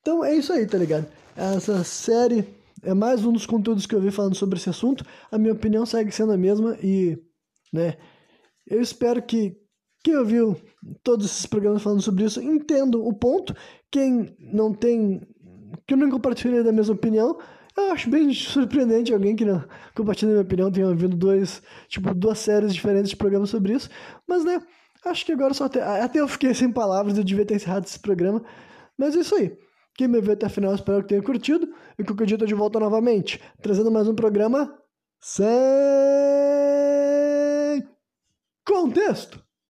Então 0.00 0.24
é 0.24 0.34
isso 0.34 0.52
aí, 0.52 0.66
tá 0.66 0.78
ligado? 0.78 1.06
Essa 1.36 1.84
série 1.84 2.44
é 2.82 2.92
mais 2.92 3.24
um 3.24 3.32
dos 3.32 3.46
conteúdos 3.46 3.86
que 3.86 3.94
eu 3.94 4.00
vi 4.00 4.10
falando 4.10 4.34
sobre 4.34 4.58
esse 4.58 4.68
assunto. 4.68 5.04
A 5.30 5.38
minha 5.38 5.52
opinião 5.52 5.86
segue 5.86 6.10
sendo 6.10 6.32
a 6.32 6.36
mesma 6.36 6.76
e 6.82 7.16
né? 7.72 7.96
Eu 8.66 8.80
espero 8.80 9.22
que 9.22 9.56
quem 10.04 10.16
ouviu 10.16 10.56
todos 11.02 11.26
esses 11.26 11.46
programas 11.46 11.82
falando 11.82 12.02
sobre 12.02 12.24
isso 12.24 12.42
entenda 12.42 12.98
o 12.98 13.12
ponto. 13.14 13.54
Quem 13.90 14.36
não 14.38 14.74
tem, 14.74 15.20
que 15.86 15.94
não 15.94 16.10
compartilha 16.10 16.64
da 16.64 16.72
mesma 16.72 16.94
opinião, 16.94 17.38
eu 17.76 17.92
acho 17.92 18.10
bem 18.10 18.32
surpreendente 18.34 19.12
alguém 19.12 19.34
que 19.34 19.44
não 19.44 19.64
compartilha 19.94 20.28
da 20.28 20.34
minha 20.34 20.44
opinião 20.44 20.70
tenha 20.70 20.88
ouvido 20.88 21.16
dois, 21.16 21.62
tipo, 21.88 22.12
duas 22.14 22.38
séries 22.38 22.74
diferentes 22.74 23.10
de 23.10 23.16
programas 23.16 23.50
sobre 23.50 23.74
isso. 23.74 23.88
Mas, 24.26 24.44
né, 24.44 24.60
acho 25.04 25.24
que 25.24 25.32
agora 25.32 25.54
só 25.54 25.64
até, 25.64 25.82
até 25.82 26.20
eu 26.20 26.28
fiquei 26.28 26.52
sem 26.52 26.70
palavras, 26.70 27.16
eu 27.16 27.24
devia 27.24 27.46
ter 27.46 27.54
encerrado 27.54 27.84
esse 27.84 27.98
programa. 27.98 28.42
Mas 28.98 29.16
é 29.16 29.20
isso 29.20 29.34
aí. 29.34 29.56
Quem 29.94 30.08
me 30.08 30.20
viu 30.20 30.32
até 30.32 30.46
a 30.46 30.50
final, 30.50 30.74
espero 30.74 31.02
que 31.02 31.08
tenha 31.08 31.22
curtido. 31.22 31.68
E 31.98 32.04
qualquer 32.04 32.26
dia 32.26 32.36
eu 32.40 32.46
de 32.46 32.54
volta 32.54 32.80
novamente, 32.80 33.40
trazendo 33.62 33.90
mais 33.90 34.08
um 34.08 34.14
programa 34.14 34.72
sem 35.20 35.46
contexto. 38.64 39.42